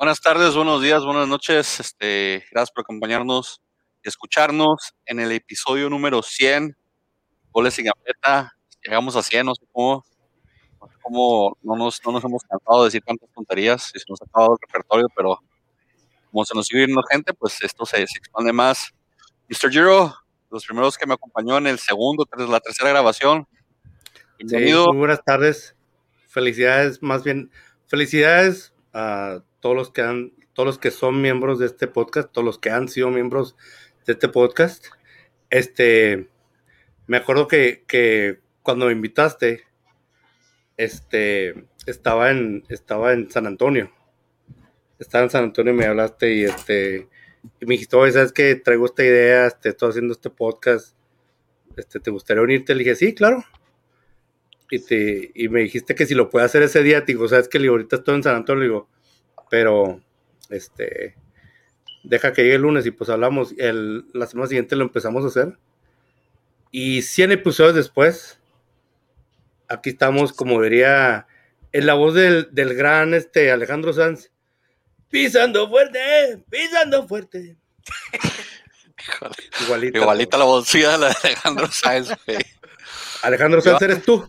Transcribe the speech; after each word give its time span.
Buenas 0.00 0.22
tardes, 0.22 0.54
buenos 0.54 0.80
días, 0.80 1.04
buenas 1.04 1.28
noches. 1.28 1.78
Este, 1.78 2.42
gracias 2.50 2.70
por 2.70 2.80
acompañarnos 2.80 3.60
y 4.02 4.08
escucharnos 4.08 4.94
en 5.04 5.20
el 5.20 5.30
episodio 5.30 5.90
número 5.90 6.22
100, 6.22 6.74
Goles 7.50 7.78
y 7.78 7.82
Gambeta. 7.82 8.56
Llegamos 8.82 9.14
a 9.14 9.22
100, 9.22 9.44
no 9.44 9.54
sé 9.54 9.66
cómo, 9.70 10.02
no, 10.80 10.88
sé 10.88 10.94
cómo 11.02 11.58
no, 11.60 11.76
nos, 11.76 12.00
no 12.02 12.12
nos 12.12 12.24
hemos 12.24 12.42
cansado 12.44 12.78
de 12.78 12.84
decir 12.86 13.02
tantas 13.04 13.28
tonterías 13.34 13.92
y 13.94 13.98
se 13.98 14.06
nos 14.08 14.22
ha 14.22 14.24
acabado 14.24 14.54
el 14.54 14.66
repertorio, 14.66 15.06
pero 15.14 15.38
como 16.30 16.46
se 16.46 16.54
nos 16.54 16.64
sigue 16.64 16.86
viendo 16.86 17.02
gente, 17.02 17.34
pues 17.34 17.62
esto 17.62 17.84
se, 17.84 17.98
se 18.06 18.18
expande 18.20 18.54
más. 18.54 18.94
Mr. 19.50 19.70
Giro, 19.70 20.14
los 20.50 20.64
primeros 20.64 20.96
que 20.96 21.06
me 21.06 21.12
acompañó 21.12 21.58
en 21.58 21.66
el 21.66 21.78
segundo, 21.78 22.26
la 22.48 22.60
tercera 22.60 22.88
grabación. 22.88 23.46
Bienvenido. 24.38 24.86
muy 24.86 24.96
buenas 24.96 25.22
tardes. 25.22 25.76
Felicidades, 26.26 27.02
más 27.02 27.22
bien, 27.22 27.50
felicidades 27.86 28.72
a 28.94 29.42
todos 29.60 29.76
los 29.76 29.90
que 29.90 30.02
han, 30.02 30.32
todos 30.52 30.66
los 30.66 30.78
que 30.78 30.90
son 30.90 31.22
miembros 31.22 31.58
de 31.58 31.66
este 31.66 31.86
podcast, 31.86 32.30
todos 32.32 32.44
los 32.44 32.58
que 32.58 32.70
han 32.70 32.88
sido 32.88 33.10
miembros 33.10 33.56
de 34.06 34.14
este 34.14 34.28
podcast. 34.28 34.86
Este, 35.50 36.28
me 37.06 37.18
acuerdo 37.18 37.48
que, 37.48 37.84
que 37.86 38.40
cuando 38.62 38.86
me 38.86 38.92
invitaste, 38.92 39.64
este, 40.76 41.66
estaba 41.86 42.30
en, 42.30 42.64
estaba 42.68 43.12
en 43.12 43.30
San 43.30 43.46
Antonio. 43.46 43.90
Estaba 44.98 45.24
en 45.24 45.30
San 45.30 45.44
Antonio 45.44 45.72
y 45.72 45.76
me 45.76 45.86
hablaste 45.86 46.34
y 46.34 46.44
este, 46.44 47.08
y 47.60 47.66
me 47.66 47.74
dijiste, 47.74 47.96
oye, 47.96 48.12
¿sabes 48.12 48.32
que 48.32 48.54
Traigo 48.56 48.86
esta 48.86 49.04
idea, 49.04 49.46
este, 49.46 49.70
estoy 49.70 49.90
haciendo 49.90 50.12
este 50.12 50.30
podcast, 50.30 50.94
este, 51.76 52.00
¿te 52.00 52.10
gustaría 52.10 52.42
unirte? 52.42 52.74
Le 52.74 52.84
dije, 52.84 52.94
sí, 52.96 53.14
claro. 53.14 53.44
Y, 54.70 54.78
te, 54.78 55.32
y 55.34 55.48
me 55.48 55.60
dijiste 55.60 55.94
que 55.94 56.06
si 56.06 56.14
lo 56.14 56.30
puede 56.30 56.46
hacer 56.46 56.62
ese 56.62 56.82
día, 56.82 57.04
te 57.04 57.12
digo, 57.12 57.26
¿sabes 57.28 57.48
que 57.48 57.58
ahorita 57.58 57.96
estoy 57.96 58.16
en 58.16 58.22
San 58.22 58.36
Antonio? 58.36 58.60
Le 58.60 58.68
digo, 58.68 58.88
pero, 59.50 60.00
este, 60.48 61.16
deja 62.02 62.32
que 62.32 62.42
llegue 62.42 62.54
el 62.54 62.62
lunes 62.62 62.86
y 62.86 62.90
pues 62.90 63.10
hablamos. 63.10 63.52
El, 63.58 64.06
la 64.14 64.26
semana 64.26 64.48
siguiente 64.48 64.76
lo 64.76 64.84
empezamos 64.84 65.24
a 65.24 65.28
hacer. 65.28 65.58
Y 66.70 67.02
100 67.02 67.32
episodios 67.32 67.74
después, 67.74 68.40
aquí 69.68 69.90
estamos, 69.90 70.32
como 70.32 70.62
diría, 70.62 71.26
en 71.72 71.84
la 71.84 71.94
voz 71.94 72.14
del, 72.14 72.48
del 72.52 72.74
gran 72.74 73.12
este, 73.12 73.50
Alejandro 73.50 73.92
Sanz 73.92 74.30
pisando 75.10 75.68
fuerte, 75.68 76.42
pisando 76.48 77.06
fuerte. 77.06 77.56
Igualita, 79.64 79.98
Igualita 79.98 80.38
la 80.38 80.44
bolsilla 80.44 80.92
de 80.92 80.98
la 80.98 81.08
de 81.08 81.14
Alejandro 81.24 81.66
Sáenz, 81.68 82.10
Alejandro 83.22 83.60
Sáenz 83.60 83.82
eres 83.82 84.02
tú. 84.02 84.28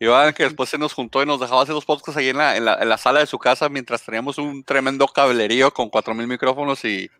Iván, 0.00 0.32
que 0.32 0.44
después 0.44 0.70
se 0.70 0.78
nos 0.78 0.94
juntó 0.94 1.22
y 1.22 1.26
nos 1.26 1.40
dejaba 1.40 1.62
hacer 1.62 1.74
los 1.74 1.84
podcasts 1.84 2.16
ahí 2.16 2.30
en 2.30 2.38
la, 2.38 2.56
en 2.56 2.64
la, 2.64 2.74
en 2.80 2.88
la 2.88 2.96
sala 2.96 3.20
de 3.20 3.26
su 3.26 3.38
casa 3.38 3.68
mientras 3.68 4.02
teníamos 4.02 4.38
un 4.38 4.64
tremendo 4.64 5.06
cablerío 5.06 5.70
con 5.74 5.90
4000 5.90 6.26
micrófonos 6.26 6.82
y, 6.86 7.10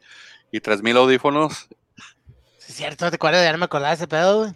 y 0.51 0.61
3000 0.61 0.97
audífonos. 0.97 1.69
es 2.67 2.75
cierto, 2.75 3.11
te 3.11 3.17
acuerdas, 3.17 3.45
ya 3.45 3.53
no 3.53 3.59
me 3.59 3.67
acordaba 3.67 3.91
de 3.91 3.97
ese 3.97 4.09
pedo, 4.09 4.39
güey. 4.39 4.55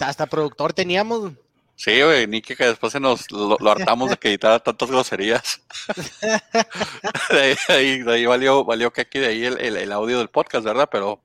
Hasta 0.00 0.26
productor 0.26 0.74
teníamos. 0.74 1.32
Sí, 1.76 2.02
güey, 2.02 2.26
ni 2.26 2.42
que 2.42 2.56
después 2.56 2.92
se 2.92 3.00
nos 3.00 3.30
lo, 3.30 3.58
hartamos 3.70 4.10
de 4.10 4.18
que 4.18 4.28
editara 4.28 4.58
tantas 4.58 4.90
groserías. 4.90 5.62
de, 7.30 7.56
ahí, 7.68 8.02
de, 8.02 8.12
ahí, 8.12 8.26
valió, 8.26 8.64
valió 8.64 8.92
que 8.92 9.02
aquí 9.02 9.18
de 9.18 9.28
ahí 9.28 9.44
el, 9.44 9.58
el, 9.58 9.92
audio 9.92 10.18
del 10.18 10.28
podcast, 10.28 10.64
¿verdad? 10.64 10.88
Pero, 10.90 11.22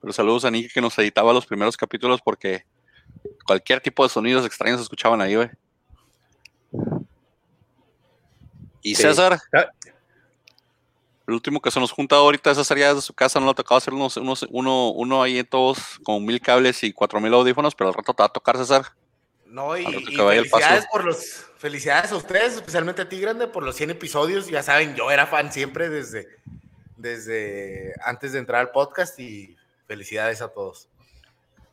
pero 0.00 0.12
saludos 0.14 0.46
a 0.46 0.50
Nicky 0.50 0.68
que 0.68 0.80
nos 0.80 0.98
editaba 0.98 1.34
los 1.34 1.44
primeros 1.44 1.76
capítulos 1.76 2.20
porque 2.22 2.64
cualquier 3.46 3.80
tipo 3.80 4.02
de 4.02 4.08
sonidos 4.08 4.46
extraños 4.46 4.78
se 4.78 4.84
escuchaban 4.84 5.20
ahí, 5.20 5.34
güey. 5.34 5.50
Y 8.86 8.94
César, 8.94 9.40
ah. 9.52 9.66
el 11.26 11.34
último 11.34 11.60
que 11.60 11.72
se 11.72 11.80
nos 11.80 11.90
junta 11.90 12.14
ahorita, 12.14 12.54
César 12.54 12.78
ya 12.78 12.88
desde 12.90 13.02
su 13.02 13.12
casa 13.12 13.40
no 13.40 13.46
le 13.46 13.50
ha 13.50 13.54
tocado 13.54 13.78
hacer 13.78 13.92
unos, 13.92 14.16
unos, 14.16 14.46
uno, 14.48 14.90
uno 14.90 15.24
ahí 15.24 15.40
en 15.40 15.46
todos 15.46 15.98
con 16.04 16.24
mil 16.24 16.40
cables 16.40 16.84
y 16.84 16.92
cuatro 16.92 17.20
mil 17.20 17.34
audífonos, 17.34 17.74
pero 17.74 17.88
al 17.88 17.94
rato 17.94 18.14
te 18.14 18.22
va 18.22 18.26
a 18.26 18.32
tocar, 18.32 18.56
César. 18.56 18.92
No, 19.44 19.76
y, 19.76 19.84
felicidades 19.84 20.86
por 20.86 21.04
los 21.04 21.46
felicidades 21.58 22.12
a 22.12 22.16
ustedes, 22.16 22.54
especialmente 22.54 23.02
a 23.02 23.08
ti, 23.08 23.20
Grande, 23.20 23.48
por 23.48 23.64
los 23.64 23.74
100 23.74 23.90
episodios. 23.90 24.46
Ya 24.46 24.62
saben, 24.62 24.94
yo 24.94 25.10
era 25.10 25.26
fan 25.26 25.52
siempre 25.52 25.88
desde, 25.88 26.28
desde 26.96 27.92
antes 28.04 28.32
de 28.32 28.38
entrar 28.38 28.60
al 28.60 28.70
podcast 28.70 29.18
y 29.18 29.56
felicidades 29.88 30.42
a 30.42 30.48
todos. 30.48 30.88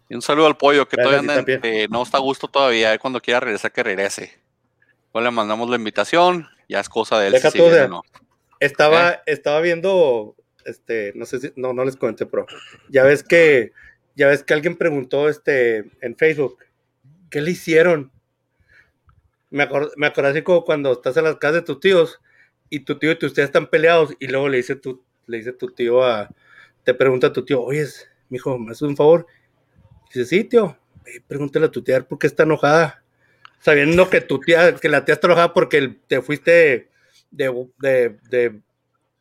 Y 0.10 0.16
un 0.16 0.24
saludo 0.24 0.48
al 0.48 0.58
pollo 0.58 0.88
que 0.88 0.98
todavía 0.98 1.20
anda, 1.20 1.46
no 1.90 2.02
está 2.02 2.18
a 2.18 2.22
gusto 2.22 2.48
todavía. 2.48 2.98
Cuando 2.98 3.22
quiera 3.22 3.40
regresar, 3.40 3.72
que 3.72 3.84
regrese. 3.84 4.40
Pues 5.12 5.24
le 5.24 5.30
mandamos 5.30 5.70
la 5.70 5.76
invitación, 5.76 6.50
ya 6.68 6.80
es 6.80 6.90
cosa 6.90 7.20
de 7.20 7.28
él. 7.28 7.36
Estaba, 8.60 9.22
estaba 9.26 9.60
viendo, 9.62 10.36
este, 10.66 11.12
no 11.16 11.26
sé 11.26 11.40
si, 11.40 11.54
no, 11.56 11.74
no 11.74 11.84
les 11.84 11.98
comenté, 11.98 12.26
pero 12.26 12.46
ya 12.90 13.04
ves 13.04 13.24
que, 13.24 13.74
ya 14.16 14.28
ves 14.28 14.44
que 14.44 14.54
alguien 14.54 14.78
preguntó 14.78 15.28
este, 15.28 15.92
en 16.02 16.16
Facebook 16.16 16.58
¿qué 17.34 17.42
le 17.42 17.50
hicieron? 17.50 18.12
Me, 19.50 19.64
acord, 19.64 19.92
me 19.98 20.06
acordé 20.06 20.30
así 20.30 20.44
como 20.44 20.64
cuando 20.64 20.92
estás 20.92 21.18
en 21.18 21.24
las 21.24 21.38
casas 21.38 21.56
de 21.56 21.62
tus 21.64 21.80
tíos 21.80 22.22
y 22.70 22.82
tu 22.82 23.00
tío 23.00 23.12
y 23.12 23.18
tu 23.18 23.26
usted 23.26 23.42
están 23.42 23.72
peleados 23.72 24.14
y 24.20 24.28
luego 24.28 24.50
le 24.50 24.58
dice 24.58 24.76
tu, 24.76 25.04
le 25.26 25.38
dice 25.38 25.52
tu 25.52 25.72
tío 25.72 26.04
a, 26.04 26.30
te 26.84 26.94
pregunta 26.94 27.28
a 27.28 27.34
tu 27.34 27.44
tío, 27.44 27.60
oye, 27.60 27.88
hijo, 28.30 28.60
¿me 28.60 28.72
haces 28.72 28.84
un 28.84 28.96
favor? 28.96 29.26
dice, 30.14 30.26
sí, 30.26 30.44
tío, 30.44 30.78
pregúntale 31.28 31.66
a 31.66 31.72
tu 31.72 31.82
tía 31.82 32.08
por 32.08 32.20
qué 32.20 32.28
está 32.28 32.44
enojada. 32.44 33.03
Sabiendo 33.64 34.10
que 34.10 34.22
tu 34.22 34.40
tía, 34.40 34.76
que 34.76 34.90
la 34.90 35.06
tía 35.06 35.20
enojada 35.22 35.54
porque 35.54 35.96
te 36.08 36.22
fuiste 36.22 36.90
de, 37.32 37.68
de, 37.80 38.18
de 38.30 38.62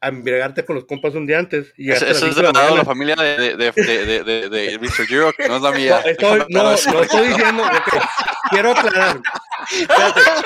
a 0.02 0.08
embriagarte 0.08 0.64
con 0.64 0.74
los 0.74 0.84
compas 0.84 1.14
un 1.14 1.26
día 1.26 1.38
antes. 1.38 1.72
Y 1.76 1.92
eso, 1.92 2.04
es 2.06 2.34
de 2.34 2.42
la, 2.42 2.52
la, 2.52 2.84
familia 2.84 3.14
de, 3.14 3.56
de, 3.56 3.72
de, 4.24 4.48
de, 4.50 4.78
Mr. 4.80 5.06
Giro, 5.06 5.32
que 5.32 5.48
no 5.48 5.56
es 5.56 5.62
la 5.62 5.70
mía. 5.70 6.02
No, 6.50 6.72
no, 6.72 6.72
estoy 6.72 7.28
diciendo. 7.28 7.62
quiero 8.50 8.72
aclarar. 8.72 9.20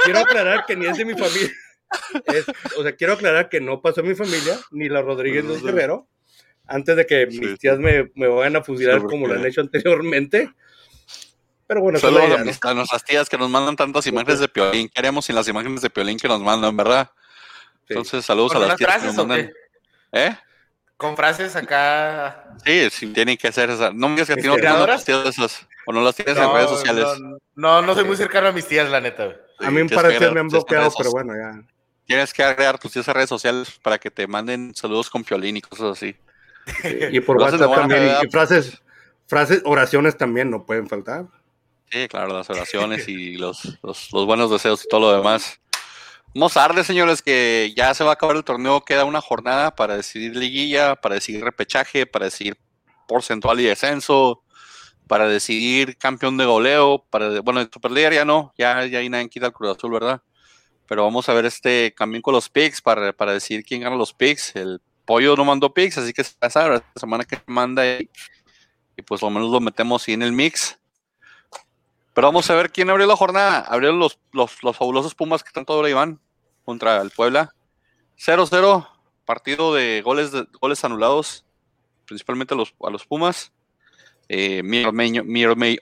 quiero 0.05 0.19
aclarar 0.21 0.67
que 0.67 0.77
ni 0.77 0.87
es 0.87 0.99
de 0.99 1.07
mi 1.07 1.15
familia. 1.15 1.51
o 2.77 2.83
sea, 2.83 2.95
quiero 2.95 3.15
aclarar 3.15 3.49
que 3.49 3.63
no 3.63 3.81
pasó 3.81 4.03
en 4.03 4.09
mi 4.09 4.15
familia, 4.15 4.59
ni 4.73 4.91
la 4.91 5.01
Rodríguez 5.01 5.45
no, 5.45 5.55
Guerrero, 5.55 6.07
antes 6.67 6.95
de 6.95 7.07
que 7.07 7.27
mis 7.27 7.59
tías 7.59 7.79
me, 7.79 8.11
me 8.15 8.29
vayan 8.29 8.57
a 8.57 8.63
fusilar 8.63 9.05
como 9.05 9.27
lo 9.27 9.35
han 9.35 9.47
hecho 9.47 9.63
anteriormente. 9.63 10.51
Pero 11.67 11.81
bueno, 11.81 11.99
Solo 11.99 12.23
a, 12.23 12.29
¿no? 12.29 12.35
a 12.37 12.75
nuestras 12.75 13.05
tías 13.05 13.29
que 13.29 13.37
nos 13.37 13.51
mandan 13.51 13.75
tantas 13.75 14.07
imágenes 14.07 14.39
de 14.39 14.49
Piolín. 14.49 14.89
¿Qué 14.89 15.01
haríamos 15.01 15.25
sin 15.25 15.35
las 15.35 15.49
imágenes 15.49 15.81
de 15.83 15.91
Piolín 15.91 16.19
que 16.19 16.29
nos 16.29 16.41
mandan, 16.41 16.77
verdad? 16.77 17.11
Entonces, 17.89 18.25
saludos 18.25 18.55
a 18.55 18.59
las 18.61 18.77
tías 18.77 19.03
que 19.03 19.53
¿Eh? 20.13 20.37
Con 20.97 21.17
frases 21.17 21.55
acá. 21.57 22.57
Sí, 22.65 22.89
sí, 22.91 23.07
tienen 23.09 23.37
que 23.37 23.49
hacer 23.49 23.71
esas. 23.71 23.95
No 23.95 24.09
me 24.09 24.15
digas 24.15 24.29
que 24.29 24.33
a 24.35 24.37
ti 24.37 24.47
no 24.47 24.57
te 24.57 24.63
las 24.63 25.05
tías 25.05 25.27
esas. 25.27 25.67
O 25.87 25.93
no 25.93 26.01
las 26.01 26.17
tienes 26.17 26.37
en 26.37 26.53
redes 26.53 26.71
sociales. 26.71 27.07
No, 27.55 27.83
no, 27.83 27.95
soy 27.95 28.05
muy 28.05 28.17
cercano 28.17 28.49
a 28.49 28.53
mis 28.53 28.67
tías, 28.67 28.89
la 28.91 29.01
neta. 29.01 29.37
a 29.61 29.71
mí 29.71 29.83
me 29.83 29.89
parece 29.89 30.31
me 30.31 30.41
han 30.41 30.49
bloqueado, 30.49 30.93
pero 30.97 31.11
bueno, 31.11 31.35
ya. 31.35 31.63
Tienes 32.07 32.33
que 32.33 32.43
agregar 32.43 32.79
tus 32.79 32.93
tías 32.93 33.09
a 33.09 33.13
redes 33.13 33.29
sociales 33.29 33.79
para 33.83 33.99
que 33.99 34.11
te 34.11 34.27
manden 34.27 34.75
saludos 34.75 35.11
con 35.11 35.23
violín 35.23 35.57
y 35.57 35.61
cosas 35.61 35.99
así. 35.99 36.17
y 37.11 37.21
por 37.21 37.37
WhatsApp 37.37 37.75
también. 37.75 38.11
Y 38.23 38.31
frases, 38.31 38.81
frases, 39.27 39.63
oraciones 39.65 40.17
también 40.17 40.51
no 40.51 40.65
pueden 40.65 40.89
faltar. 40.89 41.27
Sí, 41.91 42.09
claro, 42.09 42.37
las 42.37 42.51
oraciones 42.51 43.07
y 43.09 43.37
los, 43.37 43.79
los, 43.83 44.11
buenos 44.11 44.51
deseos 44.51 44.85
y 44.85 44.89
todo 44.89 45.01
lo 45.01 45.17
demás. 45.17 45.61
Vamos 46.35 46.57
a 46.57 46.61
darle, 46.61 46.83
señores, 46.85 47.23
que 47.23 47.73
ya 47.77 47.95
se 47.95 48.05
va 48.05 48.11
a 48.11 48.13
acabar 48.15 48.37
el 48.37 48.45
torneo. 48.45 48.85
Queda 48.85 49.05
una 49.05 49.21
jornada 49.21 49.75
para 49.75 49.97
decidir 49.97 50.37
liguilla, 50.37 50.97
para 50.97 51.15
decidir 51.15 51.45
repechaje, 51.45 52.05
para 52.05 52.27
decidir 52.27 52.59
porcentual 53.07 53.61
y 53.61 53.65
descenso, 53.65 54.43
para 55.07 55.29
decidir 55.29 55.97
campeón 55.97 56.37
de 56.37 56.45
goleo. 56.45 57.07
Para, 57.09 57.41
bueno, 57.41 57.61
en 57.61 57.71
Superliga 57.73 58.13
ya 58.13 58.25
no, 58.25 58.53
ya, 58.59 58.85
ya 58.87 58.99
hay 58.99 59.09
nadie 59.09 59.29
quita 59.29 59.47
el 59.47 59.53
Cruz 59.53 59.77
Azul, 59.77 59.93
¿verdad? 59.93 60.21
Pero 60.89 61.05
vamos 61.05 61.29
a 61.29 61.35
ver 61.35 61.47
este 61.47 61.95
también 61.97 62.21
con 62.21 62.35
los 62.35 62.49
picks 62.49 62.83
para, 62.83 63.13
para 63.13 63.33
decidir 63.33 63.65
quién 63.65 63.81
gana 63.81 63.97
los 63.97 64.13
picks. 64.13 64.57
El 64.57 64.81
pollo 65.05 65.37
no 65.37 65.45
mandó 65.45 65.73
picks, 65.73 65.99
así 65.99 66.13
que 66.13 66.25
se 66.25 66.35
pasa 66.39 66.69
la 66.69 66.85
semana 66.97 67.25
que 67.25 67.41
manda 67.47 67.87
y, 67.87 68.11
y 68.97 69.03
pues 69.03 69.23
lo 69.23 69.31
menos 69.31 69.51
lo 69.51 69.61
metemos 69.61 70.07
ahí 70.07 70.15
en 70.15 70.23
el 70.23 70.33
mix. 70.33 70.79
Pero 72.17 72.29
vamos 72.29 72.49
a 72.49 72.55
ver 72.55 72.71
quién 72.71 72.89
abrió 72.89 73.07
la 73.07 73.15
jornada. 73.15 73.59
Abrieron 73.59 73.99
los, 73.99 74.19
los, 74.33 74.63
los 74.63 74.75
fabulosos 74.75 75.15
Pumas 75.15 75.45
que 75.45 75.53
tanto 75.53 75.75
ahora 75.75 75.91
Iván 75.91 76.19
contra 76.65 77.03
el 77.03 77.11
Puebla. 77.11 77.55
0-0, 78.19 78.89
partido 79.27 79.75
de 79.75 80.01
goles, 80.01 80.33
de, 80.33 80.47
goles 80.59 80.83
anulados, 80.83 81.45
principalmente 82.07 82.55
a 82.55 82.57
los, 82.57 82.75
a 82.83 82.89
los 82.89 83.05
Pumas. 83.05 83.53
Eh, 84.31 84.63
mi, 84.63 84.83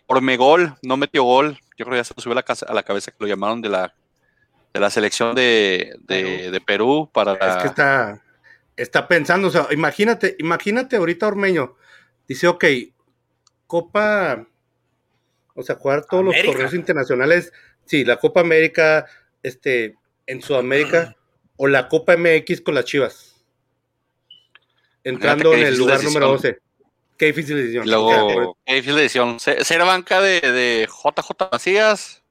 Ormegol 0.09 0.75
no 0.83 0.97
metió 0.97 1.23
gol. 1.23 1.57
Yo 1.77 1.85
creo 1.85 1.91
que 1.91 1.99
ya 1.99 2.05
se 2.05 2.15
subió 2.17 2.37
a 2.37 2.43
la, 2.45 2.57
a 2.67 2.75
la 2.75 2.83
cabeza 2.83 3.13
que 3.13 3.19
lo 3.21 3.29
llamaron 3.29 3.61
de 3.61 3.69
la, 3.69 3.95
de 4.73 4.81
la 4.81 4.91
selección 4.91 5.37
de, 5.37 5.95
de, 6.01 6.51
de 6.51 6.61
Perú 6.61 7.09
para. 7.13 7.35
Es 7.35 7.63
que 7.63 7.69
está, 7.69 8.21
está 8.77 9.07
pensando, 9.07 9.47
o 9.47 9.51
sea, 9.53 9.69
imagínate, 9.71 10.35
imagínate 10.41 10.97
ahorita 10.97 11.29
Ormeño. 11.29 11.77
Dice, 12.27 12.49
ok, 12.49 12.65
Copa, 13.69 14.49
o 15.55 15.63
sea, 15.63 15.77
jugar 15.77 16.05
todos 16.07 16.25
los 16.25 16.35
torneos 16.43 16.75
internacionales. 16.75 17.53
Sí, 17.85 18.05
la 18.05 18.17
Copa 18.17 18.41
América, 18.41 19.07
este, 19.43 19.97
en 20.27 20.43
Sudamérica 20.43 21.17
o 21.57 21.67
la 21.67 21.89
Copa 21.89 22.17
MX 22.17 22.61
con 22.61 22.75
las 22.75 22.85
Chivas. 22.85 23.37
entrando 25.03 25.55
en 25.55 25.67
el 25.67 25.77
lugar 25.77 26.03
número 26.03 26.29
12. 26.29 26.59
Qué 27.17 27.27
difícil 27.27 27.57
decisión. 27.57 27.89
Luego, 27.89 28.59
qué 28.67 28.75
difícil 28.75 28.97
decisión. 28.97 29.39
Ser 29.39 29.81
banca 29.85 30.21
de, 30.21 30.41
de 30.41 30.89
JJ 30.89 31.49
Macías 31.53 32.25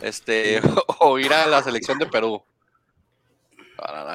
este, 0.00 0.60
o 1.00 1.18
ir 1.18 1.32
a 1.32 1.46
la 1.46 1.62
selección 1.62 1.98
de 1.98 2.06
Perú. 2.06 2.42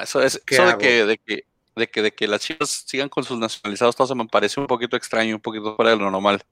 eso 0.02 0.22
es, 0.22 0.42
eso 0.46 0.66
de 0.66 0.78
que, 0.78 1.06
de 1.06 1.18
que, 1.18 1.44
de 1.76 1.86
que, 1.88 2.02
de 2.02 2.12
que 2.12 2.28
las 2.28 2.40
chicas 2.40 2.84
sigan 2.86 3.08
con 3.08 3.24
sus 3.24 3.38
nacionalizados, 3.38 3.96
todo 3.96 4.06
se 4.06 4.14
me 4.14 4.26
parece 4.26 4.60
un 4.60 4.66
poquito 4.66 4.96
extraño, 4.96 5.34
un 5.34 5.42
poquito 5.42 5.74
fuera 5.76 5.92
de 5.92 5.96
lo 5.96 6.10
normal. 6.10 6.42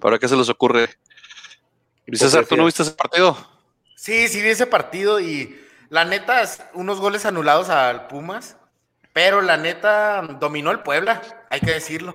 ¿Para 0.00 0.18
qué 0.18 0.28
se 0.28 0.36
les 0.36 0.48
ocurre? 0.48 0.88
¿Y 2.06 2.16
César, 2.16 2.46
tú 2.46 2.56
no 2.56 2.64
viste 2.64 2.82
ese 2.82 2.92
partido? 2.92 3.36
Sí, 3.96 4.28
sí 4.28 4.42
vi 4.42 4.48
ese 4.48 4.66
partido 4.66 5.20
y 5.20 5.58
la 5.88 6.04
neta, 6.04 6.42
unos 6.74 7.00
goles 7.00 7.26
anulados 7.26 7.68
al 7.68 8.06
Pumas, 8.08 8.56
pero 9.12 9.42
la 9.42 9.56
neta 9.56 10.22
dominó 10.40 10.70
el 10.70 10.80
Puebla, 10.80 11.22
hay 11.50 11.60
que 11.60 11.72
decirlo. 11.72 12.14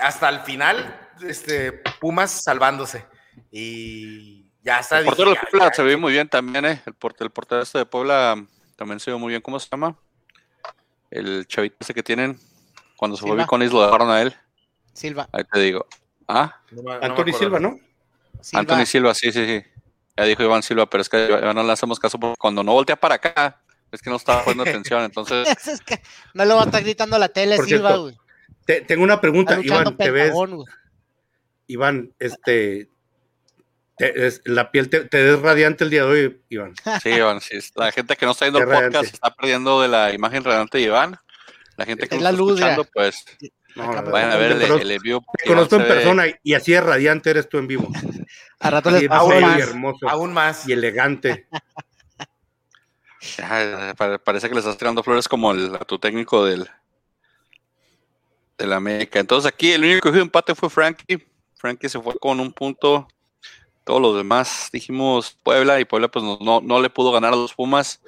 Hasta 0.00 0.28
el 0.28 0.40
final, 0.40 1.08
este, 1.22 1.72
Pumas 2.00 2.30
salvándose. 2.30 3.04
Y 3.50 4.50
ya 4.62 4.78
está. 4.78 5.00
El 5.00 5.06
portero 5.06 5.30
de 5.30 5.40
Puebla 5.50 5.72
se 5.74 5.82
ve 5.82 5.96
muy 5.96 6.12
bien 6.12 6.28
también, 6.28 6.64
¿eh? 6.64 6.82
El, 6.86 6.94
portero, 6.94 7.26
el 7.26 7.32
portero 7.32 7.62
este 7.62 7.78
de 7.78 7.86
Puebla 7.86 8.36
también 8.76 9.00
se 9.00 9.10
ve 9.10 9.16
muy 9.16 9.30
bien. 9.30 9.42
¿Cómo 9.42 9.58
se 9.58 9.68
llama? 9.68 9.96
El 11.10 11.46
chavito 11.46 11.76
ese 11.80 11.94
que 11.94 12.02
tienen. 12.02 12.38
Cuando 12.96 13.16
se 13.16 13.26
fue 13.26 13.46
con 13.46 13.60
lo 13.60 13.82
dejaron 13.84 14.10
a 14.10 14.22
él. 14.22 14.34
Silva. 14.92 15.28
Ahí 15.32 15.44
te 15.44 15.60
digo. 15.60 15.86
¿Ah? 16.26 16.60
Anthony 17.00 17.32
Silva, 17.32 17.58
¿no? 17.58 17.78
Silva. 18.40 18.86
Silva, 18.86 19.14
sí, 19.14 19.32
sí, 19.32 19.44
sí. 19.46 19.64
Ya 20.16 20.24
dijo 20.24 20.42
Iván 20.42 20.62
Silva, 20.62 20.88
pero 20.88 21.02
es 21.02 21.08
que 21.08 21.28
no 21.54 21.62
le 21.62 21.72
hacemos 21.72 21.98
caso 21.98 22.18
porque 22.18 22.36
cuando 22.38 22.64
no 22.64 22.72
voltea 22.72 22.96
para 22.96 23.16
acá, 23.16 23.60
es 23.92 24.02
que 24.02 24.10
no 24.10 24.16
estaba 24.16 24.44
poniendo 24.44 24.64
atención, 24.70 25.02
entonces. 25.04 25.46
es 25.66 25.80
que 25.80 26.00
no 26.34 26.44
lo 26.44 26.56
va 26.56 26.62
a 26.62 26.64
estar 26.66 26.82
gritando 26.82 27.18
la 27.18 27.28
tele, 27.28 27.58
Silva, 27.58 27.96
güey. 27.96 28.16
tengo 28.86 29.02
una 29.02 29.20
pregunta, 29.20 29.58
Iván, 29.62 29.96
¿te 29.96 30.10
ves? 30.10 30.32
Iván, 31.66 32.14
este, 32.18 32.88
la 34.44 34.70
piel 34.70 34.88
te, 34.88 35.00
te 35.04 35.22
ves 35.22 35.40
radiante 35.40 35.84
el 35.84 35.90
día 35.90 36.04
de 36.04 36.08
hoy, 36.08 36.40
Iván. 36.48 36.74
Sí, 37.02 37.10
Iván, 37.10 37.40
sí. 37.40 37.58
La 37.76 37.92
gente 37.92 38.16
que 38.16 38.26
no 38.26 38.32
está 38.32 38.44
viendo 38.46 38.60
el 38.60 38.68
podcast 38.68 39.14
está 39.14 39.34
perdiendo 39.34 39.82
de 39.82 39.88
la 39.88 40.12
imagen 40.12 40.44
radiante 40.44 40.78
de 40.78 40.84
Iván. 40.84 41.18
La 41.76 41.84
gente 41.84 42.08
que 42.08 42.16
no 42.16 42.28
está 42.28 42.30
escuchando, 42.30 42.84
pues 42.92 43.24
vayan 43.78 44.32
a 44.32 44.36
ver 44.36 44.52
el. 44.52 44.60
Te 44.60 44.66
conozco 45.46 45.76
en 45.76 45.86
persona 45.86 46.24
y 46.42 46.54
así 46.54 46.72
de 46.72 46.80
radiante 46.80 47.30
eres 47.30 47.48
tú 47.48 47.58
en 47.58 47.66
vivo. 47.66 47.88
A 48.60 48.70
rato 48.70 48.90
les 48.90 49.08
aún 49.08 49.40
más, 49.40 49.60
hermoso, 49.60 50.08
aún 50.08 50.32
más. 50.32 50.68
Y 50.68 50.72
elegante. 50.72 51.46
parece 54.24 54.48
que 54.48 54.54
le 54.54 54.60
estás 54.60 54.76
tirando 54.76 55.04
flores 55.04 55.28
como 55.28 55.52
el, 55.52 55.76
a 55.76 55.80
tu 55.80 55.98
técnico 55.98 56.44
del 56.44 56.68
la 58.58 58.76
América. 58.76 59.20
Entonces 59.20 59.52
aquí 59.52 59.70
el 59.70 59.84
único 59.84 60.00
que 60.00 60.10
fue 60.10 60.20
empate 60.20 60.56
fue 60.56 60.68
Frankie. 60.68 61.24
Frankie 61.54 61.88
se 61.88 62.00
fue 62.00 62.14
con 62.18 62.40
un 62.40 62.52
punto 62.52 63.06
todos 63.88 64.02
los 64.02 64.18
demás 64.18 64.68
dijimos 64.70 65.38
Puebla 65.42 65.80
y 65.80 65.86
Puebla 65.86 66.08
pues 66.08 66.22
no, 66.22 66.60
no, 66.60 66.82
le 66.82 66.90
pudo 66.90 67.10
ganar 67.10 67.32
a 67.32 67.36
los 67.36 67.54
Pumas 67.54 68.02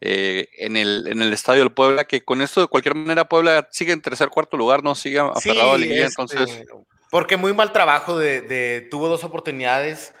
eh, 0.00 0.48
en, 0.58 0.76
el, 0.76 1.06
en 1.08 1.22
el 1.22 1.32
estadio 1.32 1.62
del 1.62 1.72
Puebla, 1.72 2.04
que 2.04 2.24
con 2.24 2.42
esto 2.42 2.60
de 2.60 2.66
cualquier 2.66 2.94
manera 2.94 3.28
Puebla 3.28 3.68
sigue 3.70 3.92
en 3.92 4.02
tercer, 4.02 4.28
cuarto 4.28 4.56
lugar, 4.56 4.82
no 4.82 4.94
sigue 4.94 5.18
aferrado 5.18 5.70
a 5.70 5.72
la 5.72 5.78
liguilla, 5.78 6.06
este, 6.06 6.22
entonces... 6.22 6.66
Porque 7.10 7.36
muy 7.36 7.54
mal 7.54 7.72
trabajo 7.72 8.18
de, 8.18 8.86
tuvo 8.90 9.08
dos 9.08 9.24
oportunidades 9.24 10.14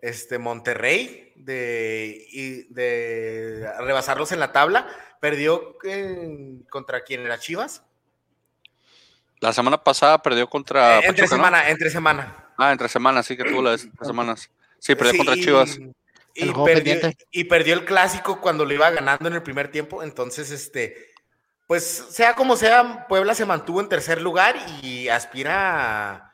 este 0.00 0.38
Monterrey 0.38 1.32
de, 1.36 2.66
de 2.70 3.70
rebasarlos 3.80 4.32
en 4.32 4.40
la 4.40 4.50
tabla, 4.50 4.88
perdió 5.20 5.76
contra 6.70 7.02
quién 7.04 7.20
era 7.20 7.38
Chivas. 7.38 7.84
La 9.42 9.52
semana 9.52 9.82
pasada 9.82 10.22
perdió 10.22 10.48
contra. 10.48 11.00
Eh, 11.00 11.06
entre 11.06 11.26
semana, 11.26 11.68
entre 11.68 11.90
semana. 11.90 12.52
Ah, 12.56 12.70
entre 12.70 12.88
semanas, 12.88 13.26
sí 13.26 13.36
que 13.36 13.44
tuvo 13.44 13.60
las 13.60 13.88
semanas. 14.00 14.48
Sí, 14.78 14.94
perdió 14.94 15.16
contra 15.16 15.34
Chivas. 15.34 15.78
Y, 15.78 15.92
perdió, 17.48 17.74
el 17.74 17.84
clásico 17.84 18.40
cuando 18.40 18.64
lo 18.64 18.72
iba 18.74 18.90
ganando 18.90 19.28
en 19.28 19.34
el 19.34 19.42
primer 19.42 19.70
tiempo. 19.70 20.02
Entonces, 20.02 20.50
este, 20.50 21.12
pues 21.66 21.84
sea 22.10 22.34
como 22.34 22.56
sea, 22.56 23.06
Puebla 23.08 23.34
se 23.34 23.46
mantuvo 23.46 23.80
en 23.80 23.88
tercer 23.88 24.20
lugar 24.20 24.56
y 24.82 25.08
aspira 25.08 26.32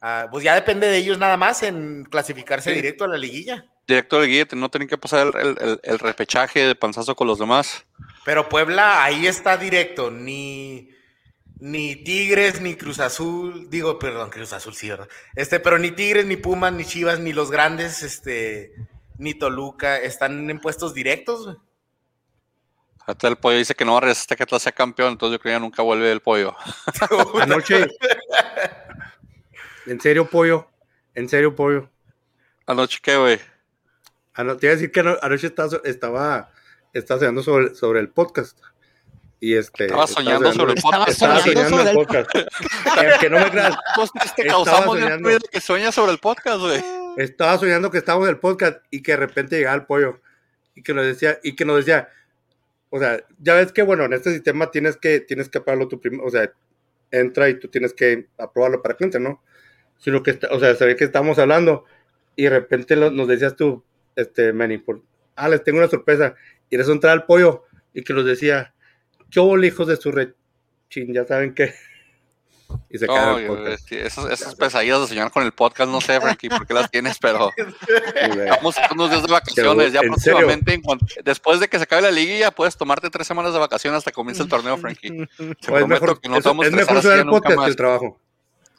a, 0.00 0.28
pues 0.30 0.44
ya 0.44 0.54
depende 0.54 0.86
de 0.86 0.98
ellos 0.98 1.18
nada 1.18 1.36
más 1.36 1.62
en 1.62 2.04
clasificarse 2.04 2.72
directo 2.72 3.04
a 3.04 3.08
la 3.08 3.16
liguilla. 3.16 3.66
Directo 3.86 4.16
a 4.16 4.20
la 4.20 4.26
liguilla, 4.26 4.46
no 4.52 4.70
tienen 4.70 4.88
que 4.88 4.98
pasar 4.98 5.32
el, 5.38 5.80
el 5.82 5.98
repechaje 5.98 6.66
de 6.66 6.74
panzazo 6.74 7.14
con 7.14 7.26
los 7.26 7.38
demás. 7.38 7.84
Pero 8.24 8.48
Puebla 8.48 9.04
ahí 9.04 9.26
está 9.26 9.56
directo, 9.56 10.10
ni 10.10 10.94
ni 11.64 11.96
Tigres, 11.96 12.60
ni 12.60 12.74
Cruz 12.74 13.00
Azul, 13.00 13.70
digo, 13.70 13.98
perdón, 13.98 14.28
Cruz 14.28 14.52
Azul 14.52 14.74
sí, 14.74 14.90
¿verdad? 14.90 15.08
Este, 15.34 15.60
pero 15.60 15.78
ni 15.78 15.92
Tigres, 15.92 16.26
ni 16.26 16.36
Pumas, 16.36 16.72
ni 16.72 16.84
Chivas, 16.84 17.20
ni 17.20 17.32
los 17.32 17.50
grandes, 17.50 18.02
este, 18.02 18.74
ni 19.18 19.34
Toluca, 19.34 19.98
están 19.98 20.48
en 20.50 20.60
puestos 20.60 20.94
directos, 20.94 21.56
Hasta 23.06 23.28
el 23.28 23.36
pollo 23.36 23.58
dice 23.58 23.74
que 23.74 23.84
no 23.84 23.92
va 23.92 23.98
a 23.98 24.00
regresar 24.02 24.36
que 24.36 24.58
sea 24.58 24.72
campeón, 24.72 25.12
entonces 25.12 25.38
yo 25.38 25.42
creo 25.42 25.56
que 25.56 25.60
nunca 25.60 25.82
vuelve 25.82 26.10
el 26.10 26.20
pollo. 26.20 26.54
Anoche. 27.40 27.86
en 29.86 30.00
serio, 30.00 30.28
pollo. 30.28 30.68
En 31.14 31.28
serio, 31.28 31.54
pollo. 31.54 31.88
Anoche, 32.66 32.98
¿qué, 33.02 33.16
güey? 33.16 33.38
Anoche, 34.32 34.60
te 34.60 34.66
iba 34.66 34.72
a 34.72 34.76
decir 34.76 34.90
que 34.90 35.00
anoche 35.00 35.46
estaba, 35.46 35.80
estaba, 35.84 36.50
estaba 36.92 37.18
hablando 37.18 37.42
sobre, 37.42 37.74
sobre 37.74 38.00
el 38.00 38.08
podcast. 38.08 38.58
Y 39.38 39.54
este, 39.54 39.84
estaba 39.84 40.06
soñando 40.06 40.52
sobre 40.54 40.72
el 40.72 40.80
podcast. 40.80 41.08
Estaba 41.08 41.40
soñando 41.40 41.68
sobre 41.68 41.90
el 41.90 41.96
podcast. 41.96 42.30
que 43.20 43.30
no 43.30 43.38
me 43.38 43.50
creas. 43.50 43.76
te 44.34 44.46
causamos 44.46 44.98
de 44.98 45.40
que 45.52 45.60
sueña 45.60 45.92
sobre 45.92 46.12
el 46.12 46.18
podcast, 46.18 46.60
güey. 46.60 47.03
Estaba 47.16 47.58
soñando 47.58 47.90
que 47.90 47.98
estábamos 47.98 48.28
en 48.28 48.34
el 48.34 48.40
podcast 48.40 48.84
y 48.90 49.02
que 49.02 49.12
de 49.12 49.18
repente 49.18 49.56
llegaba 49.56 49.76
el 49.76 49.86
pollo 49.86 50.20
y 50.74 50.82
que 50.82 50.94
nos 50.94 51.06
decía, 51.06 51.38
y 51.42 51.54
que 51.54 51.64
nos 51.64 51.76
decía, 51.76 52.08
o 52.90 52.98
sea, 52.98 53.24
ya 53.38 53.54
ves 53.54 53.72
que 53.72 53.82
bueno, 53.82 54.04
en 54.04 54.12
este 54.12 54.32
sistema 54.32 54.70
tienes 54.70 54.96
que, 54.96 55.20
tienes 55.20 55.48
que 55.48 55.58
aprobarlo 55.58 55.88
tú 55.88 56.00
primero, 56.00 56.24
o 56.24 56.30
sea, 56.30 56.52
entra 57.10 57.48
y 57.48 57.58
tú 57.58 57.68
tienes 57.68 57.92
que 57.92 58.28
aprobarlo 58.38 58.82
para 58.82 58.96
que 58.96 59.04
entre, 59.04 59.20
¿no? 59.20 59.42
Sino 59.98 60.22
que, 60.22 60.38
o 60.50 60.58
sea, 60.58 60.74
sabía 60.74 60.96
que 60.96 61.04
estábamos 61.04 61.38
hablando 61.38 61.84
y 62.36 62.44
de 62.44 62.50
repente 62.50 62.96
nos 62.96 63.28
decías 63.28 63.54
tú, 63.54 63.84
este, 64.16 64.52
Manny, 64.52 64.78
por, 64.78 65.02
ah, 65.36 65.48
les 65.48 65.62
tengo 65.62 65.78
una 65.78 65.88
sorpresa. 65.88 66.34
Y 66.70 66.76
eso 66.76 66.92
entraba 66.92 67.14
el 67.14 67.24
pollo 67.24 67.64
y 67.92 68.02
que 68.02 68.12
nos 68.12 68.24
decía, 68.24 68.74
¿Qué 69.34 69.40
hijos 69.66 69.88
de 69.88 69.96
su 69.96 70.12
rechín? 70.12 71.12
Ya 71.12 71.24
saben 71.24 71.54
que. 71.54 71.74
Y 72.90 72.98
se 72.98 73.06
cae 73.06 73.48
esas, 73.90 74.54
pesadillas 74.54 75.00
de 75.00 75.06
soñar 75.08 75.30
con 75.30 75.42
el 75.42 75.52
podcast, 75.52 75.90
no 75.90 76.00
sé, 76.00 76.20
Frankie, 76.20 76.48
por 76.48 76.66
qué 76.66 76.74
las 76.74 76.90
tienes, 76.90 77.18
pero 77.18 77.50
vamos 78.50 78.76
unos 78.92 79.10
días 79.10 79.22
de 79.22 79.32
vacaciones. 79.32 79.92
ya 79.92 80.00
próximamente, 80.00 80.80
después 81.24 81.60
de 81.60 81.68
que 81.68 81.78
se 81.78 81.84
acabe 81.84 82.02
la 82.02 82.10
liguilla, 82.10 82.50
puedes 82.50 82.76
tomarte 82.76 83.10
tres 83.10 83.26
semanas 83.26 83.52
de 83.52 83.58
vacaciones 83.58 83.98
hasta 83.98 84.10
que 84.10 84.14
comience 84.14 84.42
el 84.42 84.48
torneo, 84.48 84.76
Frankie. 84.76 85.26
Pues 85.36 85.82
es 85.82 85.86
mejor, 85.86 86.20
que 86.20 86.28
no 86.28 86.36
es 86.36 86.72
mejor 86.72 87.06
el 87.06 87.26
podcast 87.26 87.58
que 87.58 87.66
el 87.66 87.76
trabajo. 87.76 88.20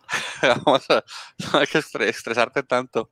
vamos 0.66 0.86
a, 0.90 1.04
no 1.52 1.60
hay 1.60 1.68
que 1.68 1.80
estresarte 1.80 2.64
tanto. 2.64 3.10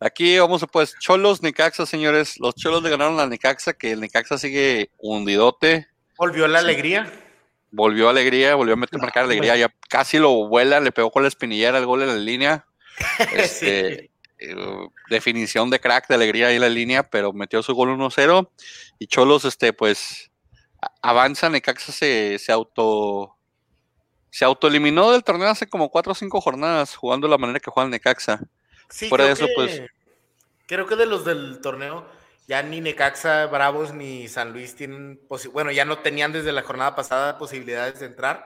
Aquí 0.00 0.38
vamos 0.38 0.62
a 0.62 0.66
pues 0.66 0.94
Cholos 0.98 1.42
Necaxa, 1.42 1.86
señores. 1.86 2.38
Los 2.38 2.56
Cholos 2.56 2.82
le 2.82 2.90
ganaron 2.90 3.18
a 3.20 3.26
Necaxa, 3.26 3.72
que 3.72 3.92
el 3.92 4.00
Necaxa 4.00 4.36
sigue 4.38 4.90
hundidote. 4.98 5.88
Volvió 6.18 6.46
la 6.46 6.58
alegría. 6.58 7.10
Volvió 7.76 8.08
alegría, 8.08 8.54
volvió 8.54 8.74
a 8.74 8.76
meter 8.76 9.00
marcar 9.00 9.24
alegría, 9.24 9.56
ya 9.56 9.74
casi 9.88 10.18
lo 10.18 10.46
vuela, 10.46 10.78
le 10.78 10.92
pegó 10.92 11.10
con 11.10 11.22
la 11.22 11.28
espinillera 11.28 11.78
el 11.78 11.86
gol 11.86 12.02
en 12.02 12.08
la 12.08 12.16
línea. 12.16 12.66
Este, 13.34 14.12
eh, 14.38 14.56
definición 15.10 15.68
de 15.68 15.80
crack 15.80 16.06
de 16.06 16.14
alegría 16.14 16.46
ahí 16.46 16.54
en 16.54 16.60
la 16.60 16.68
línea, 16.68 17.02
pero 17.02 17.32
metió 17.32 17.60
su 17.60 17.74
gol 17.74 17.88
1-0 17.88 18.48
y 19.00 19.08
Cholos, 19.08 19.44
este, 19.44 19.72
pues 19.72 20.30
avanza, 21.02 21.50
Necaxa 21.50 21.90
se, 21.90 22.38
se 22.38 22.52
auto 22.52 23.36
se 24.30 24.44
autoeliminó 24.44 25.12
del 25.12 25.24
torneo 25.24 25.48
hace 25.48 25.68
como 25.68 25.90
4 25.90 26.12
o 26.12 26.14
5 26.14 26.40
jornadas 26.40 26.96
jugando 26.96 27.26
de 27.26 27.32
la 27.32 27.38
manera 27.38 27.60
que 27.60 27.70
juega 27.70 27.86
el 27.86 27.90
Necaxa. 27.90 28.40
Sí, 28.88 29.08
Fuera 29.08 29.26
de 29.26 29.32
eso, 29.32 29.46
pues. 29.54 29.82
Creo 30.66 30.86
que 30.86 30.96
de 30.96 31.06
los 31.06 31.24
del 31.24 31.60
torneo 31.60 32.06
ya 32.46 32.62
ni 32.62 32.80
Necaxa, 32.80 33.46
Bravos 33.46 33.94
ni 33.94 34.28
San 34.28 34.52
Luis 34.52 34.74
tienen, 34.74 35.20
bueno, 35.52 35.70
ya 35.70 35.84
no 35.84 35.98
tenían 35.98 36.32
desde 36.32 36.52
la 36.52 36.62
jornada 36.62 36.94
pasada 36.94 37.38
posibilidades 37.38 38.00
de 38.00 38.06
entrar, 38.06 38.44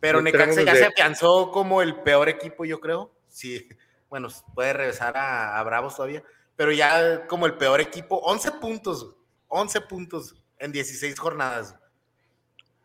pero 0.00 0.22
Necaxa 0.22 0.62
ya 0.62 0.74
se 0.74 0.86
afianzó 0.86 1.50
como 1.50 1.82
el 1.82 1.96
peor 1.96 2.28
equipo, 2.28 2.64
yo 2.64 2.80
creo. 2.80 3.12
Sí, 3.28 3.68
bueno, 4.08 4.28
puede 4.54 4.72
regresar 4.72 5.16
a, 5.16 5.62
Bravos 5.64 5.96
todavía, 5.96 6.22
pero 6.56 6.72
ya 6.72 7.26
como 7.26 7.46
el 7.46 7.54
peor 7.54 7.80
equipo, 7.80 8.16
11 8.16 8.52
puntos, 8.52 9.14
11 9.48 9.80
puntos 9.82 10.34
en 10.58 10.72
16 10.72 11.18
jornadas. 11.18 11.74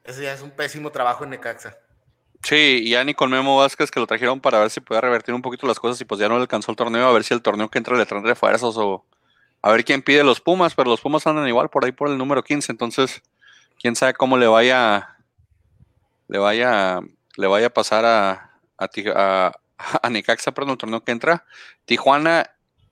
Ese 0.04 0.24
ya 0.24 0.34
es 0.34 0.42
un 0.42 0.52
pésimo 0.52 0.92
trabajo 0.92 1.24
en 1.24 1.30
Necaxa. 1.30 1.78
Sí, 2.44 2.82
y 2.84 2.90
ya 2.90 3.04
ni 3.04 3.14
con 3.14 3.30
Memo 3.30 3.58
Vázquez 3.58 3.92
que 3.92 4.00
lo 4.00 4.08
trajeron 4.08 4.42
para 4.42 4.60
ver 4.60 4.72
si 4.72 4.82
puede 4.82 5.00
revertir 5.00 5.34
un 5.34 5.44
poquito 5.44 5.68
las 5.68 5.80
cosas 5.80 6.02
y 6.02 6.06
pues 6.06 6.20
ya 6.20 6.28
no 6.28 6.36
le 6.36 6.42
alcanzó 6.42 6.72
el 6.72 6.76
torneo, 6.76 7.08
a 7.08 7.14
ver 7.14 7.24
si 7.24 7.36
el 7.36 7.42
torneo 7.44 7.70
que 7.70 7.78
entra 7.78 7.96
le 7.96 8.06
traen 8.08 8.26
refuerzos 8.26 8.76
o, 8.78 9.06
a 9.62 9.72
ver 9.72 9.86
quién 9.86 10.02
pide 10.02 10.24
los 10.24 10.42
Pumas, 10.42 10.76
pero 10.76 10.90
los 10.90 11.02
Pumas 11.02 11.26
andan 11.28 11.48
igual 11.48 11.70
por 11.70 11.86
ahí 11.86 11.92
por 11.92 12.10
el 12.10 12.18
número 12.18 12.44
15, 12.44 12.72
entonces 12.72 13.22
quién 13.80 13.96
sabe 13.96 14.14
cómo 14.14 14.38
le 14.38 14.48
vaya 14.48 15.18
le 16.32 16.40
vaya, 16.40 17.02
le 17.36 17.48
vaya 17.48 17.68
a 17.68 17.70
pasar 17.70 18.06
a, 18.06 18.52
a, 18.78 19.52
a, 20.02 20.10
Necaxa, 20.10 20.54
perdón, 20.54 20.72
el 20.72 20.78
torneo 20.78 21.04
que 21.04 21.12
entra. 21.12 21.46
Tijuana, 21.84 22.50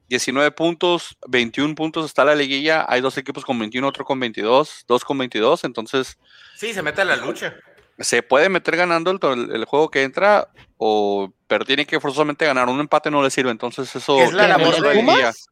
19 0.10 0.52
puntos, 0.52 1.18
21 1.26 1.74
puntos 1.74 2.06
está 2.06 2.26
la 2.26 2.36
liguilla. 2.36 2.86
Hay 2.90 3.00
dos 3.00 3.18
equipos 3.18 3.46
con 3.46 3.58
21, 3.58 3.88
otro 3.88 4.04
con 4.04 4.20
22, 4.20 4.84
dos 4.90 5.06
con 5.06 5.18
22. 5.18 5.64
Entonces. 5.64 6.18
Sí, 6.58 6.74
se 6.74 6.84
mete 6.84 7.02
a 7.02 7.06
la 7.06 7.16
lucha. 7.16 7.56
Se 7.98 8.24
puede 8.24 8.50
meter 8.50 8.76
ganando 8.76 9.12
el, 9.12 9.52
el, 9.52 9.64
juego 9.64 9.90
que 9.90 10.04
entra, 10.04 10.50
o 10.76 11.32
pero 11.48 11.64
tiene 11.64 11.86
que 11.86 12.02
forzosamente 12.02 12.46
ganar. 12.46 12.68
Un 12.68 12.82
empate 12.82 13.10
no 13.10 13.24
le 13.24 13.30
sirve. 13.30 13.52
Entonces, 13.52 13.96
eso. 13.96 14.20
¿Es 14.20 14.34
la 14.34 14.50
labor 14.50 14.82
de 14.82 14.96
Pumas? 14.96 15.48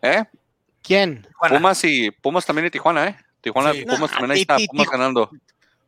¿Eh? 0.00 0.24
¿Quién? 0.86 1.26
Pumas 1.48 1.82
y 1.82 2.10
Pumas 2.12 2.46
también 2.46 2.66
y 2.66 2.70
Tijuana, 2.70 3.08
¿eh? 3.08 3.16
Tijuana, 3.40 3.72
Pumas 3.88 4.10
también 4.10 4.30
ahí 4.30 4.40
está, 4.42 4.56
Pumas 4.70 4.88
ganando. 4.88 5.30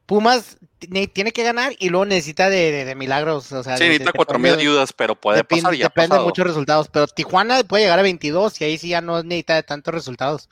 Pumas 0.07 0.57
tiene 0.78 1.33
que 1.33 1.43
ganar 1.45 1.75
y 1.78 1.90
luego 1.90 2.07
necesita 2.07 2.49
de, 2.49 2.95
milagros. 2.97 3.52
O 3.52 3.62
sea, 3.62 3.76
sí, 3.76 3.85
necesita 3.85 4.12
cuatro 4.12 4.38
mil 4.38 4.55
ayudas, 4.55 4.93
pero 4.93 5.14
puede 5.14 5.45
pasar. 5.45 5.75
Ya 5.75 5.85
depende 5.85 6.17
de 6.17 6.23
muchos 6.23 6.47
resultados. 6.47 6.88
Pero 6.88 7.07
Tijuana 7.07 7.62
puede 7.62 7.85
llegar 7.85 7.99
a 7.99 8.02
22 8.02 8.61
y 8.61 8.64
ahí 8.64 8.78
sí 8.78 8.88
ya 8.88 9.00
no 9.00 9.23
necesita 9.23 9.55
de 9.55 9.62
tantos 9.62 9.95
resultados. 9.95 10.49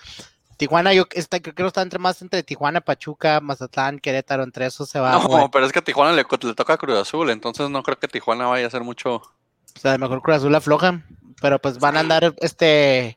Tijuana, 0.56 0.94
yo 0.94 1.06
está, 1.10 1.40
creo 1.40 1.54
que 1.54 1.66
está 1.66 1.82
entre 1.82 1.98
más 1.98 2.22
entre 2.22 2.42
Tijuana, 2.42 2.80
Pachuca, 2.80 3.40
Mazatlán, 3.40 3.98
Querétaro, 3.98 4.42
entre 4.42 4.66
esos 4.66 4.88
se 4.88 5.00
va. 5.00 5.12
No, 5.12 5.50
pero 5.50 5.66
es 5.66 5.72
que 5.72 5.80
a 5.80 5.84
Tijuana 5.84 6.12
le, 6.12 6.24
le 6.24 6.54
toca 6.54 6.74
a 6.74 6.78
Cruz 6.78 6.98
Azul, 6.98 7.30
entonces 7.30 7.68
no 7.68 7.82
creo 7.82 7.98
que 7.98 8.08
Tijuana 8.08 8.46
vaya 8.46 8.64
a 8.64 8.68
hacer 8.68 8.82
mucho. 8.82 9.16
O 9.16 9.80
sea, 9.80 9.98
mejor 9.98 10.22
Cruz 10.22 10.36
Azul 10.36 10.54
afloja, 10.54 11.02
pero 11.42 11.58
pues 11.58 11.78
van 11.78 11.96
a 11.96 12.00
andar, 12.00 12.34
este, 12.38 13.16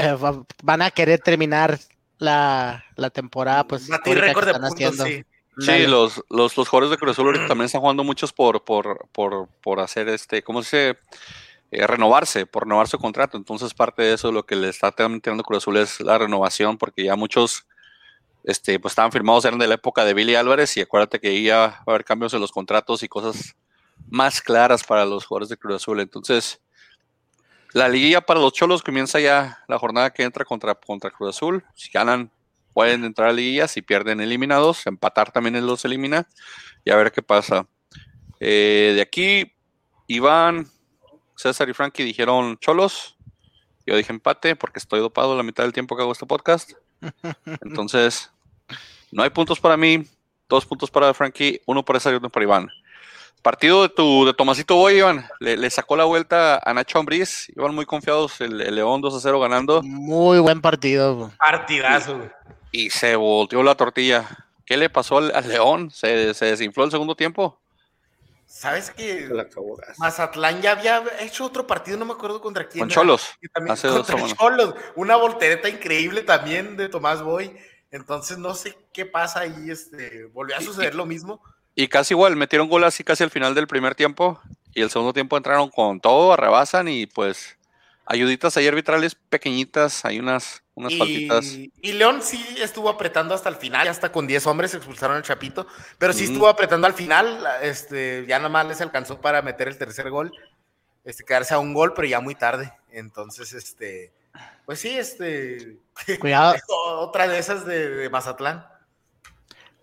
eh, 0.00 0.16
van 0.62 0.82
a 0.82 0.90
querer 0.90 1.20
terminar 1.20 1.78
la, 2.18 2.84
la 2.96 3.10
temporada, 3.10 3.66
pues. 3.66 3.88
récord 3.88 4.46
de 4.46 4.54
puntos, 4.54 4.96
sí. 5.06 5.24
Sí, 5.58 5.86
los, 5.86 6.22
los, 6.30 6.56
los, 6.56 6.68
jugadores 6.68 6.90
de 6.90 6.96
Cruz 6.96 7.12
Azul 7.12 7.34
también 7.48 7.66
están 7.66 7.80
jugando 7.80 8.02
muchos 8.02 8.32
por, 8.32 8.64
por, 8.64 9.08
por, 9.12 9.48
por 9.62 9.80
hacer 9.80 10.08
este, 10.08 10.42
¿cómo 10.42 10.62
se 10.62 10.96
eh, 11.72 11.86
renovarse, 11.86 12.46
por 12.46 12.64
renovar 12.64 12.88
su 12.88 12.98
contrato. 12.98 13.36
Entonces, 13.36 13.74
parte 13.74 14.02
de 14.02 14.14
eso, 14.14 14.32
lo 14.32 14.44
que 14.44 14.56
le 14.56 14.68
está 14.68 14.90
tirando 14.90 15.44
Cruz 15.44 15.58
Azul 15.58 15.76
es 15.76 16.00
la 16.00 16.18
renovación, 16.18 16.76
porque 16.76 17.04
ya 17.04 17.14
muchos 17.14 17.64
este, 18.42 18.80
pues 18.80 18.92
estaban 18.92 19.12
firmados, 19.12 19.44
eran 19.44 19.60
de 19.60 19.68
la 19.68 19.74
época 19.74 20.04
de 20.04 20.14
Billy 20.14 20.34
Álvarez, 20.34 20.76
y 20.76 20.80
acuérdate 20.80 21.20
que 21.20 21.42
ya 21.42 21.56
va 21.56 21.64
a 21.66 21.82
haber 21.86 22.04
cambios 22.04 22.34
en 22.34 22.40
los 22.40 22.50
contratos 22.50 23.04
y 23.04 23.08
cosas 23.08 23.54
más 24.08 24.40
claras 24.40 24.82
para 24.82 25.04
los 25.04 25.24
jugadores 25.26 25.48
de 25.48 25.56
Cruz 25.56 25.76
Azul. 25.76 26.00
Entonces, 26.00 26.60
la 27.72 27.88
liguilla 27.88 28.20
para 28.20 28.40
los 28.40 28.52
cholos 28.52 28.82
comienza 28.82 29.20
ya 29.20 29.62
la 29.68 29.78
jornada 29.78 30.10
que 30.10 30.22
entra 30.22 30.44
contra, 30.44 30.74
contra 30.74 31.10
Cruz 31.10 31.36
Azul. 31.36 31.64
Si 31.74 31.90
ganan, 31.90 32.30
pueden 32.72 33.04
entrar 33.04 33.28
a 33.28 33.32
la 33.32 33.36
liguilla. 33.36 33.68
Si 33.68 33.82
pierden, 33.82 34.20
eliminados. 34.20 34.86
Empatar 34.86 35.30
también 35.30 35.64
los 35.64 35.84
elimina. 35.84 36.26
Y 36.84 36.90
a 36.90 36.96
ver 36.96 37.12
qué 37.12 37.22
pasa. 37.22 37.66
Eh, 38.40 38.92
de 38.96 39.02
aquí, 39.02 39.52
Iván, 40.08 40.66
César 41.36 41.68
y 41.68 41.74
Frankie 41.74 42.02
dijeron 42.02 42.58
cholos. 42.58 43.16
Yo 43.86 43.96
dije 43.96 44.12
empate 44.12 44.56
porque 44.56 44.78
estoy 44.78 45.00
dopado 45.00 45.36
la 45.36 45.42
mitad 45.42 45.64
del 45.64 45.72
tiempo 45.72 45.96
que 45.96 46.02
hago 46.02 46.12
este 46.12 46.26
podcast. 46.26 46.72
Entonces, 47.62 48.30
no 49.12 49.22
hay 49.22 49.30
puntos 49.30 49.60
para 49.60 49.76
mí. 49.76 50.04
Dos 50.48 50.66
puntos 50.66 50.90
para 50.90 51.14
Frankie, 51.14 51.60
uno 51.66 51.84
para 51.84 52.00
César 52.00 52.14
y 52.14 52.16
uno 52.16 52.30
para 52.30 52.44
Iván. 52.44 52.68
Partido 53.42 53.82
de 53.82 53.88
tu 53.88 54.26
de 54.26 54.34
Tomasito 54.34 54.76
Boy, 54.76 54.98
Iván. 54.98 55.26
Le, 55.38 55.70
sacó 55.70 55.96
la 55.96 56.04
vuelta 56.04 56.60
a 56.62 56.74
Nacho 56.74 56.98
Ambriz. 56.98 57.48
Iban 57.56 57.74
muy 57.74 57.86
confiados 57.86 58.40
el, 58.40 58.58
León 58.74 59.00
2 59.00 59.14
a 59.14 59.20
0 59.20 59.40
ganando. 59.40 59.82
Muy 59.82 60.38
buen 60.40 60.60
partido. 60.60 61.32
Partidazo. 61.38 62.28
Y, 62.70 62.90
se 62.90 63.16
volteó 63.16 63.62
la 63.62 63.74
tortilla. 63.74 64.28
¿Qué 64.66 64.76
le 64.76 64.90
pasó 64.90 65.18
al, 65.18 65.48
León? 65.48 65.90
¿Se, 65.90 66.34
desinfló 66.34 66.84
el 66.84 66.90
segundo 66.90 67.14
tiempo? 67.14 67.58
¿Sabes 68.44 68.90
que 68.90 69.30
Mazatlán 69.96 70.60
ya 70.60 70.72
había 70.72 71.02
hecho 71.20 71.46
otro 71.46 71.66
partido, 71.66 71.96
no 71.96 72.04
me 72.04 72.12
acuerdo 72.12 72.40
contra 72.40 72.68
quién. 72.68 72.80
Con 72.80 72.88
Cholos. 72.90 73.30
Hace 73.68 73.88
contra 73.88 74.16
Cholos. 74.36 74.74
Una 74.96 75.16
voltereta 75.16 75.68
increíble 75.68 76.22
también 76.22 76.76
de 76.76 76.88
Tomás 76.88 77.22
Boy. 77.22 77.56
Entonces 77.90 78.38
no 78.38 78.54
sé 78.54 78.76
qué 78.92 79.06
pasa 79.06 79.40
ahí. 79.40 79.70
Este, 79.70 80.26
volvió 80.26 80.56
a 80.56 80.60
suceder 80.60 80.94
lo 80.94 81.06
mismo. 81.06 81.40
Y 81.80 81.88
casi 81.88 82.12
igual, 82.12 82.36
metieron 82.36 82.68
gol 82.68 82.84
así 82.84 83.02
casi 83.02 83.24
al 83.24 83.30
final 83.30 83.54
del 83.54 83.66
primer 83.66 83.94
tiempo. 83.94 84.38
Y 84.74 84.82
el 84.82 84.90
segundo 84.90 85.14
tiempo 85.14 85.38
entraron 85.38 85.70
con 85.70 85.98
todo, 85.98 86.30
arrebasan 86.30 86.88
y 86.88 87.06
pues 87.06 87.56
ayuditas 88.04 88.54
ahí 88.58 88.68
arbitrales 88.68 89.14
pequeñitas, 89.14 90.04
hay 90.04 90.18
unas, 90.18 90.62
unas 90.74 90.92
y, 90.92 91.72
Y 91.80 91.92
León 91.92 92.20
sí 92.20 92.44
estuvo 92.58 92.90
apretando 92.90 93.34
hasta 93.34 93.48
el 93.48 93.56
final, 93.56 93.88
hasta 93.88 94.12
con 94.12 94.26
10 94.26 94.46
hombres 94.46 94.74
expulsaron 94.74 95.16
al 95.16 95.22
Chapito, 95.22 95.66
pero 95.96 96.12
sí 96.12 96.24
estuvo 96.24 96.48
apretando 96.48 96.86
al 96.86 96.92
final, 96.92 97.46
este, 97.62 98.26
ya 98.28 98.36
nada 98.36 98.50
más 98.50 98.66
les 98.66 98.82
alcanzó 98.82 99.18
para 99.18 99.40
meter 99.40 99.66
el 99.66 99.78
tercer 99.78 100.10
gol, 100.10 100.32
este, 101.04 101.24
quedarse 101.24 101.54
a 101.54 101.60
un 101.60 101.72
gol, 101.72 101.94
pero 101.94 102.06
ya 102.06 102.20
muy 102.20 102.34
tarde. 102.34 102.70
Entonces, 102.90 103.54
este, 103.54 104.12
pues 104.66 104.80
sí, 104.80 104.98
este, 104.98 105.78
cuidado. 106.20 106.56
otra 106.98 107.26
de 107.26 107.38
esas 107.38 107.64
de 107.64 108.10
Mazatlán. 108.10 108.66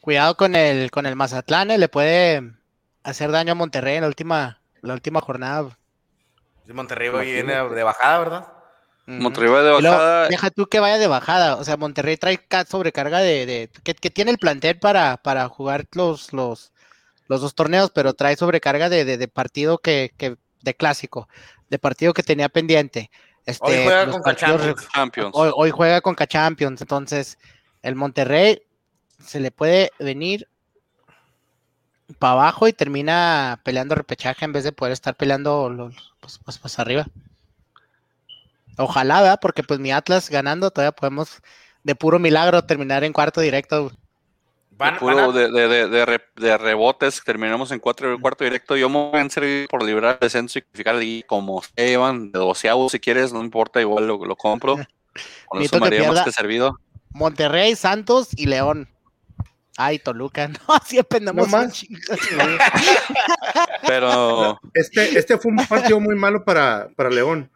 Cuidado 0.01 0.36
con 0.38 0.56
el, 0.56 0.92
con 0.92 1.06
el 1.06 1.16
Mazatlán, 1.16 1.72
eh, 1.72 1.77
le 1.77 1.89
puede 1.89 2.54
hacer 3.04 3.32
daño 3.32 3.54
a 3.54 3.56
Monterrey 3.56 3.96
en 3.96 4.01
la 4.01 4.08
última, 4.08 4.62
la 4.82 4.94
última 4.94 5.22
jornada. 5.22 5.77
Monterrey 6.74 7.10
viene 7.10 7.54
de 7.54 7.84
bajada, 7.84 8.20
¿verdad? 8.20 8.48
Monterrey 9.06 9.50
va 9.50 9.63
de 9.63 9.72
bajada. 9.72 10.27
deja 10.27 10.50
tú 10.50 10.68
que 10.68 10.82
vaya 10.82 10.98
de 10.98 11.08
bajada. 11.08 11.56
O 11.56 11.63
sea, 11.63 11.77
Monterrey 11.77 12.18
trae 12.18 12.39
sobrecarga 12.68 13.20
de. 13.20 13.70
que, 13.84 13.94
tiene 14.10 14.32
el 14.32 14.38
plantel 14.38 14.80
para, 14.80 15.16
para 15.18 15.48
jugar 15.48 15.86
los, 15.94 16.34
los, 16.34 16.74
los 17.27 17.42
dos 17.42 17.56
torneos, 17.56 17.92
pero 17.92 18.13
trae 18.13 18.36
sobrecarga 18.36 18.89
de, 18.89 19.27
partido 19.30 19.77
que, 19.77 20.12
de 20.62 20.75
clásico, 20.75 21.30
de 21.70 21.80
partido 21.80 22.13
que 22.13 22.24
tenía 22.24 22.50
pendiente. 22.50 23.10
Este, 23.46 23.66
hoy 23.66 23.84
juega 23.86 24.12
con 24.12 24.36
Champions. 24.36 25.32
Hoy, 25.34 25.51
hoy, 25.56 25.72
juega 25.72 26.01
con 26.01 26.16
Champions. 26.16 26.82
Entonces, 26.82 27.38
el 27.82 27.96
Monterrey 27.96 28.62
se 29.19 29.39
le 29.39 29.51
puede 29.51 29.91
venir 30.00 30.47
para 32.19 32.33
abajo 32.33 32.67
y 32.67 32.74
termina 32.74 33.59
peleando 33.63 33.95
repechaje 33.95 34.45
en 34.45 34.53
vez 34.53 34.63
de 34.63 34.71
poder 34.71 34.93
estar 34.93 35.15
peleando 35.15 35.69
los, 35.69 36.13
pues, 36.19 36.39
pues, 36.43 36.57
pues 36.57 36.79
arriba. 36.79 37.05
Ojalá, 38.77 39.21
¿verdad? 39.21 39.39
Porque 39.41 39.63
pues 39.63 39.79
mi 39.79 39.91
Atlas 39.91 40.29
ganando 40.29 40.71
todavía 40.71 40.91
podemos 40.91 41.41
de 41.83 41.95
puro 41.95 42.19
milagro 42.19 42.63
terminar 42.63 43.03
en 43.03 43.13
cuarto 43.13 43.41
directo. 43.41 43.91
de, 44.77 46.57
rebotes 46.59 47.24
terminamos 47.25 47.71
en 47.71 47.79
cuatro, 47.79 48.19
cuarto 48.21 48.43
directo. 48.43 48.77
Yo 48.77 48.88
me 48.89 49.09
voy 49.09 49.19
a 49.19 49.29
servir 49.29 49.67
por 49.67 49.83
librar 49.83 50.13
el 50.13 50.19
descenso 50.19 50.59
y 51.01 51.24
como 51.24 51.63
se 51.63 51.88
llevan 51.88 52.31
de 52.31 52.39
doceavo 52.39 52.88
si 52.89 53.00
quieres, 53.00 53.33
no 53.33 53.41
importa, 53.41 53.81
igual 53.81 54.05
lo, 54.05 54.36
compro. 54.36 54.75
Con 55.47 55.62
eso 55.62 55.79
me 55.79 55.89
que 55.89 56.31
servido. 56.31 56.79
Monterrey, 57.09 57.75
Santos 57.75 58.29
y 58.36 58.45
León. 58.45 58.88
Ay, 59.79 60.00
Toluca, 60.00 60.48
no, 60.67 60.79
siempre 60.84 61.19
no 61.19 61.34
más. 61.34 61.86
Pero. 63.88 64.60
Este, 64.74 65.17
este 65.17 65.38
fue 65.38 65.51
un 65.51 65.67
partido 65.67 66.00
muy 66.00 66.15
malo 66.15 66.43
para, 66.43 66.89
para 66.96 67.12
León. 67.12 67.51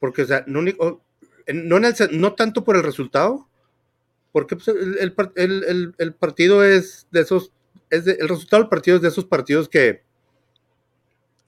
Porque, 0.00 0.22
o 0.22 0.26
sea, 0.26 0.42
no, 0.48 0.62
no, 0.62 1.80
no 2.10 2.32
tanto 2.34 2.64
por 2.64 2.76
el 2.76 2.82
resultado, 2.82 3.46
porque 4.32 4.56
pues, 4.56 4.68
el, 4.68 5.14
el, 5.36 5.94
el, 5.96 6.14
partido 6.14 6.64
es 6.64 7.06
de 7.12 7.20
esos. 7.20 7.52
Es 7.88 8.06
el 8.06 8.28
resultado 8.28 8.62
del 8.62 8.70
partido 8.70 8.96
es 8.96 9.02
de 9.02 9.08
esos 9.08 9.26
partidos 9.26 9.68
que 9.68 10.02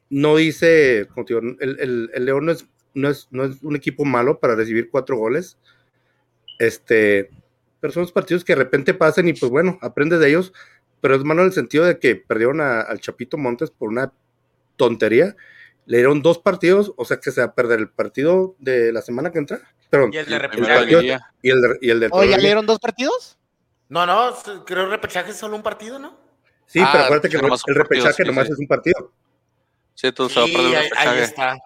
no 0.08 0.36
dice. 0.36 1.08
Como 1.12 1.26
digo, 1.26 1.40
el, 1.58 2.10
León 2.14 2.46
no 2.46 2.52
es, 2.52 2.66
no, 2.94 3.08
es, 3.08 3.26
no 3.32 3.44
es 3.44 3.60
un 3.62 3.74
equipo 3.74 4.04
malo 4.04 4.38
para 4.38 4.54
recibir 4.54 4.88
cuatro 4.88 5.16
goles. 5.16 5.58
Este 6.60 7.30
pero 7.82 7.92
son 7.92 8.02
los 8.02 8.12
partidos 8.12 8.44
que 8.44 8.52
de 8.52 8.62
repente 8.62 8.94
pasan 8.94 9.26
y 9.26 9.32
pues 9.32 9.50
bueno, 9.50 9.76
aprendes 9.82 10.20
de 10.20 10.28
ellos, 10.28 10.52
pero 11.00 11.16
es 11.16 11.24
malo 11.24 11.40
en 11.40 11.48
el 11.48 11.52
sentido 11.52 11.84
de 11.84 11.98
que 11.98 12.14
perdieron 12.14 12.60
al 12.60 13.00
Chapito 13.00 13.36
Montes 13.36 13.72
por 13.72 13.88
una 13.88 14.12
tontería. 14.76 15.34
Le 15.86 15.96
dieron 15.96 16.22
dos 16.22 16.38
partidos, 16.38 16.92
o 16.96 17.04
sea 17.04 17.16
que 17.16 17.32
se 17.32 17.40
va 17.40 17.48
a 17.48 17.54
perder 17.56 17.80
el 17.80 17.88
partido 17.88 18.54
de 18.60 18.92
la 18.92 19.02
semana 19.02 19.32
que 19.32 19.40
entra. 19.40 19.58
Perdón, 19.90 20.12
y 20.12 20.18
el 20.18 20.26
de 20.26 20.38
repechaje. 20.38 21.18
Y 21.42 21.50
el, 21.50 21.60
de, 21.60 21.78
y 21.80 21.90
el 21.90 22.08
¿O 22.12 22.22
ya 22.22 22.36
le 22.36 22.44
dieron 22.44 22.66
dos 22.66 22.78
partidos? 22.78 23.36
No, 23.88 24.06
no, 24.06 24.32
creo 24.42 24.64
que 24.64 24.74
el 24.74 24.90
repechaje 24.90 25.32
es 25.32 25.36
solo 25.36 25.56
un 25.56 25.62
partido, 25.64 25.98
¿no? 25.98 26.16
Sí, 26.66 26.78
pero 26.78 26.86
ah, 26.86 27.04
acuérdate 27.06 27.30
que 27.30 27.36
el, 27.36 27.74
repechaje 27.74 28.24
nomás 28.24 28.48
es 28.48 28.58
un 28.60 28.68
partido. 28.68 29.12
Sí, 29.94 30.06
entonces 30.06 30.38
va 30.38 30.42
a 30.42 30.46
perder 30.46 30.66
el 30.66 30.82
repechaje. 30.84 31.08
Ahí 31.08 31.18
está. 31.18 31.58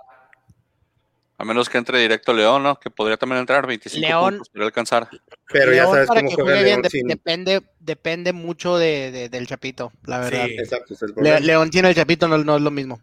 A 1.38 1.44
menos 1.44 1.68
que 1.68 1.76
entre 1.76 1.98
directo 1.98 2.32
León, 2.32 2.62
¿no? 2.62 2.80
Que 2.80 2.88
podría 2.88 3.18
también 3.18 3.40
entrar 3.40 3.66
25 3.66 4.06
León, 4.06 4.30
puntos, 4.30 4.48
podría 4.48 4.66
alcanzar. 4.66 5.08
Pero 5.52 5.74
ya 5.74 5.84
sabes 5.84 6.08
cómo 6.08 6.30
juega 6.30 6.62
León 6.62 6.82
depende, 6.82 7.62
depende 7.78 8.32
mucho 8.32 8.78
de, 8.78 9.28
del 9.28 9.46
Chapito, 9.46 9.92
la 10.04 10.20
verdad. 10.20 10.46
Sí, 10.46 10.56
exacto. 10.58 10.94
León 11.20 11.70
tiene 11.70 11.90
el 11.90 11.94
Chapito, 11.94 12.26
no, 12.26 12.38
no, 12.38 12.56
es 12.56 12.62
lo 12.62 12.70
mismo. 12.70 13.02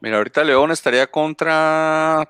Mira, 0.00 0.16
ahorita 0.16 0.42
León 0.42 0.72
estaría 0.72 1.06
contra 1.06 2.28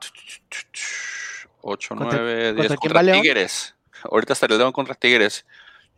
8, 1.63 1.95
9, 1.95 2.53
10 2.53 2.75
contra, 2.75 3.03
Tigres. 3.03 3.75
Ahorita 4.05 4.35
estaría 4.35 4.59
León 4.59 4.73
contra 4.73 4.95
Tigres. 4.95 5.47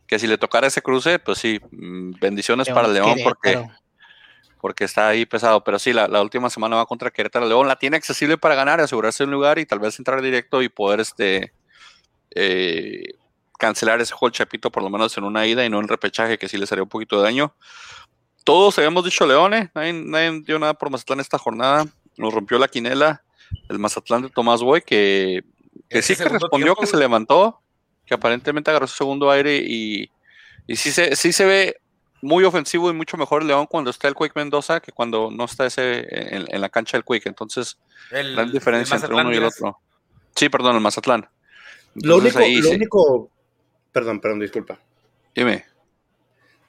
que 0.07 0.17
si 0.17 0.27
le 0.27 0.37
tocara 0.37 0.67
ese 0.67 0.81
cruce, 0.81 1.19
pues 1.19 1.39
sí, 1.39 1.59
mm, 1.71 2.13
bendiciones 2.21 2.69
para 2.69 2.87
León 2.87 3.17
porque, 3.23 3.67
porque 4.65 4.83
está 4.83 5.09
ahí 5.09 5.27
pesado. 5.27 5.63
Pero 5.63 5.77
sí, 5.77 5.93
la, 5.93 6.19
última 6.23 6.49
semana 6.49 6.77
va 6.77 6.87
contra 6.87 7.11
Querétaro. 7.11 7.45
León 7.45 7.67
la 7.67 7.75
tiene 7.75 7.97
accesible 7.97 8.35
para 8.35 8.55
ganar, 8.55 8.81
asegurarse 8.81 9.23
un 9.23 9.29
lugar 9.29 9.59
y 9.59 9.67
tal 9.67 9.77
vez 9.77 9.99
entrar 9.99 10.23
directo 10.23 10.63
y 10.63 10.69
poder 10.69 11.01
este 11.01 11.53
eh, 12.31 13.13
cancelar 13.59 14.01
ese 14.01 14.15
juego 14.15 14.33
Chapito 14.33 14.71
por 14.71 14.81
lo 14.81 14.89
menos 14.89 15.15
en 15.19 15.23
una 15.23 15.45
ida 15.45 15.63
y 15.63 15.69
no 15.69 15.79
en 15.79 15.87
repechaje, 15.87 16.39
que 16.39 16.49
sí 16.49 16.57
le 16.57 16.65
haría 16.67 16.81
un 16.81 16.89
poquito 16.89 17.17
de 17.17 17.21
daño. 17.25 17.53
Todos 18.43 18.75
habíamos 18.79 19.05
dicho 19.05 19.27
Leones, 19.27 19.69
nadie, 19.75 19.93
nadie 19.93 20.41
dio 20.41 20.57
nada 20.57 20.73
por 20.73 20.89
Mazatlán 20.89 21.19
esta 21.19 21.37
jornada. 21.37 21.85
Nos 22.17 22.33
rompió 22.33 22.57
la 22.57 22.67
quinela 22.67 23.23
el 23.69 23.77
Mazatlán 23.77 24.23
de 24.23 24.29
Tomás 24.29 24.63
Boy, 24.63 24.81
que, 24.81 25.43
que 25.87 26.01
sí 26.01 26.15
que 26.15 26.25
respondió, 26.25 26.75
que 26.75 26.87
se 26.87 26.97
levantó, 26.97 27.61
que 28.03 28.15
aparentemente 28.15 28.71
agarró 28.71 28.87
su 28.87 28.95
segundo 28.95 29.29
aire 29.29 29.57
y, 29.57 30.09
y 30.65 30.75
sí, 30.75 30.91
se, 30.91 31.15
sí 31.15 31.31
se 31.33 31.45
ve 31.45 31.81
muy 32.25 32.43
ofensivo 32.43 32.89
y 32.89 32.93
mucho 32.93 33.17
mejor 33.17 33.43
el 33.43 33.47
León 33.47 33.67
cuando 33.67 33.91
está 33.91 34.07
el 34.07 34.15
Quake 34.15 34.33
Mendoza 34.35 34.79
que 34.79 34.91
cuando 34.91 35.29
no 35.31 35.45
está 35.45 35.65
ese 35.65 36.05
en, 36.09 36.59
la 36.59 36.69
cancha 36.69 36.97
del 36.97 37.03
Quake. 37.03 37.29
Entonces, 37.29 37.77
la 38.11 38.45
diferencia 38.45 38.95
entre 38.95 39.13
uno 39.13 39.31
y 39.31 39.37
el 39.37 39.43
otro. 39.43 39.77
Sí, 40.35 40.49
perdón, 40.49 40.75
el 40.75 40.81
Mazatlán. 40.81 41.29
lo 41.95 42.17
único, 42.17 42.39
lo 42.39 42.69
único, 42.71 43.31
perdón, 43.91 44.19
perdón, 44.19 44.39
disculpa. 44.39 44.79
Dime. 45.35 45.65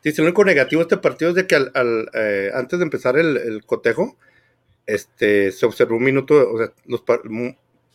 Dice, 0.04 0.22
lo 0.22 0.28
único 0.28 0.44
negativo 0.44 0.80
de 0.80 0.84
este 0.84 0.96
partido 0.98 1.30
es 1.30 1.34
de 1.34 1.46
que 1.46 1.56
al, 1.56 2.08
eh, 2.14 2.50
antes 2.54 2.78
de 2.78 2.84
empezar 2.84 3.16
el, 3.18 3.64
cotejo, 3.66 4.16
este, 4.86 5.50
se 5.50 5.66
observó 5.66 5.96
un 5.96 6.04
minuto, 6.04 6.52
o 6.52 6.58
sea, 6.58 6.72
los, 6.84 7.02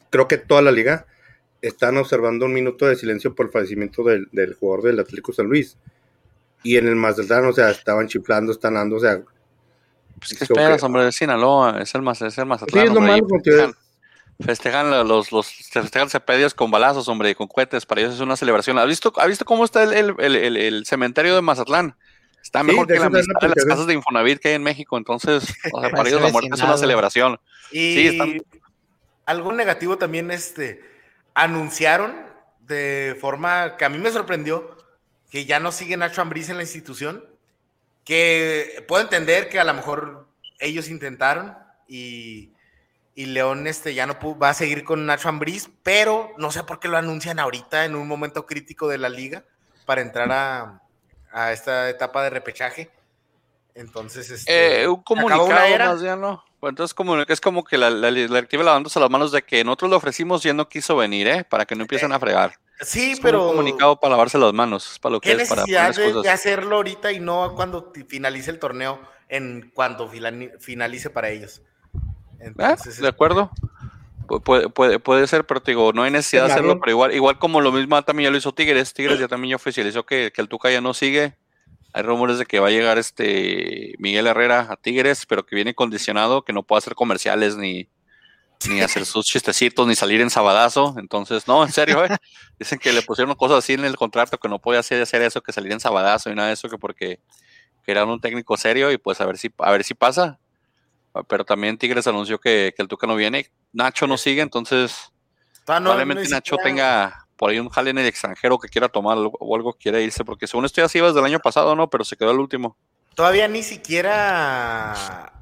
creo 0.09 0.27
que 0.27 0.37
toda 0.37 0.61
la 0.61 0.71
liga 0.71 1.05
están 1.61 1.95
observando 1.97 2.45
un 2.47 2.53
minuto 2.53 2.87
de 2.87 2.95
silencio 2.95 3.33
por 3.33 3.45
el 3.45 3.51
fallecimiento 3.51 4.03
del, 4.03 4.27
jugador 4.59 4.83
del 4.83 4.99
Atlético 4.99 5.31
San 5.31 5.47
Luis. 5.47 5.77
Y 6.63 6.77
en 6.77 6.87
el 6.87 6.95
Mazatlán, 6.95 7.45
o 7.45 7.53
sea, 7.53 7.71
estaban 7.71 8.07
chiflando, 8.07 8.51
están 8.51 8.75
dando, 8.75 8.97
o 8.97 8.99
sea. 8.99 9.21
Pues, 10.19 10.37
¿Qué 10.37 10.43
esperas, 10.43 10.83
hombre? 10.83 11.03
De 11.05 11.11
Sinaloa, 11.11 11.81
es 11.81 11.93
el, 11.95 12.07
es 12.07 12.37
el 12.37 12.45
Mazatlán. 12.45 12.83
Sí, 12.83 12.87
es 12.87 12.93
lo 12.93 13.01
malo 13.01 13.27
porque. 13.27 13.71
Festejan 14.43 14.89
los, 15.07 15.31
los 15.31 15.47
festejan 15.47 16.09
cepedios 16.09 16.53
con 16.53 16.71
balazos, 16.71 17.07
hombre, 17.07 17.29
y 17.29 17.35
con 17.35 17.47
cohetes. 17.47 17.85
Para 17.85 18.01
ellos 18.01 18.15
es 18.15 18.21
una 18.21 18.35
celebración. 18.35 18.77
¿Has 18.79 18.87
visto, 18.87 19.13
¿has 19.17 19.27
visto 19.27 19.45
cómo 19.45 19.65
está 19.65 19.83
el, 19.83 20.15
el, 20.17 20.57
el, 20.57 20.85
cementerio 20.85 21.35
de 21.35 21.41
Mazatlán? 21.41 21.95
Está 22.41 22.63
mejor 22.63 22.87
que 22.87 22.97
la 22.97 23.09
mitad 23.09 23.39
de 23.39 23.49
las 23.49 23.65
casas 23.65 23.85
de 23.85 23.93
Infonavit 23.93 24.39
que 24.39 24.49
hay 24.49 24.55
en 24.55 24.63
México. 24.63 24.97
Entonces, 24.97 25.53
o 25.71 25.81
sea, 25.81 25.89
para 25.91 26.09
ellos 26.09 26.21
la 26.21 26.29
muerte 26.29 26.49
es 26.53 26.61
una 26.61 26.77
celebración. 26.77 27.39
Y 27.71 27.93
sí, 27.93 28.07
están... 28.07 28.41
algo 29.25 29.53
negativo 29.53 29.97
también, 29.97 30.31
este, 30.31 30.81
anunciaron 31.35 32.15
de 32.61 33.15
forma 33.19 33.77
que 33.77 33.85
a 33.85 33.89
mí 33.89 33.99
me 33.99 34.11
sorprendió 34.11 34.77
que 35.31 35.45
ya 35.45 35.59
no 35.59 35.71
sigue 35.71 35.97
Nacho 35.97 36.21
Ambriz 36.21 36.49
en 36.49 36.57
la 36.57 36.63
institución. 36.63 37.25
Que 38.05 38.85
puedo 38.87 39.01
entender 39.01 39.49
que 39.49 39.59
a 39.59 39.63
lo 39.63 39.73
mejor 39.73 40.27
ellos 40.59 40.89
intentaron 40.89 41.57
y 41.87 42.51
y 43.13 43.25
León 43.25 43.67
este, 43.67 43.93
ya 43.93 44.07
no 44.07 44.17
va 44.37 44.49
a 44.49 44.53
seguir 44.53 44.83
con 44.83 45.05
Nacho 45.05 45.29
Ambriz, 45.29 45.69
pero 45.83 46.31
no 46.37 46.51
sé 46.51 46.63
por 46.63 46.79
qué 46.79 46.87
lo 46.87 46.97
anuncian 46.97 47.39
ahorita 47.39 47.85
en 47.85 47.95
un 47.95 48.07
momento 48.07 48.45
crítico 48.45 48.87
de 48.87 48.97
la 48.97 49.09
liga 49.09 49.43
para 49.85 50.01
entrar 50.01 50.31
a, 50.31 50.81
a 51.31 51.51
esta 51.51 51.89
etapa 51.89 52.23
de 52.23 52.29
repechaje. 52.29 52.89
Entonces, 53.75 54.29
este, 54.29 54.83
eh, 54.83 54.87
un 54.87 55.03
comunicado 55.03 55.47
más 55.47 56.01
ya 56.01 56.15
no. 56.15 56.43
Entonces 56.61 56.93
como, 56.93 57.19
es 57.19 57.41
como 57.41 57.63
que 57.63 57.77
la, 57.77 57.89
la, 57.89 58.11
directiva 58.11 58.63
lavándose 58.63 58.99
las 58.99 59.09
manos 59.09 59.31
de 59.31 59.41
que 59.41 59.63
nosotros 59.63 59.89
le 59.89 59.97
ofrecimos 59.97 60.45
y 60.45 60.49
él 60.49 60.55
no 60.55 60.69
quiso 60.69 60.95
venir, 60.95 61.27
¿eh? 61.27 61.43
Para 61.43 61.65
que 61.65 61.75
no 61.75 61.81
empiecen 61.81 62.11
a 62.11 62.19
fregar. 62.19 62.59
Sí, 62.81 63.15
pero. 63.21 63.43
Un 63.43 63.49
comunicado 63.57 63.99
para 63.99 64.11
lavarse 64.11 64.37
las 64.37 64.53
manos. 64.53 64.97
para 64.99 65.13
lo 65.13 65.21
¿Qué 65.21 65.35
que 65.35 65.43
es, 65.43 65.49
necesidad 65.49 65.95
de, 65.95 66.29
hacerlo 66.29 66.77
ahorita 66.77 67.11
y 67.11 67.19
no 67.19 67.53
cuando 67.55 67.91
finalice 68.07 68.51
el 68.51 68.59
torneo, 68.59 68.99
en 69.29 69.71
cuanto 69.73 70.09
finalice 70.59 71.09
para 71.09 71.29
ellos? 71.29 71.61
Ah, 72.57 72.75
de 72.99 73.07
acuerdo. 73.07 73.51
puede, 74.43 74.69
puede, 74.69 74.99
puede, 74.99 75.27
ser, 75.27 75.45
pero 75.45 75.59
digo, 75.59 75.93
no 75.93 76.03
hay 76.03 76.11
necesidad 76.11 76.47
de 76.47 76.53
hacerlo, 76.53 76.79
pero 76.79 76.91
igual, 76.91 77.13
igual 77.13 77.37
como 77.37 77.61
lo 77.61 77.71
mismo 77.71 78.01
también 78.01 78.27
ya 78.27 78.31
lo 78.31 78.37
hizo 78.37 78.53
Tigres, 78.53 78.93
Tigres 78.93 79.19
ya 79.19 79.27
también 79.27 79.51
ya 79.51 79.55
oficializó 79.57 80.05
que, 80.05 80.31
que 80.33 80.41
el 80.41 80.49
Tuca 80.49 80.71
ya 80.71 80.81
no 80.81 80.93
sigue. 80.93 81.35
Hay 81.93 82.03
rumores 82.03 82.37
de 82.37 82.45
que 82.45 82.59
va 82.59 82.69
a 82.69 82.71
llegar 82.71 82.97
este 82.97 83.95
Miguel 83.99 84.25
Herrera 84.25 84.67
a 84.69 84.77
Tigres, 84.77 85.25
pero 85.27 85.45
que 85.45 85.55
viene 85.55 85.75
condicionado, 85.75 86.43
que 86.43 86.53
no 86.53 86.63
puede 86.63 86.79
hacer 86.79 86.95
comerciales 86.95 87.57
ni, 87.57 87.89
ni 88.67 88.81
hacer 88.81 89.05
sus 89.05 89.25
chistecitos, 89.25 89.87
ni 89.87 89.95
salir 89.95 90.21
en 90.21 90.29
sabadazo. 90.29 90.95
Entonces, 90.97 91.47
no, 91.47 91.63
en 91.63 91.71
serio, 91.71 92.03
¿eh? 92.05 92.09
dicen 92.59 92.79
que 92.79 92.91
le 92.91 93.01
pusieron 93.01 93.33
cosas 93.35 93.59
así 93.59 93.73
en 93.73 93.85
el 93.85 93.95
contrato 93.95 94.37
que 94.37 94.49
no 94.49 94.59
puede 94.59 94.79
hacer, 94.79 95.01
hacer 95.01 95.21
eso, 95.21 95.41
que 95.41 95.51
salir 95.51 95.71
en 95.71 95.79
sabadazo 95.79 96.29
y 96.29 96.35
nada 96.35 96.49
de 96.49 96.53
eso, 96.53 96.69
que 96.69 96.77
porque 96.77 97.19
que 97.83 97.91
era 97.91 98.05
un 98.05 98.21
técnico 98.21 98.57
serio 98.57 98.91
y 98.91 98.97
pues 98.97 99.21
a 99.21 99.25
ver 99.25 99.37
si, 99.37 99.51
a 99.57 99.71
ver 99.71 99.83
si 99.83 99.93
pasa. 99.93 100.39
Pero 101.27 101.43
también 101.43 101.77
Tigres 101.77 102.07
anunció 102.07 102.39
que, 102.39 102.73
el 102.77 102.87
Tuca 102.87 103.07
no 103.07 103.15
viene. 103.15 103.51
Nacho 103.73 104.07
no 104.07 104.17
sigue, 104.17 104.41
entonces 104.41 105.11
probablemente 105.65 106.27
Nacho 106.29 106.57
tenga 106.57 107.27
por 107.35 107.49
ahí 107.49 107.59
un 107.59 107.69
jale 107.69 107.89
en 107.89 107.97
el 107.97 108.05
extranjero 108.05 108.59
que 108.59 108.69
quiera 108.69 108.87
tomar 108.87 109.17
o 109.17 109.55
algo 109.55 109.73
quiere 109.73 110.03
irse, 110.03 110.23
porque 110.23 110.47
según 110.47 110.65
esto 110.65 110.81
ya 110.81 110.87
se 110.87 110.99
iba 110.99 111.07
desde 111.07 111.19
el 111.19 111.25
año 111.25 111.39
pasado, 111.39 111.75
¿no? 111.75 111.89
Pero 111.89 112.05
se 112.05 112.15
quedó 112.15 112.31
el 112.31 112.39
último. 112.39 112.77
Todavía 113.15 113.47
ni 113.47 113.63
siquiera 113.63 115.33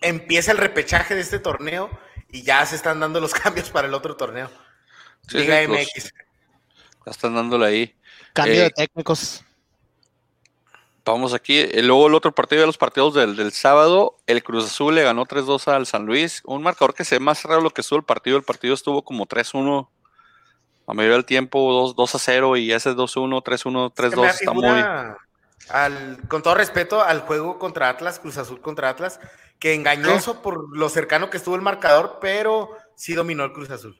empieza 0.00 0.52
el 0.52 0.58
repechaje 0.58 1.14
de 1.14 1.20
este 1.20 1.38
torneo 1.38 1.90
y 2.32 2.42
ya 2.42 2.64
se 2.66 2.76
están 2.76 3.00
dando 3.00 3.20
los 3.20 3.34
cambios 3.34 3.70
para 3.70 3.88
el 3.88 3.94
otro 3.94 4.16
torneo. 4.16 4.50
Liga 5.30 5.60
MX. 5.68 6.12
Ya 7.06 7.10
están 7.10 7.34
dándole 7.34 7.66
ahí. 7.66 7.96
Cambio 8.32 8.60
de 8.60 8.66
eh, 8.66 8.70
técnicos. 8.70 9.44
Vamos 11.04 11.34
aquí. 11.34 11.58
Eh, 11.58 11.82
luego 11.82 12.06
el 12.08 12.14
otro 12.14 12.32
partido 12.32 12.60
de 12.60 12.66
los 12.66 12.78
partidos 12.78 13.14
del, 13.14 13.52
sábado, 13.52 14.16
el 14.26 14.42
Cruz 14.42 14.66
Azul 14.66 14.94
le 14.94 15.02
ganó 15.02 15.24
3-2 15.26 15.68
al 15.68 15.86
San 15.86 16.06
Luis. 16.06 16.42
Un 16.44 16.62
marcador 16.62 16.94
que 16.94 17.04
se 17.04 17.16
ve 17.16 17.20
más 17.20 17.42
raro 17.44 17.60
lo 17.60 17.70
que 17.70 17.80
estuvo 17.80 17.98
el 17.98 18.04
partido. 18.04 18.36
El 18.36 18.42
partido 18.42 18.74
estuvo 18.74 19.02
como 19.02 19.26
3-1 19.26 19.88
a 20.86 20.94
mayoría 20.94 21.16
del 21.16 21.24
tiempo, 21.24 21.94
2-0 21.94 22.60
y 22.60 22.72
ese 22.72 22.90
2-1, 22.90 23.42
3-1, 23.44 23.94
3-2 23.94 24.28
está 24.28 24.52
muy... 24.52 24.84
Al, 25.68 26.18
con 26.26 26.42
todo 26.42 26.56
respeto 26.56 27.00
al 27.00 27.20
juego 27.20 27.58
contra 27.60 27.88
Atlas, 27.88 28.18
Cruz 28.18 28.38
Azul 28.38 28.60
contra 28.60 28.88
Atlas, 28.88 29.20
que 29.60 29.74
engañoso 29.74 30.42
por 30.42 30.76
lo 30.76 30.88
cercano 30.88 31.30
que 31.30 31.36
estuvo 31.36 31.54
el 31.54 31.60
marcador, 31.62 32.18
pero 32.20 32.70
sí 32.96 33.12
dominó 33.12 33.44
el 33.44 33.52
Cruz 33.52 33.70
Azul. 33.70 33.96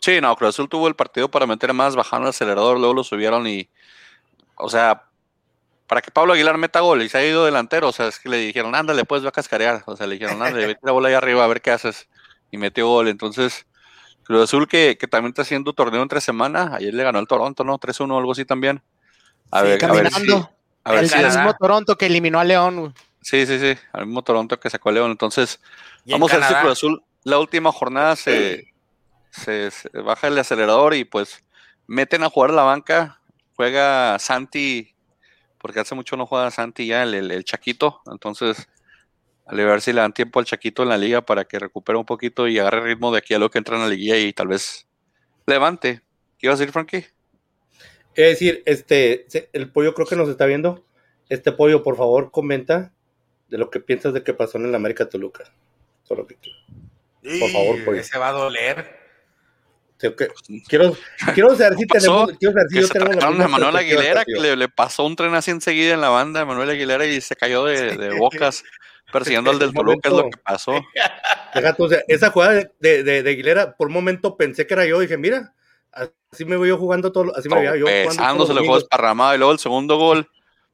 Sí, 0.00 0.20
no, 0.20 0.34
Cruz 0.34 0.48
Azul 0.48 0.70
tuvo 0.70 0.88
el 0.88 0.96
partido 0.96 1.30
para 1.30 1.46
meter 1.46 1.74
más, 1.74 1.94
bajaron 1.94 2.24
el 2.24 2.30
acelerador, 2.30 2.78
luego 2.78 2.94
lo 2.94 3.04
subieron 3.04 3.46
y, 3.46 3.68
o 4.56 4.70
sea, 4.70 5.04
para 5.86 6.00
que 6.00 6.10
Pablo 6.10 6.32
Aguilar 6.32 6.56
meta 6.56 6.80
gol 6.80 7.02
y 7.02 7.10
se 7.10 7.18
ha 7.18 7.24
ido 7.24 7.44
delantero, 7.44 7.88
o 7.88 7.92
sea, 7.92 8.08
es 8.08 8.18
que 8.18 8.30
le 8.30 8.38
dijeron, 8.38 8.74
ándale, 8.74 9.04
pues 9.04 9.22
va 9.22 9.28
a 9.28 9.32
cascarear, 9.32 9.82
o 9.84 9.96
sea, 9.96 10.06
le 10.06 10.14
dijeron, 10.14 10.42
ándale, 10.42 10.66
vete 10.66 10.80
la 10.82 10.92
bola 10.92 11.08
ahí 11.08 11.14
arriba 11.14 11.44
a 11.44 11.48
ver 11.48 11.60
qué 11.60 11.72
haces, 11.72 12.08
y 12.50 12.56
metió 12.56 12.88
gol, 12.88 13.08
entonces, 13.08 13.66
Cruz 14.24 14.44
Azul 14.44 14.66
que, 14.66 14.96
que 14.98 15.06
también 15.06 15.32
está 15.32 15.42
haciendo 15.42 15.74
torneo 15.74 16.00
entre 16.00 16.22
semana, 16.22 16.76
ayer 16.76 16.94
le 16.94 17.02
ganó 17.02 17.18
el 17.18 17.26
Toronto, 17.26 17.64
¿no? 17.64 17.78
3-1 17.78 18.14
o 18.14 18.18
algo 18.18 18.32
así 18.32 18.46
también. 18.46 18.82
A 19.50 19.60
ver, 19.62 19.84
a 19.84 19.92
ver 19.92 20.10
si, 20.10 20.32
a 20.84 20.92
ver 20.92 21.04
el 21.04 21.26
mismo 21.26 21.54
Toronto 21.58 21.98
que 21.98 22.06
eliminó 22.06 22.40
a 22.40 22.44
León. 22.44 22.94
Sí, 23.20 23.46
sí, 23.46 23.58
sí, 23.58 23.78
al 23.92 24.06
mismo 24.06 24.22
Toronto 24.22 24.58
que 24.58 24.70
sacó 24.70 24.88
a 24.88 24.92
León, 24.92 25.10
entonces, 25.10 25.60
vamos 26.06 26.32
a 26.32 26.38
ver 26.38 26.44
si 26.46 26.54
Cruz 26.54 26.72
Azul, 26.72 27.02
la 27.22 27.38
última 27.38 27.70
jornada 27.70 28.16
se, 28.16 28.72
se, 29.30 29.70
se 29.70 29.88
baja 30.00 30.28
el 30.28 30.38
acelerador 30.38 30.94
y 30.94 31.04
pues 31.04 31.44
meten 31.86 32.22
a 32.22 32.30
jugar 32.30 32.50
a 32.50 32.54
la 32.54 32.62
banca, 32.62 33.20
juega 33.56 34.18
Santi 34.18 34.94
porque 35.60 35.80
hace 35.80 35.94
mucho 35.94 36.16
no 36.16 36.26
juega 36.26 36.50
Santi 36.50 36.86
ya, 36.86 37.02
el, 37.02 37.30
el, 37.30 37.44
Chaquito, 37.44 38.00
entonces 38.10 38.68
a 39.46 39.54
ver 39.54 39.80
si 39.80 39.92
le 39.92 40.00
dan 40.00 40.14
tiempo 40.14 40.38
al 40.38 40.46
Chaquito 40.46 40.82
en 40.82 40.88
la 40.88 40.96
liga 40.96 41.20
para 41.20 41.44
que 41.44 41.58
recupere 41.58 41.98
un 41.98 42.06
poquito 42.06 42.48
y 42.48 42.58
agarre 42.58 42.82
ritmo 42.82 43.12
de 43.12 43.18
aquí 43.18 43.34
a 43.34 43.38
lo 43.38 43.50
que 43.50 43.58
entra 43.58 43.76
en 43.76 43.82
la 43.82 43.88
liguilla 43.88 44.16
y 44.16 44.32
tal 44.32 44.48
vez 44.48 44.86
levante. 45.46 46.02
¿Qué 46.38 46.46
ibas 46.46 46.58
a 46.58 46.60
decir, 46.60 46.72
Frankie? 46.72 47.06
Es 48.14 48.30
decir, 48.30 48.62
este, 48.64 49.26
el 49.52 49.70
pollo 49.70 49.92
creo 49.94 50.06
que 50.06 50.16
nos 50.16 50.28
está 50.28 50.46
viendo. 50.46 50.86
Este 51.28 51.52
pollo, 51.52 51.82
por 51.82 51.96
favor, 51.96 52.30
comenta 52.30 52.92
de 53.50 53.58
lo 53.58 53.68
que 53.68 53.80
piensas 53.80 54.14
de 54.14 54.22
que 54.22 54.32
pasó 54.32 54.58
en 54.58 54.66
el 54.66 54.74
América 54.74 55.08
Toluca. 55.08 55.44
Solo 56.04 56.26
que 56.26 56.36
Por 57.38 57.50
favor, 57.50 57.84
pollo. 57.84 58.02
Se 58.02 58.18
va 58.18 58.28
a 58.28 58.32
doler. 58.32 59.00
Quiero, 59.98 60.96
quiero 61.34 61.56
saber 61.56 61.76
si 61.76 61.86
tenemos. 61.86 62.32
Quiero 62.38 62.54
saber 62.54 62.68
si 62.70 62.80
yo 62.80 62.88
tengo 62.88 63.48
Manuel 63.48 63.76
Aguilera, 63.76 64.24
que 64.24 64.56
le, 64.56 64.68
pasó 64.68 65.04
un 65.04 65.14
tren 65.14 65.34
así 65.34 65.50
enseguida 65.50 65.92
en 65.92 66.00
la 66.00 66.08
banda 66.08 66.40
de 66.40 66.46
Manuel 66.46 66.70
Aguilera 66.70 67.04
y 67.04 67.20
se 67.20 67.36
cayó 67.36 67.66
de, 67.66 67.96
de 67.96 68.18
bocas 68.18 68.64
persiguiendo 69.12 69.50
al 69.50 69.58
del 69.58 69.74
Toluca, 69.74 70.08
es 70.08 70.14
lo 70.14 70.30
que 70.30 70.38
pasó. 70.38 70.72
o 71.78 71.88
sea, 71.88 72.02
esa 72.08 72.30
jugada 72.30 72.54
de, 72.78 73.02
de, 73.02 73.22
de, 73.22 73.30
Aguilera, 73.30 73.76
por 73.76 73.88
un 73.88 73.94
momento 73.94 74.36
pensé 74.36 74.66
que 74.66 74.74
era 74.74 74.86
yo, 74.86 75.00
dije, 75.00 75.18
mira, 75.18 75.54
así 75.92 76.44
me 76.44 76.56
voy 76.56 76.68
yo 76.68 76.78
jugando 76.78 77.12
todo, 77.12 77.36
así 77.36 77.48
me 77.48 77.56
veía 77.56 77.76
yo 77.76 77.86
jugando. 77.86 78.46
se 78.46 78.54
le 78.54 78.64
fue 78.64 78.76
desparramado 78.76 79.34
y 79.34 79.38
luego 79.38 79.52
el 79.52 79.58
segundo 79.58 79.96
gol. 79.96 80.28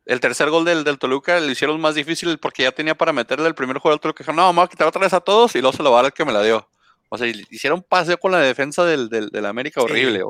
El 0.07 0.21
tercer 0.21 0.51
gol 0.51 0.64
del, 0.64 0.85
del 0.85 0.99
Toluca 0.99 1.38
le 1.40 1.51
hicieron 1.51 1.81
más 1.81 1.97
difícil 1.97 2.38
porque 2.38 2.62
ya 2.62 2.73
tenía 2.73 2.97
para 2.97 3.12
meterle 3.12 3.49
el 3.49 3.55
primer 3.55 3.79
juego 3.79 3.92
al 3.95 4.01
Toluca. 4.01 4.23
Dijo, 4.23 4.33
no, 4.33 4.42
vamos 4.42 4.64
a 4.64 4.69
quitar 4.69 4.87
otra 4.87 5.01
vez 5.01 5.12
a 5.12 5.21
todos 5.21 5.55
y 5.57 5.61
luego 5.61 5.77
se 5.77 5.83
lo 5.83 5.90
va 5.90 5.99
a 5.99 6.03
dar 6.03 6.12
el 6.12 6.14
que 6.14 6.25
me 6.25 6.33
la 6.33 6.42
dio. 6.42 6.69
O 7.09 7.19
sea, 7.19 7.27
hicieron 7.27 7.83
paseo 7.83 8.16
con 8.19 8.33
la 8.33 8.38
defensa 8.38 8.85
del, 8.85 9.09
del, 9.09 9.47
América 9.47 9.81
horrible. 9.81 10.23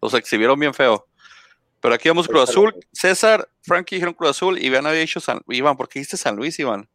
los 0.00 0.14
exhibieron 0.14 0.58
bien 0.58 0.74
feo. 0.74 1.06
Pero 1.80 1.94
aquí 1.94 2.08
vamos 2.08 2.26
Cruz 2.26 2.50
Azul. 2.50 2.74
César, 2.92 3.48
Frankie 3.62 3.96
dijeron 3.96 4.14
Cruz 4.14 4.30
Azul. 4.30 4.58
Iván 4.58 4.86
había 4.86 5.00
dicho 5.00 5.20
San 5.20 5.40
Iván. 5.48 5.76
¿Por 5.76 5.88
qué 5.88 6.00
dijiste 6.00 6.16
San 6.16 6.36
Luis, 6.36 6.58
Iván? 6.58 6.88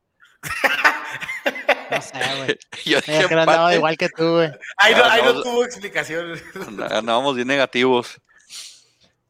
No 1.90 2.02
sé, 2.02 2.12
güey. 2.38 2.60
Yo 2.86 2.98
dije, 3.00 3.28
que 3.28 3.34
andaba 3.34 3.76
igual 3.76 3.98
que 3.98 4.10
tú, 4.10 4.34
güey. 4.34 4.52
Ahí 4.78 4.96
no, 4.96 5.04
ahí 5.04 5.22
no 5.24 5.42
tuvo 5.42 5.64
explicación. 5.64 6.42
Andábamos 6.90 7.36
bien 7.36 7.48
negativos. 7.48 8.20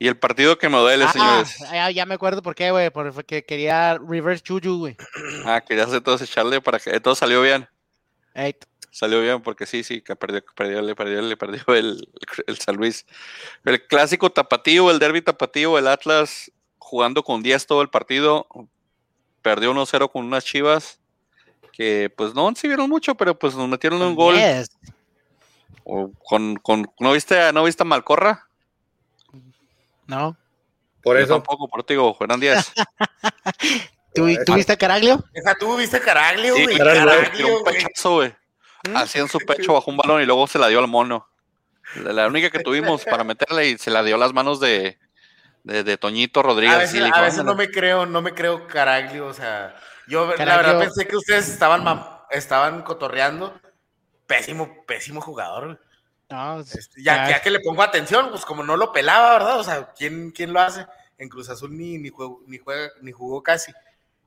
Y 0.03 0.07
el 0.09 0.17
partido 0.17 0.57
que 0.57 0.67
me 0.67 0.77
duele, 0.79 1.05
ah, 1.05 1.13
señores. 1.13 1.57
Ya, 1.71 1.89
ya, 1.89 2.05
me 2.05 2.15
acuerdo 2.15 2.41
por 2.41 2.55
qué, 2.55 2.71
güey. 2.71 2.89
Porque 2.89 3.45
quería 3.45 3.97
reverse 3.97 4.43
Chuju, 4.43 4.77
güey. 4.77 4.97
Ah, 5.45 5.61
quería 5.61 5.85
hacer 5.85 6.01
todo 6.01 6.15
ese 6.15 6.27
charle 6.27 6.59
para 6.59 6.77
que 6.77 6.99
todo 6.99 7.15
salió 7.15 7.41
bien. 7.41 7.69
Salió 8.91 9.21
bien 9.21 9.41
porque 9.41 9.65
sí, 9.65 9.81
sí, 9.81 10.01
que 10.01 10.13
perdió, 10.17 10.43
perdió, 10.57 10.81
le 10.81 10.93
perdió, 10.93 11.21
le 11.21 11.37
perdió 11.37 11.63
el, 11.67 12.05
el, 12.47 12.57
San 12.57 12.75
Luis. 12.75 13.05
El 13.63 13.87
clásico 13.87 14.29
tapatío, 14.29 14.91
el 14.91 14.99
derby 14.99 15.21
tapatío, 15.21 15.77
el 15.77 15.87
Atlas 15.87 16.51
jugando 16.79 17.23
con 17.23 17.41
10 17.41 17.65
todo 17.65 17.81
el 17.81 17.89
partido. 17.89 18.45
Perdió 19.41 19.73
1-0 19.73 20.11
con 20.11 20.25
unas 20.25 20.43
chivas 20.43 20.99
que 21.71 22.11
pues 22.13 22.35
no 22.35 22.51
vieron 22.61 22.89
mucho, 22.89 23.15
pero 23.15 23.39
pues 23.39 23.55
nos 23.55 23.69
metieron 23.69 24.01
un 24.01 24.15
gol. 24.15 24.35
O 25.85 26.11
con, 26.25 26.57
con, 26.57 26.91
¿no 26.99 27.13
viste, 27.13 27.53
no 27.53 27.63
viste 27.63 27.83
a 27.83 27.85
Malcorra? 27.85 28.49
No. 30.07 30.37
Por 31.01 31.17
eso. 31.17 31.33
tampoco, 31.33 31.67
por 31.67 31.83
ti, 31.83 31.95
Juan 31.95 32.39
Díaz. 32.39 32.71
¿Tú, 34.15 34.25
viste 34.25 34.71
a 34.71 34.77
Caraglio? 34.77 35.23
Esa, 35.33 35.55
¿tú 35.55 35.75
viste 35.75 35.97
a 35.97 35.99
Caraglio, 35.99 36.53
güey? 36.53 36.67
Sí, 36.67 36.77
Caraglio, 36.77 37.57
un 37.57 37.63
pechazo, 37.63 38.15
güey. 38.15 38.35
¿Mm? 38.87 38.97
Así 38.97 39.19
en 39.19 39.27
su 39.27 39.39
pecho 39.39 39.73
bajo 39.73 39.89
un 39.89 39.97
balón 39.97 40.21
y 40.21 40.25
luego 40.25 40.45
se 40.47 40.59
la 40.59 40.67
dio 40.67 40.79
al 40.79 40.87
mono. 40.87 41.27
La, 41.95 42.27
única 42.27 42.49
que 42.49 42.59
tuvimos 42.59 43.03
para 43.05 43.23
meterle 43.23 43.69
y 43.69 43.77
se 43.77 43.91
la 43.91 44.03
dio 44.03 44.15
a 44.15 44.19
las 44.19 44.33
manos 44.33 44.59
de, 44.59 44.97
de, 45.63 45.97
Toñito 45.97 46.43
Rodríguez. 46.43 46.75
A 46.75 47.21
veces, 47.21 47.43
no 47.43 47.55
me 47.55 47.69
creo, 47.69 48.05
no 48.05 48.21
me 48.21 48.33
creo 48.33 48.67
Caraglio, 48.67 49.27
o 49.27 49.33
sea, 49.33 49.75
yo 50.07 50.33
la 50.37 50.57
verdad 50.57 50.79
pensé 50.79 51.07
que 51.07 51.15
ustedes 51.15 51.49
estaban, 51.49 52.05
estaban 52.29 52.83
cotorreando. 52.83 53.59
Pésimo, 54.27 54.85
pésimo 54.85 55.21
jugador. 55.21 55.79
Este, 56.59 57.01
ya, 57.01 57.29
ya, 57.29 57.41
que 57.41 57.51
le 57.51 57.59
pongo 57.59 57.81
atención, 57.81 58.29
pues 58.29 58.45
como 58.45 58.63
no 58.63 58.77
lo 58.77 58.91
pelaba, 58.91 59.33
¿verdad? 59.33 59.59
O 59.59 59.63
sea, 59.63 59.93
¿quién, 59.97 60.31
quién 60.31 60.53
lo 60.53 60.59
hace? 60.59 60.85
En 61.17 61.29
Cruz 61.29 61.49
Azul 61.49 61.77
ni, 61.77 61.97
ni, 61.97 62.11
ni, 62.47 62.57
juega, 62.57 62.89
ni 63.01 63.11
jugó 63.11 63.43
casi. 63.43 63.71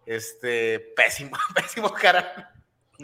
Este, 0.05 0.79
pésimo, 0.97 1.37
pésimo 1.55 1.93
cara. 1.93 2.53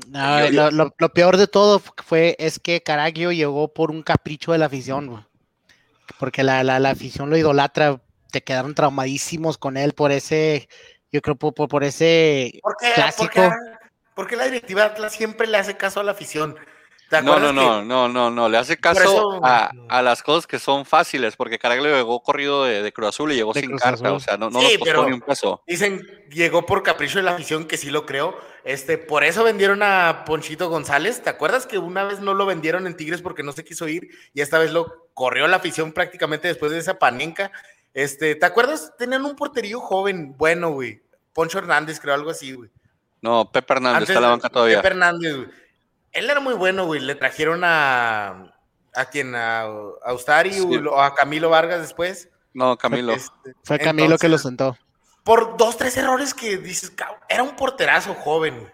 No, 0.06 0.70
lo, 0.70 1.08
peor 1.10 1.36
de 1.36 1.46
todo 1.46 1.80
fue 1.80 2.34
es 2.38 2.58
que 2.58 2.82
Caraglio 2.82 3.30
llegó 3.30 3.72
por 3.74 3.90
un 3.90 4.02
capricho 4.02 4.52
de 4.52 4.58
la 4.58 4.66
afición, 4.66 5.26
porque 6.18 6.42
la, 6.42 6.64
la, 6.64 6.78
la, 6.78 6.90
afición 6.90 7.28
lo 7.28 7.36
idolatra, 7.36 8.00
te 8.30 8.42
quedaron 8.42 8.74
traumadísimos 8.74 9.58
con 9.58 9.76
él 9.76 9.92
por 9.92 10.10
ese 10.10 10.68
yo 11.12 11.20
creo 11.20 11.36
por, 11.36 11.52
por, 11.54 11.84
ese 11.84 12.58
¿Por 12.62 12.76
qué, 12.78 12.92
clásico. 12.94 13.52
Porque, 14.14 14.36
la 14.36 14.46
directiva 14.46 14.84
Atlas 14.84 15.12
siempre 15.12 15.46
le 15.46 15.58
hace 15.58 15.76
caso 15.76 16.00
a 16.00 16.04
la 16.04 16.12
afición. 16.12 16.56
No, 17.20 17.38
no, 17.38 17.52
no, 17.52 17.84
no, 17.84 18.08
no, 18.08 18.30
no, 18.30 18.48
le 18.48 18.56
hace 18.56 18.78
caso 18.78 19.44
a, 19.44 19.70
a, 19.88 20.02
las 20.02 20.22
cosas 20.22 20.46
que 20.46 20.58
son 20.58 20.86
fáciles, 20.86 21.36
porque 21.36 21.58
Caraglio 21.58 21.94
llegó 21.94 22.22
corrido 22.22 22.64
de, 22.64 22.92
Cruz 22.92 23.08
Azul 23.10 23.32
y 23.32 23.34
llegó 23.34 23.52
sin 23.52 23.76
carta, 23.76 24.12
o 24.12 24.20
sea, 24.20 24.36
no, 24.36 24.48
no 24.48 24.60
costó 24.78 25.06
ni 25.06 25.12
un 25.12 25.20
peso. 25.20 25.62
Dicen, 25.66 26.06
llegó 26.30 26.64
por 26.64 26.82
capricho 26.82 27.18
de 27.18 27.24
la 27.24 27.32
afición, 27.32 27.66
que 27.66 27.76
sí 27.76 27.90
lo 27.90 28.06
creo, 28.06 28.34
este, 28.64 28.96
por 28.96 29.24
eso 29.24 29.44
vendieron 29.44 29.82
a 29.82 30.24
Ponchito 30.24 30.70
González, 30.70 31.22
¿te 31.22 31.28
acuerdas 31.28 31.66
que 31.66 31.78
una 31.78 32.04
vez 32.04 32.20
no 32.20 32.32
lo 32.32 32.46
vendieron 32.46 32.86
en 32.86 32.96
Tigres 32.96 33.20
porque 33.20 33.42
no 33.42 33.52
se 33.52 33.64
quiso 33.64 33.88
ir, 33.88 34.08
y 34.32 34.40
esta 34.40 34.58
vez 34.58 34.72
lo 34.72 35.10
corrió 35.12 35.46
la 35.48 35.58
afición 35.58 35.92
prácticamente 35.92 36.48
después 36.48 36.72
de 36.72 36.78
esa 36.78 36.98
panenca, 36.98 37.52
este, 37.94 38.34
¿te 38.36 38.46
acuerdas? 38.46 38.94
Tenían 38.96 39.24
un 39.24 39.36
porterío 39.36 39.80
joven, 39.80 40.34
bueno, 40.38 40.70
güey. 40.70 41.02
Poncho 41.34 41.58
Hernández, 41.58 42.00
creo, 42.00 42.14
algo 42.14 42.30
así, 42.30 42.52
güey. 42.52 42.70
No, 43.20 43.50
Pepe 43.50 43.74
Hernández 43.74 44.02
está 44.02 44.14
en 44.14 44.22
la 44.22 44.28
banca 44.28 44.48
todavía. 44.48 44.78
Pepe 44.78 44.88
Hernández, 44.88 45.36
güey. 45.36 45.48
Él 46.12 46.28
era 46.30 46.40
muy 46.40 46.54
bueno, 46.54 46.86
güey. 46.86 47.00
Le 47.00 47.14
trajeron 47.14 47.62
a. 47.64 48.54
¿A 48.94 49.04
quién? 49.06 49.34
¿A, 49.34 49.62
a 49.62 50.12
Ustari 50.12 50.60
o 50.60 51.00
a 51.00 51.14
Camilo 51.14 51.48
Vargas 51.48 51.80
después? 51.80 52.28
No, 52.52 52.76
Camilo. 52.76 53.12
Este, 53.12 53.54
Fue 53.64 53.78
Camilo 53.78 54.18
que 54.18 54.28
lo 54.28 54.38
sentó. 54.38 54.76
Por 55.24 55.56
dos, 55.56 55.76
tres 55.76 55.96
errores 55.96 56.34
que 56.34 56.58
dices, 56.58 56.92
era 57.28 57.42
un 57.42 57.56
porterazo 57.56 58.14
joven, 58.14 58.60
güey. 58.60 58.72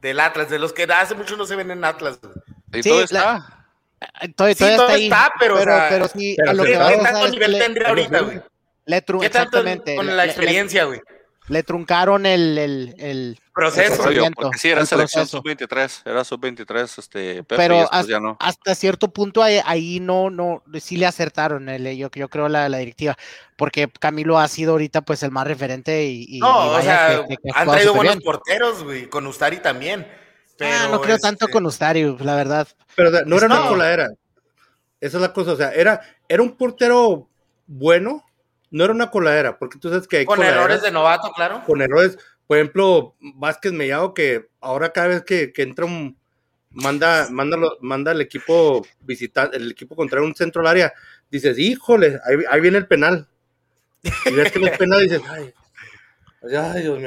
Del 0.00 0.20
Atlas, 0.20 0.48
de 0.48 0.58
los 0.58 0.72
que 0.72 0.84
hace 0.84 1.14
mucho 1.14 1.36
no 1.36 1.44
se 1.44 1.56
ven 1.56 1.70
en 1.70 1.84
Atlas, 1.84 2.18
güey. 2.20 2.34
¿Y 2.72 2.82
todo 2.82 3.02
está? 3.02 3.66
Todo, 4.34 4.48
sí, 4.48 4.54
todo 4.56 4.88
está, 4.88 5.32
pero, 5.38 5.56
pero, 5.56 5.78
pero 5.88 6.08
sí, 6.08 6.36
a 6.44 6.52
lo 6.52 6.64
que 6.64 6.72
¿qué 6.72 6.98
tanto 7.02 7.28
nivel 7.28 7.58
tendría 7.58 7.88
ahorita, 7.88 8.20
güey? 8.20 8.42
Le 8.84 9.02
¿Qué 9.02 9.30
tanto 9.30 9.62
con 9.96 10.16
la 10.16 10.24
experiencia, 10.24 10.84
güey? 10.84 11.00
Le 11.48 11.64
truncaron 11.64 12.24
el, 12.24 12.56
el, 12.56 12.94
el 12.98 13.38
proceso. 13.52 14.04
porque 14.34 14.58
sí, 14.58 14.68
era 14.68 14.86
selección 14.86 15.26
sub-23, 15.26 16.02
era 16.04 16.22
sub-23, 16.22 16.98
este, 16.98 17.42
pero 17.44 17.88
hasta, 17.90 18.74
cierto 18.76 19.12
punto 19.12 19.42
ahí, 19.42 19.98
no, 20.00 20.30
no, 20.30 20.62
sí 20.80 20.96
le 20.96 21.06
acertaron, 21.06 21.68
el, 21.68 21.96
yo, 21.96 22.10
yo 22.14 22.28
creo 22.28 22.48
la, 22.48 22.68
la, 22.68 22.78
directiva, 22.78 23.16
porque 23.56 23.90
Camilo 23.98 24.38
ha 24.38 24.46
sido 24.46 24.72
ahorita 24.72 25.02
pues 25.02 25.24
el 25.24 25.32
más 25.32 25.46
referente 25.46 26.06
y, 26.06 26.38
no, 26.38 26.70
o 26.70 26.80
sea, 26.80 27.24
han 27.54 27.68
traído 27.68 27.94
buenos 27.94 28.16
porteros, 28.22 28.84
güey, 28.84 29.08
con 29.08 29.26
Ustari 29.26 29.58
también. 29.58 30.06
Pero, 30.56 30.76
ah, 30.76 30.88
no 30.92 31.00
creo 31.00 31.18
tanto 31.18 31.46
este 31.46 31.52
con 31.52 31.66
Ustari, 31.66 32.16
la 32.20 32.36
verdad. 32.36 32.68
Pero 32.94 33.10
no 33.26 33.36
era 33.36 33.46
una 33.46 33.68
coladera. 33.68 34.08
Esa 35.00 35.16
es 35.16 35.20
la 35.20 35.32
cosa, 35.32 35.52
o 35.52 35.56
sea, 35.56 35.72
era, 35.72 36.00
era 36.28 36.40
un 36.40 36.56
portero 36.56 37.28
bueno, 37.66 38.24
no 38.72 38.84
era 38.84 38.92
una 38.92 39.10
coladera, 39.10 39.58
porque 39.58 39.78
tú 39.78 39.90
sabes 39.90 40.08
que 40.08 40.18
hay 40.18 40.24
Con 40.24 40.42
errores 40.42 40.82
de 40.82 40.90
novato, 40.90 41.30
claro. 41.32 41.62
Con 41.64 41.82
errores, 41.82 42.18
por 42.46 42.56
ejemplo, 42.56 43.14
Vázquez 43.20 43.72
Mellado, 43.72 44.14
que 44.14 44.48
ahora 44.60 44.92
cada 44.92 45.08
vez 45.08 45.22
que, 45.24 45.52
entra 45.56 45.84
un, 45.84 46.16
manda, 46.70 47.28
manda, 47.30 47.58
manda 47.80 48.12
el 48.12 48.22
equipo 48.22 48.84
visitar, 49.02 49.50
el 49.52 49.70
equipo 49.70 49.94
contra 49.94 50.22
un 50.22 50.34
centro 50.34 50.62
al 50.62 50.68
área, 50.68 50.92
dices, 51.30 51.58
híjole, 51.58 52.18
ahí, 52.50 52.60
viene 52.60 52.78
el 52.78 52.86
penal. 52.86 53.28
Y 54.02 54.32
ves 54.32 54.50
que 54.50 54.58
no 54.58 54.66
es 54.66 54.78
penal, 54.78 55.02
dices, 55.02 55.22
ay, 55.30 55.54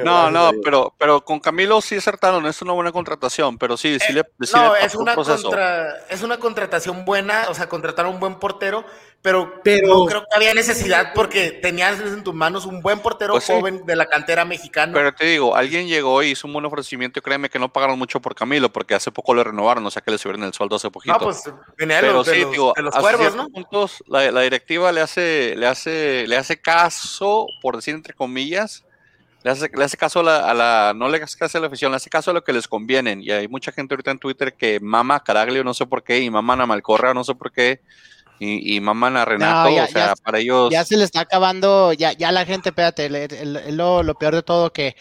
no, 0.04 0.32
no, 0.32 0.52
pero, 0.64 0.94
pero 0.98 1.26
con 1.26 1.40
Camilo 1.42 1.82
sí 1.82 1.96
acertaron, 1.96 2.46
es 2.46 2.62
una 2.62 2.72
buena 2.72 2.94
contratación, 2.94 3.58
pero 3.58 3.76
sí, 3.76 3.98
sí 4.00 4.14
le, 4.14 4.24
No, 4.54 4.76
es 4.78 4.96
una, 4.96 5.14
es 6.10 6.22
una 6.22 6.38
contratación 6.38 7.04
buena, 7.04 7.48
o 7.50 7.54
sea, 7.54 7.68
contratar 7.68 8.06
un 8.06 8.20
buen 8.20 8.36
portero, 8.36 8.86
pero, 9.26 9.52
no 9.88 10.06
creo 10.06 10.22
que 10.22 10.36
había 10.36 10.54
necesidad 10.54 11.12
porque 11.16 11.50
tenías 11.50 12.00
en 12.00 12.24
tus 12.24 12.36
manos 12.36 12.68
un 12.68 12.84
buen 12.84 13.00
portero 13.00 13.34
pues 13.34 13.48
joven 13.48 13.84
de 13.84 13.96
la 13.96 14.06
cantera 14.06 14.46
mexicana. 14.46 14.94
Pero 14.94 15.16
te 15.16 15.26
digo, 15.26 15.56
alguien 15.56 15.88
llegó 15.88 16.22
y 16.22 16.28
hizo 16.28 16.46
un 16.46 16.54
buen 16.54 16.64
ofrecimiento 16.66 17.18
y 17.18 17.24
créeme 17.24 17.50
que 17.50 17.58
no 17.58 17.74
pagaron 17.74 17.98
mucho 17.98 18.20
por 18.20 18.36
Camilo 18.36 18.72
porque 18.72 18.94
hace 18.94 19.12
poco 19.12 19.34
le 19.34 19.44
renovaron, 19.44 19.84
o 19.84 19.90
sea 19.90 20.04
que 20.04 20.12
le 20.12 20.20
subieron 20.20 20.44
el 20.44 20.54
sueldo 20.54 20.76
hace 20.76 20.92
poquito. 20.92 21.16
No, 21.16 21.20
pues 21.20 21.44
venía 21.76 22.04
de 22.04 22.14
los, 22.14 22.96
cuervos, 23.00 23.36
¿no? 23.36 23.50
Puntos, 23.50 24.04
la, 24.06 24.30
la, 24.30 24.42
directiva 24.42 24.92
le 24.92 25.02
hace, 25.02 25.56
le 25.58 25.66
hace, 25.66 26.28
le 26.28 26.38
hace 26.38 26.62
caso, 26.62 27.48
por 27.64 27.78
decir 27.78 27.96
entre 27.96 28.14
comillas, 28.14 28.84
le 29.44 29.50
hace, 29.50 29.98
caso 29.98 30.20
a 30.20 30.54
la, 30.54 30.94
no 30.96 31.10
le 31.10 31.18
hace 31.18 31.36
caso 31.36 31.58
a 31.58 31.62
la 31.62 31.68
afición, 31.68 31.92
le 31.92 31.98
hace 31.98 32.12
caso 32.12 32.30
a 32.30 32.34
lo 32.36 32.44
que 32.44 32.54
les 32.54 32.68
conviene. 32.68 33.18
Y 33.22 33.32
hay 33.32 33.48
mucha 33.48 33.72
gente 33.72 33.96
ahorita 33.96 34.12
en 34.12 34.20
Twitter 34.20 34.54
que 34.54 34.80
mama 34.80 35.16
a 35.16 35.24
Caraglio, 35.24 35.64
no 35.64 35.74
sé 35.74 35.88
por 35.88 36.04
qué, 36.04 36.20
y 36.20 36.30
maman 36.30 36.62
a 36.62 36.68
Malcorra, 36.68 37.14
no 37.16 37.24
sé 37.24 37.34
por 37.34 37.52
qué, 37.52 37.82
y, 38.40 38.76
y 38.76 38.82
maman 38.82 39.18
a 39.18 39.26
Renato, 39.26 39.74
o 39.74 39.88
sea, 39.88 40.16
para 40.24 40.40
ellos. 40.40 40.70
Ya 40.72 40.84
se 40.84 40.98
le 40.98 41.04
está 41.04 41.22
acabando, 41.22 41.94
ya, 41.94 42.14
ya 42.14 42.32
la 42.32 42.46
gente, 42.46 42.70
espérate, 42.70 43.10
lo, 43.72 44.04
lo 44.04 44.16
peor 44.16 44.36
de 44.36 44.44
todo 44.44 44.74
que 44.74 44.96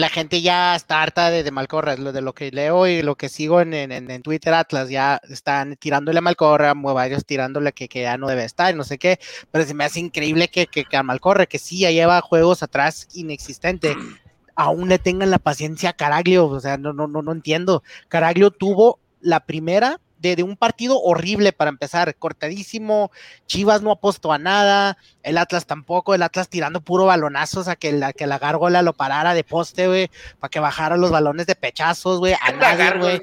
la 0.00 0.08
gente 0.08 0.40
ya 0.40 0.74
está 0.74 1.02
harta 1.02 1.30
de, 1.30 1.42
de 1.42 1.50
Malcorra, 1.50 1.94
de 1.94 2.20
lo 2.22 2.32
que 2.32 2.50
leo 2.50 2.86
y 2.86 3.02
lo 3.02 3.16
que 3.16 3.28
sigo 3.28 3.60
en, 3.60 3.74
en, 3.74 4.22
Twitter 4.22 4.54
Atlas, 4.54 4.88
ya 4.88 5.20
están 5.28 5.76
tirándole 5.76 6.18
a 6.18 6.22
Malcorra, 6.22 6.72
varios 6.74 7.26
tirándole 7.26 7.72
que, 7.72 7.88
que, 7.88 8.02
ya 8.02 8.16
no 8.16 8.26
debe 8.26 8.44
estar, 8.44 8.74
no 8.74 8.82
sé 8.82 8.98
qué, 8.98 9.20
pero 9.50 9.64
se 9.64 9.74
me 9.74 9.84
hace 9.84 10.00
increíble 10.00 10.48
que, 10.48 10.66
que, 10.66 10.84
que 10.84 10.96
a 10.96 11.02
Malcorra, 11.02 11.46
que 11.46 11.58
sí 11.58 11.80
ya 11.80 11.90
lleva 11.90 12.20
juegos 12.22 12.62
atrás 12.62 13.08
inexistente, 13.12 13.94
aún 14.56 14.88
le 14.88 14.98
tengan 14.98 15.30
la 15.30 15.38
paciencia 15.38 15.90
a 15.90 15.92
Caraglio, 15.94 16.46
o 16.46 16.60
sea, 16.60 16.78
no, 16.78 16.92
no, 16.92 17.06
no, 17.06 17.22
no 17.22 17.32
entiendo. 17.32 17.82
Caraglio 18.08 18.50
tuvo 18.50 18.98
la 19.20 19.40
primera 19.40 20.00
de, 20.20 20.42
un 20.42 20.56
partido 20.56 21.00
horrible 21.00 21.52
para 21.52 21.70
empezar, 21.70 22.14
cortadísimo, 22.16 23.10
Chivas 23.46 23.80
no 23.82 23.90
apostó 23.90 24.32
a 24.32 24.38
nada, 24.38 24.98
el 25.22 25.38
Atlas 25.38 25.66
tampoco, 25.66 26.14
el 26.14 26.22
Atlas 26.22 26.48
tirando 26.48 26.82
puro 26.82 27.06
balonazos 27.06 27.68
a 27.68 27.76
que 27.76 27.92
la, 27.92 28.12
que 28.12 28.26
la 28.26 28.38
gárgola 28.38 28.82
lo 28.82 28.92
parara 28.92 29.32
de 29.32 29.44
poste, 29.44 29.88
güey, 29.88 30.10
para 30.38 30.50
que 30.50 30.60
bajara 30.60 30.96
los 30.96 31.10
balones 31.10 31.46
de 31.46 31.54
pechazos, 31.54 32.18
güey, 32.18 32.34
a 32.34 32.52
nadie, 32.52 32.98
güey, 32.98 33.20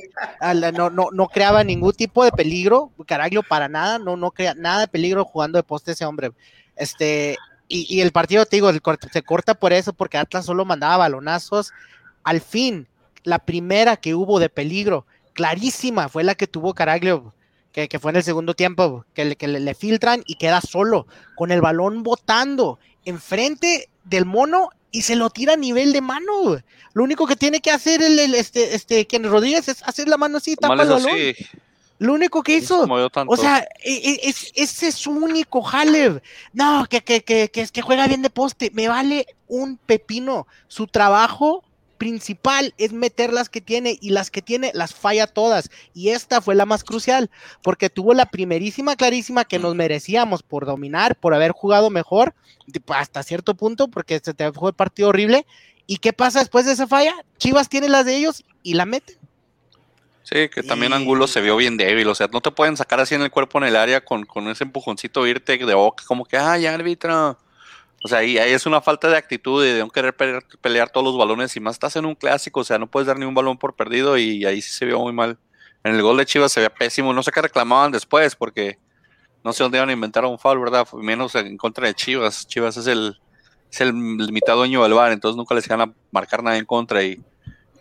no, 0.73 0.89
no, 0.89 1.10
no 1.12 1.27
creaba 1.27 1.63
ningún 1.63 1.93
tipo 1.93 2.23
de 2.23 2.31
peligro, 2.31 2.91
Caraglio 3.05 3.43
para 3.43 3.69
nada, 3.69 3.99
no, 3.99 4.17
no 4.17 4.31
crea 4.31 4.55
nada 4.55 4.81
de 4.81 4.88
peligro 4.88 5.23
jugando 5.23 5.57
de 5.57 5.63
poste 5.63 5.91
ese 5.91 6.05
hombre, 6.05 6.31
este, 6.75 7.38
y, 7.67 7.86
y 7.95 8.01
el 8.01 8.12
partido, 8.12 8.45
te 8.45 8.55
digo, 8.57 8.71
se 9.12 9.21
corta 9.21 9.53
por 9.53 9.71
eso, 9.71 9.93
porque 9.93 10.17
Atlas 10.17 10.45
solo 10.45 10.65
mandaba 10.65 10.97
balonazos, 10.97 11.73
al 12.23 12.41
fin, 12.41 12.88
la 13.23 13.39
primera 13.39 13.97
que 13.97 14.15
hubo 14.15 14.39
de 14.39 14.49
peligro, 14.49 15.05
clarísima 15.38 16.10
fue 16.10 16.23
la 16.23 16.34
que 16.34 16.47
tuvo 16.47 16.73
Caraglio, 16.73 17.32
que, 17.71 18.00
fue 18.00 18.10
en 18.10 18.17
el 18.17 18.23
segundo 18.23 18.56
tiempo, 18.56 19.06
que, 19.13 19.23
le, 19.23 19.36
que 19.36 19.47
le, 19.47 19.76
filtran 19.76 20.23
y 20.26 20.36
queda 20.36 20.62
solo, 20.62 21.06
con 21.36 21.52
el 21.52 21.62
balón 21.62 22.02
botando 22.02 22.80
enfrente 23.06 23.88
del 24.04 24.26
mono 24.26 24.71
y 24.89 25.04
se 25.04 25.15
lo 25.15 25.30
tira 25.30 25.54
a 25.54 25.58
nivel 25.58 25.93
de 25.93 26.02
mano. 26.02 26.58
Lo 26.93 27.04
único 27.04 27.28
que 27.28 27.36
tiene 27.36 27.60
que 27.60 27.69
hacer 27.69 28.02
el, 28.02 28.34
este, 28.34 28.73
este, 28.73 29.06
quien 29.06 29.23
Rodríguez 29.26 29.67
es 29.69 29.84
hacer 29.84 30.08
la 30.08 30.17
mano 30.17 30.39
así, 30.39 30.56
tapa 30.56 30.73
el 30.73 30.89
balón. 30.89 31.06
Lo 32.00 32.13
único 32.13 32.41
que 32.41 32.58
hizo. 32.58 32.88
O 33.28 33.38
sea, 33.38 33.60
e, 33.84 33.93
e, 33.93 34.19
es, 34.23 34.52
ese 34.56 34.88
es 34.88 34.95
su 34.95 35.12
único 35.12 35.62
jale. 35.62 36.21
No, 36.54 36.88
que, 36.89 37.02
que, 37.02 37.23
que, 37.23 37.50
que, 37.50 37.67
que 37.67 37.82
juega 37.82 38.08
bien 38.08 38.23
de 38.23 38.30
poste. 38.30 38.71
Me 38.73 38.88
vale 38.88 39.26
un 39.47 39.78
pepino. 39.78 40.47
Su 40.67 40.88
trabajo 40.88 41.63
principal 41.97 42.73
es 42.77 42.93
meter 42.93 43.33
las 43.33 43.49
que 43.49 43.62
tiene 43.62 43.97
y 44.01 44.12
las 44.12 44.31
que 44.31 44.41
tiene 44.41 44.71
las 44.73 44.93
falla 44.93 45.27
todas. 45.27 45.69
Y 45.93 46.10
esta 46.10 46.41
fue 46.41 46.55
la 46.55 46.65
más 46.65 46.83
crucial 46.83 47.29
porque 47.63 47.89
tuvo 47.89 48.13
la 48.13 48.27
primerísima 48.27 48.95
clarísima 48.95 49.45
que 49.45 49.60
nos 49.60 49.75
merecíamos 49.75 50.43
por 50.43 50.65
dominar, 50.65 51.15
por 51.15 51.33
haber 51.33 51.51
jugado 51.51 51.89
mejor 51.89 52.33
hasta 52.88 53.23
cierto 53.23 53.55
punto 53.55 53.88
porque 53.88 54.19
se 54.23 54.33
te 54.33 54.51
fue 54.51 54.69
el 54.69 54.75
partido 54.75 55.10
horrible. 55.10 55.45
¿Y 55.86 55.97
qué 55.97 56.13
pasa 56.13 56.39
después 56.39 56.65
de 56.65 56.73
esa 56.73 56.88
falla? 56.88 57.15
Chivas 57.38 57.69
tiene 57.69 57.89
las 57.89 58.05
de 58.05 58.17
ellos 58.17 58.43
y 58.62 58.73
la 58.73 58.86
meten. 58.86 59.17
Sí, 60.23 60.49
que 60.49 60.62
también 60.62 60.91
Angulo 60.91 61.25
se 61.25 61.39
vio 61.39 61.55
bien 61.55 61.77
débil, 61.77 62.05
o 62.10 62.13
sea, 62.13 62.27
no 62.27 62.41
te 62.41 62.51
pueden 62.51 62.75
sacar 62.75 62.99
así 62.99 63.15
en 63.15 63.21
el 63.21 63.31
cuerpo 63.31 63.60
en 63.60 63.63
el 63.63 63.77
área 63.77 64.03
con, 64.03 64.25
con 64.25 64.49
ese 64.49 64.65
empujoncito, 64.65 65.25
irte 65.25 65.57
de 65.57 65.73
boca, 65.73 66.03
como 66.05 66.25
que, 66.25 66.36
ay, 66.36 66.65
árbitro. 66.65 67.38
O 68.08 68.10
sea, 68.10 68.20
ahí, 68.20 68.38
ahí 68.38 68.54
es 68.54 68.65
una 68.65 68.80
falta 68.80 69.10
de 69.10 69.17
actitud 69.17 69.65
y 69.65 69.74
de 69.74 69.80
no 69.80 69.89
querer 69.89 70.15
pelear, 70.15 70.89
todos 70.89 71.06
los 71.06 71.17
balones 71.17 71.54
y 71.58 71.60
más 71.60 71.76
estás 71.76 71.98
en 71.98 72.06
un 72.06 72.15
clásico, 72.15 72.62
o 72.62 72.63
sea, 72.63 72.80
no 72.80 72.88
puedes 72.88 73.06
dar 73.06 73.20
ni 73.20 73.26
un 73.26 73.36
balón 73.36 73.58
por 73.58 73.76
perdido 73.76 74.17
y 74.17 74.46
ahí 74.46 74.62
sí 74.62 74.72
se 74.72 74.86
vio 74.86 74.98
muy 75.02 75.12
mal. 75.12 75.38
En 75.84 75.93
el 75.93 76.02
gol 76.02 76.15
de 76.15 76.26
Chivas 76.26 76.54
se 76.54 76.62
veía 76.62 76.74
pésimo, 76.74 77.12
no 77.12 77.22
sé 77.22 77.34
qué 77.34 77.41
reclamaban 77.41 77.91
después 77.91 78.38
porque 78.38 78.78
no 79.43 79.52
sé 79.52 79.62
dónde 79.62 79.78
iban 79.78 79.89
a 79.89 79.91
inventar 79.91 80.24
un 80.24 80.39
foul, 80.39 80.58
¿verdad? 80.58 80.88
Menos 80.93 81.36
en 81.36 81.58
contra 81.58 81.86
de 81.86 81.96
Chivas. 81.96 82.48
Chivas 82.48 82.78
es 82.78 82.88
el, 82.88 83.20
es 83.70 83.82
el 83.82 83.91
mitad 83.93 84.56
dueño 84.56 84.84
del 84.84 84.93
bar, 84.93 85.12
entonces 85.12 85.36
nunca 85.36 85.54
les 85.54 85.65
iban 85.65 85.82
a 85.82 85.93
marcar 86.12 86.41
nada 86.41 86.58
en 86.58 86.63
contra 86.63 87.04
y... 87.04 87.22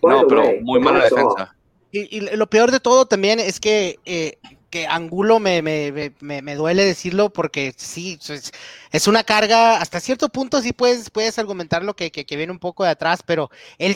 no, 0.02 0.26
pero 0.26 0.42
muy 0.62 0.80
mala 0.80 1.04
defensa. 1.04 1.54
Y, 1.92 2.18
lo 2.36 2.48
peor 2.48 2.72
de 2.72 2.80
todo 2.80 3.06
también 3.06 3.38
es 3.38 3.60
que, 3.60 4.00
eh, 4.04 4.38
que 4.70 4.88
Angulo 4.88 5.38
me, 5.38 5.62
me, 5.62 6.12
me, 6.18 6.42
me, 6.42 6.54
duele 6.56 6.84
decirlo 6.84 7.30
porque 7.30 7.72
sí, 7.76 8.18
es, 8.28 8.52
es 8.96 9.06
una 9.06 9.24
carga, 9.24 9.78
hasta 9.78 10.00
cierto 10.00 10.30
punto 10.30 10.62
sí 10.62 10.72
puedes, 10.72 11.10
puedes 11.10 11.38
argumentar 11.38 11.84
lo 11.84 11.94
que, 11.94 12.10
que, 12.10 12.36
viene 12.36 12.50
un 12.50 12.58
poco 12.58 12.82
de 12.82 12.88
atrás, 12.88 13.20
pero 13.22 13.50
él, 13.76 13.94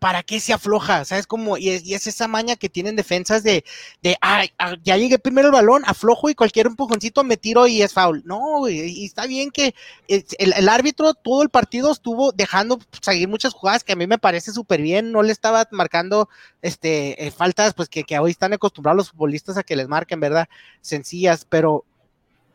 ¿para 0.00 0.24
qué 0.24 0.40
se 0.40 0.52
afloja? 0.52 1.04
¿Sabes 1.04 1.28
cómo? 1.28 1.56
Y 1.56 1.68
es, 1.68 1.84
y 1.84 1.94
es 1.94 2.08
esa 2.08 2.26
maña 2.26 2.56
que 2.56 2.68
tienen 2.68 2.96
defensas 2.96 3.44
de, 3.44 3.64
de 4.02 4.16
ay, 4.20 4.50
ah, 4.58 4.74
ya 4.82 4.96
llegué 4.96 5.20
primero 5.20 5.46
el 5.46 5.52
balón, 5.52 5.84
aflojo 5.86 6.30
y 6.30 6.34
cualquier 6.34 6.66
empujoncito 6.66 7.22
me 7.22 7.36
tiro 7.36 7.68
y 7.68 7.80
es 7.80 7.92
foul. 7.92 8.24
No, 8.24 8.68
y 8.68 9.04
está 9.04 9.26
bien 9.26 9.52
que 9.52 9.72
el, 10.08 10.24
el, 10.38 10.68
árbitro 10.68 11.14
todo 11.14 11.44
el 11.44 11.50
partido 11.50 11.92
estuvo 11.92 12.32
dejando 12.32 12.80
seguir 13.02 13.28
muchas 13.28 13.52
jugadas 13.54 13.84
que 13.84 13.92
a 13.92 13.96
mí 13.96 14.08
me 14.08 14.18
parece 14.18 14.50
súper 14.50 14.82
bien, 14.82 15.12
no 15.12 15.22
le 15.22 15.30
estaba 15.30 15.68
marcando 15.70 16.28
este 16.60 17.24
eh, 17.24 17.30
faltas, 17.30 17.74
pues 17.74 17.88
que, 17.88 18.02
que 18.02 18.18
hoy 18.18 18.32
están 18.32 18.52
acostumbrados 18.52 18.96
los 18.96 19.10
futbolistas 19.10 19.56
a 19.56 19.62
que 19.62 19.76
les 19.76 19.86
marquen, 19.86 20.18
¿verdad? 20.18 20.48
Sencillas, 20.80 21.46
pero 21.48 21.84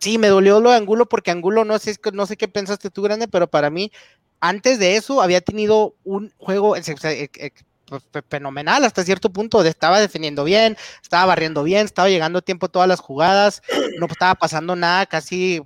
Sí, 0.06 0.20
me 0.20 0.28
dolió 0.28 0.60
lo 0.60 0.70
de 0.70 0.76
Angulo 0.76 1.08
porque 1.10 1.32
Angulo, 1.32 1.66
no 1.66 1.80
sé, 1.80 1.96
no 2.14 2.28
sé 2.28 2.38
qué 2.38 2.48
pensaste 2.48 2.92
tú, 2.92 3.02
grande, 3.02 3.28
pero 3.28 3.48
para 3.48 3.72
mí, 3.72 3.92
antes 4.40 4.78
de 4.78 4.98
eso, 4.98 5.20
había 5.20 5.42
tenido 5.42 5.96
un 6.04 6.32
juego 6.38 6.76
fenomenal 8.30 8.84
hasta 8.86 9.04
cierto 9.04 9.32
punto. 9.32 9.64
Estaba 9.64 10.00
defendiendo 10.00 10.44
bien, 10.44 10.78
estaba 11.02 11.26
barriendo 11.26 11.64
bien, 11.64 11.86
estaba 11.86 12.08
llegando 12.08 12.38
a 12.38 12.42
tiempo 12.44 12.70
todas 12.70 12.88
las 12.88 13.00
jugadas, 13.00 13.64
no 14.00 14.06
estaba 14.06 14.36
pasando 14.36 14.76
nada, 14.76 15.08
casi 15.08 15.64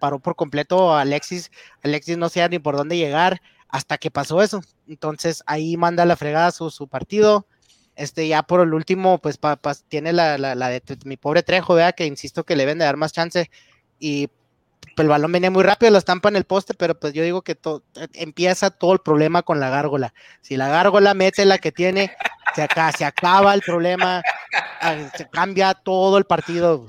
paró 0.00 0.18
por 0.18 0.34
completo 0.34 0.96
Alexis. 0.96 1.52
Alexis 1.84 2.18
no 2.18 2.28
sabía 2.28 2.48
ni 2.48 2.58
por 2.58 2.76
dónde 2.76 2.96
llegar 2.96 3.40
hasta 3.68 3.96
que 3.96 4.10
pasó 4.10 4.42
eso. 4.42 4.60
Entonces 4.88 5.44
ahí 5.46 5.76
manda 5.76 6.04
la 6.04 6.16
fregada 6.16 6.50
su, 6.50 6.88
partido. 6.88 7.46
Este, 7.94 8.26
ya 8.26 8.42
por 8.42 8.60
el 8.60 8.74
último, 8.74 9.18
pues 9.18 9.38
tiene 9.86 10.12
la, 10.12 10.36
la, 10.36 10.68
de 10.68 10.82
mi 11.04 11.16
pobre 11.16 11.44
Trejo, 11.44 11.76
vea, 11.76 11.92
que 11.92 12.06
insisto 12.06 12.42
que 12.42 12.56
le 12.56 12.64
deben 12.64 12.78
de 12.78 12.86
dar 12.86 12.96
más 12.96 13.12
chance. 13.12 13.48
Y 13.98 14.28
pues, 14.98 15.04
el 15.04 15.10
balón 15.10 15.30
venía 15.30 15.50
muy 15.50 15.62
rápido, 15.62 15.92
lo 15.92 15.98
estampa 15.98 16.28
en 16.28 16.34
el 16.34 16.44
poste, 16.44 16.74
pero 16.74 16.98
pues 16.98 17.12
yo 17.12 17.22
digo 17.22 17.42
que 17.42 17.56
empieza 18.14 18.70
todo 18.70 18.92
el 18.92 18.98
problema 18.98 19.42
con 19.42 19.60
la 19.60 19.70
gárgola. 19.70 20.12
Si 20.40 20.56
la 20.56 20.68
gárgola 20.68 21.14
mete 21.14 21.44
la 21.44 21.58
que 21.58 21.70
tiene, 21.70 22.12
se, 22.54 23.04
acaba 23.04 23.54
el 23.54 23.62
problema, 23.62 24.22
ah, 24.80 24.96
se 25.16 25.28
cambia 25.28 25.74
todo 25.74 26.18
el 26.18 26.24
partido. 26.24 26.86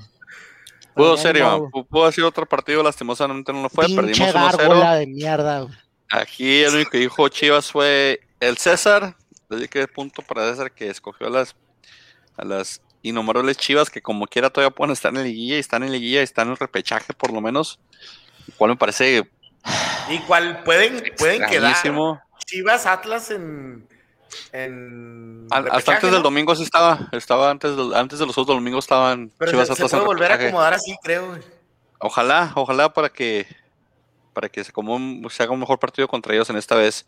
Pudo 0.94 1.16
ser, 1.16 1.36
Iván, 1.36 1.70
pudo 1.70 2.10
ser 2.10 2.24
otro 2.24 2.46
partido, 2.46 2.82
lastimosamente 2.82 3.52
no 3.52 3.62
lo 3.62 3.70
fue, 3.70 3.86
perdimos 3.86 4.18
1-0. 4.18 4.98
de 4.98 5.06
mierda. 5.06 5.66
Aquí 6.10 6.64
el 6.64 6.74
único 6.74 6.90
que 6.90 6.98
dijo 6.98 7.28
Chivas 7.28 7.70
fue 7.70 8.20
el 8.40 8.58
César, 8.58 9.14
dediqué 9.48 9.86
punto 9.86 10.22
para 10.22 10.50
César 10.50 10.72
que 10.72 10.90
escogió 10.90 11.28
a 11.28 11.30
las, 11.30 11.54
a 12.36 12.44
las 12.44 12.82
innombrables 13.02 13.56
chivas 13.56 13.90
que 13.90 14.02
como 14.02 14.26
quiera 14.26 14.50
todavía 14.50 14.74
pueden 14.74 14.92
estar 14.92 15.14
en 15.14 15.22
liguilla 15.22 15.56
y 15.56 15.60
están 15.60 15.82
en 15.82 15.92
liguilla 15.92 16.20
y 16.20 16.24
están 16.24 16.48
en 16.48 16.52
el 16.52 16.58
repechaje 16.58 17.12
por 17.14 17.32
lo 17.32 17.40
menos. 17.40 17.78
Cual 18.56 18.70
me 18.70 18.76
parece. 18.76 19.28
Y 20.08 20.18
cual 20.20 20.62
pueden, 20.64 21.02
pueden 21.18 21.46
quedar 21.46 21.76
Chivas 22.46 22.86
Atlas 22.86 23.30
en. 23.30 23.86
hasta 25.50 25.92
antes 25.92 26.10
del 26.10 26.22
domingo 26.22 26.54
sí 26.56 26.62
estaba, 26.62 27.08
estaba 27.12 27.50
antes 27.50 27.76
de, 27.76 27.96
antes 27.96 28.18
de 28.18 28.26
los 28.26 28.36
otros 28.36 28.56
domingos 28.56 28.84
estaban 28.84 29.30
Pero 29.38 29.52
Chivas 29.52 29.68
se, 29.68 29.74
Atlas 29.74 29.90
se 29.90 29.96
puede 29.96 30.06
volver 30.06 30.32
a 30.32 30.34
acomodar 30.34 30.74
así, 30.74 30.96
creo. 31.02 31.38
Ojalá, 32.00 32.52
ojalá 32.56 32.92
para 32.92 33.10
que 33.10 33.46
para 34.32 34.48
que 34.48 34.64
se, 34.64 34.72
como 34.72 35.28
se 35.30 35.42
haga 35.42 35.52
un 35.52 35.60
mejor 35.60 35.78
partido 35.78 36.08
contra 36.08 36.34
ellos 36.34 36.50
en 36.50 36.56
esta 36.56 36.74
vez. 36.74 37.06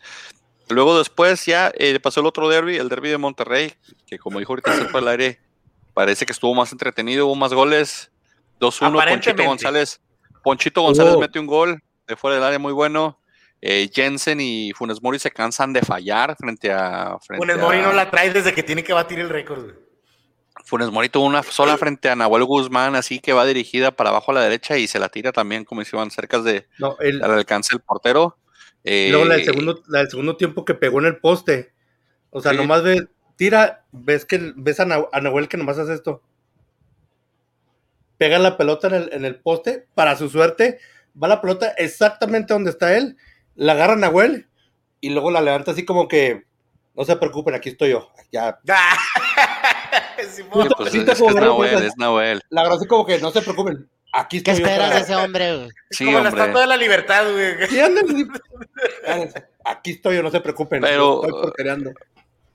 Luego 0.69 0.97
después 0.97 1.45
ya 1.45 1.71
eh, 1.75 1.99
pasó 1.99 2.21
el 2.21 2.25
otro 2.25 2.47
derby, 2.47 2.77
el 2.77 2.89
derby 2.89 3.09
de 3.09 3.17
Monterrey, 3.17 3.73
que 4.07 4.17
como 4.17 4.39
dijo 4.39 4.53
ahorita 4.53 4.75
se 4.75 4.85
fue 4.85 5.01
al 5.01 5.07
aire, 5.09 5.39
parece 5.93 6.25
que 6.25 6.31
estuvo 6.31 6.53
más 6.53 6.71
entretenido, 6.71 7.27
hubo 7.27 7.35
más 7.35 7.53
goles. 7.53 8.11
2-1, 8.59 9.09
Ponchito 9.09 9.43
González. 9.43 10.01
Ponchito 10.43 10.81
González 10.81 11.17
mete 11.17 11.39
un 11.39 11.47
gol 11.47 11.81
de 12.07 12.15
fuera 12.15 12.35
del 12.35 12.43
área 12.43 12.59
muy 12.59 12.73
bueno. 12.73 13.19
Eh, 13.61 13.89
Jensen 13.93 14.41
y 14.41 14.73
Funes 14.73 15.01
Mori 15.01 15.19
se 15.19 15.31
cansan 15.31 15.71
de 15.71 15.81
fallar 15.81 16.35
frente 16.37 16.71
a. 16.71 17.17
Funes 17.25 17.57
Mori 17.57 17.81
no 17.81 17.93
la 17.93 18.09
trae 18.09 18.31
desde 18.31 18.53
que 18.53 18.63
tiene 18.63 18.83
que 18.83 18.91
batir 18.91 19.19
el 19.19 19.29
récord. 19.29 19.71
Funes 20.65 20.91
Mori 20.91 21.09
tuvo 21.09 21.25
una 21.25 21.43
sola 21.43 21.77
frente 21.77 22.09
a 22.09 22.15
Nahuel 22.15 22.43
Guzmán, 22.43 22.95
así 22.95 23.19
que 23.19 23.33
va 23.33 23.45
dirigida 23.45 23.91
para 23.91 24.09
abajo 24.09 24.31
a 24.31 24.35
la 24.35 24.41
derecha 24.41 24.77
y 24.77 24.87
se 24.87 24.99
la 24.99 25.09
tira 25.09 25.31
también, 25.31 25.63
como 25.63 25.83
si 25.83 25.95
iban 25.95 26.11
cerca 26.11 26.39
de 26.39 26.67
al 26.81 27.31
alcance 27.31 27.73
del 27.73 27.81
portero. 27.81 28.37
Eh, 28.83 29.07
luego 29.11 29.25
la 29.25 29.35
del, 29.35 29.45
segundo, 29.45 29.81
la 29.87 29.99
del 29.99 30.09
segundo 30.09 30.35
tiempo 30.35 30.65
que 30.65 30.73
pegó 30.73 30.99
en 30.99 31.05
el 31.05 31.17
poste. 31.17 31.71
O 32.31 32.41
sea, 32.41 32.51
nomás 32.51 32.83
ves, 32.83 33.03
tira, 33.35 33.83
ves 33.91 34.25
que 34.25 34.53
ves 34.55 34.79
a, 34.79 34.85
Nahuel 34.85 35.47
que 35.47 35.57
nomás 35.57 35.77
hace 35.77 35.93
esto. 35.93 36.21
Pega 38.17 38.39
la 38.39 38.57
pelota 38.57 38.87
en 38.87 38.93
el, 38.93 39.13
en 39.13 39.25
el, 39.25 39.39
poste, 39.39 39.87
para 39.95 40.15
su 40.15 40.29
suerte, 40.29 40.79
va 41.21 41.27
la 41.27 41.41
pelota 41.41 41.73
exactamente 41.77 42.53
donde 42.53 42.71
está 42.71 42.95
él, 42.95 43.17
la 43.55 43.73
agarra 43.73 43.95
Nahuel 43.95 44.47
y 45.01 45.09
luego 45.09 45.31
la 45.31 45.41
levanta 45.41 45.71
así 45.71 45.83
como 45.83 46.07
que 46.07 46.45
no 46.95 47.05
se 47.05 47.15
preocupen, 47.15 47.55
aquí 47.55 47.69
estoy 47.69 47.91
yo. 47.91 48.09
Ya. 48.31 48.59
sí, 50.29 50.43
pues, 50.43 50.67
es, 50.93 51.19
Nahuel, 51.19 51.83
es 51.83 51.97
Nahuel. 51.97 52.41
La 52.49 52.63
verdad 52.63 52.79
es 52.81 52.87
como 52.87 53.05
que 53.05 53.19
no 53.19 53.31
se 53.31 53.41
preocupen. 53.41 53.89
Aquí 54.15 54.43
¿Qué 54.43 54.51
esperas 54.51 54.93
de 54.93 54.99
ese 55.01 55.15
hombre, 55.15 55.57
güey? 55.57 55.69
Sí, 55.89 56.05
como 56.05 56.19
la 56.19 56.29
estatua 56.29 56.61
de 56.61 56.67
la 56.67 56.77
libertad, 56.77 57.31
güey. 57.31 57.55
Aquí 59.65 59.91
estoy 59.91 60.17
yo, 60.17 60.23
no 60.23 60.29
se 60.29 60.39
preocupen. 60.39 60.81
Pero, 60.81 61.23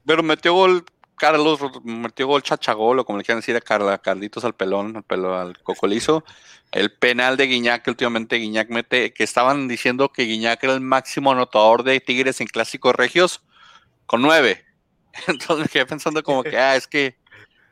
pero 0.09 0.23
metió 0.23 0.55
gol 0.55 0.87
Carlos, 1.17 1.61
metió 1.85 2.27
gol 2.27 2.43
Chachagol, 2.43 2.99
o 2.99 3.05
como 3.05 3.19
le 3.19 3.25
quieran 3.25 3.41
decir 3.41 3.55
a 3.57 3.61
Carla, 3.61 3.99
Carlitos 3.99 4.43
al 4.43 4.55
pelón, 4.55 4.97
al 4.97 5.03
pelo, 5.03 5.39
al 5.39 5.59
cocolizo. 5.63 6.25
El 6.73 6.91
penal 6.95 7.37
de 7.37 7.47
Guiñac, 7.47 7.83
que 7.83 7.91
últimamente 7.91 8.37
Guiñac 8.37 8.71
mete, 8.71 9.13
que 9.13 9.23
estaban 9.23 9.69
diciendo 9.69 10.11
que 10.11 10.23
Guiñac 10.23 10.65
era 10.65 10.73
el 10.73 10.81
máximo 10.81 11.33
anotador 11.33 11.83
de 11.83 12.01
Tigres 12.01 12.41
en 12.41 12.47
clásicos 12.47 12.95
regios, 12.95 13.43
con 14.07 14.23
nueve. 14.23 14.65
Entonces 15.27 15.59
me 15.59 15.69
quedé 15.69 15.85
pensando 15.85 16.23
como 16.23 16.43
que, 16.43 16.57
ah, 16.57 16.75
es 16.75 16.87
que 16.87 17.19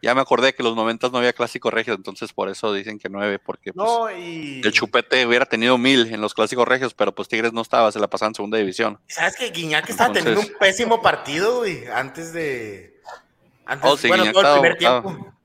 ya 0.03 0.15
me 0.15 0.21
acordé 0.21 0.55
que 0.55 0.63
los 0.63 0.77
90 0.77 1.09
no 1.09 1.19
había 1.19 1.33
clásicos 1.33 1.73
regios, 1.73 1.97
entonces 1.97 2.33
por 2.33 2.49
eso 2.49 2.73
dicen 2.73 2.99
que 2.99 3.09
nueve, 3.09 3.39
porque 3.39 3.73
pues, 3.73 3.89
el 4.15 4.73
chupete 4.73 5.27
hubiera 5.27 5.47
tenido 5.47 5.79
mil 5.79 6.13
en 6.13 6.21
los 6.21 6.35
clásicos 6.35 6.67
regios, 6.67 6.95
pero 6.95 7.15
pues 7.15 7.29
Tigres 7.29 7.53
no 7.53 7.63
estaba, 7.63 7.91
se 7.93 7.99
la 7.99 8.09
pasaban 8.09 8.31
en 8.31 8.35
segunda 8.37 8.59
división. 8.59 8.99
¿Sabes 9.09 9.37
que 9.37 9.51
Guiñac 9.51 9.89
estaba 9.89 10.13
teniendo 10.13 10.41
un 10.41 10.53
pésimo 10.59 11.03
partido, 11.03 11.59
güey, 11.59 11.87
antes 11.87 12.33
de. 12.33 13.01
Antes, 13.65 13.91
oh, 13.91 14.09
bueno, 14.09 14.31
todo 14.33 14.55
el 14.55 14.61
primer 14.61 14.79
tiempo. 14.79 15.36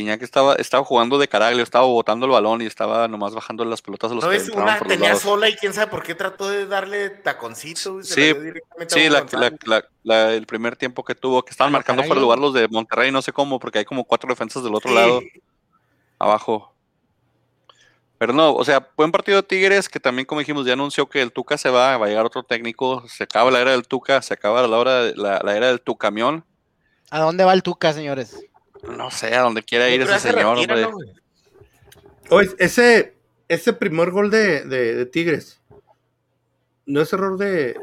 Iñaki 0.00 0.24
estaba, 0.24 0.54
estaba 0.56 0.84
jugando 0.84 1.18
de 1.18 1.28
caraglio, 1.28 1.62
estaba 1.62 1.86
botando 1.86 2.26
el 2.26 2.32
balón 2.32 2.60
y 2.60 2.66
estaba 2.66 3.08
nomás 3.08 3.34
bajando 3.34 3.64
las 3.64 3.80
pelotas 3.80 4.10
a 4.10 4.14
los 4.14 4.24
¿No 4.24 4.30
es 4.30 4.48
una 4.50 4.78
tenía 4.80 5.16
sola 5.16 5.48
y 5.48 5.56
quién 5.56 5.72
sabe 5.72 5.86
por 5.86 6.02
qué 6.02 6.14
trató 6.14 6.48
de 6.48 6.66
darle 6.66 7.08
taconcito. 7.10 8.02
sí, 8.02 8.34
sí 8.88 9.08
el 10.04 10.46
primer 10.46 10.76
tiempo 10.76 11.04
que 11.04 11.14
tuvo, 11.14 11.42
que 11.42 11.50
estaban 11.50 11.72
marcando 11.72 12.02
por 12.04 12.16
el 12.16 12.22
lugar 12.22 12.38
los 12.38 12.52
de 12.52 12.68
Monterrey, 12.68 13.10
no 13.10 13.22
sé 13.22 13.32
cómo, 13.32 13.58
porque 13.58 13.78
hay 13.78 13.84
como 13.84 14.04
cuatro 14.04 14.28
defensas 14.28 14.62
del 14.62 14.74
otro 14.74 14.92
lado. 14.92 15.20
abajo. 16.18 16.72
Pero 18.18 18.32
no, 18.32 18.54
o 18.54 18.64
sea, 18.64 18.88
buen 18.96 19.12
partido 19.12 19.36
de 19.36 19.42
Tigres, 19.42 19.88
que 19.88 20.00
también, 20.00 20.24
como 20.24 20.38
dijimos, 20.40 20.66
ya 20.66 20.72
anunció 20.72 21.06
que 21.06 21.20
el 21.20 21.32
Tuca 21.32 21.58
se 21.58 21.68
va, 21.68 21.98
va 21.98 22.06
a 22.06 22.08
llegar 22.08 22.24
otro 22.24 22.42
técnico, 22.42 23.06
se 23.08 23.24
acaba 23.24 23.50
la 23.50 23.60
era 23.60 23.72
del 23.72 23.86
Tuca, 23.86 24.22
se 24.22 24.32
acaba 24.32 24.66
la, 24.66 24.78
hora 24.78 25.02
la, 25.14 25.40
la 25.44 25.56
era 25.56 25.66
del 25.66 25.82
Tucamión. 25.82 26.44
¿A 27.10 27.20
dónde 27.20 27.44
va 27.44 27.52
el 27.52 27.62
Tuca, 27.62 27.92
señores? 27.92 28.46
No 28.96 29.10
sé, 29.10 29.34
a 29.34 29.42
donde 29.42 29.62
quiera 29.62 29.88
ir 29.88 30.02
ese 30.02 30.18
señor, 30.18 30.58
hombre. 30.58 30.88
ese, 32.58 33.14
ese 33.48 33.72
primer 33.72 34.10
gol 34.10 34.30
de, 34.30 34.64
de, 34.64 35.06
Tigres, 35.06 35.60
¿no 36.84 37.00
es 37.00 37.12
error 37.12 37.38
de, 37.38 37.76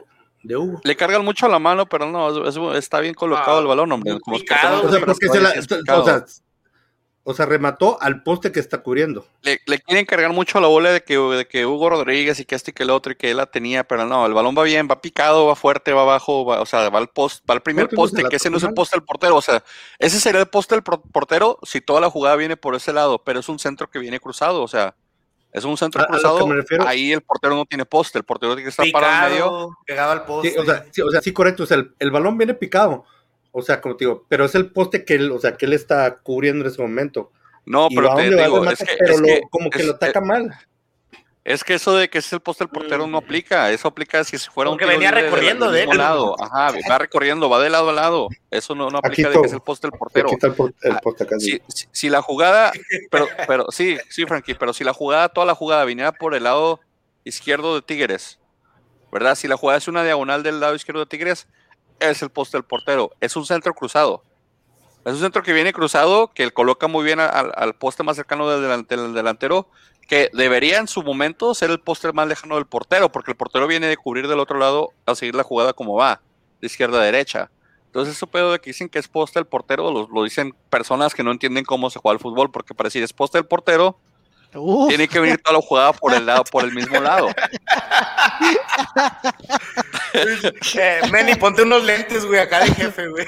de 0.44 0.58
Hugo? 0.58 0.82
Le 0.84 0.96
cargan 0.96 1.26
mucho 1.26 1.46
a 1.46 1.50
la 1.50 1.60
mano, 1.60 1.86
pero 1.88 2.10
no, 2.10 2.76
está 2.76 3.00
bien 3.00 3.14
colocado 3.14 3.60
el 3.60 3.68
balón, 3.68 3.92
hombre. 3.92 4.20
Como 4.20 4.38
o 4.38 6.06
sea, 6.06 6.26
remató 7.26 7.98
al 8.02 8.22
poste 8.22 8.52
que 8.52 8.60
está 8.60 8.80
cubriendo. 8.80 9.26
Le, 9.42 9.60
quieren 9.80 10.06
cargar 10.06 10.34
mucho 10.34 10.60
la 10.60 10.68
bola 10.68 10.92
de 10.92 11.04
que, 11.04 11.18
de 11.18 11.48
que 11.48 11.66
Hugo 11.66 11.90
Rodríguez 11.90 12.40
y 12.40 12.46
que 12.46 12.56
este 12.56 12.72
y 12.72 12.74
que 12.74 12.84
el 12.84 12.90
otro 12.90 13.14
y 13.14 13.16
que 13.16 13.32
él 13.32 13.38
la 13.38 13.46
tenía, 13.46 13.86
pero 13.86 14.06
no, 14.06 14.26
el 14.26 14.34
balón 14.34 14.56
va 14.58 14.64
bien, 14.64 14.88
va 14.92 15.02
picado, 15.02 15.46
va 15.46 15.56
fuerte, 15.56 15.94
va 15.94 16.02
abajo, 16.02 16.44
o 16.44 16.66
sea, 16.66 16.90
va 16.90 17.00
al 17.00 17.10
post, 17.10 17.50
va 17.50 17.54
al 17.54 17.62
primer 17.62 17.88
poste, 17.90 18.24
que 18.26 18.36
ese 18.36 18.50
no 18.50 18.58
es 18.58 18.64
el 18.64 18.74
poste 18.74 18.98
del 18.98 19.06
portero, 19.06 19.38
o 19.38 19.42
sea, 19.42 19.64
ese 20.00 20.20
sería 20.20 20.42
el 20.42 20.48
poste 20.48 20.76
del 20.76 20.84
portero 20.84 21.60
si 21.64 21.80
toda 21.80 22.02
la 22.02 22.10
jugada 22.10 22.36
viene 22.36 22.58
por 22.58 22.76
ese 22.76 22.92
lado, 22.92 23.24
pero 23.24 23.40
es 23.40 23.48
un 23.48 23.60
centro 23.60 23.90
que 23.90 24.00
viene 24.00 24.20
cruzado, 24.20 24.62
o 24.62 24.68
sea, 24.68 24.96
es 25.54 25.64
un 25.64 25.78
centro 25.78 26.06
cruzado, 26.06 26.46
ahí 26.86 27.14
el 27.14 27.22
portero 27.22 27.56
no 27.56 27.66
tiene 27.66 27.86
poste, 27.86 28.18
el 28.18 28.26
portero 28.26 28.56
tiene 28.56 28.64
que 28.64 28.70
estar 28.70 28.86
parado 28.92 29.26
en 29.26 29.32
medio. 29.32 29.78
Pegado 29.86 30.12
al 30.12 30.26
poste. 30.26 30.50
Sí, 30.50 30.58
o, 30.58 30.66
sea, 30.66 30.86
sí, 30.92 31.02
o 31.02 31.10
sea, 31.10 31.22
sí, 31.22 31.32
correcto, 31.32 31.64
o 31.64 31.66
sea, 31.66 31.78
el 32.00 32.12
balón 32.12 32.38
viene 32.38 32.54
picado, 32.54 33.06
o 33.54 33.62
sea, 33.62 33.80
como 33.80 33.96
te 33.96 34.06
digo, 34.06 34.26
pero 34.28 34.46
es 34.46 34.56
el 34.56 34.72
poste 34.72 35.06
que 35.06 35.14
él, 35.14 35.32
o 35.32 35.40
sea, 35.40 35.56
que 35.56 35.68
él 35.68 35.74
está 35.74 36.18
cubriendo 36.18 36.66
en 36.66 36.72
ese 36.72 36.82
momento. 36.82 37.32
No, 37.66 37.88
pero 37.88 38.14
te 38.16 38.30
digo, 38.30 38.66
es 38.70 38.80
que, 38.80 38.98
pero 39.00 39.16
como 39.50 39.70
que 39.70 39.84
lo 39.84 39.94
ataca 39.94 40.20
mal. 40.20 40.54
Es 41.46 41.64
que 41.64 41.74
eso 41.74 41.96
de 41.96 42.10
que 42.10 42.20
es 42.20 42.34
el 42.34 42.40
poste 42.40 42.64
del 42.64 42.72
portero 42.72 43.06
no 43.06 43.18
aplica, 43.18 43.70
eso 43.72 43.90
aplica 43.90 44.24
si 44.24 44.38
fuera 44.38 44.72
un 44.72 44.78
que 44.78 44.86
venía 44.86 45.12
recorriendo 45.12 45.72
de, 45.72 45.86
de, 45.86 45.94
lado, 45.94 46.42
ajá, 46.42 46.74
va 46.90 46.98
recorriendo, 46.98 47.50
va 47.50 47.62
de 47.62 47.70
lado 47.70 47.90
a 47.90 47.94
lado, 47.94 48.30
eso 48.50 48.74
no, 48.76 48.90
no 48.90 49.00
aplica 49.00 49.30
de 49.30 49.42
que 49.42 49.48
es 49.48 49.54
el 49.54 49.60
poste 49.60 49.88
del 49.88 50.00
portero. 50.00 50.28
Aquí 50.28 50.36
está 50.36 50.48
el, 50.48 50.98
poste 51.02 51.24
acá. 51.24 51.36
Si, 51.40 51.62
si, 51.92 52.10
la 52.10 52.22
jugada, 52.22 52.72
pero, 53.12 53.28
pero 53.46 53.66
sí, 53.72 53.98
sí, 54.10 54.26
Frankie, 54.26 54.56
pero 54.56 54.72
si 54.72 54.86
la 54.86 54.94
jugada, 54.94 55.30
toda 55.30 55.46
la 55.46 55.54
jugada 55.54 55.84
viniera 55.84 56.14
por 56.14 56.34
el 56.34 56.44
lado 56.44 56.80
izquierdo 57.26 57.76
de 57.76 57.82
Tigres, 57.82 58.40
¿verdad? 59.12 59.36
Si 59.36 59.50
la 59.50 59.58
jugada 59.58 59.80
es 59.80 59.88
una 59.90 60.04
diagonal 60.04 60.44
del 60.44 60.62
lado 60.62 60.76
izquierdo 60.76 61.02
de 61.02 61.08
Tigres, 61.08 61.48
es 62.10 62.22
el 62.22 62.30
poste 62.30 62.58
del 62.58 62.64
portero, 62.64 63.12
es 63.20 63.36
un 63.36 63.46
centro 63.46 63.74
cruzado. 63.74 64.24
Es 65.06 65.14
un 65.14 65.20
centro 65.20 65.44
que 65.44 65.52
viene 65.52 65.74
cruzado, 65.74 66.32
que 66.34 66.50
coloca 66.52 66.88
muy 66.88 67.04
bien 67.04 67.20
al, 67.20 67.74
poste 67.76 68.04
más 68.04 68.16
cercano 68.16 68.50
del, 68.50 68.86
delantero, 69.14 69.68
que 70.08 70.30
debería 70.32 70.78
en 70.78 70.88
su 70.88 71.04
momento 71.04 71.54
ser 71.54 71.72
el 71.72 71.80
poste 71.80 72.14
más 72.14 72.28
lejano 72.28 72.56
del 72.56 72.66
portero, 72.66 73.12
porque 73.12 73.32
el 73.32 73.38
portero 73.38 73.68
viene 73.68 73.88
de 73.88 73.98
cubrir 73.98 74.30
del 74.30 74.40
otro 74.40 74.58
lado 74.58 74.92
a 75.06 75.16
seguir 75.16 75.36
la 75.36 75.44
jugada 75.44 75.74
como 75.74 75.96
va, 75.96 76.22
de 76.62 76.68
izquierda 76.68 77.02
a 77.02 77.04
derecha. 77.04 77.52
Entonces, 77.88 78.16
eso 78.16 78.28
pedo 78.28 78.54
de 78.54 78.60
que 78.60 78.70
dicen 78.70 78.88
que 78.88 78.98
es 78.98 79.10
poste 79.10 79.40
del 79.40 79.46
portero, 79.46 79.92
lo, 79.92 80.24
dicen 80.24 80.56
personas 80.70 81.14
que 81.14 81.24
no 81.24 81.32
entienden 81.32 81.66
cómo 81.66 81.90
se 81.90 82.00
juega 82.00 82.14
el 82.14 82.22
fútbol, 82.22 82.50
porque 82.50 82.74
para 82.74 82.88
decir 82.88 83.04
es 83.04 83.12
poste 83.12 83.38
del 83.38 83.46
portero, 83.46 84.00
tiene 84.88 85.08
que 85.08 85.20
venir 85.20 85.42
toda 85.42 85.58
la 85.58 85.64
jugada 85.64 85.94
por 85.94 86.14
el 86.14 86.26
lado, 86.26 86.44
por 86.46 86.64
el 86.64 86.74
mismo 86.74 87.00
lado. 87.00 87.30
eh, 90.76 91.02
Meni, 91.12 91.36
ponte 91.36 91.64
unos 91.64 91.84
lentes, 91.84 92.26
güey, 92.26 92.40
acá 92.40 92.60
de 92.60 92.68
jefe, 92.74 93.08
güey. 93.08 93.26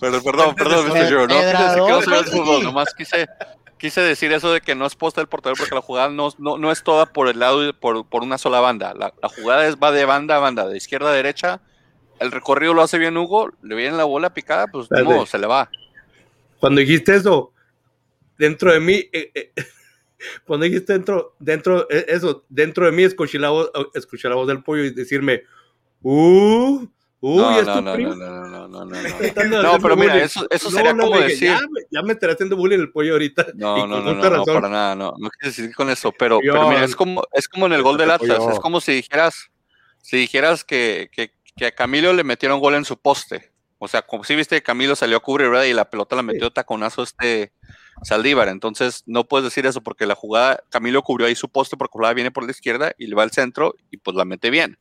Pero, 0.00 0.22
perdón, 0.22 0.54
perdón, 0.54 0.88
Mr. 0.88 1.12
Joe, 1.12 1.26
no 1.26 1.98
quise 1.98 2.10
no 2.10 2.18
el 2.18 2.24
fútbol, 2.26 2.62
nomás 2.64 2.94
quise, 2.94 3.28
quise 3.78 4.00
decir 4.00 4.32
eso 4.32 4.52
de 4.52 4.60
que 4.60 4.74
no 4.74 4.86
es 4.86 4.94
posta 4.94 5.20
del 5.20 5.28
portero 5.28 5.56
porque 5.56 5.74
la 5.74 5.82
jugada 5.82 6.08
no, 6.08 6.28
no, 6.38 6.58
no 6.58 6.70
es 6.70 6.82
toda 6.82 7.06
por 7.06 7.28
el 7.28 7.38
lado, 7.38 7.72
por, 7.74 8.06
por 8.06 8.22
una 8.22 8.38
sola 8.38 8.60
banda. 8.60 8.94
La, 8.94 9.12
la 9.22 9.28
jugada 9.28 9.66
es, 9.66 9.76
va 9.76 9.90
de 9.90 10.04
banda 10.04 10.36
a 10.36 10.40
banda, 10.40 10.66
de 10.68 10.76
izquierda 10.76 11.10
a 11.10 11.14
derecha. 11.14 11.60
El 12.20 12.30
recorrido 12.30 12.74
lo 12.74 12.82
hace 12.82 12.98
bien 12.98 13.16
Hugo, 13.16 13.50
le 13.62 13.74
viene 13.74 13.96
la 13.96 14.04
bola 14.04 14.32
picada, 14.32 14.68
pues 14.68 14.88
no, 14.90 15.26
se 15.26 15.38
le 15.38 15.46
va. 15.48 15.68
Cuando 16.60 16.80
dijiste 16.80 17.16
eso, 17.16 17.52
dentro 18.42 18.72
de 18.72 18.80
mí, 18.80 18.94
eh, 19.12 19.30
eh, 19.34 19.52
cuando 20.46 20.64
dijiste 20.64 20.92
dentro, 20.92 21.36
dentro, 21.38 21.88
eh, 21.88 22.06
eso, 22.08 22.44
dentro 22.48 22.86
de 22.86 22.92
mí 22.92 23.04
escuché 23.04 23.38
la 23.38 23.50
voz, 23.50 23.70
eh, 23.72 23.84
escuché 23.94 24.28
la 24.28 24.34
voz 24.34 24.48
del 24.48 24.64
pollo 24.64 24.82
y 24.82 24.90
decirme, 24.90 25.44
uh, 26.02 26.84
Uy, 27.24 27.36
no, 27.36 27.60
¿es 27.60 27.66
no, 27.68 27.74
tu 27.76 27.82
no, 27.82 27.94
primo? 27.94 28.14
no, 28.16 28.26
no, 28.26 28.48
no, 28.48 28.68
no, 28.68 28.84
no, 28.84 29.62
no. 29.62 29.78
pero 29.80 29.96
mira, 29.96 30.24
eso, 30.24 30.44
eso 30.50 30.70
no, 30.70 30.76
sería 30.76 30.96
como 30.96 31.20
decir. 31.20 31.50
Ya, 31.50 31.60
ya, 31.88 32.02
me 32.02 32.14
estaré 32.14 32.32
haciendo 32.32 32.56
bullying 32.56 32.80
el 32.80 32.90
pollo 32.90 33.12
ahorita. 33.12 33.46
No, 33.54 33.86
no, 33.86 34.00
no, 34.00 34.12
no, 34.12 34.44
para 34.44 34.68
nada, 34.68 34.96
no. 34.96 35.14
No 35.16 35.30
quise 35.30 35.62
decir 35.62 35.74
con 35.76 35.88
eso, 35.88 36.12
pero, 36.18 36.40
pero 36.40 36.68
mira, 36.68 36.82
es 36.82 36.96
como, 36.96 37.22
es 37.32 37.46
como 37.46 37.66
en 37.66 37.74
el 37.74 37.82
gol 37.84 37.96
del 37.96 38.10
Atlas. 38.10 38.40
Es 38.50 38.58
como 38.58 38.80
si 38.80 38.94
dijeras, 38.94 39.52
si 40.00 40.16
dijeras 40.16 40.64
que, 40.64 41.10
que, 41.12 41.30
que, 41.56 41.66
a 41.66 41.70
Camilo 41.70 42.12
le 42.12 42.24
metieron 42.24 42.58
gol 42.58 42.74
en 42.74 42.84
su 42.84 43.00
poste. 43.00 43.52
O 43.78 43.86
sea, 43.86 44.02
como 44.02 44.24
si 44.24 44.34
viste 44.34 44.56
que 44.56 44.62
Camilo 44.64 44.96
salió 44.96 45.18
a 45.18 45.20
cubrir, 45.20 45.48
¿verdad? 45.48 45.64
Y 45.64 45.74
la 45.74 45.88
pelota 45.88 46.16
la 46.16 46.22
metió 46.24 46.48
sí. 46.48 46.54
taconazo 46.54 47.04
este 47.04 47.52
Saldívar. 48.02 48.48
Entonces, 48.48 49.02
no 49.06 49.24
puedes 49.24 49.44
decir 49.44 49.66
eso 49.66 49.80
porque 49.82 50.06
la 50.06 50.14
jugada, 50.14 50.62
Camilo 50.70 51.02
cubrió 51.02 51.26
ahí 51.26 51.34
su 51.34 51.48
poste 51.48 51.76
porque 51.76 51.92
la 51.92 51.98
jugada 51.98 52.14
viene 52.14 52.30
por 52.30 52.44
la 52.44 52.50
izquierda 52.50 52.92
y 52.98 53.06
le 53.06 53.14
va 53.14 53.22
al 53.22 53.30
centro 53.30 53.74
y 53.90 53.98
pues 53.98 54.16
la 54.16 54.24
mete 54.24 54.50
bien. 54.50 54.78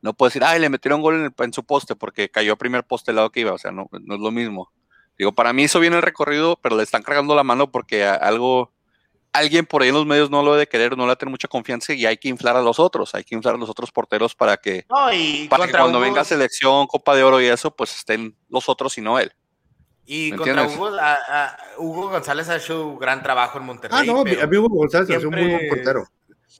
No 0.00 0.12
puedes 0.14 0.34
decir, 0.34 0.44
ay, 0.44 0.60
le 0.60 0.68
metieron 0.68 1.00
gol 1.00 1.14
en, 1.14 1.34
en 1.44 1.52
su 1.52 1.64
poste 1.64 1.96
porque 1.96 2.28
cayó 2.28 2.52
a 2.52 2.56
primer 2.56 2.84
poste 2.84 3.10
el 3.10 3.16
lado 3.16 3.30
que 3.30 3.40
iba. 3.40 3.52
O 3.52 3.58
sea, 3.58 3.70
no, 3.70 3.88
no 3.90 4.14
es 4.14 4.20
lo 4.20 4.30
mismo. 4.30 4.70
Digo, 5.16 5.32
para 5.32 5.52
mí 5.52 5.62
hizo 5.62 5.80
bien 5.80 5.94
el 5.94 6.02
recorrido, 6.02 6.58
pero 6.60 6.76
le 6.76 6.82
están 6.82 7.02
cargando 7.02 7.34
la 7.34 7.44
mano 7.44 7.70
porque 7.70 8.04
algo, 8.04 8.72
alguien 9.32 9.64
por 9.64 9.82
ahí 9.82 9.88
en 9.88 9.94
los 9.94 10.06
medios 10.06 10.30
no 10.30 10.42
lo 10.42 10.52
debe 10.52 10.66
querer, 10.66 10.96
no 10.96 11.06
le 11.06 11.16
tener 11.16 11.30
mucha 11.30 11.48
confianza 11.48 11.92
y 11.92 12.04
hay 12.04 12.16
que 12.16 12.28
inflar 12.28 12.56
a 12.56 12.62
los 12.62 12.78
otros, 12.80 13.14
hay 13.14 13.22
que 13.22 13.34
inflar 13.34 13.54
a 13.54 13.58
los 13.58 13.70
otros 13.70 13.92
porteros 13.92 14.34
para 14.34 14.56
que, 14.56 14.86
para 15.48 15.66
que 15.66 15.72
cuando 15.72 16.00
venga 16.00 16.24
selección, 16.24 16.86
Copa 16.86 17.14
de 17.14 17.22
Oro 17.22 17.40
y 17.40 17.46
eso, 17.46 17.74
pues 17.74 17.94
estén 17.96 18.36
los 18.48 18.68
otros 18.68 18.98
y 18.98 19.00
no 19.00 19.18
él. 19.18 19.32
Y 20.06 20.32
contra 20.32 20.66
Hugo, 20.66 20.90
Hugo, 21.78 22.10
González 22.10 22.48
ha 22.48 22.56
hecho 22.56 22.88
un 22.88 22.98
gran 22.98 23.22
trabajo 23.22 23.58
en 23.58 23.64
Monterrey. 23.64 23.98
Ah, 24.00 24.04
no, 24.04 24.20
a 24.20 24.46
mí 24.46 24.56
Hugo 24.56 24.68
González 24.68 25.08
es 25.10 25.24
un 25.24 25.34
muy 25.34 25.50
buen 25.50 25.68
portero. 25.68 26.06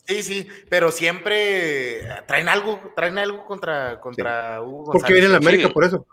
Sí, 0.06 0.22
sí, 0.22 0.48
pero 0.68 0.90
siempre 0.90 2.06
traen 2.26 2.48
algo, 2.48 2.80
traen 2.94 3.18
algo 3.18 3.44
contra, 3.46 4.00
contra 4.00 4.60
Hugo 4.62 4.84
González. 4.84 5.02
Porque 5.02 5.12
viene 5.12 5.28
en 5.28 5.34
América 5.34 5.68
por 5.70 5.84
eso. 5.84 6.06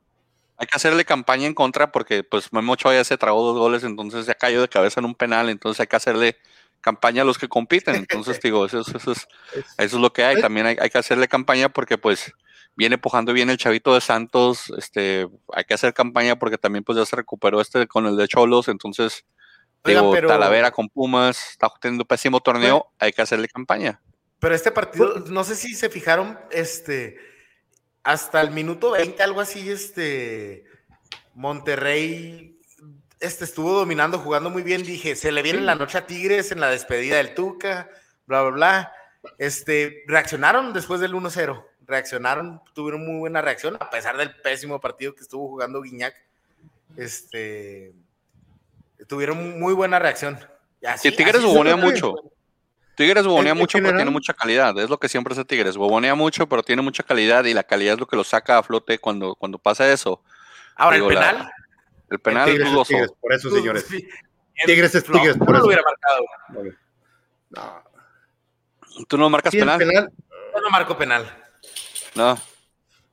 Hay 0.57 0.67
que 0.67 0.75
hacerle 0.75 1.05
campaña 1.05 1.47
en 1.47 1.53
contra 1.53 1.91
porque 1.91 2.23
pues 2.23 2.53
Memo 2.53 2.73
Ochoa 2.73 2.93
ya 2.93 3.03
se 3.03 3.17
tragó 3.17 3.43
dos 3.43 3.57
goles, 3.57 3.83
entonces 3.83 4.27
ya 4.27 4.35
cayó 4.35 4.61
de 4.61 4.67
cabeza 4.67 4.99
en 4.99 5.05
un 5.05 5.15
penal, 5.15 5.49
entonces 5.49 5.79
hay 5.79 5.87
que 5.87 5.95
hacerle 5.95 6.37
campaña 6.81 7.21
a 7.21 7.25
los 7.25 7.37
que 7.37 7.47
compiten. 7.47 7.95
Entonces, 7.95 8.39
digo, 8.43 8.65
eso, 8.65 8.81
eso, 8.81 9.11
es, 9.11 9.27
eso 9.53 9.67
es 9.77 9.93
lo 9.93 10.13
que 10.13 10.23
hay. 10.23 10.41
También 10.41 10.65
hay, 10.65 10.77
hay 10.79 10.89
que 10.89 10.97
hacerle 10.97 11.27
campaña 11.27 11.69
porque 11.69 11.97
pues 11.97 12.33
viene 12.75 12.97
pujando 12.97 13.33
bien 13.33 13.49
el 13.49 13.57
chavito 13.57 13.93
de 13.93 14.01
Santos, 14.01 14.71
este, 14.77 15.27
hay 15.53 15.63
que 15.65 15.73
hacer 15.73 15.93
campaña 15.93 16.37
porque 16.37 16.57
también 16.57 16.83
pues 16.83 16.97
ya 16.97 17.05
se 17.05 17.15
recuperó 17.15 17.61
este 17.61 17.87
con 17.87 18.05
el 18.05 18.15
de 18.17 18.27
Cholos, 18.27 18.67
entonces 18.67 19.25
digo, 19.83 20.15
Talavera 20.27 20.71
con 20.71 20.89
Pumas, 20.89 21.51
está 21.51 21.71
teniendo 21.79 22.05
pésimo 22.05 22.39
torneo, 22.39 22.91
hay 22.99 23.11
que 23.11 23.21
hacerle 23.21 23.47
campaña. 23.47 24.01
Pero 24.39 24.55
este 24.55 24.71
partido, 24.71 25.23
no 25.27 25.43
sé 25.43 25.55
si 25.55 25.75
se 25.75 25.89
fijaron, 25.89 26.39
este, 26.49 27.17
hasta 28.03 28.41
el 28.41 28.51
minuto 28.51 28.91
20, 28.91 29.21
algo 29.21 29.41
así, 29.41 29.69
este, 29.69 30.65
Monterrey 31.35 32.57
este, 33.19 33.45
estuvo 33.45 33.73
dominando, 33.73 34.17
jugando 34.17 34.49
muy 34.49 34.63
bien, 34.63 34.81
dije, 34.83 35.15
se 35.15 35.31
le 35.31 35.43
viene 35.43 35.61
la 35.61 35.75
noche 35.75 35.99
a 35.99 36.07
Tigres 36.07 36.51
en 36.51 36.59
la 36.59 36.69
despedida 36.69 37.17
del 37.17 37.35
Tuca, 37.35 37.89
bla, 38.25 38.41
bla, 38.41 38.51
bla. 38.51 38.93
Este, 39.37 40.03
reaccionaron 40.07 40.73
después 40.73 40.99
del 40.99 41.13
1-0 41.13 41.63
reaccionaron, 41.91 42.61
tuvieron 42.73 43.05
muy 43.05 43.19
buena 43.19 43.41
reacción, 43.41 43.77
a 43.79 43.89
pesar 43.89 44.17
del 44.17 44.33
pésimo 44.33 44.79
partido 44.79 45.13
que 45.13 45.21
estuvo 45.21 45.47
jugando 45.47 45.81
Guiñac. 45.81 46.15
Este, 46.97 47.93
tuvieron 49.07 49.59
muy 49.59 49.73
buena 49.73 49.99
reacción. 49.99 50.39
Y 51.03 51.11
Tigres 51.11 51.43
bobonea 51.43 51.75
mucho. 51.75 52.15
Tigres 52.95 53.25
bobonea 53.25 53.53
mucho, 53.53 53.77
pero 53.77 53.95
tiene 53.95 54.11
mucha 54.11 54.33
calidad. 54.33 54.77
Es 54.79 54.89
lo 54.89 54.97
que 54.99 55.07
siempre 55.07 55.33
hace 55.33 55.45
Tigres. 55.45 55.77
Bobonea 55.77 56.15
mucho, 56.15 56.47
pero 56.47 56.63
tiene 56.63 56.81
mucha 56.81 57.03
calidad 57.03 57.45
y 57.45 57.53
la 57.53 57.63
calidad 57.63 57.93
es 57.93 57.99
lo 57.99 58.07
que 58.07 58.15
lo 58.15 58.23
saca 58.23 58.57
a 58.57 58.63
flote 58.63 58.99
cuando, 58.99 59.35
cuando 59.35 59.57
pasa 59.57 59.91
eso. 59.91 60.21
Ahora, 60.75 60.97
el 60.97 61.07
penal. 61.07 61.51
el 62.09 62.19
penal 62.19 62.49
es 62.49 62.59
dudoso. 62.59 62.95
por 63.19 63.33
eso, 63.33 63.49
señores. 63.49 63.85
Tigres 64.65 64.95
es 64.95 65.03
Tigres. 65.03 65.37
por 65.37 65.55
eso. 65.55 65.59
lo 65.59 65.65
hubiera 65.65 65.83
marcado. 65.83 66.71
No. 67.49 67.83
¿Tú 69.07 69.17
no 69.17 69.29
marcas 69.29 69.51
penal? 69.51 69.79
penal? 69.79 70.11
Yo 70.53 70.61
no 70.61 70.69
marco 70.69 70.97
penal. 70.97 71.40
No. 72.15 72.37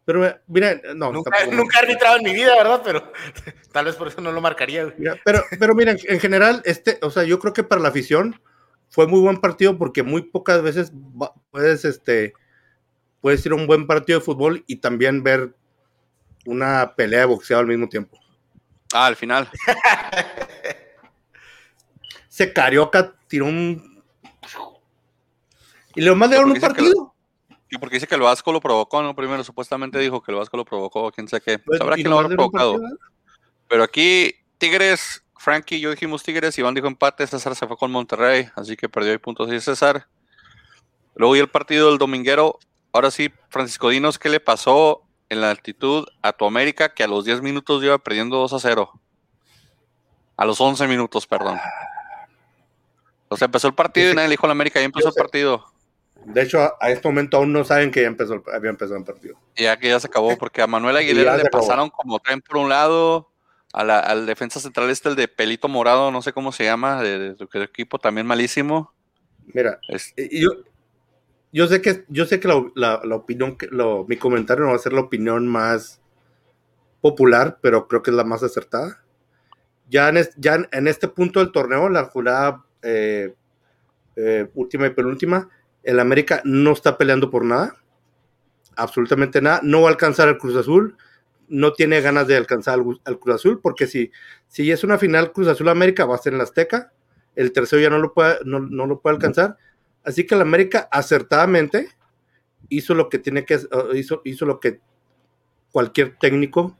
Pero 0.04 0.26
eh, 0.26 0.40
mira, 0.46 0.80
no. 0.94 1.12
Nunca, 1.12 1.30
he 1.38 1.78
arbitrado 1.78 2.16
en 2.16 2.24
mi 2.24 2.32
vida, 2.32 2.56
¿verdad? 2.56 2.80
Pero 2.84 3.12
tal 3.72 3.84
vez 3.84 3.96
por 3.96 4.08
eso 4.08 4.20
no 4.20 4.32
lo 4.32 4.40
marcaría. 4.40 4.94
pero, 5.24 5.42
pero 5.58 5.74
mira, 5.74 5.94
en 6.02 6.20
general, 6.20 6.62
este, 6.64 6.98
o 7.02 7.10
sea, 7.10 7.24
yo 7.24 7.38
creo 7.38 7.52
que 7.52 7.62
para 7.62 7.82
la 7.82 7.88
afición 7.88 8.40
fue 8.88 9.06
muy 9.06 9.20
buen 9.20 9.38
partido 9.38 9.76
porque 9.76 10.02
muy 10.02 10.22
pocas 10.22 10.62
veces 10.62 10.92
puedes, 11.50 11.84
este, 11.84 12.32
puedes 13.20 13.44
ir 13.44 13.52
a 13.52 13.56
un 13.56 13.66
buen 13.66 13.86
partido 13.86 14.18
de 14.18 14.24
fútbol 14.24 14.64
y 14.66 14.76
también 14.76 15.22
ver 15.22 15.54
una 16.46 16.94
pelea 16.96 17.20
de 17.20 17.26
boxeo 17.26 17.58
al 17.58 17.66
mismo 17.66 17.88
tiempo. 17.88 18.18
Ah, 18.94 19.06
al 19.06 19.16
final. 19.16 19.50
se 22.28 22.52
Carioca 22.52 23.14
tiró 23.26 23.46
un. 23.46 24.02
Y 25.94 26.00
le 26.00 26.14
más 26.14 26.30
dieron 26.30 26.52
un 26.52 26.60
partido. 26.60 27.07
Y 27.70 27.78
porque 27.78 27.96
dice 27.96 28.06
que 28.06 28.14
el 28.14 28.22
Vasco 28.22 28.52
lo 28.52 28.60
provocó, 28.60 29.02
¿no? 29.02 29.14
Primero 29.14 29.44
supuestamente 29.44 29.98
dijo 29.98 30.22
que 30.22 30.32
el 30.32 30.38
Vasco 30.38 30.56
lo 30.56 30.64
provocó, 30.64 31.10
quién 31.12 31.28
sabe 31.28 31.42
qué. 31.42 31.58
Pues, 31.58 31.78
Sabrá 31.78 31.96
que 31.96 32.04
lo 32.04 32.18
habrá 32.18 32.34
provocado. 32.34 32.78
Pero 33.68 33.82
aquí, 33.82 34.34
Tigres, 34.56 35.22
Frankie 35.36 35.80
yo 35.80 35.90
dijimos 35.90 36.22
Tigres, 36.22 36.58
Iván 36.58 36.74
dijo 36.74 36.86
empate, 36.86 37.26
César 37.26 37.54
se 37.54 37.66
fue 37.66 37.76
con 37.76 37.90
Monterrey, 37.92 38.48
así 38.56 38.76
que 38.76 38.88
perdió 38.88 39.12
ahí 39.12 39.18
puntos 39.18 39.52
y 39.52 39.60
César. 39.60 40.06
Luego 41.14 41.36
y 41.36 41.40
el 41.40 41.48
partido 41.48 41.88
del 41.90 41.98
dominguero. 41.98 42.58
Ahora 42.92 43.10
sí, 43.10 43.30
Francisco 43.50 43.90
Dinos, 43.90 44.18
¿qué 44.18 44.30
le 44.30 44.40
pasó 44.40 45.02
en 45.28 45.42
la 45.42 45.50
altitud 45.50 46.06
a 46.22 46.32
tu 46.32 46.46
América 46.46 46.94
que 46.94 47.04
a 47.04 47.08
los 47.08 47.24
10 47.24 47.42
minutos 47.42 47.82
iba 47.84 47.98
perdiendo 47.98 48.38
2 48.38 48.52
a 48.54 48.58
0? 48.60 49.00
A 50.36 50.44
los 50.44 50.60
11 50.60 50.86
minutos, 50.86 51.26
perdón. 51.26 51.58
O 53.28 53.36
sea, 53.36 53.46
empezó 53.46 53.68
el 53.68 53.74
partido 53.74 54.12
y 54.12 54.14
nadie 54.14 54.28
le 54.28 54.32
dijo 54.32 54.46
a 54.46 54.48
la 54.48 54.52
América, 54.52 54.80
ya 54.80 54.86
empezó 54.86 55.08
el 55.08 55.14
partido. 55.14 55.66
De 56.24 56.42
hecho, 56.42 56.60
a, 56.80 56.90
este 56.90 57.08
momento 57.08 57.36
aún 57.36 57.52
no 57.52 57.64
saben 57.64 57.90
que 57.90 58.02
ya 58.02 58.08
empezó, 58.08 58.42
había 58.52 58.70
empezado 58.70 58.98
el 58.98 59.04
partido. 59.04 59.36
Ya 59.56 59.78
que 59.78 59.88
ya 59.88 59.98
se 60.00 60.06
acabó, 60.06 60.36
porque 60.36 60.60
a 60.62 60.66
Manuel 60.66 60.96
Aguilera 60.98 61.36
le 61.36 61.44
pasaron 61.46 61.90
como 61.90 62.18
tren 62.20 62.40
por 62.40 62.58
un 62.58 62.68
lado, 62.68 63.30
a 63.72 63.84
la, 63.84 63.98
al 64.00 64.26
defensa 64.26 64.60
central 64.60 64.90
este, 64.90 65.08
el 65.08 65.16
de 65.16 65.28
pelito 65.28 65.68
morado, 65.68 66.10
no 66.10 66.22
sé 66.22 66.32
cómo 66.32 66.52
se 66.52 66.64
llama, 66.64 67.02
de, 67.02 67.36
equipo 67.54 67.98
también 67.98 68.26
malísimo. 68.26 68.92
Mira, 69.46 69.80
eh, 69.88 70.28
yo, 70.32 70.50
yo 71.52 71.66
sé 71.66 71.80
que, 71.80 72.04
yo 72.08 72.26
sé 72.26 72.40
que 72.40 72.48
la, 72.48 73.00
la, 73.02 73.16
opinión, 73.16 73.56
que, 73.56 73.66
lo, 73.68 74.04
mi 74.06 74.16
comentario 74.16 74.64
no 74.64 74.70
va 74.70 74.76
a 74.76 74.80
ser 74.80 74.92
la 74.92 75.00
opinión 75.00 75.46
más 75.46 76.00
popular, 77.00 77.58
pero 77.62 77.88
creo 77.88 78.02
que 78.02 78.10
es 78.10 78.16
la 78.16 78.24
más 78.24 78.42
acertada. 78.42 79.02
Ya 79.88 80.08
en, 80.10 80.18
ya 80.36 80.68
en, 80.70 80.88
este 80.88 81.08
punto 81.08 81.40
del 81.40 81.52
torneo, 81.52 81.88
la 81.88 82.04
jurada 82.04 82.64
eh, 82.82 83.34
eh, 84.16 84.50
última 84.54 84.86
y 84.86 84.90
penúltima, 84.90 85.48
el 85.82 86.00
América 86.00 86.42
no 86.44 86.72
está 86.72 86.98
peleando 86.98 87.30
por 87.30 87.44
nada, 87.44 87.76
absolutamente 88.76 89.40
nada, 89.40 89.60
no 89.62 89.82
va 89.82 89.88
a 89.88 89.92
alcanzar 89.92 90.28
el 90.28 90.38
Cruz 90.38 90.56
Azul, 90.56 90.96
no 91.48 91.72
tiene 91.72 92.00
ganas 92.00 92.26
de 92.26 92.36
alcanzar 92.36 92.74
al, 93.04 93.18
Cruz 93.18 93.34
Azul, 93.34 93.60
porque 93.60 93.86
si, 93.86 94.10
si 94.48 94.70
es 94.70 94.84
una 94.84 94.98
final 94.98 95.32
Cruz 95.32 95.48
Azul 95.48 95.68
América, 95.68 96.04
va 96.04 96.14
a 96.14 96.18
ser 96.18 96.32
en 96.32 96.38
la 96.38 96.44
Azteca, 96.44 96.92
el 97.34 97.52
tercero 97.52 97.80
ya 97.80 97.90
no 97.90 97.98
lo 97.98 98.12
puede, 98.12 98.38
no, 98.44 98.60
lo 98.60 99.00
puede 99.00 99.16
alcanzar, 99.16 99.56
así 100.04 100.26
que 100.26 100.34
el 100.34 100.40
América 100.40 100.88
acertadamente 100.90 101.88
hizo 102.68 102.94
lo 102.94 103.08
que 103.08 103.18
tiene 103.18 103.44
que 103.44 103.56
uh, 103.56 103.94
hizo, 103.94 104.20
hizo 104.24 104.44
lo 104.44 104.60
que 104.60 104.80
cualquier 105.70 106.16
técnico 106.18 106.76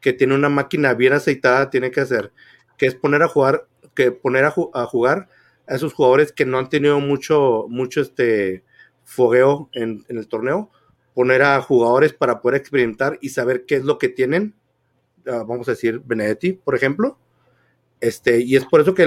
que 0.00 0.12
tiene 0.12 0.34
una 0.34 0.48
máquina 0.48 0.94
bien 0.94 1.12
aceitada 1.12 1.70
tiene 1.70 1.90
que 1.90 2.00
hacer, 2.00 2.32
que 2.76 2.86
es 2.86 2.94
poner 2.94 3.22
a 3.22 3.28
jugar, 3.28 3.66
que 3.94 4.12
poner 4.12 4.44
a 4.44 4.50
jugar 4.50 5.28
a 5.66 5.74
esos 5.74 5.92
jugadores 5.92 6.32
que 6.32 6.44
no 6.44 6.58
han 6.58 6.68
tenido 6.68 7.00
mucho, 7.00 7.66
mucho 7.68 8.00
este 8.00 8.64
fogueo 9.04 9.68
en, 9.72 10.04
el 10.08 10.28
torneo, 10.28 10.70
poner 11.14 11.42
a 11.42 11.60
jugadores 11.60 12.12
para 12.12 12.40
poder 12.40 12.60
experimentar 12.60 13.18
y 13.20 13.30
saber 13.30 13.64
qué 13.66 13.76
es 13.76 13.84
lo 13.84 13.98
que 13.98 14.08
tienen, 14.08 14.54
ah, 15.26 15.44
vamos 15.46 15.68
a 15.68 15.72
decir 15.72 16.00
Benedetti, 16.04 16.52
por 16.52 16.74
ejemplo, 16.74 17.18
este, 18.00 18.40
y 18.40 18.56
es 18.56 18.64
por 18.64 18.80
eso 18.80 18.94
que 18.94 19.06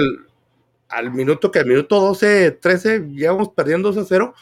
al 0.88 1.12
minuto 1.12 1.50
que 1.50 1.58
al 1.58 1.66
minuto 1.66 2.00
12, 2.00 2.52
13, 2.52 3.06
ya 3.12 3.32
vamos 3.32 3.50
perdiendo 3.50 3.92
2 3.92 4.04
a 4.04 4.08
0, 4.08 4.34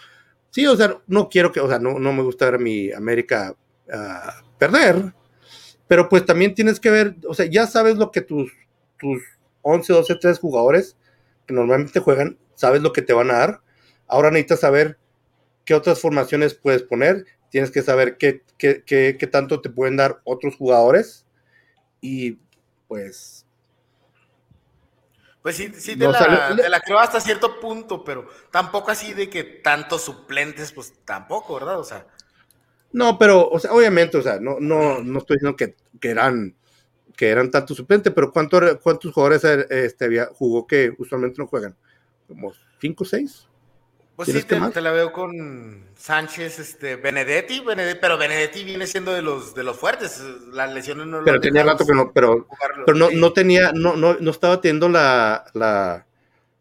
sí, 0.50 0.66
o 0.66 0.76
sea, 0.76 1.00
no 1.06 1.28
quiero 1.28 1.52
que, 1.52 1.60
o 1.60 1.68
sea, 1.68 1.78
no, 1.78 1.98
no 1.98 2.12
me 2.12 2.22
gusta 2.22 2.44
ver 2.46 2.54
a 2.56 2.58
mi 2.58 2.92
América 2.92 3.56
ah, 3.92 4.42
perder, 4.58 5.14
pero 5.86 6.08
pues 6.08 6.24
también 6.24 6.54
tienes 6.54 6.78
que 6.78 6.90
ver, 6.90 7.16
o 7.26 7.34
sea, 7.34 7.46
ya 7.46 7.66
sabes 7.66 7.96
lo 7.96 8.10
que 8.10 8.20
tus, 8.20 8.52
tus 8.98 9.22
11, 9.62 9.92
12, 9.92 10.14
13 10.16 10.40
jugadores 10.40 10.96
que 11.46 11.54
normalmente 11.54 12.00
juegan, 12.00 12.38
sabes 12.54 12.82
lo 12.82 12.92
que 12.92 13.02
te 13.02 13.12
van 13.12 13.30
a 13.30 13.38
dar. 13.38 13.60
Ahora 14.06 14.30
necesitas 14.30 14.60
saber 14.60 14.98
qué 15.64 15.74
otras 15.74 16.00
formaciones 16.00 16.54
puedes 16.54 16.82
poner, 16.82 17.24
tienes 17.50 17.70
que 17.70 17.82
saber 17.82 18.16
qué, 18.18 18.42
qué, 18.58 18.82
qué, 18.84 19.16
qué 19.18 19.26
tanto 19.26 19.60
te 19.60 19.70
pueden 19.70 19.96
dar 19.96 20.20
otros 20.24 20.56
jugadores 20.56 21.26
y 22.00 22.38
pues... 22.88 23.46
Pues 25.42 25.56
sí, 25.56 25.70
sí 25.76 25.94
te, 25.94 26.08
la, 26.08 26.56
te, 26.56 26.68
la, 26.70 26.80
creo 26.80 26.98
hasta 26.98 27.20
cierto 27.20 27.60
punto, 27.60 28.02
pero 28.02 28.26
tampoco 28.50 28.90
así 28.90 29.12
de 29.12 29.28
que 29.28 29.44
tantos 29.44 30.02
suplentes, 30.02 30.72
pues 30.72 30.94
tampoco, 31.04 31.54
¿verdad? 31.54 31.78
O 31.78 31.84
sea... 31.84 32.06
No, 32.92 33.18
pero, 33.18 33.48
o 33.50 33.58
sea, 33.58 33.72
obviamente, 33.72 34.16
o 34.16 34.22
sea, 34.22 34.38
no, 34.40 34.58
no, 34.58 35.00
no 35.02 35.18
estoy 35.18 35.36
diciendo 35.36 35.56
que, 35.56 35.76
que 36.00 36.08
eran 36.08 36.56
que 37.16 37.28
eran 37.28 37.50
tantos 37.50 37.76
suplentes, 37.76 38.12
pero 38.12 38.32
¿cuántos, 38.32 38.78
cuántos 38.82 39.12
jugadores 39.12 39.44
eh, 39.44 39.66
este, 39.70 40.04
había, 40.04 40.26
jugó 40.26 40.66
que 40.66 40.92
usualmente 40.98 41.40
no 41.40 41.46
juegan? 41.46 41.76
¿Como 42.26 42.52
cinco 42.80 43.04
o 43.04 43.06
seis? 43.06 43.48
Pues 44.16 44.30
sí, 44.30 44.42
te, 44.44 44.80
la 44.80 44.92
veo 44.92 45.12
con 45.12 45.88
Sánchez, 45.96 46.60
este, 46.60 46.94
Benedetti, 46.94 47.64
pero 48.00 48.16
Benedetti 48.16 48.62
viene 48.62 48.86
siendo 48.86 49.12
de 49.12 49.22
los 49.22 49.56
de 49.56 49.64
los 49.64 49.76
fuertes. 49.76 50.22
Las 50.52 50.72
lesiones 50.72 51.08
no 51.08 51.24
Pero 51.24 51.40
tenía 51.40 51.64
rato 51.64 51.84
que 51.84 51.94
no, 51.94 52.12
pero, 52.12 52.46
pero 52.86 52.96
no, 52.96 53.10
no, 53.10 53.32
tenía, 53.32 53.72
no, 53.72 53.96
no, 53.96 54.14
no 54.14 54.30
estaba 54.30 54.60
teniendo 54.60 54.88
la, 54.88 55.44
la 55.52 56.06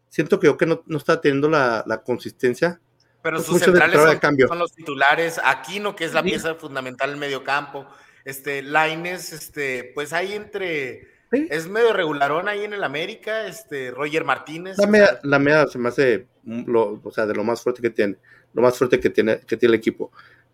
siento 0.08 0.40
que 0.40 0.48
yo 0.48 0.56
que 0.56 0.66
no, 0.66 0.82
no 0.86 0.98
estaba 0.98 1.20
teniendo 1.20 1.48
la, 1.48 1.84
la 1.86 2.02
consistencia. 2.02 2.80
Pero 3.22 3.36
pues 3.36 3.46
sus 3.46 3.60
centrales 3.60 4.00
son, 4.00 4.48
son, 4.48 4.58
los 4.58 4.72
titulares, 4.72 5.40
Aquino, 5.42 5.94
que 5.94 6.04
es 6.04 6.12
la 6.12 6.24
pieza 6.24 6.56
fundamental 6.56 7.12
en 7.12 7.18
medio 7.20 7.44
campo, 7.44 7.86
este, 8.24 8.62
Laines, 8.62 9.32
este, 9.32 9.92
pues 9.94 10.12
ahí 10.12 10.32
entre. 10.32 11.12
Es 11.32 11.68
medio 11.68 11.92
regularón 11.92 12.48
ahí 12.48 12.64
en 12.64 12.74
el 12.74 12.84
América, 12.84 13.46
este, 13.48 13.90
Roger 13.90 14.24
Martínez. 14.24 14.78
La 14.78 14.86
media, 14.86 15.18
la 15.24 15.38
media 15.40 15.66
se 15.66 15.78
me 15.78 15.88
hace, 15.88 16.28
lo, 16.44 17.00
o 17.02 17.10
sea, 17.10 17.26
de 17.26 17.34
lo 17.34 17.42
más 17.42 17.60
fuerte 17.60 17.82
que 17.82 17.90
tiene, 17.90 18.16
lo 18.52 18.62
más 18.62 18.78
fuerte 18.78 19.00
que 19.00 19.10
tiene, 19.10 19.40
que 19.40 19.56
tiene 19.56 19.74
el 19.74 19.78
equipo. 19.78 20.12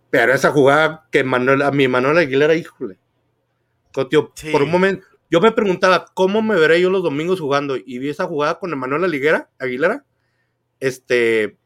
Pero 0.09 0.33
esa 0.33 0.51
jugada 0.51 1.07
que 1.11 1.23
Manuel, 1.23 1.61
a 1.63 1.71
mi 1.71 1.87
Manuel 1.87 2.17
Aguilera, 2.17 2.55
híjole. 2.55 2.97
por 3.93 4.63
un 4.63 4.71
momento, 4.71 5.05
yo 5.31 5.41
me 5.41 5.53
preguntaba, 5.53 6.07
¿cómo 6.15 6.41
me 6.41 6.57
veré 6.57 6.81
yo 6.81 6.89
los 6.89 7.03
domingos 7.03 7.41
jugando? 7.41 7.77
Y 7.77 7.99
vi 7.99 8.09
esa 8.09 8.27
jugada 8.27 8.59
con 8.59 8.77
Manuel 8.77 9.05
Aguilera, 9.05 9.51
Aguilera. 9.59 10.05
Este, 10.81 11.59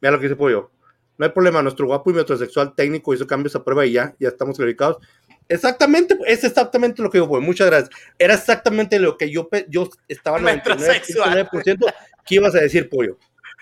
vea 0.00 0.10
lo 0.10 0.18
que 0.18 0.24
dice 0.24 0.36
Pollo. 0.36 0.70
No 1.16 1.26
hay 1.26 1.32
problema, 1.32 1.62
nuestro 1.62 1.86
guapo 1.86 2.10
y 2.10 2.14
metrosexual 2.14 2.74
técnico 2.74 3.14
hizo 3.14 3.26
cambios 3.26 3.54
a 3.54 3.62
prueba 3.62 3.86
y 3.86 3.92
ya, 3.92 4.14
ya 4.18 4.28
estamos 4.28 4.58
verificados. 4.58 4.98
Exactamente, 5.48 6.18
es 6.26 6.42
exactamente 6.42 7.02
lo 7.02 7.10
que 7.10 7.18
yo, 7.18 7.28
pues, 7.28 7.42
muchas 7.42 7.68
gracias. 7.68 7.90
Era 8.18 8.34
exactamente 8.34 8.98
lo 8.98 9.16
que 9.16 9.30
yo, 9.30 9.48
yo 9.68 9.88
estaba 10.08 10.38
en 10.38 10.44
99% 10.44 11.94
¿Qué 12.26 12.36
ibas 12.36 12.54
a 12.54 12.60
decir, 12.60 12.88
Pollo? 12.88 13.18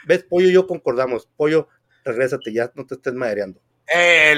¿Ves, 0.06 0.24
Pollo 0.24 0.48
y 0.48 0.52
yo 0.52 0.66
concordamos? 0.66 1.28
Pollo, 1.36 1.68
regrésate 2.04 2.52
ya, 2.52 2.70
no 2.74 2.86
te 2.86 2.94
estés 2.94 3.12
madereando. 3.14 3.60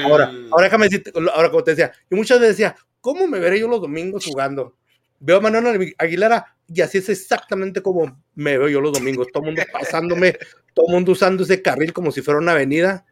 Ahora, 0.05 0.33
ahora 0.51 0.65
déjame 0.65 0.87
decirte, 0.87 1.13
ahora 1.33 1.51
como 1.51 1.63
te 1.63 1.73
decía, 1.73 1.93
yo 2.11 2.17
muchas 2.17 2.41
veces 2.41 2.57
decía, 2.57 2.75
¿cómo 3.01 3.27
me 3.27 3.39
veré 3.39 3.61
yo 3.61 3.69
los 3.69 3.81
domingos 3.81 4.25
jugando? 4.25 4.75
Veo 5.21 5.37
a 5.37 5.41
Manuel 5.41 5.95
Aguilera 5.99 6.54
y 6.69 6.81
así 6.81 6.99
es 6.99 7.09
exactamente 7.09 7.83
como 7.83 8.23
me 8.35 8.59
veo 8.59 8.69
yo 8.69 8.81
los 8.81 8.93
domingos, 8.93 9.29
todo 9.33 9.43
el 9.43 9.51
mundo 9.51 9.63
pasándome, 9.73 10.37
todo 10.73 10.87
el 10.89 10.95
mundo 10.95 11.13
usando 11.13 11.43
ese 11.43 11.63
carril 11.63 11.93
como 11.93 12.11
si 12.11 12.23
fuera 12.23 12.41
una 12.41 12.53
avenida. 12.53 13.05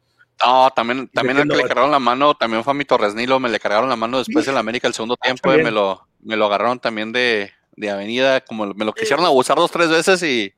No, 0.44 0.70
también, 0.70 1.08
también 1.08 1.38
el 1.38 1.48
que 1.48 1.56
le 1.56 1.62
cargaron 1.64 1.90
la 1.90 1.98
mano, 1.98 2.34
también 2.34 2.64
fue 2.64 2.72
a 2.72 2.74
mi 2.74 2.84
Torres 2.84 3.14
Nilo, 3.14 3.38
me 3.38 3.48
le 3.48 3.60
cargaron 3.60 3.88
la 3.88 3.96
mano 3.96 4.18
después 4.18 4.46
en 4.48 4.54
la 4.54 4.60
América 4.60 4.88
el 4.88 4.94
segundo 4.94 5.16
ah, 5.20 5.24
tiempo, 5.24 5.54
y 5.54 5.62
me 5.62 5.70
lo, 5.70 6.08
me 6.20 6.36
lo 6.36 6.46
agarraron 6.46 6.80
también 6.80 7.12
de, 7.12 7.52
de 7.76 7.90
avenida, 7.90 8.40
como 8.40 8.66
me 8.74 8.84
lo 8.84 8.92
quisieron 8.92 9.24
abusar 9.24 9.56
dos, 9.56 9.70
tres 9.70 9.88
veces 9.88 10.22
y... 10.22 10.52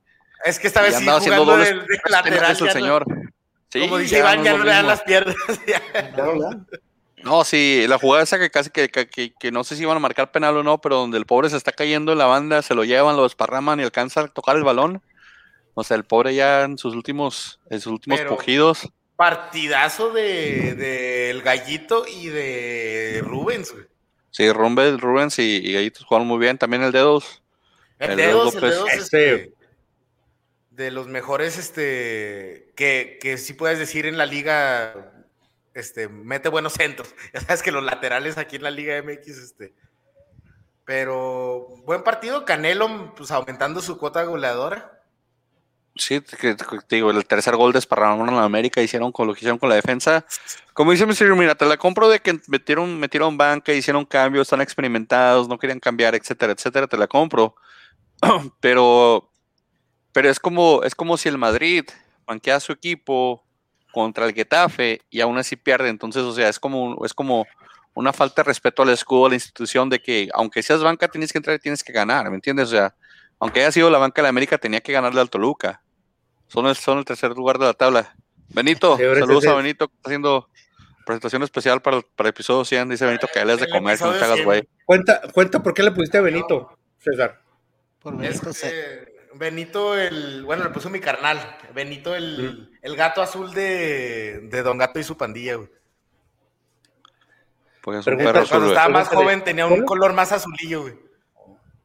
Es 0.45 0.59
que 0.59 0.67
esta 0.67 0.83
vez 0.83 0.97
sí 0.97 1.05
jugando 1.05 1.45
dobles, 1.45 1.71
de, 1.71 1.75
de 1.75 2.01
lateral. 2.11 2.57
El 2.59 2.71
señor. 2.71 3.07
Sí, 3.71 3.81
como 3.81 3.99
dice 3.99 4.19
Iván, 4.19 4.45
ya 4.45 4.57
no 4.57 4.65
le 4.65 4.71
dan 4.71 4.87
las 4.87 5.03
piernas. 5.03 5.35
No, 6.17 6.67
sí, 7.45 7.87
la 7.89 7.99
jugada 7.99 8.25
esa 8.25 8.39
que 8.39 8.51
casi 8.51 8.71
que, 8.71 8.89
que, 8.89 9.53
no 9.53 9.65
sé 9.65 9.77
si 9.77 9.83
iban 9.83 9.97
a 9.97 10.01
marcar 10.01 10.31
penal 10.31 10.57
o 10.57 10.63
no, 10.63 10.81
pero 10.81 10.97
donde 10.97 11.19
el 11.19 11.27
pobre 11.27 11.51
se 11.51 11.57
está 11.57 11.73
cayendo 11.73 12.13
en 12.13 12.19
la 12.19 12.27
banda, 12.27 12.63
se 12.63 12.75
lo 12.75 12.85
llevan, 12.85 13.17
lo 13.17 13.23
desparraman 13.23 13.81
y 13.81 13.83
alcanza 13.83 14.21
a 14.21 14.29
tocar 14.29 14.57
el 14.57 14.65
balón. 14.65 15.03
O 15.75 15.83
sea, 15.83 15.97
el 15.97 16.05
pobre 16.05 16.35
ya 16.35 16.65
en 16.65 16.79
sus 16.79 16.95
últimos, 16.95 17.61
en 17.71 17.81
sus 17.81 17.93
últimos 17.93 18.21
cogidos. 18.23 18.89
Partidazo 19.17 20.13
de, 20.13 20.75
de, 20.75 21.31
el 21.31 21.43
Gallito 21.43 22.05
y 22.07 22.29
de 22.29 23.23
Rubens, 23.25 23.73
güey. 23.73 23.85
Sí, 24.31 24.51
Rubens, 24.51 25.01
Rubens 25.01 25.39
y, 25.39 25.61
y, 25.65 25.73
Gallitos 25.73 26.05
jugaron 26.05 26.27
muy 26.27 26.39
bien. 26.39 26.59
También 26.59 26.83
el 26.83 26.93
Dedos. 26.93 27.43
El, 28.01 28.17
Dedos, 28.17 28.55
el 28.57 28.61
Dedos, 28.61 28.93
este, 28.93 29.53
de 30.71 30.91
los 30.91 31.07
mejores, 31.07 31.57
este, 31.57 32.73
que, 32.75 33.19
que 33.21 33.39
sí 33.39 33.55
puedes 33.55 33.79
decir 33.79 34.07
en 34.07 34.19
la 34.19 34.27
liga 34.27 35.14
este, 35.75 36.09
mete 36.09 36.49
buenos 36.49 36.75
centros. 36.75 37.15
Ya 37.35 37.41
sabes 37.41 37.63
que 37.63 37.73
los 37.73 37.85
laterales 37.85 38.39
aquí 38.39 38.57
en 38.57 38.63
la 38.63 38.71
Liga 38.71 39.01
MX, 39.03 39.29
este. 39.29 39.75
Pero 40.85 41.67
buen 41.85 42.03
partido, 42.03 42.45
Canelo, 42.45 43.15
pues 43.15 43.31
aumentando 43.31 43.81
su 43.81 43.99
cuota 43.99 44.23
goleadora. 44.25 45.03
Sí, 45.97 46.21
te, 46.21 46.57
digo, 46.89 47.11
el 47.11 47.25
tercer 47.25 47.57
gol 47.57 47.73
desparramaron 47.73 48.29
en 48.29 48.37
la 48.37 48.45
América, 48.45 48.83
hicieron 48.83 49.13
con 49.13 49.29
lo 49.29 49.33
que 49.33 49.41
hicieron 49.41 49.59
con 49.59 49.69
la 49.69 49.77
defensa. 49.77 50.27
Como 50.73 50.91
dice 50.91 51.07
Mr. 51.07 51.37
Mira, 51.37 51.55
te 51.55 51.65
la 51.65 51.77
compro 51.77 52.09
de 52.09 52.19
que 52.19 52.41
metieron, 52.49 52.99
metieron 52.99 53.39
banca, 53.39 53.73
hicieron 53.73 54.05
cambios, 54.05 54.47
están 54.47 54.61
experimentados, 54.61 55.49
no 55.49 55.57
querían 55.57 55.79
cambiar, 55.79 56.17
etcétera, 56.17 56.53
etcétera, 56.53 56.89
te 56.89 56.99
la 56.99 57.07
compro. 57.07 57.55
Pero 58.61 59.31
Pero 60.13 60.29
es 60.29 60.41
como, 60.41 60.83
es 60.83 60.95
como 60.97 61.17
si 61.17 61.29
el 61.29 61.39
Madrid 61.39 61.85
banquea 62.27 62.57
a 62.57 62.61
su 62.61 62.73
equipo 62.73 63.44
contra 63.95 64.27
el 64.27 64.35
Getafe 64.35 65.01
y 65.09 65.21
aún 65.21 65.39
así 65.39 65.57
pierde. 65.57 65.89
Entonces, 65.89 66.23
o 66.23 66.33
sea, 66.33 66.49
es 66.49 66.59
como, 66.59 67.03
es 67.07 67.15
como 67.15 67.47
una 67.95 68.13
falta 68.13 68.43
de 68.43 68.49
respeto 68.49 68.83
al 68.83 68.91
escudo, 68.91 69.27
a 69.27 69.29
la 69.31 69.37
institución, 69.37 69.89
de 69.89 70.01
que 70.01 70.29
aunque 70.35 70.63
seas 70.63 70.83
banca, 70.83 71.09
tienes 71.09 71.33
que 71.33 71.39
entrar 71.39 71.57
y 71.57 71.61
tienes 71.61 71.85
que 71.85 71.93
ganar, 71.93 72.29
¿me 72.29 72.35
entiendes? 72.35 72.69
O 72.69 72.71
sea, 72.73 72.95
aunque 73.39 73.61
haya 73.61 73.73
sido 73.73 73.89
la 73.89 73.99
banca 73.99 74.21
de 74.21 74.25
la 74.25 74.31
América, 74.31 74.59
tenía 74.59 74.81
que 74.81 74.93
ganarle 74.93 75.21
al 75.21 75.31
Toluca. 75.31 75.83
Son 76.49 76.67
el, 76.67 76.75
son 76.75 76.99
el 76.99 77.05
tercer 77.05 77.31
lugar 77.31 77.59
de 77.59 77.67
la 77.67 77.73
tabla. 77.73 78.15
Benito, 78.49 78.97
saludos 78.99 79.47
a 79.47 79.55
Benito, 79.55 79.89
que 79.89 79.95
está 79.95 80.09
haciendo 80.11 80.49
presentación 81.07 81.43
especial 81.43 81.81
para 81.81 81.99
el, 81.99 82.03
para 82.17 82.29
episodio 82.29 82.65
100. 82.65 82.91
Dice 82.91 83.07
Benito 83.07 83.29
que 83.33 83.41
él 83.41 83.51
es 83.51 83.61
de 83.61 83.69
comer, 83.69 84.01
no 84.01 84.13
te 84.13 84.25
hagas 84.25 84.45
güey. 84.45 84.69
Cuenta, 84.85 85.23
cuenta 85.33 85.63
por 85.63 85.73
qué 85.73 85.83
le 85.83 85.93
pusiste 85.93 86.19
a 86.19 86.21
Benito, 86.21 86.77
César. 86.99 87.41
Por 88.01 88.17
Benito, 88.17 88.53
Benito 89.37 89.97
el, 89.97 90.45
bueno, 90.45 90.65
le 90.65 90.71
puso 90.71 90.91
mi 90.91 91.01
carnal. 91.01 91.39
Benito 91.75 92.15
el, 92.15 92.69
mm. 92.71 92.79
el 92.83 92.97
gato 92.97 93.23
azul 93.23 93.53
de, 93.53 94.41
de, 94.45 94.63
Don 94.63 94.79
Gato 94.79 94.99
y 94.99 95.05
su 95.05 95.17
pandilla, 95.17 95.57
güey. 95.57 95.69
Pues 97.83 98.07
un 98.07 98.17
perro 98.17 98.47
Cuando 98.49 98.69
estaba 98.69 98.89
más 98.89 99.09
joven 99.09 99.45
tenía 99.45 99.67
un 99.67 99.85
color 99.85 100.13
más 100.15 100.33
azulillo, 100.33 100.83
güey. 100.83 100.95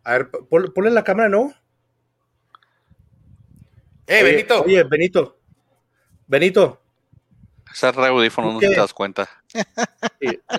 A 0.04 0.14
ver, 0.14 0.30
ponle 0.30 0.92
la 0.92 1.04
cámara, 1.04 1.28
¿no? 1.28 1.54
Eh, 4.08 4.24
Benito. 4.24 4.64
Oye, 4.64 4.84
Benito. 4.84 5.38
Benito. 6.26 6.79
Ese 7.72 7.92
reudífono 7.92 8.54
no 8.54 8.60
te 8.60 8.76
das 8.76 8.94
cuenta. 8.94 9.30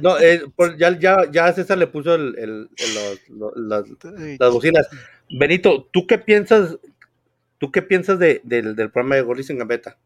No, 0.00 0.18
eh, 0.18 0.42
ya, 0.78 0.98
ya, 0.98 1.30
ya 1.30 1.52
César 1.52 1.78
le 1.78 1.86
puso 1.86 2.14
el, 2.14 2.36
el, 2.38 2.70
las, 3.56 3.84
las, 4.38 4.52
bocinas. 4.52 4.88
Benito, 5.28 5.88
¿tú 5.92 6.06
qué 6.06 6.18
piensas? 6.18 6.76
¿Tú 7.58 7.70
qué 7.70 7.82
piensas 7.82 8.18
de, 8.18 8.40
del, 8.44 8.74
del 8.74 8.90
programa 8.90 9.16
de 9.16 9.22
Golis 9.22 9.50
en 9.50 9.58
Gambeta? 9.58 9.96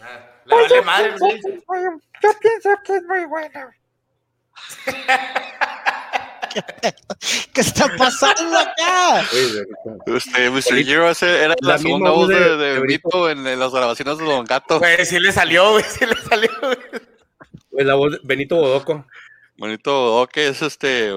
Ah, 0.00 0.20
vale 0.46 0.82
madre, 0.82 1.14
yo 1.20 2.30
pienso 2.40 2.70
que 2.84 2.96
es 2.96 3.02
muy 3.04 3.24
bueno. 3.26 3.70
¿Qué, 7.52 7.60
está 7.60 7.88
pasando 7.96 8.58
acá? 8.58 9.26
Usted, 10.06 10.50
Mr. 10.50 10.84
Giro 10.84 11.10
era 11.10 11.48
la, 11.48 11.56
la 11.60 11.78
segunda 11.78 12.10
voz 12.10 12.28
de, 12.28 12.56
de, 12.56 12.80
Benito 12.80 13.30
en, 13.30 13.46
en, 13.46 13.58
las 13.58 13.72
grabaciones 13.72 14.18
de 14.18 14.24
Don 14.24 14.44
Gato. 14.44 14.78
Güey, 14.78 15.04
sí 15.04 15.18
le 15.18 15.32
salió, 15.32 15.72
güey, 15.72 15.84
sí 15.84 16.06
le 16.06 16.16
salió. 16.16 16.50
Güey. 16.60 17.84
La 17.86 17.94
voz 17.94 18.12
de 18.12 18.20
Benito 18.22 18.56
Bodoco. 18.56 19.04
Benito 19.56 19.92
Bodoque 19.92 20.48
es 20.48 20.62
este, 20.62 21.12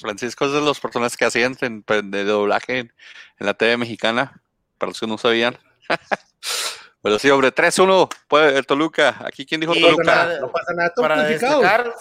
Francisco 0.00 0.46
es 0.46 0.52
de 0.52 0.60
los 0.60 0.78
personajes 0.78 1.16
que 1.16 1.24
hacían 1.24 1.56
en, 1.60 1.84
de 2.10 2.24
doblaje 2.24 2.78
en, 2.78 2.92
en, 3.38 3.46
la 3.46 3.54
TV 3.54 3.76
mexicana, 3.76 4.40
para 4.78 4.90
los 4.90 5.00
que 5.00 5.06
no 5.06 5.18
sabían. 5.18 5.58
Pero 7.02 7.18
sí, 7.18 7.30
hombre, 7.30 7.52
3-1, 7.52 8.08
el 8.54 8.66
Toluca. 8.66 9.16
Aquí, 9.24 9.46
¿quién 9.46 9.60
dijo 9.60 9.72
Toluca? 9.74 10.38
no 10.40 10.52
pasa 10.52 10.72
nada, 10.74 10.92
para 10.94 11.24
destacar, 11.24 11.94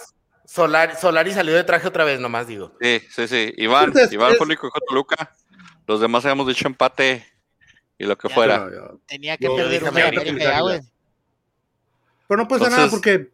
Solari, 0.49 0.95
Solari 0.95 1.31
salió 1.31 1.53
de 1.53 1.63
traje 1.63 1.87
otra 1.87 2.03
vez, 2.03 2.19
nomás 2.19 2.47
digo. 2.47 2.73
Sí, 2.81 3.03
sí, 3.11 3.27
sí. 3.27 3.53
Iván, 3.57 3.93
Iván 4.09 4.29
fue 4.29 4.45
el 4.45 4.49
único 4.49 4.71
que 4.71 4.79
Toluca. 4.87 5.31
Los 5.85 6.01
demás 6.01 6.25
habíamos 6.25 6.47
dicho 6.47 6.65
empate 6.65 7.23
y 7.99 8.05
lo 8.05 8.17
que 8.17 8.29
fuera. 8.29 8.67
Tenía 9.05 9.37
que 9.37 9.47
perder 9.47 9.83
una 9.83 10.07
América 10.07 10.61
güey. 10.61 10.81
Pero 12.27 12.41
no 12.41 12.47
pasa 12.47 12.67
nada 12.67 12.89
porque 12.89 13.29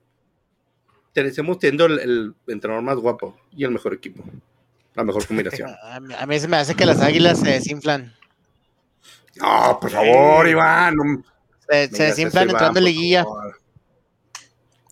tenemos 1.14 1.58
teniendo 1.58 1.86
el, 1.86 2.36
entrenador 2.48 2.84
más 2.84 2.98
guapo 2.98 3.40
y 3.50 3.64
el 3.64 3.72
mejor 3.72 3.94
equipo. 3.94 4.22
La 4.94 5.06
mejor 5.06 5.26
combinación. 5.26 5.74
a 6.20 6.26
mí 6.26 6.38
se 6.38 6.50
me 6.50 6.58
hace 6.58 6.76
que 6.76 6.86
las 6.86 7.00
águilas 7.00 7.40
se 7.40 7.50
desinflan. 7.50 8.14
No, 9.38 9.80
por 9.80 9.90
favor, 9.90 10.50
Iván. 10.50 11.24
se, 11.70 11.88
se 11.88 12.04
desinflan 12.04 12.50
entrando 12.50 12.80
en 12.80 12.86
liguilla. 12.86 13.26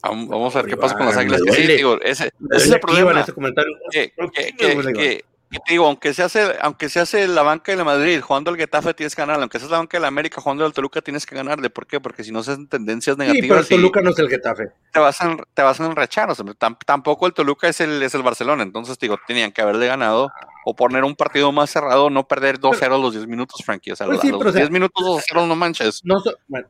Vamos 0.04 0.56
a 0.56 0.62
ver 0.62 0.72
qué 0.72 0.78
pasa 0.78 0.98
con 0.98 1.06
las 1.06 1.18
águilas. 1.18 1.42
Sí, 1.52 1.68
digo, 1.68 2.00
ese, 2.02 2.32
ese 2.52 2.66
es 2.66 2.72
el 2.72 2.80
problema. 2.80 3.22
Ese 3.22 3.32
comentario. 3.32 3.72
Que, 3.90 4.14
que, 4.34 4.54
que, 4.58 5.26
te 5.60 5.74
digo, 5.74 5.86
aunque 5.86 6.14
se 6.14 6.24
hace, 6.24 6.56
aunque 6.62 6.90
se 6.90 7.00
hace 7.00 7.28
la 7.28 7.44
banca 7.44 7.72
de 7.72 7.78
la 7.78 7.84
Madrid 7.84 8.20
jugando 8.22 8.50
al 8.50 8.58
Getafe 8.58 8.94
tienes 8.94 9.16
que 9.16 9.22
ganar, 9.22 9.40
aunque 9.40 9.60
seas 9.60 9.72
la 9.72 9.78
banca 9.78 9.98
de 9.98 10.02
la 10.02 10.08
América 10.08 10.42
jugando 10.42 10.66
al 10.66 10.74
Toluca 10.74 11.02
tienes 11.02 11.26
que 11.26 11.36
ganar. 11.36 11.62
¿De 11.62 11.70
por 11.70 11.88
qué? 11.88 12.00
Porque 12.00 12.24
si 12.24 12.32
no 12.32 12.44
se 12.44 12.52
hacen 12.52 12.68
tendencias 12.68 13.18
negativas. 13.18 13.44
Sí, 13.44 13.48
pero 13.48 13.60
el 13.62 13.68
Toluca 13.68 14.02
no 14.02 14.10
es 14.10 14.20
el 14.20 14.30
Getafe. 14.30 14.72
Te 14.92 15.00
vas 15.00 15.22
a, 15.22 15.38
te 15.54 15.62
vas 15.62 15.80
a 15.80 15.86
enrachar. 15.86 16.30
O 16.32 16.36
sea, 16.36 16.46
tampoco 16.86 17.28
el 17.28 17.34
Toluca 17.34 17.68
es 17.70 17.80
el, 17.80 18.02
es 18.02 18.14
el 18.16 18.24
Barcelona. 18.24 18.64
Entonces, 18.64 18.98
digo, 19.00 19.18
tenían 19.28 19.52
que 19.52 19.62
haberle 19.62 19.88
ganado 19.88 20.32
o 20.66 20.76
poner 20.76 21.04
un 21.04 21.16
partido 21.16 21.52
más 21.52 21.70
cerrado, 21.70 22.10
no 22.10 22.28
perder 22.28 22.60
2-0 22.60 23.02
los 23.02 23.14
10 23.14 23.28
minutos, 23.28 23.62
Frankie. 23.64 23.92
O 23.92 23.96
sea, 23.96 24.08
pues 24.08 24.24
los, 24.24 24.54
10 24.54 24.72
minutos 24.72 25.06
2-0 25.06 25.48
no 25.48 25.56
manches. 25.56 26.02
No, 26.04 26.22
bueno, 26.48 26.68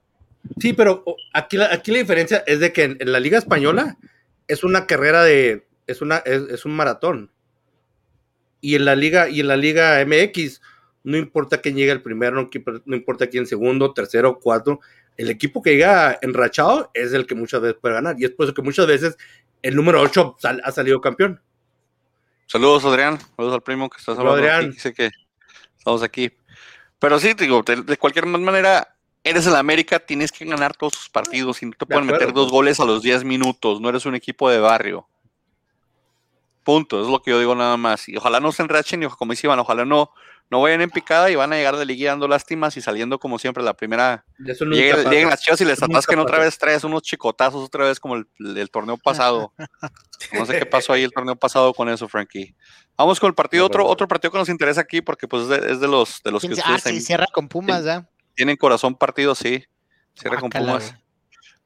Sí, 0.60 0.74
pero 0.74 1.04
aquí 1.34 1.58
la, 1.58 1.74
aquí 1.74 1.92
la 1.92 2.00
diferencia 2.00 2.44
es 2.46 2.60
de 2.60 2.74
que 2.74 2.84
en, 2.84 3.12
la 3.12 3.20
Liga 3.20 3.38
Española 3.38 3.98
es 4.48 4.64
una 4.64 4.86
carrera 4.86 5.24
de. 5.24 5.66
es 5.88 6.02
una, 6.02 6.18
es, 6.18 6.66
un 6.66 6.76
maratón. 6.76 7.32
Y 8.62 8.76
en 8.76 8.86
la 8.86 8.96
Liga, 8.96 9.30
y 9.30 9.40
en 9.40 9.48
la 9.48 9.58
Liga 9.58 10.04
MX, 10.06 10.62
no 11.04 11.18
importa 11.18 11.60
quién 11.60 11.76
llegue 11.76 11.92
el 11.92 12.02
primero, 12.02 12.36
no, 12.36 12.50
no 12.86 12.96
importa 12.96 13.28
quién 13.28 13.46
segundo, 13.46 13.94
tercero, 13.94 14.40
cuarto. 14.40 14.80
El 15.18 15.30
equipo 15.30 15.62
que 15.62 15.72
llega 15.72 16.18
enrachado 16.22 16.90
es 16.94 17.14
el 17.14 17.28
que 17.28 17.36
muchas 17.36 17.62
veces 17.62 17.78
puede 17.80 17.96
ganar. 17.96 18.16
Y 18.18 18.26
es 18.26 18.32
por 18.32 18.46
eso 18.46 18.54
que 18.54 18.62
muchas 18.62 18.88
veces 18.88 19.18
el 19.62 19.76
número 19.76 20.02
8 20.02 20.38
ha 20.64 20.72
salido 20.72 21.00
campeón. 21.02 21.42
Saludos, 22.48 22.86
Adrián. 22.86 23.20
Saludos 23.36 23.56
al 23.56 23.62
primo 23.62 23.90
que 23.90 23.98
está 23.98 24.12
hablando. 24.12 24.34
Adrián. 24.34 24.72
Dice 24.72 24.94
que 24.94 25.10
estamos 25.78 26.04
aquí. 26.04 26.32
Pero 27.00 27.20
sí, 27.20 27.34
digo, 27.34 27.64
de 27.64 27.98
cualquier 27.98 28.26
manera, 28.26 28.96
eres 29.24 29.48
el 29.48 29.56
América, 29.56 30.00
tienes 30.00 30.32
que 30.32 30.46
ganar 30.46 30.76
todos 30.76 30.94
tus 30.94 31.10
partidos 31.10 31.62
y 31.64 31.68
no 31.68 31.74
te 31.74 31.86
pueden 31.86 32.06
meter 32.06 32.34
dos 32.34 32.52
goles 32.52 32.80
a 32.80 32.86
los 32.86 33.02
10 33.02 33.24
minutos. 33.24 33.80
No 33.80 33.90
eres 33.90 34.06
un 34.06 34.16
equipo 34.16 34.50
de 34.50 34.60
barrio. 34.60 35.08
Punto, 36.64 37.02
es 37.02 37.08
lo 37.08 37.22
que 37.22 37.32
yo 37.32 37.40
digo 37.40 37.56
nada 37.56 37.78
más. 37.78 38.08
Y 38.08 38.18
ojalá 38.18 38.40
no 38.40 38.52
se 38.52 38.64
enrachen 38.64 39.04
y 39.04 39.08
como 39.08 39.32
dice 39.32 39.48
Iván, 39.48 39.60
ojalá 39.60 39.86
no, 39.86 40.12
no 40.50 40.62
vayan 40.62 40.82
en 40.82 40.90
picada 40.90 41.30
y 41.30 41.36
van 41.36 41.52
a 41.52 41.58
llegar 41.58 41.76
de 41.76 41.86
liga 41.86 42.12
dando 42.12 42.28
lástimas 42.28 42.78
y 42.78 42.82
saliendo 42.82 43.20
como 43.20 43.40
siempre 43.40 43.64
la 43.64 43.74
primera. 43.74 44.26
Lleguen, 44.38 45.10
lleguen 45.10 45.30
las 45.30 45.42
chivas 45.42 45.60
y 45.60 45.66
les 45.66 45.82
atasquen 45.82 46.20
otra 46.20 46.40
vez 46.40 46.58
tres, 46.58 46.84
unos 46.84 47.02
chicotazos 47.02 47.66
otra 47.66 47.86
vez 47.86 48.00
como 48.00 48.16
el, 48.16 48.70
torneo 48.72 48.98
pasado. 48.98 49.52
no 50.34 50.46
sé 50.46 50.60
qué 50.60 50.66
pasó 50.66 50.94
ahí 50.94 51.04
el 51.04 51.12
torneo 51.12 51.36
pasado 51.36 51.74
con 51.74 51.90
eso, 51.90 52.08
Frankie. 52.08 52.56
Vamos 52.98 53.20
con 53.20 53.28
el 53.28 53.34
partido, 53.34 53.66
otro, 53.66 53.86
otro 53.86 54.08
partido 54.08 54.32
que 54.32 54.38
nos 54.38 54.50
interesa 54.50 54.82
aquí 54.82 55.02
porque 55.02 55.28
pues 55.28 55.50
es 55.50 55.80
de, 55.80 55.88
los 55.88 56.22
de 56.24 56.32
los 56.32 56.42
que 56.44 56.54
ah, 56.64 56.78
sí, 56.78 57.02
cierra 57.02 57.26
con 57.34 57.50
Pumas, 57.50 57.84
¿ya? 57.84 58.08
Tienen 58.36 58.58
corazón 58.58 58.96
partido, 58.96 59.36
sí. 59.36 59.64
Cierra 60.16 60.40
con 60.40 60.50
Pumas. 60.50 60.96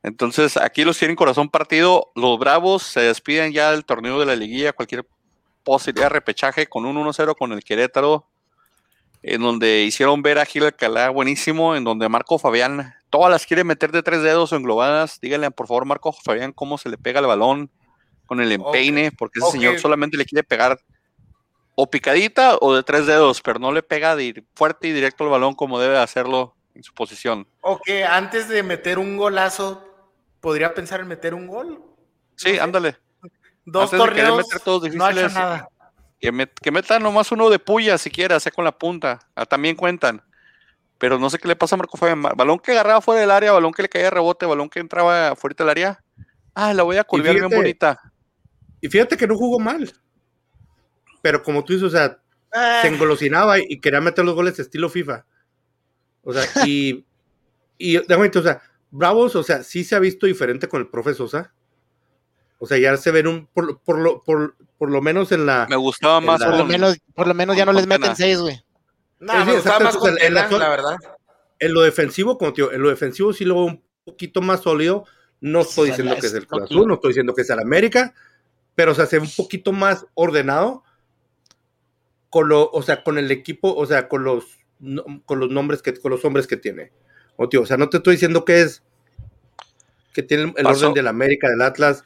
Entonces, 0.04 0.58
aquí 0.58 0.84
los 0.84 0.98
tienen 0.98 1.16
corazón 1.16 1.50
partido. 1.50 2.12
Los 2.16 2.40
Bravos 2.40 2.84
se 2.84 3.02
despiden 3.02 3.52
ya 3.52 3.72
del 3.72 3.86
torneo 3.86 4.20
de 4.20 4.26
la 4.26 4.36
liguilla. 4.36 4.74
Cualquier 4.74 5.06
posibilidad 5.64 6.06
de 6.06 6.14
repechaje 6.14 6.68
con 6.68 6.86
un 6.86 6.96
1-0 6.96 7.36
con 7.36 7.52
el 7.52 7.64
Querétaro. 7.64 8.28
En 9.24 9.42
donde 9.42 9.84
hicieron 9.84 10.22
ver 10.22 10.40
a 10.40 10.46
Gil 10.46 10.64
Alcalá 10.64 11.10
buenísimo. 11.10 11.76
En 11.76 11.84
donde 11.84 12.08
Marco 12.08 12.40
Fabián 12.40 12.94
todas 13.10 13.32
las 13.32 13.46
quiere 13.46 13.64
meter 13.64 13.92
de 13.92 14.04
tres 14.04 14.22
dedos 14.22 14.54
o 14.54 14.56
englobadas. 14.56 15.20
Díganle, 15.20 15.52
por 15.52 15.68
favor, 15.68 15.86
Marco 15.86 16.14
Fabián, 16.14 16.54
cómo 16.54 16.78
se 16.78 16.90
le 16.90 16.98
pega 16.98 17.20
el 17.20 17.26
balón 17.26 17.70
con 18.26 18.40
el 18.40 18.52
empeine. 18.52 19.12
Porque 19.12 19.40
ese 19.40 19.52
señor 19.52 19.80
solamente 19.80 20.16
le 20.16 20.26
quiere 20.26 20.44
pegar 20.44 20.80
o 21.76 21.90
picadita 21.90 22.58
o 22.60 22.74
de 22.74 22.82
tres 22.82 23.06
dedos, 23.06 23.42
pero 23.42 23.60
no 23.60 23.72
le 23.72 23.84
pega 23.84 24.16
de 24.16 24.44
fuerte 24.56 24.88
y 24.88 24.94
directo 24.94 25.24
al 25.24 25.30
balón 25.30 25.54
como 25.54 25.80
debe 25.80 25.98
hacerlo 26.00 26.57
en 26.78 26.84
su 26.84 26.94
posición. 26.94 27.48
O 27.62 27.80
que 27.80 28.06
antes 28.06 28.48
de 28.48 28.64
meter 28.64 29.00
un 29.00 29.18
golazo, 29.18 29.84
podría 30.40 30.74
pensar 30.74 31.02
en 31.02 31.08
meter 31.08 31.34
un 31.34 31.48
gol. 31.48 31.84
Sí, 32.36 32.58
ándale. 32.60 32.98
Dos 33.66 33.92
torneos, 33.92 34.38
meter 34.38 34.60
todos 34.62 34.84
difíciles, 34.84 35.34
no 35.34 35.40
nada. 35.40 35.68
Que, 36.20 36.50
que, 36.62 36.72
metan 36.72 37.04
nomás 37.04 37.32
uno 37.32 37.50
de 37.50 37.60
puya 37.60 37.98
siquiera, 37.98 38.40
sea 38.40 38.52
con 38.52 38.64
la 38.64 38.72
punta. 38.72 39.20
Ah, 39.36 39.46
también 39.46 39.76
cuentan. 39.76 40.24
Pero 40.98 41.20
no 41.20 41.30
sé 41.30 41.38
qué 41.38 41.48
le 41.48 41.56
pasa 41.56 41.76
a 41.76 41.78
Marco 41.78 41.98
Fabián. 41.98 42.22
Balón 42.22 42.60
que 42.60 42.72
agarraba 42.72 43.02
fuera 43.02 43.22
del 43.22 43.32
área, 43.32 43.52
balón 43.52 43.72
que 43.72 43.84
le 43.84 43.90
caía 43.90 44.10
rebote, 44.10 44.46
balón 44.46 44.70
que 44.70 44.80
entraba 44.80 45.36
fuera 45.36 45.56
del 45.58 45.70
área. 45.70 46.04
Ah, 46.56 46.74
la 46.74 46.84
voy 46.84 46.98
a 46.98 47.04
colgar 47.04 47.36
bien 47.36 47.50
bonita. 47.50 48.00
Y 48.82 48.88
fíjate 48.88 49.18
que 49.18 49.28
no 49.28 49.36
jugó 49.36 49.60
mal. 49.60 49.92
Pero 51.22 51.44
como 51.44 51.64
tú 51.64 51.74
dices, 51.74 51.88
o 51.88 51.92
sea, 51.92 52.20
ah. 52.54 52.80
se 52.82 52.88
engolosinaba 52.88 53.60
y 53.60 53.80
quería 53.80 54.02
meter 54.02 54.26
los 54.26 54.34
goles 54.34 54.58
estilo 54.58 54.90
FIFA. 54.90 55.26
O 56.28 56.34
sea, 56.34 56.44
y, 56.68 57.06
y 57.78 57.96
o 57.96 58.04
sea, 58.44 58.62
Bravos, 58.92 59.38
o 59.38 59.44
sea, 59.44 59.64
sí 59.64 59.86
se 59.86 59.96
ha 59.96 60.00
visto 60.00 60.26
diferente 60.26 60.68
con 60.68 60.82
el 60.82 60.90
profe 60.90 61.14
Sosa. 61.14 61.54
O 62.60 62.68
sea, 62.68 62.78
ya 62.78 62.98
se 62.98 63.12
ven 63.12 63.28
un, 63.28 63.48
por, 63.48 63.80
por, 63.80 63.98
lo, 63.98 64.24
por, 64.24 64.58
por 64.78 64.92
lo 64.92 65.02
menos 65.02 65.32
en 65.32 65.46
la. 65.46 65.68
Me 65.70 65.78
gustaba 65.78 66.20
más. 66.20 66.44
por, 66.44 66.58
lo 66.58 66.66
menos, 66.66 66.98
por 67.16 67.28
lo 67.28 67.34
menos 67.34 67.56
ya 67.56 67.66
no 67.66 67.72
les 67.72 67.88
meten 67.88 68.14
seis, 68.18 68.40
güey. 68.40 68.62
No, 69.22 69.46
me 69.46 69.54
gustaba 69.54 69.80
más 69.80 69.96
con 69.96 70.18
en 70.22 70.34
la, 70.34 70.50
la, 70.50 70.70
verdad. 70.70 70.98
En 71.60 71.74
lo 71.74 71.82
defensivo, 71.82 72.38
como 72.38 72.52
tío, 72.52 72.74
en 72.74 72.82
lo 72.82 72.90
defensivo 72.90 73.32
sí 73.32 73.46
lo 73.46 73.56
veo 73.56 73.64
un 73.64 73.84
poquito 74.04 74.42
más 74.42 74.64
sólido. 74.64 75.06
No 75.40 75.62
estoy 75.62 75.92
diciendo 75.92 76.14
que 76.20 76.28
es 76.28 76.34
el 76.34 76.46
Cruz 76.46 76.64
Azul, 76.64 76.88
no 76.88 76.96
estoy 76.96 77.12
diciendo 77.12 77.34
que 77.34 77.44
es 77.44 77.50
el 77.50 77.60
América, 77.60 78.14
pero 78.76 78.92
o 78.92 78.96
sea, 78.96 79.06
se 79.06 79.18
ve 79.18 79.24
un 79.24 79.32
poquito 79.34 79.72
más 79.72 80.06
ordenado 80.14 80.84
con 82.30 82.50
lo, 82.50 82.70
o 82.70 82.82
sea, 82.82 83.02
con 83.04 83.18
el 83.18 83.32
equipo, 83.32 83.74
o 83.74 83.86
sea, 83.86 84.10
con 84.10 84.26
los 84.26 84.57
con 85.26 85.40
los 85.40 85.50
nombres 85.50 85.82
que, 85.82 85.94
con 85.96 86.12
los 86.12 86.24
hombres 86.26 86.48
que 86.48 86.58
tiene. 86.58 86.92
O, 87.36 87.48
tío, 87.50 87.62
o 87.62 87.66
sea, 87.66 87.78
no 87.78 87.90
te 87.90 87.98
estoy 87.98 88.16
diciendo 88.16 88.46
que 88.46 88.62
es 88.62 88.84
que 90.14 90.24
tiene 90.24 90.52
el 90.58 90.66
orden 90.66 90.94
del 90.94 91.08
América, 91.08 91.48
del 91.48 91.62
Atlas. 91.62 92.04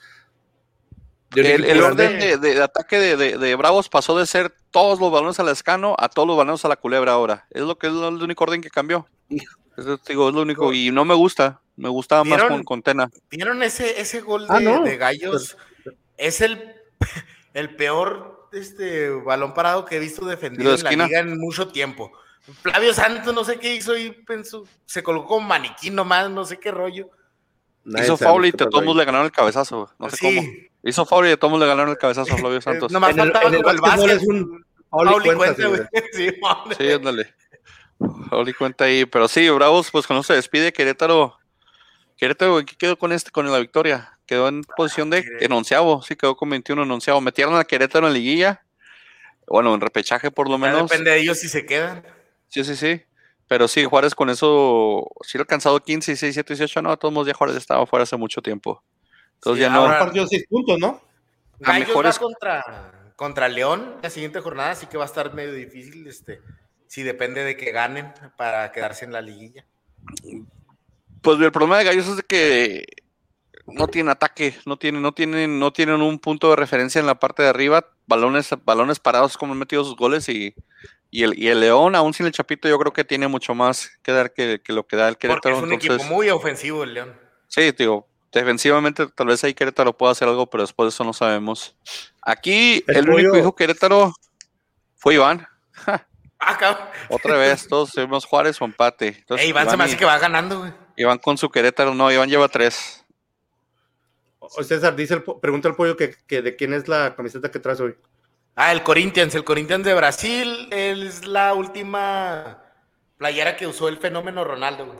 el, 1.33 1.81
orden 1.81 2.41
de, 2.41 2.61
ataque 2.61 2.97
de, 2.97 3.55
Bravos 3.55 3.87
pasó 3.87 4.17
de 4.17 4.25
ser 4.25 4.53
todos 4.69 4.99
los 4.99 5.11
balones 5.11 5.39
al 5.39 5.47
escano 5.47 5.95
a 5.97 6.09
todos 6.09 6.27
los 6.27 6.37
balones 6.37 6.65
a 6.65 6.67
la 6.67 6.75
culebra 6.75 7.13
ahora. 7.13 7.47
Es 7.51 7.61
lo 7.61 7.77
que 7.77 7.87
es 7.87 7.93
el 7.93 8.21
único 8.21 8.43
orden 8.43 8.61
que 8.61 8.69
cambió. 8.69 9.07
Es, 9.29 9.85
digo, 10.07 10.27
es 10.27 10.35
lo 10.35 10.41
único. 10.41 10.73
Y 10.73 10.91
no 10.91 11.05
me 11.05 11.13
gusta. 11.13 11.61
Me 11.77 11.87
gustaba 11.87 12.25
más 12.25 12.43
con, 12.43 12.63
con, 12.63 12.83
Tena. 12.83 13.09
¿Vieron 13.29 13.63
ese, 13.63 13.99
ese 14.01 14.19
gol 14.19 14.45
ah, 14.49 14.59
de, 14.59 14.97
Gallos? 14.97 15.57
Es 16.17 16.41
el, 16.41 16.75
el 17.53 17.75
peor 17.75 18.49
este 18.51 19.09
balón 19.09 19.53
parado 19.53 19.85
que 19.85 19.95
he 19.95 19.99
visto 19.99 20.25
defendido 20.25 20.75
en 20.75 20.83
la 20.83 21.05
liga 21.05 21.19
en 21.19 21.39
mucho 21.39 21.69
tiempo. 21.69 22.11
Flavio 22.61 22.93
Santos 22.93 23.33
no 23.33 23.43
sé 23.43 23.59
qué 23.59 23.75
hizo 23.75 23.97
y 23.97 24.11
pensó, 24.11 24.65
se 24.85 25.03
colocó 25.03 25.27
como 25.27 25.47
maniquí 25.47 25.89
nomás, 25.89 26.29
no 26.29 26.45
sé 26.45 26.59
qué 26.59 26.71
rollo. 26.71 27.09
Hizo 27.85 28.17
foul 28.17 28.45
y 28.45 28.51
todos 28.51 28.95
le 28.95 29.05
ganaron 29.05 29.25
el 29.25 29.31
cabezazo, 29.31 29.91
no 29.97 30.09
sé 30.09 30.17
cómo. 30.19 30.41
Hizo 30.83 31.05
foul 31.05 31.27
y 31.27 31.37
todos 31.37 31.59
le 31.59 31.67
ganaron 31.67 31.91
el 31.91 31.97
cabezazo 31.97 32.33
a 32.33 32.37
Flavio 32.37 32.61
Santos. 32.61 32.91
nomás 32.91 33.15
faltaba 33.15 33.49
el, 33.49 33.57
como 33.57 33.69
el, 33.69 33.81
básquet. 33.81 34.09
Es 34.09 34.27
un 34.27 34.65
foul 34.89 35.25
y 35.25 35.35
cuenta, 35.35 35.67
güey. 35.67 35.81
Sí, 36.13 36.29
sí, 36.77 36.91
ándale. 36.91 37.33
Foul 38.29 38.49
y 38.49 38.53
cuenta 38.53 38.85
ahí, 38.85 39.05
pero 39.05 39.27
sí, 39.27 39.49
Bravos, 39.49 39.91
pues 39.91 40.07
cuando 40.07 40.23
se 40.23 40.33
despide 40.33 40.73
Querétaro, 40.73 41.37
Querétaro, 42.17 42.63
¿qué 42.65 42.75
quedó 42.75 42.97
con 42.97 43.11
este, 43.11 43.31
con 43.31 43.51
la 43.51 43.59
victoria? 43.59 44.17
Quedó 44.25 44.47
en 44.47 44.63
posición 44.63 45.09
de 45.09 45.23
enunciado, 45.39 46.01
sí, 46.01 46.15
quedó 46.15 46.35
con 46.35 46.49
21 46.49 46.83
enunciado. 46.83 47.19
Metieron 47.21 47.55
a 47.55 47.63
Querétaro 47.63 48.07
en 48.07 48.13
liguilla, 48.13 48.63
bueno, 49.47 49.73
en 49.73 49.81
repechaje 49.81 50.31
por 50.31 50.49
lo 50.49 50.57
menos. 50.57 50.89
depende 50.89 51.11
de 51.11 51.19
ellos 51.19 51.39
si 51.39 51.49
se 51.49 51.65
quedan. 51.65 52.03
Sí, 52.51 52.65
sí, 52.65 52.75
sí. 52.75 53.01
Pero 53.47 53.67
sí, 53.67 53.85
Juárez 53.85 54.13
con 54.13 54.29
eso, 54.29 55.09
sí 55.21 55.37
ha 55.37 55.41
alcanzado 55.41 55.79
15, 55.81 56.11
16, 56.11 56.35
17, 56.35 56.53
18, 56.53 56.81
no, 56.81 56.97
todos 56.97 57.13
modos 57.13 57.27
ya 57.27 57.33
Juárez 57.33 57.55
estaba 57.55 57.85
fuera 57.85 58.03
hace 58.03 58.17
mucho 58.17 58.41
tiempo. 58.41 58.83
Entonces 59.35 59.61
ya 59.61 59.69
no. 59.69 59.85
partido 59.85 60.27
6 60.27 60.45
puntos, 60.49 60.77
¿no? 60.79 61.01
Gallos 61.59 61.87
mejores... 61.87 62.15
va 62.15 62.19
contra, 62.19 63.13
contra 63.15 63.47
León 63.47 63.95
la 64.01 64.09
siguiente 64.09 64.39
jornada, 64.41 64.71
así 64.71 64.85
que 64.85 64.97
va 64.97 65.03
a 65.03 65.07
estar 65.07 65.33
medio 65.33 65.53
difícil, 65.53 66.07
este, 66.07 66.41
si 66.87 67.03
depende 67.03 67.43
de 67.43 67.55
que 67.55 67.71
ganen 67.71 68.13
para 68.37 68.71
quedarse 68.71 69.05
en 69.05 69.13
la 69.13 69.21
liguilla. 69.21 69.65
Pues 71.21 71.39
el 71.39 71.51
problema 71.51 71.77
de 71.77 71.85
Gallos 71.85 72.07
es 72.07 72.17
de 72.17 72.23
que 72.23 72.85
no 73.65 73.87
tienen 73.87 74.09
ataque, 74.09 74.55
no 74.65 74.77
tienen, 74.77 75.01
no 75.01 75.13
tienen, 75.13 75.59
no 75.59 75.71
tienen 75.71 76.01
un 76.01 76.19
punto 76.19 76.49
de 76.49 76.57
referencia 76.57 76.99
en 76.99 77.05
la 77.05 77.19
parte 77.19 77.43
de 77.43 77.49
arriba, 77.49 77.85
balones, 78.07 78.49
balones 78.65 78.99
parados 78.99 79.37
como 79.37 79.53
han 79.53 79.59
metido 79.59 79.83
sus 79.83 79.95
goles 79.95 80.27
y, 80.29 80.53
y 81.11 81.23
el, 81.23 81.37
y 81.37 81.49
el 81.49 81.59
León, 81.59 81.93
aún 81.95 82.13
sin 82.13 82.25
el 82.25 82.31
Chapito, 82.31 82.69
yo 82.69 82.79
creo 82.79 82.93
que 82.93 83.03
tiene 83.03 83.27
mucho 83.27 83.53
más 83.53 83.91
que 84.01 84.13
dar 84.13 84.33
que, 84.33 84.61
lo 84.67 84.87
que 84.87 84.95
da 84.95 85.09
el 85.09 85.17
Querétaro. 85.17 85.41
Porque 85.41 85.57
es 85.57 85.63
un 85.63 85.73
equipo 85.73 86.03
muy 86.05 86.29
ofensivo 86.29 86.83
el 86.83 86.93
León. 86.93 87.19
Sí, 87.47 87.69
digo, 87.77 88.07
defensivamente 88.31 89.07
tal 89.07 89.27
vez 89.27 89.43
ahí 89.43 89.53
Querétaro 89.53 89.95
pueda 89.95 90.13
hacer 90.13 90.29
algo, 90.29 90.49
pero 90.49 90.63
después 90.63 90.85
de 90.85 90.89
eso 90.89 91.03
no 91.03 91.11
sabemos. 91.11 91.75
Aquí 92.21 92.81
el, 92.87 93.09
único 93.09 93.37
hijo 93.37 93.53
Querétaro 93.53 94.13
fue 94.95 95.15
Iván. 95.15 95.45
Ah, 96.43 96.89
Otra 97.09 97.37
vez, 97.37 97.67
todos 97.67 97.91
seguimos 97.91 98.25
Juárez 98.25 98.59
o 98.59 98.65
empate. 98.65 99.09
Entonces, 99.09 99.47
Iván, 99.47 99.69
se 99.69 99.77
me 99.77 99.83
hace 99.83 99.95
que 99.95 100.05
va 100.05 100.17
ganando, 100.17 100.57
güey. 100.57 100.73
Iván 100.97 101.19
con 101.19 101.37
su 101.37 101.51
Querétaro, 101.51 101.93
no, 101.93 102.11
Iván 102.11 102.29
lleva 102.29 102.47
tres. 102.47 103.05
César, 104.63 104.95
dice 104.95 105.13
el, 105.13 105.23
pregunta 105.39 105.67
el 105.67 105.75
pollo 105.75 105.95
que, 105.95 106.15
que, 106.25 106.41
de 106.41 106.55
quién 106.55 106.73
es 106.73 106.87
la 106.87 107.15
camiseta 107.15 107.51
que 107.51 107.59
traes 107.59 107.79
hoy. 107.79 107.95
Ah, 108.55 108.71
el 108.71 108.83
Corinthians, 108.83 109.33
el 109.35 109.43
Corinthians 109.43 109.85
de 109.85 109.93
Brasil 109.93 110.67
es 110.71 111.25
la 111.25 111.53
última 111.53 112.61
playera 113.17 113.55
que 113.55 113.65
usó 113.65 113.87
el 113.87 113.97
fenómeno 113.97 114.43
Ronaldo, 114.43 114.87
güey. 114.87 114.99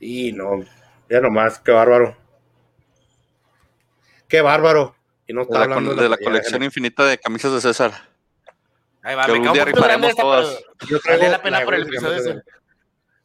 Y 0.00 0.32
no, 0.32 0.64
ya 1.08 1.20
nomás, 1.20 1.60
qué 1.60 1.70
bárbaro. 1.70 2.16
Qué 4.28 4.40
bárbaro. 4.40 4.96
Y 5.26 5.32
no 5.32 5.42
está 5.42 5.58
de 5.58 5.64
hablando 5.64 5.94
la, 5.94 6.02
de 6.02 6.08
la, 6.08 6.16
colección 6.16 6.62
infinita 6.62 7.04
de 7.04 7.18
camisas 7.18 7.52
de 7.52 7.60
César. 7.60 7.92
Ahí 9.02 9.14
va, 9.14 9.26
que 9.26 9.32
algún 9.32 9.52
día 9.52 9.64
rifaremos 9.64 10.16
todas. 10.16 10.64
Yo 10.88 10.98
vale 11.06 11.28
la 11.28 11.42
pena 11.42 11.64
por 11.64 11.74
el 11.74 11.82
episodio 11.82 12.42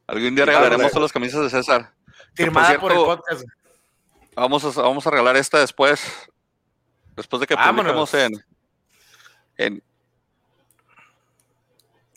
Algún 0.05 0.35
día 0.35 0.45
regalaremos 0.45 0.91
todas 0.91 1.03
las 1.03 1.13
camisas 1.13 1.41
de 1.41 1.49
César. 1.49 1.91
Firmada 2.33 2.79
por, 2.79 2.91
el 2.91 2.97
podcast. 2.97 3.43
Vamos 4.35 4.77
a, 4.77 4.81
vamos 4.81 5.07
a 5.07 5.09
regalar 5.09 5.35
esta 5.37 5.59
después. 5.59 6.29
Después 7.15 7.39
de 7.39 7.47
que 7.47 7.57
publiquemos 7.57 8.13
en, 8.13 8.31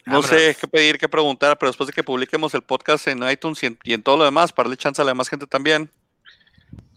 no 0.06 0.22
sé 0.22 0.56
qué 0.60 0.66
pedir, 0.66 0.98
qué 0.98 1.08
preguntar, 1.08 1.56
pero 1.58 1.70
después 1.70 1.86
de 1.86 1.92
que 1.92 2.02
publiquemos 2.02 2.52
el 2.54 2.62
podcast 2.62 3.06
en 3.08 3.28
iTunes 3.28 3.62
y 3.62 3.92
en, 3.92 4.02
todo 4.02 4.16
lo 4.16 4.24
demás, 4.24 4.52
para 4.52 4.66
darle 4.66 4.76
chance 4.76 5.00
a 5.00 5.04
la 5.04 5.12
demás 5.12 5.28
gente 5.28 5.46
también, 5.46 5.90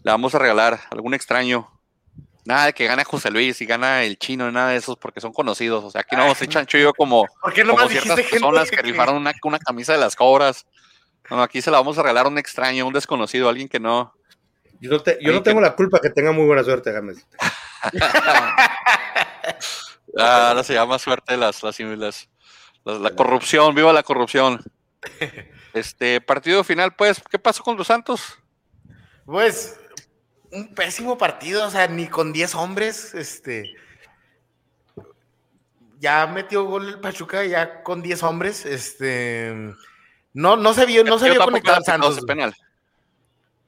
le 0.02 0.10
vamos 0.10 0.34
a 0.34 0.38
regalar 0.38 0.80
algún 0.90 1.14
extraño. 1.14 1.70
Nada 2.44 2.66
de 2.66 2.72
que 2.74 2.86
gane 2.86 3.04
José 3.04 3.30
Luis 3.30 3.60
y 3.62 3.66
gana 3.66 4.02
el 4.02 4.18
chino, 4.18 4.50
nada 4.52 4.70
de 4.70 4.76
esos, 4.76 4.98
porque 4.98 5.20
son 5.20 5.32
conocidos. 5.32 5.82
O 5.82 5.90
sea, 5.90 6.02
aquí 6.02 6.14
no 6.14 6.22
vamos 6.22 6.40
a 6.42 6.44
echar 6.44 6.66
yo 6.66 6.92
como, 6.92 7.26
como 7.26 7.88
ciertas 7.88 8.20
personas 8.20 8.70
que, 8.70 8.82
rifaron 8.82 9.16
una, 9.16 9.32
una, 9.44 9.58
camisa 9.58 9.92
de 9.92 9.98
las 9.98 10.14
cobras. 10.14 10.66
No, 11.30 11.42
aquí 11.42 11.62
se 11.62 11.70
la 11.70 11.78
vamos 11.78 11.96
a 11.96 12.02
regalar 12.02 12.26
a 12.26 12.28
un 12.28 12.36
extraño, 12.36 12.86
un 12.86 12.92
desconocido, 12.92 13.48
alguien 13.48 13.68
que 13.68 13.80
no. 13.80 14.12
Yo 14.78 14.90
no, 14.90 15.02
yo 15.20 15.32
no 15.32 15.42
tengo 15.42 15.62
la 15.62 15.74
culpa 15.74 16.00
que 16.00 16.10
tenga 16.10 16.32
muy 16.32 16.44
buena 16.44 16.62
suerte, 16.62 16.92
Gámez. 16.92 17.26
Ah, 20.18 20.50
ahora 20.50 20.64
se 20.64 20.74
llama 20.74 20.98
suerte 20.98 21.36
las, 21.36 21.62
las, 21.62 21.80
la 22.84 23.10
corrupción, 23.14 23.74
viva 23.74 23.92
la 23.92 24.02
corrupción. 24.02 24.62
Este 25.74 26.20
partido 26.20 26.62
final, 26.62 26.94
pues, 26.94 27.20
¿qué 27.28 27.36
pasó 27.36 27.64
con 27.64 27.76
los 27.76 27.88
Santos? 27.88 28.38
Pues, 29.26 29.76
un 30.52 30.72
pésimo 30.72 31.18
partido, 31.18 31.66
o 31.66 31.70
sea, 31.70 31.88
ni 31.88 32.06
con 32.06 32.32
10 32.32 32.54
hombres, 32.54 33.12
este. 33.12 33.74
Ya 35.98 36.28
metió 36.28 36.64
gol 36.64 36.88
el 36.88 37.00
Pachuca, 37.00 37.44
ya 37.44 37.82
con 37.82 38.02
10 38.02 38.22
hombres, 38.22 38.64
este. 38.64 39.74
No, 40.32 40.56
no 40.56 40.74
se 40.74 40.86
vio, 40.86 41.02
no 41.02 41.18
se 41.18 41.28
vio 41.28 41.44
conectado 41.44 41.82
Santos. 41.82 42.20
Penal. 42.24 42.54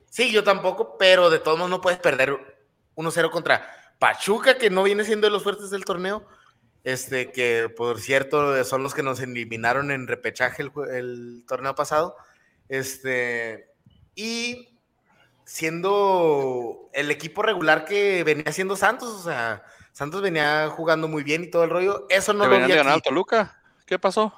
Sí, 0.08 0.30
yo 0.30 0.44
tampoco, 0.44 0.96
pero 0.96 1.28
de 1.28 1.40
todos 1.40 1.58
modos 1.58 1.70
no 1.70 1.80
puedes 1.80 1.98
perder 1.98 2.38
1-0 2.94 3.30
contra 3.30 3.68
Pachuca, 3.98 4.56
que 4.56 4.70
no 4.70 4.82
viene 4.82 5.04
siendo 5.04 5.26
de 5.26 5.32
los 5.32 5.42
fuertes 5.42 5.70
del 5.70 5.84
torneo, 5.84 6.26
este, 6.86 7.32
que 7.32 7.68
por 7.68 8.00
cierto 8.00 8.62
son 8.62 8.84
los 8.84 8.94
que 8.94 9.02
nos 9.02 9.18
eliminaron 9.18 9.90
en 9.90 10.06
repechaje 10.06 10.62
el, 10.62 11.42
torneo 11.44 11.74
pasado, 11.74 12.16
este, 12.68 13.72
y 14.14 14.78
siendo 15.44 16.88
el 16.92 17.10
equipo 17.10 17.42
regular 17.42 17.84
que 17.84 18.22
venía 18.22 18.52
siendo 18.52 18.76
Santos, 18.76 19.08
o 19.08 19.24
sea, 19.24 19.64
Santos 19.90 20.22
venía 20.22 20.68
jugando 20.68 21.08
muy 21.08 21.24
bien 21.24 21.42
y 21.42 21.50
todo 21.50 21.64
el 21.64 21.70
rollo, 21.70 22.06
eso 22.08 22.32
no 22.32 22.46
lo 22.46 22.56
vi 22.64 22.72
aquí. 22.72 23.00
Toluca? 23.02 23.60
¿Qué 23.84 23.98
pasó? 23.98 24.32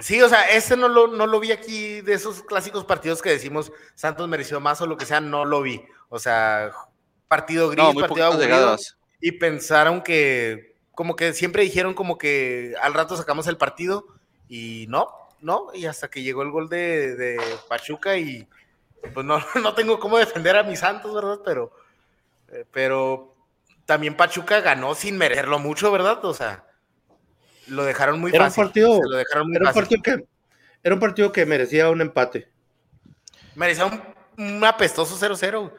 Sí, 0.00 0.20
o 0.20 0.28
sea, 0.28 0.48
ese 0.48 0.76
no 0.76 0.88
lo, 0.88 1.06
no 1.06 1.28
lo 1.28 1.38
vi 1.38 1.52
aquí 1.52 2.00
de 2.00 2.14
esos 2.14 2.42
clásicos 2.42 2.84
partidos 2.84 3.22
que 3.22 3.30
decimos 3.30 3.70
Santos 3.94 4.28
mereció 4.28 4.58
más 4.58 4.80
o 4.80 4.88
lo 4.88 4.96
que 4.96 5.06
sea, 5.06 5.20
no 5.20 5.44
lo 5.44 5.62
vi. 5.62 5.84
O 6.08 6.18
sea, 6.18 6.72
partido 7.28 7.70
gris, 7.70 7.94
partido 7.94 8.26
aburrido. 8.26 8.76
Y 9.20 9.32
pensaron 9.32 10.02
que 10.02 10.75
como 10.96 11.14
que 11.14 11.34
siempre 11.34 11.62
dijeron 11.62 11.92
como 11.92 12.16
que 12.16 12.74
al 12.80 12.94
rato 12.94 13.18
sacamos 13.18 13.46
el 13.46 13.58
partido 13.58 14.06
y 14.48 14.86
no, 14.88 15.10
no, 15.42 15.68
y 15.74 15.84
hasta 15.84 16.08
que 16.08 16.22
llegó 16.22 16.40
el 16.42 16.50
gol 16.50 16.70
de, 16.70 17.38
Pachuca 17.68 18.16
y 18.16 18.48
pues 19.12 19.24
no, 19.24 19.38
no 19.62 19.74
tengo 19.74 20.00
cómo 20.00 20.16
defender 20.16 20.56
a 20.56 20.62
mis 20.62 20.78
Santos, 20.78 21.14
¿verdad? 21.14 21.40
Pero, 21.44 21.70
eh, 22.48 22.64
pero 22.72 23.36
también 23.84 24.16
Pachuca 24.16 24.62
ganó 24.62 24.94
sin 24.94 25.18
merecerlo 25.18 25.58
mucho, 25.58 25.92
¿verdad? 25.92 26.24
O 26.24 26.32
sea, 26.32 26.64
lo 27.66 27.84
dejaron 27.84 28.18
muy 28.18 28.34
era 28.34 28.46
fácil. 28.46 28.62
Un 28.62 28.68
partido, 28.68 29.00
era, 29.30 29.42
Un 29.42 29.74
partido 29.74 30.02
que, 30.02 30.24
era 30.82 30.94
un 30.94 31.00
partido 31.00 31.30
que 31.30 31.44
merecía 31.44 31.90
un 31.90 32.00
empate. 32.00 32.48
Merecía 33.54 33.84
un, 33.84 34.02
un 34.38 34.64
apestoso 34.64 35.14
0-0 35.14 35.72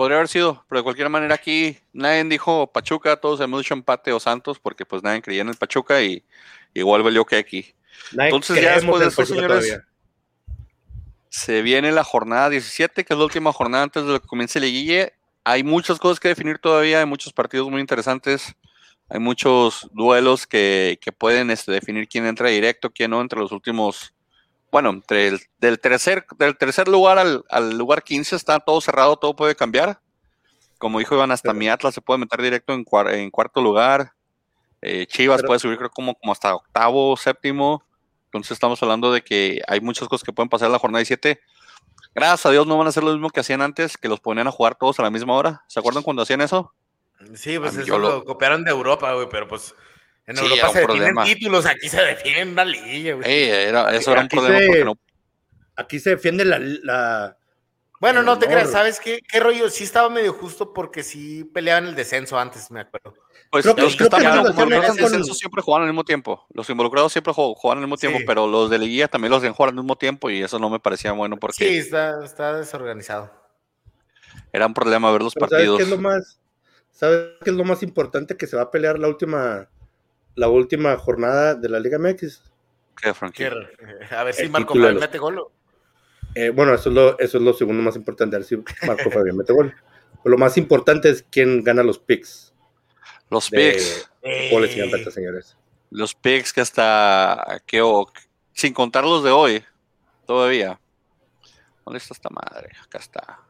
podría 0.00 0.16
haber 0.16 0.28
sido, 0.28 0.64
pero 0.66 0.78
de 0.78 0.82
cualquier 0.82 1.10
manera 1.10 1.34
aquí 1.34 1.76
nadie 1.92 2.24
dijo 2.24 2.72
Pachuca, 2.72 3.18
todos 3.18 3.38
hemos 3.42 3.60
dicho 3.60 3.74
empate 3.74 4.14
o 4.14 4.18
Santos, 4.18 4.58
porque 4.58 4.86
pues 4.86 5.02
nadie 5.02 5.20
creía 5.20 5.42
en 5.42 5.50
el 5.50 5.56
Pachuca 5.56 6.00
y 6.00 6.24
igual 6.72 7.02
valió 7.02 7.26
que 7.26 7.36
aquí. 7.36 7.74
Entonces 8.16 8.62
ya 8.62 8.76
después 8.76 8.98
de 8.98 9.08
eso, 9.08 9.26
señores, 9.26 9.78
se 11.28 11.60
viene 11.60 11.92
la 11.92 12.02
jornada 12.02 12.48
17, 12.48 13.04
que 13.04 13.12
es 13.12 13.18
la 13.18 13.26
última 13.26 13.52
jornada 13.52 13.84
antes 13.84 14.06
de 14.06 14.18
que 14.20 14.26
comience 14.26 14.58
el 14.58 14.64
liguille. 14.64 15.12
Hay 15.44 15.64
muchas 15.64 15.98
cosas 15.98 16.18
que 16.18 16.28
definir 16.28 16.58
todavía, 16.58 17.00
hay 17.00 17.06
muchos 17.06 17.34
partidos 17.34 17.68
muy 17.68 17.82
interesantes, 17.82 18.54
hay 19.10 19.20
muchos 19.20 19.86
duelos 19.92 20.46
que, 20.46 20.98
que 21.02 21.12
pueden 21.12 21.50
este, 21.50 21.72
definir 21.72 22.08
quién 22.08 22.24
entra 22.24 22.48
directo, 22.48 22.88
quién 22.90 23.10
no 23.10 23.20
entre 23.20 23.38
los 23.38 23.52
últimos 23.52 24.14
bueno, 24.70 24.90
entre 24.90 25.28
el, 25.28 25.40
del, 25.58 25.78
tercer, 25.80 26.26
del 26.38 26.56
tercer 26.56 26.88
lugar 26.88 27.18
al, 27.18 27.44
al, 27.48 27.76
lugar 27.76 28.02
15 28.02 28.36
está 28.36 28.60
todo 28.60 28.80
cerrado, 28.80 29.16
todo 29.16 29.34
puede 29.34 29.54
cambiar. 29.54 30.00
Como 30.78 30.98
dijo 30.98 31.14
Iván, 31.14 31.30
hasta 31.30 31.52
mi 31.52 31.68
Atlas 31.68 31.94
se 31.94 32.00
puede 32.00 32.18
meter 32.18 32.40
directo 32.40 32.72
en, 32.72 32.84
en 33.08 33.30
cuarto 33.30 33.60
lugar. 33.60 34.14
Eh, 34.82 35.06
Chivas 35.06 35.42
puede 35.42 35.60
subir 35.60 35.76
creo 35.76 35.90
como, 35.90 36.14
como 36.14 36.32
hasta 36.32 36.54
octavo, 36.54 37.16
séptimo. 37.16 37.84
Entonces 38.26 38.52
estamos 38.52 38.82
hablando 38.82 39.12
de 39.12 39.22
que 39.22 39.60
hay 39.66 39.80
muchas 39.80 40.08
cosas 40.08 40.24
que 40.24 40.32
pueden 40.32 40.48
pasar 40.48 40.66
en 40.66 40.72
la 40.72 40.78
jornada 40.78 41.00
17. 41.00 41.40
Gracias 42.14 42.46
a 42.46 42.50
Dios 42.50 42.66
no 42.66 42.78
van 42.78 42.86
a 42.86 42.90
hacer 42.90 43.04
lo 43.04 43.12
mismo 43.12 43.30
que 43.30 43.40
hacían 43.40 43.60
antes, 43.60 43.96
que 43.96 44.08
los 44.08 44.20
ponían 44.20 44.46
a 44.46 44.52
jugar 44.52 44.76
todos 44.76 44.98
a 45.00 45.02
la 45.02 45.10
misma 45.10 45.34
hora. 45.34 45.64
¿Se 45.68 45.78
acuerdan 45.78 46.02
cuando 46.02 46.22
hacían 46.22 46.40
eso? 46.40 46.72
Sí, 47.34 47.58
pues 47.58 47.76
eso 47.76 47.98
lo... 47.98 48.24
copiaron 48.24 48.64
de 48.64 48.70
Europa, 48.70 49.12
güey, 49.12 49.28
pero 49.30 49.46
pues 49.46 49.74
en 50.26 50.38
Europa 50.38 50.68
se 50.70 50.80
defienden 50.80 51.24
títulos, 51.24 51.66
aquí 51.66 51.88
se 51.88 52.00
defiende 52.02 52.52
una 52.52 52.64
liga, 52.64 53.14
güey. 53.14 53.48
era, 53.48 53.94
eso 53.94 54.12
era 54.12 54.22
un 54.22 54.28
problema 54.28 54.58
porque 54.66 54.84
no... 54.84 54.98
Aquí 55.76 55.98
se 55.98 56.10
defiende 56.10 56.44
la... 56.44 57.36
Bueno, 58.00 58.22
no 58.22 58.38
te 58.38 58.46
creas, 58.46 58.70
¿sabes 58.70 58.98
qué, 58.98 59.20
qué 59.30 59.40
rollo? 59.40 59.68
Sí 59.68 59.84
estaba 59.84 60.08
medio 60.08 60.32
justo 60.32 60.72
porque 60.72 61.02
sí 61.02 61.44
peleaban 61.44 61.86
el 61.86 61.94
descenso 61.94 62.38
antes, 62.38 62.70
me 62.70 62.80
acuerdo. 62.80 63.14
Pues 63.50 63.66
los 63.66 63.94
que 63.94 64.04
están 64.04 64.22
involucrados 64.22 64.72
en 64.72 64.72
el 64.72 64.96
descenso 64.96 65.34
siempre 65.34 65.62
jugaban 65.62 65.82
al 65.82 65.92
mismo 65.92 66.04
tiempo. 66.04 66.46
Los 66.54 66.70
involucrados 66.70 67.12
siempre 67.12 67.34
jugaban 67.34 67.78
al 67.78 67.84
mismo 67.84 67.98
tiempo, 67.98 68.20
pero 68.26 68.46
los 68.46 68.70
de 68.70 68.78
Liguilla 68.78 69.08
también 69.08 69.30
los 69.30 69.42
de 69.42 69.50
jugar 69.50 69.70
al 69.70 69.74
mismo 69.74 69.96
tiempo 69.96 70.30
y 70.30 70.42
eso 70.42 70.58
no 70.58 70.70
me 70.70 70.80
parecía 70.80 71.12
bueno 71.12 71.36
porque... 71.36 71.56
Sí, 71.56 71.76
está, 71.76 72.24
está 72.24 72.56
desorganizado. 72.56 73.30
Era 74.52 74.66
un 74.66 74.72
problema 74.72 75.12
ver 75.12 75.22
los 75.22 75.34
partidos. 75.34 75.78
¿Sabes 75.78 75.78
qué 75.78 75.82
es 75.82 75.90
lo 75.90 75.98
más, 75.98 76.40
¿sabes 76.90 77.28
qué 77.44 77.50
es 77.50 77.56
lo 77.56 77.64
más 77.64 77.82
importante 77.82 78.36
que 78.36 78.46
se 78.46 78.56
va 78.56 78.62
a 78.62 78.70
pelear 78.70 78.98
la 78.98 79.08
última 79.08 79.68
la 80.40 80.48
última 80.48 80.96
jornada 80.96 81.54
de 81.54 81.68
la 81.68 81.78
Liga 81.78 81.98
MX. 81.98 82.42
¿Qué, 82.96 83.12
Frankie? 83.12 83.44
A 84.10 84.24
ver 84.24 84.32
si 84.32 84.48
Marco 84.48 84.72
Fabián 84.72 84.96
mete 84.96 85.18
gol. 85.18 85.44
Eh, 86.34 86.48
bueno, 86.48 86.72
eso 86.72 86.88
es, 86.88 86.94
lo, 86.94 87.18
eso 87.18 87.36
es 87.36 87.44
lo 87.44 87.52
segundo 87.52 87.82
más 87.82 87.94
importante, 87.94 88.36
a 88.36 88.38
ver 88.38 88.46
si 88.46 88.56
Marco 88.86 89.10
Fabián 89.12 89.36
mete 89.36 89.52
gol. 89.52 89.74
Pero 90.22 90.32
lo 90.32 90.38
más 90.38 90.56
importante 90.56 91.10
es 91.10 91.26
quién 91.30 91.62
gana 91.62 91.82
los 91.82 91.98
picks. 91.98 92.54
Los 93.28 93.50
picks. 93.50 94.10
señores. 95.12 95.58
Los 95.90 96.14
picks 96.14 96.54
que 96.54 96.62
hasta 96.62 97.62
que 97.66 97.82
sin 98.54 98.72
contar 98.72 99.04
los 99.04 99.22
de 99.22 99.32
hoy, 99.32 99.62
todavía. 100.26 100.80
¿Dónde 101.84 101.98
está 101.98 102.14
esta 102.14 102.30
madre? 102.30 102.70
Acá 102.82 102.96
está. 102.96 103.40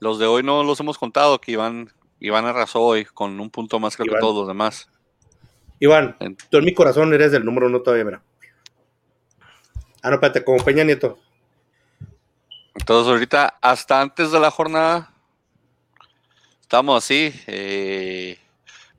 Los 0.00 0.18
de 0.18 0.26
hoy 0.26 0.42
no 0.42 0.64
los 0.64 0.78
hemos 0.80 0.98
contado, 0.98 1.40
que 1.40 1.52
Iván, 1.52 1.90
Iván 2.18 2.44
arrasó 2.44 2.82
hoy 2.82 3.06
con 3.06 3.40
un 3.40 3.48
punto 3.48 3.80
más 3.80 3.96
que 3.96 4.04
todos 4.04 4.34
los 4.34 4.46
demás. 4.46 4.90
Iván, 5.80 6.16
tú 6.50 6.58
en 6.58 6.64
mi 6.64 6.74
corazón 6.74 7.12
eres 7.14 7.32
del 7.32 7.44
número 7.44 7.66
uno 7.66 7.80
todavía, 7.80 8.04
mira. 8.04 8.22
Ah, 10.02 10.10
no, 10.10 10.14
espérate, 10.14 10.44
como 10.44 10.62
Peña 10.62 10.84
Nieto. 10.84 11.18
Entonces, 12.74 13.10
ahorita, 13.10 13.58
hasta 13.60 14.00
antes 14.00 14.30
de 14.30 14.40
la 14.40 14.50
jornada, 14.50 15.12
estamos 16.60 17.02
así. 17.02 17.32
Eh, 17.46 18.38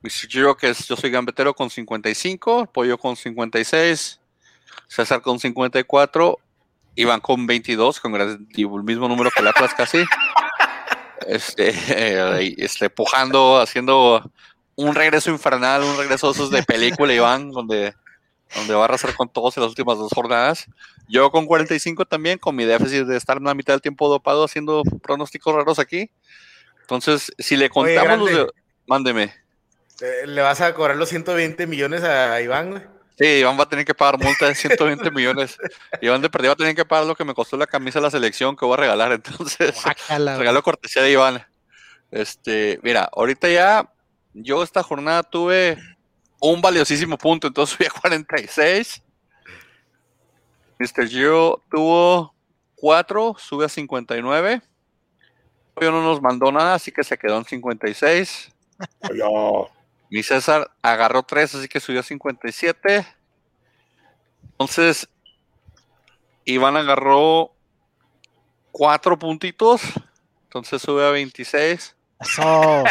Mr. 0.02 0.28
Giro, 0.28 0.56
que 0.56 0.70
es 0.70 0.86
yo 0.86 0.96
soy 0.96 1.10
gambetero 1.10 1.54
con 1.54 1.70
55, 1.70 2.66
Pollo 2.66 2.98
con 2.98 3.16
56, 3.16 4.20
César 4.88 5.22
con 5.22 5.38
54, 5.38 6.38
Iván 6.96 7.20
con 7.20 7.46
22, 7.46 8.00
con 8.00 8.14
el 8.16 8.38
mismo 8.84 9.08
número 9.08 9.30
que 9.30 9.42
la 9.42 9.50
Atlas 9.50 9.74
casi. 9.74 10.04
Este, 11.24 11.70
eh, 11.88 12.54
este, 12.58 12.90
pujando, 12.90 13.60
haciendo 13.60 14.32
un 14.82 14.94
regreso 14.94 15.30
infernal, 15.30 15.82
un 15.82 15.96
regreso 15.96 16.30
esos 16.30 16.50
de 16.50 16.62
película, 16.62 17.12
Iván, 17.12 17.50
donde, 17.50 17.94
donde 18.54 18.74
va 18.74 18.82
a 18.82 18.84
arrasar 18.84 19.14
con 19.14 19.28
todos 19.28 19.56
en 19.56 19.62
las 19.62 19.70
últimas 19.70 19.98
dos 19.98 20.12
jornadas. 20.14 20.66
Yo 21.08 21.30
con 21.30 21.46
45 21.46 22.04
también, 22.06 22.38
con 22.38 22.56
mi 22.56 22.64
déficit 22.64 23.04
de 23.04 23.16
estar 23.16 23.36
en 23.36 23.44
la 23.44 23.54
mitad 23.54 23.74
del 23.74 23.82
tiempo 23.82 24.08
dopado 24.08 24.44
haciendo 24.44 24.82
pronósticos 25.02 25.54
raros 25.54 25.78
aquí. 25.78 26.10
Entonces, 26.80 27.32
si 27.38 27.56
le 27.56 27.70
contamos 27.70 28.30
Mándeme. 28.86 29.32
¿Le 30.26 30.42
vas 30.42 30.60
a 30.60 30.74
cobrar 30.74 30.96
los 30.96 31.08
120 31.08 31.66
millones 31.66 32.02
a 32.02 32.40
Iván, 32.40 32.70
güey? 32.70 32.82
Sí, 33.18 33.26
Iván 33.26 33.58
va 33.58 33.64
a 33.64 33.68
tener 33.68 33.84
que 33.84 33.94
pagar 33.94 34.18
multa 34.18 34.48
de 34.48 34.54
120 34.54 35.10
millones. 35.12 35.56
Iván 36.00 36.22
de 36.22 36.28
perdido 36.28 36.50
va 36.50 36.54
a 36.54 36.56
tener 36.56 36.74
que 36.74 36.84
pagar 36.84 37.06
lo 37.06 37.14
que 37.14 37.24
me 37.24 37.34
costó 37.34 37.56
la 37.56 37.66
camisa 37.66 38.00
de 38.00 38.04
la 38.04 38.10
selección 38.10 38.56
que 38.56 38.64
voy 38.64 38.74
a 38.74 38.78
regalar. 38.78 39.12
Entonces, 39.24 39.74
regalo 40.08 40.62
cortesía 40.62 41.02
de 41.02 41.12
Iván. 41.12 41.46
Este, 42.10 42.78
mira, 42.82 43.08
ahorita 43.12 43.48
ya 43.48 43.91
yo 44.34 44.62
esta 44.62 44.82
jornada 44.82 45.22
tuve 45.22 45.78
un 46.40 46.60
valiosísimo 46.60 47.16
punto, 47.18 47.46
entonces 47.46 47.76
fui 47.76 47.86
a 47.86 47.90
46. 47.90 49.02
Mr. 50.78 51.08
Gio 51.08 51.62
tuvo 51.70 52.34
4, 52.76 53.36
sube 53.38 53.66
a 53.66 53.68
59. 53.68 54.62
Yo 55.80 55.90
no 55.90 56.02
nos 56.02 56.20
mandó 56.20 56.50
nada, 56.50 56.74
así 56.74 56.90
que 56.90 57.04
se 57.04 57.16
quedó 57.16 57.38
en 57.38 57.44
56. 57.44 58.52
Mi 60.10 60.22
César 60.22 60.70
agarró 60.82 61.22
3, 61.22 61.54
así 61.54 61.68
que 61.68 61.80
subió 61.80 62.00
a 62.00 62.02
57. 62.02 63.06
Entonces, 64.50 65.08
Iván 66.44 66.76
agarró 66.76 67.54
4 68.72 69.18
puntitos. 69.18 69.80
Entonces 70.44 70.82
sube 70.82 71.06
a 71.06 71.10
26. 71.10 71.96
Eso. 72.22 72.84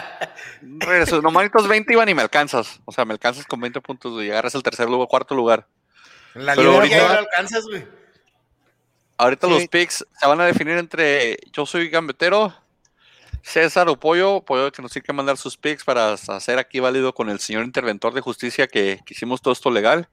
Regreso. 0.62 1.22
Nomás 1.22 1.50
20 1.50 1.92
iban 1.92 2.08
y 2.08 2.14
me 2.14 2.22
alcanzas. 2.22 2.80
O 2.84 2.92
sea, 2.92 3.04
me 3.04 3.12
alcanzas 3.12 3.46
con 3.46 3.60
20 3.60 3.80
puntos 3.80 4.22
y 4.22 4.30
agarras 4.30 4.54
el 4.54 4.62
tercer 4.62 4.88
lugar, 4.88 5.08
cuarto 5.08 5.34
lugar. 5.34 5.66
la 6.34 6.54
Pero 6.54 6.72
ahorita, 6.74 7.18
alcanzas, 7.18 7.64
güey. 7.64 7.86
Ahorita 9.16 9.46
los 9.46 9.68
picks 9.68 10.04
se 10.18 10.26
van 10.26 10.40
a 10.40 10.46
definir 10.46 10.76
entre 10.76 11.38
yo 11.52 11.66
soy 11.66 11.88
gambetero, 11.88 12.52
César 13.42 13.88
o 13.88 13.98
Pollo, 13.98 14.40
Pollo 14.40 14.72
que 14.72 14.82
nos 14.82 14.90
tiene 14.90 15.06
que 15.06 15.12
mandar 15.12 15.36
sus 15.36 15.56
picks 15.56 15.84
para 15.84 16.14
hacer 16.14 16.58
aquí 16.58 16.80
válido 16.80 17.14
con 17.14 17.30
el 17.30 17.38
señor 17.38 17.64
interventor 17.64 18.12
de 18.12 18.20
justicia 18.20 18.66
que, 18.66 19.00
hicimos 19.08 19.40
todo 19.40 19.52
esto 19.52 19.70
legal. 19.70 20.08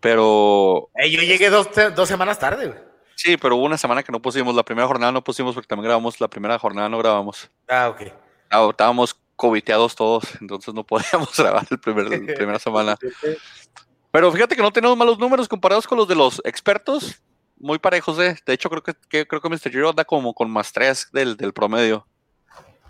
Pero. 0.00 0.90
yo 1.10 1.22
llegué 1.22 1.50
dos, 1.50 1.68
dos 1.96 2.08
semanas 2.08 2.38
tarde, 2.38 2.68
güey. 2.68 2.93
Sí, 3.16 3.36
pero 3.36 3.56
hubo 3.56 3.64
una 3.64 3.78
semana 3.78 4.02
que 4.02 4.12
no 4.12 4.20
pusimos. 4.20 4.54
La 4.54 4.64
primera 4.64 4.86
jornada 4.86 5.12
no 5.12 5.22
pusimos 5.22 5.54
porque 5.54 5.68
también 5.68 5.84
grabamos. 5.84 6.20
La 6.20 6.28
primera 6.28 6.58
jornada 6.58 6.88
no 6.88 6.98
grabamos. 6.98 7.50
Ah, 7.68 7.88
ok. 7.88 8.12
Ah, 8.50 8.66
estábamos 8.70 9.18
coviteados 9.36 9.94
todos, 9.94 10.24
entonces 10.40 10.72
no 10.74 10.84
podíamos 10.86 11.36
grabar 11.36 11.66
el 11.70 11.78
primer, 11.78 12.08
la 12.08 12.34
primera 12.34 12.58
semana. 12.58 12.96
Pero 14.10 14.30
fíjate 14.30 14.54
que 14.54 14.62
no 14.62 14.72
tenemos 14.72 14.96
malos 14.96 15.18
números 15.18 15.48
comparados 15.48 15.88
con 15.88 15.98
los 15.98 16.06
de 16.06 16.14
los 16.14 16.40
expertos. 16.44 17.20
Muy 17.56 17.78
parejos, 17.80 18.18
¿eh? 18.20 18.36
De 18.46 18.52
hecho, 18.52 18.70
creo 18.70 18.82
que, 18.82 19.26
creo 19.26 19.40
que 19.40 19.48
Mr. 19.48 19.70
Giro 19.70 19.90
anda 19.90 20.04
como 20.04 20.34
con 20.34 20.50
más 20.50 20.72
tres 20.72 21.08
del, 21.12 21.36
del 21.36 21.52
promedio. 21.52 22.06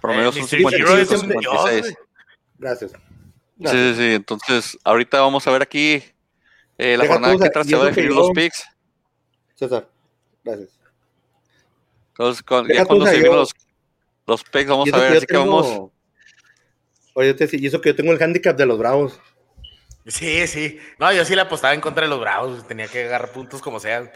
Promedio 0.03 0.33
son 0.33 0.47
55, 0.47 1.17
56. 1.17 1.95
Gracias. 2.59 2.93
Sí, 2.93 3.69
sí, 3.69 3.95
sí. 3.95 4.15
Entonces, 4.15 4.79
ahorita 4.85 5.21
vamos 5.21 5.47
a 5.47 5.51
ver 5.51 5.63
aquí 5.63 6.03
eh, 6.77 6.97
la 6.97 7.07
jornada 7.07 7.37
que 7.39 7.47
entra 7.47 7.65
se 7.65 7.77
va 7.77 7.85
a 7.85 7.87
definir 7.87 8.13
los 8.13 8.31
picks. 8.33 8.67
César. 9.55 9.89
Gracias. 10.45 10.79
Entonces, 12.11 12.45
ya 12.73 12.85
cuando 12.85 13.07
se 13.07 13.13
vienen 13.13 13.35
los, 13.35 13.55
los 14.27 14.45
picks, 14.45 14.69
vamos 14.69 14.93
a 14.93 14.99
ver, 14.99 15.17
así 15.17 15.27
que 15.27 15.37
vamos. 15.37 15.91
Oye, 17.15 17.35
te, 17.35 17.49
y 17.53 17.67
eso 17.67 17.81
que 17.81 17.91
yo 17.91 17.97
tengo 17.97 18.13
el 18.13 18.23
handicap 18.23 18.57
de 18.57 18.67
los 18.67 18.79
Bravos. 18.79 19.19
Sí, 20.07 20.47
sí. 20.47 20.79
No, 20.99 21.13
yo 21.13 21.25
sí 21.25 21.35
le 21.35 21.41
apostaba 21.41 21.75
en 21.75 21.81
contra 21.81 22.03
de 22.03 22.11
los 22.11 22.21
Bravos. 22.21 22.67
Tenía 22.67 22.89
que 22.89 23.05
agarrar 23.05 23.33
puntos 23.33 23.63
como 23.63 23.81
sea. 23.81 24.13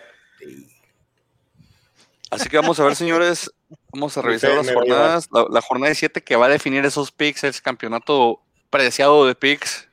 Así 2.31 2.49
que 2.49 2.57
vamos 2.59 2.79
a 2.79 2.85
ver, 2.85 2.95
señores. 2.95 3.51
Vamos 3.93 4.16
a 4.18 4.22
revisar 4.22 4.51
las 4.51 4.70
jornadas. 4.70 5.29
La, 5.51 5.62
jornada 5.62 5.89
de 5.89 5.95
7 5.95 6.22
que 6.22 6.37
va 6.37 6.47
a 6.47 6.51
definir 6.51 6.85
esos 6.85 7.11
picks, 7.11 7.45
el 7.45 7.61
campeonato 7.62 8.43
preciado 8.70 9.26
de 9.26 9.35
picks. 9.35 9.89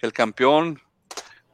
El 0.00 0.12
campeón 0.12 0.82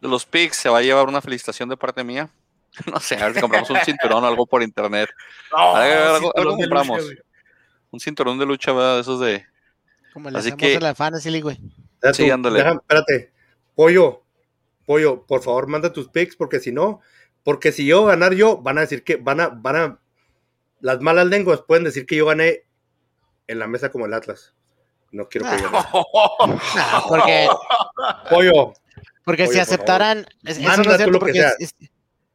de 0.00 0.08
los 0.08 0.24
picks 0.24 0.56
se 0.56 0.68
va 0.68 0.78
a 0.78 0.82
llevar 0.82 1.06
una 1.06 1.20
felicitación 1.20 1.68
de 1.68 1.76
parte 1.76 2.02
mía. 2.02 2.30
No 2.92 3.00
sé, 3.00 3.16
a 3.16 3.26
ver 3.26 3.34
si 3.34 3.40
compramos 3.40 3.70
un 3.70 3.78
cinturón 3.84 4.24
o 4.24 4.26
algo 4.26 4.46
por 4.46 4.62
internet. 4.62 5.10
algo, 5.52 6.32
compramos. 6.32 7.04
un 7.90 8.00
cinturón 8.00 8.38
de 8.38 8.46
lucha, 8.46 8.72
¿verdad? 8.72 8.96
De 8.96 9.00
esos 9.00 9.20
de. 9.20 9.44
Como 10.12 10.30
le 10.30 10.38
Así 10.38 10.52
que... 10.52 10.76
a 10.76 10.80
la 10.80 10.94
Fantasy 10.94 11.40
güey. 11.40 11.56
Sí, 12.12 12.30
espérate. 12.30 13.32
Pollo, 13.74 14.22
Pollo, 14.86 15.24
por 15.26 15.42
favor, 15.42 15.68
manda 15.68 15.92
tus 15.92 16.08
picks, 16.08 16.36
porque 16.36 16.58
si 16.60 16.72
no, 16.72 17.00
porque 17.44 17.72
si 17.72 17.86
yo 17.86 18.06
ganar 18.06 18.34
yo, 18.34 18.58
van 18.58 18.78
a 18.78 18.82
decir 18.82 19.04
que, 19.04 19.16
van 19.16 19.40
a, 19.40 19.48
van 19.48 19.76
a, 19.76 19.98
las 20.80 21.00
malas 21.00 21.26
lenguas 21.26 21.62
pueden 21.62 21.84
decir 21.84 22.06
que 22.06 22.16
yo 22.16 22.26
gané 22.26 22.64
en 23.46 23.58
la 23.58 23.66
mesa 23.66 23.90
como 23.90 24.06
el 24.06 24.14
Atlas. 24.14 24.54
No 25.12 25.28
quiero 25.28 25.50
que 25.50 25.60
yo 25.60 25.70
porque, 27.08 27.48
Pollo. 28.30 28.72
Porque 29.24 29.46
si 29.46 29.58
aceptaran, 29.58 30.26
eso 30.44 30.60
no 30.60 30.92
es 30.92 30.96
cierto, 30.96 31.18
porque 31.18 31.44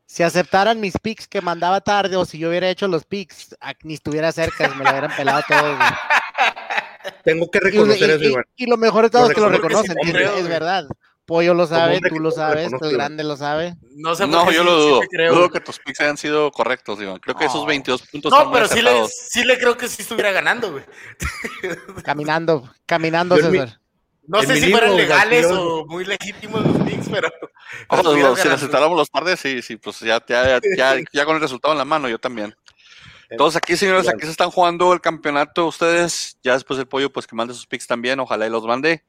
si 0.05 0.23
aceptaran 0.23 0.79
mis 0.79 0.97
picks 1.01 1.27
que 1.27 1.41
mandaba 1.41 1.81
tarde 1.81 2.15
o 2.15 2.25
si 2.25 2.37
yo 2.37 2.49
hubiera 2.49 2.69
hecho 2.69 2.87
los 2.87 3.05
picks, 3.05 3.55
ni 3.83 3.95
estuviera 3.95 4.31
cerca, 4.31 4.69
me 4.69 4.83
lo 4.83 4.91
hubieran 4.91 5.15
pelado 5.15 5.41
todo. 5.47 5.77
Tengo 7.23 7.49
que 7.49 7.59
reconocer 7.59 8.09
eso, 8.11 8.23
igual. 8.23 8.45
Y, 8.55 8.67
lo 8.67 8.77
mejor 8.77 9.05
de 9.05 9.09
todo 9.09 9.29
es 9.29 9.35
que 9.35 9.41
lo 9.41 9.49
reconocen, 9.49 9.95
es, 9.99 10.47
verdad. 10.47 10.87
Pollo 11.25 11.55
lo 11.55 11.65
sabe, 11.65 11.99
tú 12.07 12.19
lo 12.19 12.29
sabes, 12.29 12.71
el 12.71 12.91
grande 12.93 13.23
lo 13.23 13.35
sabe. 13.35 13.75
No, 13.95 14.13
sé 14.13 14.27
no 14.27 14.51
yo 14.51 14.63
lo 14.63 14.75
dudo. 14.77 15.01
Dudo 15.31 15.49
que 15.49 15.59
tus 15.59 15.79
picks 15.79 16.01
hayan 16.01 16.17
sido 16.17 16.51
correctos, 16.51 17.01
Iván. 17.01 17.17
Creo 17.17 17.35
que 17.35 17.45
esos 17.45 17.65
22 17.65 18.03
puntos 18.03 18.31
No, 18.31 18.51
pero 18.51 18.67
sí 18.67 18.81
le, 18.81 19.07
sí 19.07 19.43
le 19.43 19.57
creo 19.57 19.75
que 19.75 19.87
sí 19.87 20.03
estuviera 20.03 20.31
ganando, 20.31 20.71
güey. 20.71 20.83
Caminando, 22.03 22.71
caminando, 22.85 23.37
César. 23.37 23.79
No 24.27 24.41
sé 24.41 24.59
si 24.59 24.71
fueran 24.71 24.95
legales 24.95 25.45
o 25.47 25.85
muy 25.85 26.05
legítimos 26.05 26.65
los 26.65 26.77
picks, 26.77 27.09
pero. 27.09 27.29
si 28.37 28.47
necesitáramos 28.49 28.97
los 28.97 29.09
tardes, 29.09 29.39
sí, 29.39 29.61
sí, 29.61 29.77
pues 29.77 29.99
ya, 29.99 30.23
ya, 30.27 30.59
ya, 30.75 30.95
ya, 31.13 31.25
con 31.25 31.35
el 31.35 31.41
resultado 31.41 31.73
en 31.73 31.77
la 31.77 31.85
mano, 31.85 32.09
yo 32.09 32.19
también. 32.19 32.55
Entonces 33.29 33.57
aquí, 33.57 33.75
señores, 33.75 34.07
aquí 34.07 34.25
se 34.25 34.31
están 34.31 34.51
jugando 34.51 34.93
el 34.93 35.01
campeonato 35.01 35.67
ustedes. 35.67 36.37
Ya 36.43 36.53
después 36.53 36.79
el 36.79 36.87
pollo, 36.87 37.11
pues 37.11 37.25
que 37.25 37.35
mande 37.35 37.53
sus 37.53 37.65
picks 37.65 37.87
también, 37.87 38.19
ojalá 38.19 38.45
y 38.45 38.49
los 38.49 38.65
mande. 38.65 39.03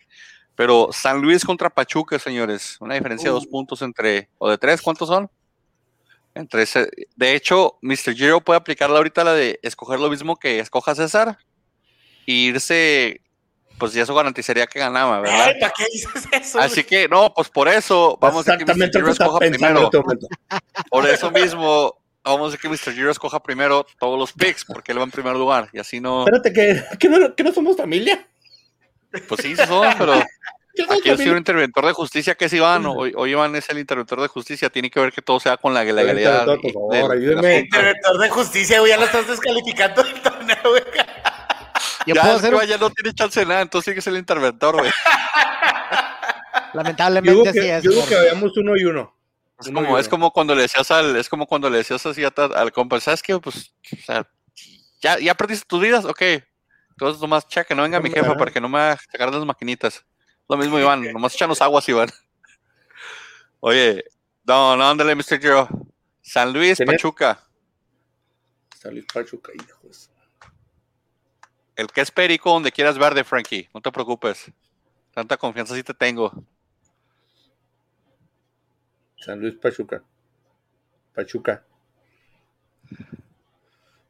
Pero 0.55 0.89
San 0.91 1.21
Luis 1.21 1.45
contra 1.45 1.69
Pachuca, 1.69 2.19
señores, 2.19 2.79
una 2.81 2.95
diferencia 2.95 3.29
de 3.29 3.35
dos 3.35 3.47
uh. 3.47 3.51
puntos 3.51 3.83
entre, 3.83 4.31
o 4.39 4.49
de 4.49 4.57
tres, 4.57 4.81
¿cuántos 4.81 5.09
son? 5.09 5.31
Entre 6.35 6.63
ese, 6.63 6.91
de 7.15 7.35
hecho, 7.35 7.79
Mr. 7.83 8.15
Giro 8.15 8.41
puede 8.41 8.59
aplicarla 8.59 8.99
ahorita 8.99 9.25
la 9.25 9.33
de 9.33 9.59
escoger 9.63 10.01
lo 10.01 10.11
mismo 10.11 10.37
que 10.37 10.59
escoja 10.59 10.95
César 10.95 11.39
e 12.27 12.33
irse, 12.33 13.23
pues 13.79 13.93
ya 13.93 14.03
eso 14.03 14.15
garantizaría 14.15 14.67
que 14.67 14.79
ganaba, 14.79 15.21
¿verdad? 15.21 15.55
¿para 15.61 15.73
qué 15.77 15.87
dices 15.93 16.29
eso? 16.33 16.59
Así 16.59 16.85
que, 16.85 17.09
no, 17.09 17.33
pues 17.35 17.49
por 17.49 17.69
eso, 17.69 18.19
vamos 18.21 18.49
a 18.49 18.57
que 18.57 18.65
Mr. 18.65 18.91
Giro 18.91 19.11
escoja 19.11 19.39
primero. 19.39 19.91
Este 19.93 20.29
por 20.91 21.07
eso 21.07 21.31
mismo, 21.31 21.95
vamos 22.25 22.55
a 22.55 22.57
que 22.57 22.69
Mr. 22.69 22.93
Giro 22.95 23.11
escoja 23.11 23.43
primero 23.43 23.87
todos 23.99 24.19
los 24.19 24.33
picks, 24.33 24.65
porque 24.65 24.93
él 24.93 24.99
va 24.99 25.05
en 25.05 25.11
primer 25.11 25.37
lugar, 25.37 25.69
y 25.73 25.79
así 25.79 26.01
no... 26.01 26.21
Espérate, 26.21 26.53
¿que, 26.99 27.09
no, 27.09 27.35
que 27.35 27.45
no 27.45 27.53
somos 27.53 27.77
familia? 27.77 28.27
Pues 29.29 29.43
sí, 29.43 29.55
somos, 29.57 29.95
pero 29.97 30.15
aquí 30.91 31.09
yo 31.09 31.17
soy 31.17 31.29
un 31.29 31.39
interventor 31.39 31.87
de 31.87 31.93
justicia 31.93 32.35
que 32.35 32.47
es 32.47 32.53
Iván, 32.53 32.87
hoy, 32.87 33.15
Iván 33.31 33.55
es 33.57 33.69
el 33.69 33.79
interventor 33.79 34.21
de 34.21 34.29
justicia, 34.29 34.71
tiene 34.71 34.91
que 34.91 35.01
ver 35.01 35.13
que 35.13 35.23
todo 35.23 35.39
sea 35.41 35.57
con 35.57 35.75
la 35.75 35.85
legalidad. 35.85 36.47
Interventor, 36.47 38.19
de 38.19 38.29
justicia, 38.31 38.81
güey, 38.81 38.93
ya 38.93 38.99
lo 38.99 39.05
estás 39.05 39.27
descalificando 39.29 40.03
del 40.03 40.21
torneo, 40.23 40.57
güey. 40.65 40.83
Ya, 42.07 42.23
puedo 42.23 42.37
hacer... 42.37 42.69
ya 42.69 42.79
no 42.79 42.91
tiene 42.91 43.15
chance 43.15 43.41
de 43.41 43.47
nada, 43.47 43.63
entonces 43.63 44.03
sigue 44.03 44.15
el 44.15 44.21
interventor, 44.21 44.77
güey. 44.79 44.91
Lamentablemente 46.75 47.53
sí 47.53 47.59
es. 47.59 47.83
Yo 47.83 47.91
digo 47.91 48.07
que 48.07 48.15
vayamos 48.15 48.57
uno 48.57 48.77
y 48.77 48.85
uno. 48.85 49.15
Es 49.59 49.71
como, 49.71 49.99
es 49.99 50.09
como 50.09 50.31
cuando 50.31 50.55
le 50.55 50.63
decías 50.63 50.91
al, 50.91 51.17
es 51.17 51.29
como 51.29 51.47
cuando 51.47 51.71
le 51.71 51.79
decías 51.79 52.05
así 52.05 52.23
al 52.25 52.73
compa, 52.73 53.01
¿sabes 53.01 53.23
qué? 53.23 53.39
Pues, 53.39 53.73
o 53.93 54.03
sea, 54.05 54.29
ya, 55.01 55.19
ya 55.19 55.35
perdiste 55.35 55.65
tus 55.67 55.81
vidas, 55.81 56.05
ok. 56.05 56.23
Entonces 56.91 57.21
nomás 57.21 57.49
cheque, 57.49 57.75
no 57.75 57.83
venga 57.83 58.01
mi 58.01 58.11
jefa 58.11 58.35
para 58.37 58.51
que 58.51 58.61
no 58.61 58.69
me 58.69 58.79
haga 58.79 58.99
sacar 59.11 59.33
las 59.33 59.45
maquinitas. 59.45 60.05
Lo 60.49 60.57
mismo, 60.57 60.79
Iván, 60.79 61.03
nomás 61.13 61.35
echanos 61.35 61.63
aguas, 61.63 61.89
Iván. 61.89 62.09
Oye, 63.61 64.05
no, 64.45 64.77
no, 64.77 64.89
ándale, 64.89 65.15
Mr. 65.15 65.41
Joe. 65.43 65.67
San 66.23 66.53
Luis, 66.53 66.79
Pachuca. 66.85 67.41
San 68.79 68.93
Luis, 68.93 69.07
Pachuca, 69.13 69.53
hijos. 69.55 70.11
El 71.77 71.89
que 71.89 72.01
es 72.01 72.11
perico, 72.11 72.51
donde 72.51 72.73
quieras 72.73 72.99
ver 72.99 73.15
de 73.15 73.23
Frankie, 73.23 73.69
no 73.75 73.81
te 73.81 73.93
preocupes. 73.93 74.51
Tanta 75.13 75.37
confianza 75.37 75.75
sí 75.75 75.83
te 75.83 75.95
tengo. 75.95 76.33
San 79.19 79.41
Luis, 79.41 79.55
Pachuca. 79.55 80.03
Pachuca. 81.15 81.65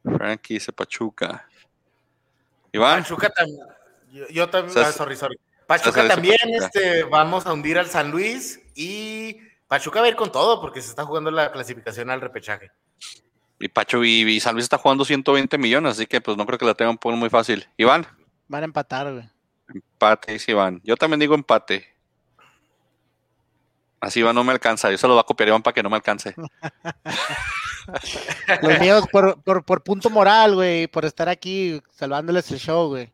Frankie 0.03 0.55
dice 0.55 0.71
Pachuca. 0.71 1.47
Iván. 2.71 3.03
Pachuca 3.03 3.29
también. 3.29 3.59
Yo, 4.29 4.49
también. 4.49 4.77
Ah, 4.79 4.91
sorry, 4.91 5.15
sorry. 5.15 5.37
Pachuca 5.65 6.07
también, 6.07 6.37
este, 6.43 7.03
vamos 7.03 7.45
a 7.45 7.51
hundir 7.51 7.77
al 7.77 7.87
San 7.87 8.09
Luis 8.09 8.61
y 8.73 9.41
Pachuca 9.67 9.99
va 9.99 10.05
a 10.05 10.09
ir 10.09 10.15
con 10.15 10.31
todo 10.31 10.61
porque 10.61 10.81
se 10.81 10.89
está 10.89 11.03
jugando 11.03 11.29
la 11.29 11.51
clasificación 11.51 12.09
al 12.09 12.21
repechaje. 12.21 12.71
Y 13.59 13.69
Pacho 13.69 14.03
y, 14.03 14.39
San 14.39 14.53
Luis 14.53 14.65
está 14.65 14.77
jugando 14.77 15.03
120 15.03 15.57
millones, 15.57 15.93
así 15.93 16.05
que 16.05 16.21
pues 16.21 16.37
no 16.37 16.45
creo 16.45 16.59
que 16.59 16.65
la 16.65 16.75
tengan 16.75 16.97
por 16.97 17.15
muy 17.15 17.29
fácil. 17.29 17.67
Iván. 17.77 18.05
Van 18.47 18.63
a 18.63 18.65
empatar, 18.65 19.11
güey. 19.11 19.29
Empate, 19.73 20.33
dice 20.33 20.51
Iván. 20.51 20.79
Yo 20.83 20.95
también 20.95 21.19
digo 21.19 21.35
empate. 21.35 21.87
Así 23.99 24.19
Iván 24.19 24.35
no 24.35 24.43
me 24.43 24.51
alcanza. 24.51 24.91
Yo 24.91 24.97
se 24.97 25.07
lo 25.07 25.13
voy 25.13 25.21
a 25.21 25.25
copiar 25.25 25.49
Iván 25.49 25.63
para 25.63 25.73
que 25.73 25.83
no 25.83 25.89
me 25.89 25.95
alcance. 25.95 26.35
Los 28.61 28.79
míos 28.79 29.05
por, 29.11 29.41
por, 29.41 29.65
por 29.65 29.83
punto 29.83 30.09
moral, 30.09 30.55
güey, 30.55 30.87
por 30.87 31.05
estar 31.05 31.29
aquí 31.29 31.81
salvándoles 31.91 32.51
el 32.51 32.59
show, 32.59 32.89
güey 32.89 33.11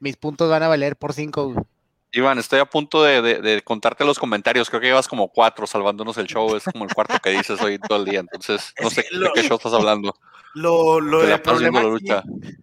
mis 0.00 0.16
puntos 0.16 0.50
van 0.50 0.62
a 0.62 0.68
valer 0.68 0.96
por 0.96 1.12
cinco. 1.12 1.66
Iván, 2.12 2.38
estoy 2.38 2.58
a 2.58 2.64
punto 2.64 3.02
de, 3.04 3.62
contarte 3.64 4.04
los 4.04 4.18
comentarios. 4.18 4.68
Creo 4.68 4.80
que 4.80 4.88
llevas 4.88 5.06
como 5.06 5.28
cuatro 5.28 5.66
salvándonos 5.66 6.18
el 6.18 6.26
show. 6.26 6.56
Es 6.56 6.64
como 6.64 6.84
el 6.84 6.92
cuarto 6.92 7.18
que 7.22 7.30
dices 7.30 7.60
hoy 7.60 7.78
todo 7.78 7.98
el 7.98 8.04
día. 8.04 8.20
Entonces, 8.20 8.74
no 8.80 8.90
sé 8.90 9.02
de 9.02 9.30
qué 9.34 9.42
show 9.42 9.56
estás 9.56 9.72
hablando. 9.72 10.14
Lo, 10.54 11.00
lo 11.00 11.22
el, 11.22 11.40
problema 11.40 11.80
aquí, 11.80 12.10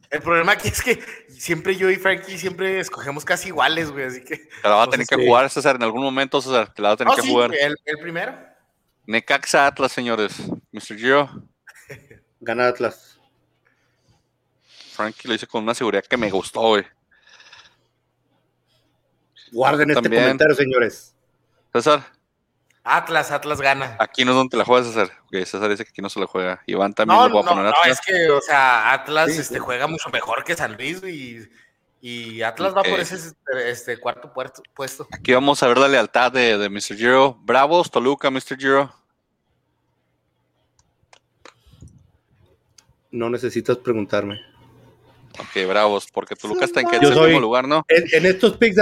el 0.10 0.22
problema 0.22 0.52
aquí 0.52 0.68
es 0.68 0.82
que 0.82 1.02
siempre 1.30 1.78
yo 1.78 1.90
y 1.90 1.96
Frankie 1.96 2.38
siempre 2.38 2.82
escogemos 2.82 3.24
casi 3.24 3.48
iguales, 3.48 3.92
güey. 3.92 4.06
Así 4.06 4.24
que. 4.26 4.38
Te 4.38 4.68
la 4.68 4.76
va 4.76 4.84
a 4.84 4.90
tener 4.90 5.08
que 5.08 5.16
jugar, 5.16 5.50
César, 5.50 5.78
en 5.78 5.84
algún 5.84 6.04
momento, 6.04 6.42
César. 6.42 6.74
Te 6.74 6.82
la 6.82 6.90
va 6.90 6.94
a 6.96 6.98
tener 6.98 7.16
que 7.16 7.22
jugar. 7.22 7.56
El, 7.56 7.78
el 7.86 8.00
primero. 8.00 8.36
Necaxa 9.06 9.68
Atlas, 9.68 9.94
señores. 9.94 10.34
Mr. 10.74 10.98
Gio. 10.98 11.30
Gana 12.42 12.68
Atlas. 12.68 13.18
Frankie 14.92 15.28
lo 15.28 15.36
hice 15.36 15.48
con 15.48 15.64
una 15.64 15.74
seguridad 15.74 16.04
que 16.04 16.18
me 16.18 16.30
gustó, 16.30 16.60
güey. 16.62 16.84
Guarden 19.52 19.92
este 19.92 20.10
comentario, 20.10 20.56
señores. 20.56 21.16
César. 21.74 22.04
Atlas, 22.84 23.32
Atlas 23.32 23.60
gana. 23.60 23.98
Aquí 24.00 24.24
no 24.24 24.32
es 24.32 24.38
donde 24.38 24.58
la 24.58 24.64
juega 24.64 24.86
César. 24.86 25.12
Okay, 25.28 25.46
César 25.46 25.70
dice 25.70 25.84
que 25.84 25.90
aquí 25.90 26.02
no 26.02 26.10
se 26.10 26.20
la 26.20 26.28
juega. 26.28 26.62
Iván 26.66 26.94
también 26.94 27.20
lo 27.20 27.36
va 27.36 27.42
a 27.42 27.44
poner 27.44 27.66
no, 27.66 27.70
Atlas. 27.70 27.86
No, 27.86 27.92
es 27.92 28.02
que, 28.02 28.30
o 28.30 28.42
sea, 28.42 28.94
Atlas 28.94 29.30
este, 29.30 29.60
juega 29.60 29.88
mucho 29.88 30.10
mejor 30.10 30.44
que 30.46 30.56
San 30.56 30.78
Luis 30.78 31.04
y, 31.04 31.48
y 32.00 32.42
Atlas 32.42 32.74
va 32.76 32.84
por 32.84 33.00
ese 33.00 33.16
este, 33.16 33.70
este 33.70 34.00
cuarto 34.00 34.32
puesto. 34.74 35.08
Aquí 35.12 35.34
vamos 35.34 35.62
a 35.62 35.68
ver 35.68 35.78
la 35.78 35.90
lealtad 35.90 36.32
de, 36.32 36.58
de 36.58 36.70
Mr. 36.70 36.96
Giro. 36.96 37.38
Bravos, 37.42 37.92
Toluca, 37.92 38.32
Mr. 38.32 38.58
Giro. 38.58 38.94
No 43.12 43.30
necesitas 43.30 43.78
preguntarme. 43.78 44.40
Ok, 45.40 45.68
bravos, 45.68 46.08
porque 46.12 46.36
Toluca 46.36 46.66
está 46.66 46.82
en 46.82 46.88
el 46.94 47.14
séptimo 47.14 47.40
lugar, 47.40 47.68
¿no? 47.68 47.86
En, 47.88 48.26
estos 48.26 48.58
picks, 48.58 48.78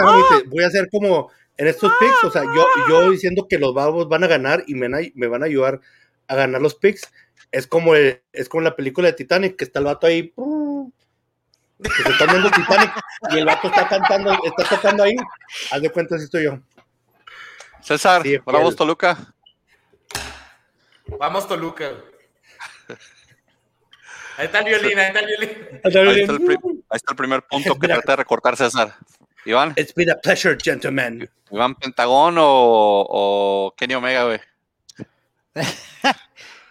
voy 0.47 0.64
a 0.64 0.68
hacer 0.68 0.89
como 0.89 1.32
en 1.58 1.68
estos 1.68 1.91
picks, 1.99 2.24
o 2.24 2.32
sea, 2.32 2.43
yo, 2.43 2.66
yo 2.89 3.12
diciendo 3.12 3.47
que 3.49 3.58
los 3.58 3.74
bravos 3.74 4.08
van 4.08 4.24
a 4.24 4.28
ganar 4.28 4.64
y 4.68 4.76
me, 4.76 4.89
me 5.16 5.28
van 5.28 5.43
a 5.43 5.45
ayudar 5.45 5.82
a 6.28 6.36
ganar 6.36 6.62
los 6.62 6.76
picks. 6.76 7.12
Es 7.51 7.68
como, 7.68 7.93
es 7.95 8.49
como 8.49 8.62
la 8.62 8.76
película 8.76 9.08
de 9.08 9.14
Titanic, 9.14 9.56
que 9.56 9.66
está 9.66 9.80
el 9.80 9.86
vato 9.86 10.08
ahí. 10.08 10.34
Que 11.82 12.03
se 12.03 12.10
está 12.10 12.26
viendo 12.26 12.49
Titanic 12.49 12.93
y 13.32 13.38
el 13.38 13.45
vato 13.45 13.68
está 13.68 13.88
cantando, 13.88 14.32
está 14.43 14.64
tocando 14.76 15.03
ahí. 15.03 15.16
Haz 15.72 15.82
de 15.82 15.89
cuenta 15.89 16.18
si 16.18 16.26
estoy 16.26 16.45
yo. 16.45 16.60
César, 17.82 18.24
bravos 18.45 18.76
Toluca. 18.76 19.34
Vamos 21.20 21.47
Toluca. 21.47 21.91
Ahí 24.38 24.45
está 24.45 24.59
el 24.59 24.65
violín, 24.65 24.99
ahí 24.99 25.07
está 25.07 25.19
el 25.19 25.25
violín. 25.27 25.57
Ahí 25.71 25.79
está 26.93 27.11
el, 27.11 27.15
primer 27.15 27.41
punto 27.43 27.75
que 27.77 27.88
trata 27.88 28.13
de 28.13 28.15
recortar 28.17 28.57
César. 28.57 28.95
Iván. 29.45 29.73
It's 29.77 29.93
been 29.93 30.09
a 30.09 30.15
pleasure, 30.15 30.57
gentlemen. 30.61 31.29
Iván 31.51 31.75
Pentagón 31.75 32.38
o, 32.38 32.45
o 33.09 33.73
Kenny 33.77 33.93
Omega, 33.93 34.25
güey. 34.25 34.39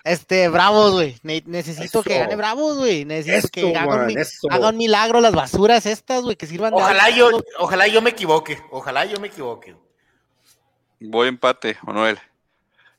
Este, 0.05 0.51
Bravos, 0.51 0.93
güey. 0.93 1.17
necesito 1.47 2.03
que 2.03 2.19
gane 2.19 2.37
Bravos, 2.37 2.77
güey. 2.77 3.07
Necesito 3.07 3.49
que 3.49 3.75
haga 3.75 4.69
un, 4.69 4.77
milagro 4.77 5.19
las 5.23 5.33
basuras 5.35 5.87
estas, 5.87 6.23
güey, 6.23 6.37
que 6.37 6.47
sirvan 6.47 6.75
ojalá 6.75 7.09
yo, 7.09 7.31
Ojalá 7.59 7.87
yo 7.87 8.03
me 8.03 8.11
equivoque. 8.11 8.63
Ojalá 8.71 9.07
yo 9.07 9.19
me 9.19 9.29
equivoque. 9.29 9.75
Voy 11.01 11.29
empate, 11.29 11.79
Manuel. 11.83 12.19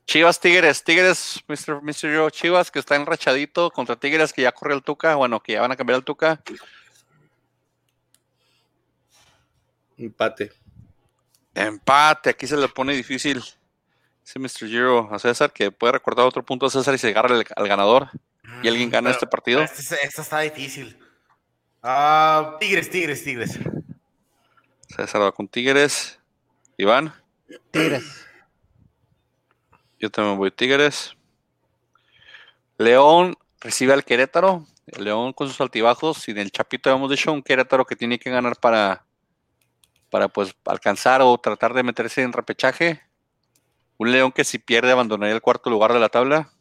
Chivas 0.06 0.40
Tigres, 0.40 0.84
Tigres, 0.84 1.44
Mr. 1.48 1.82
Mr. 1.82 2.16
Joe, 2.16 2.32
Chivas 2.32 2.70
que 2.70 2.80
está 2.80 2.96
enrachadito 2.96 3.72
contra 3.72 3.96
Tigres 3.96 4.34
que 4.34 4.44
ya 4.44 4.52
corre 4.52 4.76
el 4.76 4.84
Tuca, 4.84 5.16
bueno, 5.16 5.42
que 5.42 5.54
ya 5.54 5.62
van 5.62 5.72
a 5.72 5.76
cambiar 5.76 5.98
el 5.98 6.04
Tuca. 6.04 6.42
Empate. 9.98 10.52
Empate, 11.56 12.30
aquí 12.30 12.46
se 12.46 12.58
le 12.58 12.68
pone 12.68 12.94
difícil. 12.94 13.44
Ese 14.24 14.40
Mr. 14.40 14.68
Giro 14.68 15.14
a 15.14 15.20
César 15.20 15.52
que 15.52 15.72
puede 15.72 15.94
recordar 15.94 16.26
otro 16.26 16.44
punto 16.44 16.66
a 16.66 16.70
César 16.70 16.94
y 16.94 16.98
se 16.98 17.10
agarra 17.10 17.42
al 17.56 17.68
ganador 17.68 18.10
y 18.62 18.68
alguien 18.68 18.90
gana 18.90 19.12
este 19.12 19.26
partido. 19.26 19.62
Esta 19.62 19.96
este 19.96 20.22
está 20.22 20.40
difícil. 20.42 20.98
Ah, 21.82 22.58
tigres, 22.60 22.90
Tigres, 22.90 23.24
Tigres. 23.24 23.60
César 24.88 25.22
va 25.22 25.32
con 25.32 25.48
Tigres. 25.48 26.20
Iván. 26.78 27.14
Tigres. 27.72 28.26
Yo 30.06 30.12
también 30.12 30.38
voy 30.38 30.52
Tigres. 30.52 31.16
León 32.78 33.36
recibe 33.60 33.92
al 33.92 34.06
Querétaro. 34.06 34.68
El 34.86 35.06
León 35.06 35.34
con 35.34 35.48
sus 35.48 35.60
altibajos. 35.60 36.28
Y 36.28 36.32
en 36.32 36.38
el 36.38 36.52
Chapito 36.52 36.92
habíamos 36.92 37.10
dicho 37.10 37.34
un 37.34 37.42
Querétaro 37.42 37.86
que 37.86 37.96
tiene 37.96 38.20
que 38.20 38.30
ganar 38.30 38.56
para, 38.58 39.04
para 40.12 40.28
pues 40.28 40.56
alcanzar 40.66 41.24
o 41.24 41.36
tratar 41.40 41.74
de 41.74 41.82
meterse 41.82 42.22
en 42.22 42.34
repechaje. 42.34 43.02
Un 43.98 44.12
León 44.12 44.32
que 44.32 44.44
si 44.44 44.60
pierde 44.60 44.92
abandonaría 44.92 45.34
el 45.34 45.42
cuarto 45.42 45.72
lugar 45.72 45.92
de 45.92 46.00
la 46.00 46.10
tabla. 46.10 46.52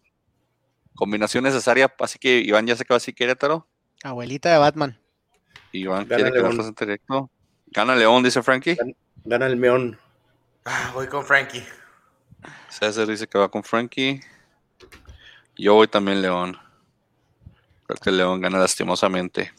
Combinación 0.94 1.44
necesaria. 1.44 1.94
Así 1.98 2.18
que 2.18 2.38
Iván 2.38 2.66
ya 2.66 2.76
se 2.76 2.86
quedó 2.86 2.96
así 2.96 3.12
Querétaro. 3.12 3.68
Abuelita 4.02 4.50
de 4.50 4.56
Batman. 4.56 4.98
Igual 5.72 6.06
quiere 6.06 6.32
que 6.32 6.38
la 6.38 6.70
directo. 6.80 7.30
Gana 7.66 7.94
León, 7.94 8.22
dice 8.22 8.42
Frankie. 8.42 8.78
Gana 9.22 9.46
el 9.48 9.58
Meón. 9.58 9.98
Ah, 10.64 10.92
voy 10.94 11.08
con 11.08 11.26
Frankie. 11.26 11.62
César 12.68 13.06
dice 13.06 13.26
que 13.26 13.38
va 13.38 13.48
con 13.48 13.62
Frankie. 13.62 14.20
Yo 15.56 15.74
voy 15.74 15.88
también 15.88 16.22
León. 16.22 16.58
Creo 17.86 18.00
que 18.00 18.10
León 18.10 18.40
gana 18.40 18.58
lastimosamente. 18.58 19.52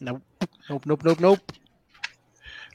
No, 0.00 0.22
no, 0.68 0.80
no, 0.84 0.98
no, 1.02 1.16
no. 1.18 1.36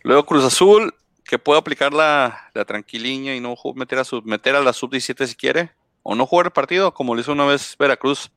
Luego 0.03 0.25
Cruz 0.25 0.43
Azul, 0.43 0.93
que 1.23 1.39
puede 1.39 1.59
aplicar 1.59 1.93
la, 1.93 2.49
la 2.53 2.65
tranquiliña 2.65 3.35
y 3.35 3.39
no 3.39 3.55
meter 3.75 3.99
a, 3.99 4.03
su, 4.03 4.21
meter 4.21 4.55
a 4.55 4.61
la 4.61 4.73
sub-17 4.73 5.25
si 5.25 5.35
quiere. 5.35 5.71
O 6.03 6.15
no 6.15 6.25
jugar 6.25 6.47
el 6.47 6.51
partido, 6.53 6.93
como 6.93 7.15
lo 7.15 7.21
hizo 7.21 7.33
una 7.33 7.45
vez 7.45 7.75
Veracruz. 7.77 8.31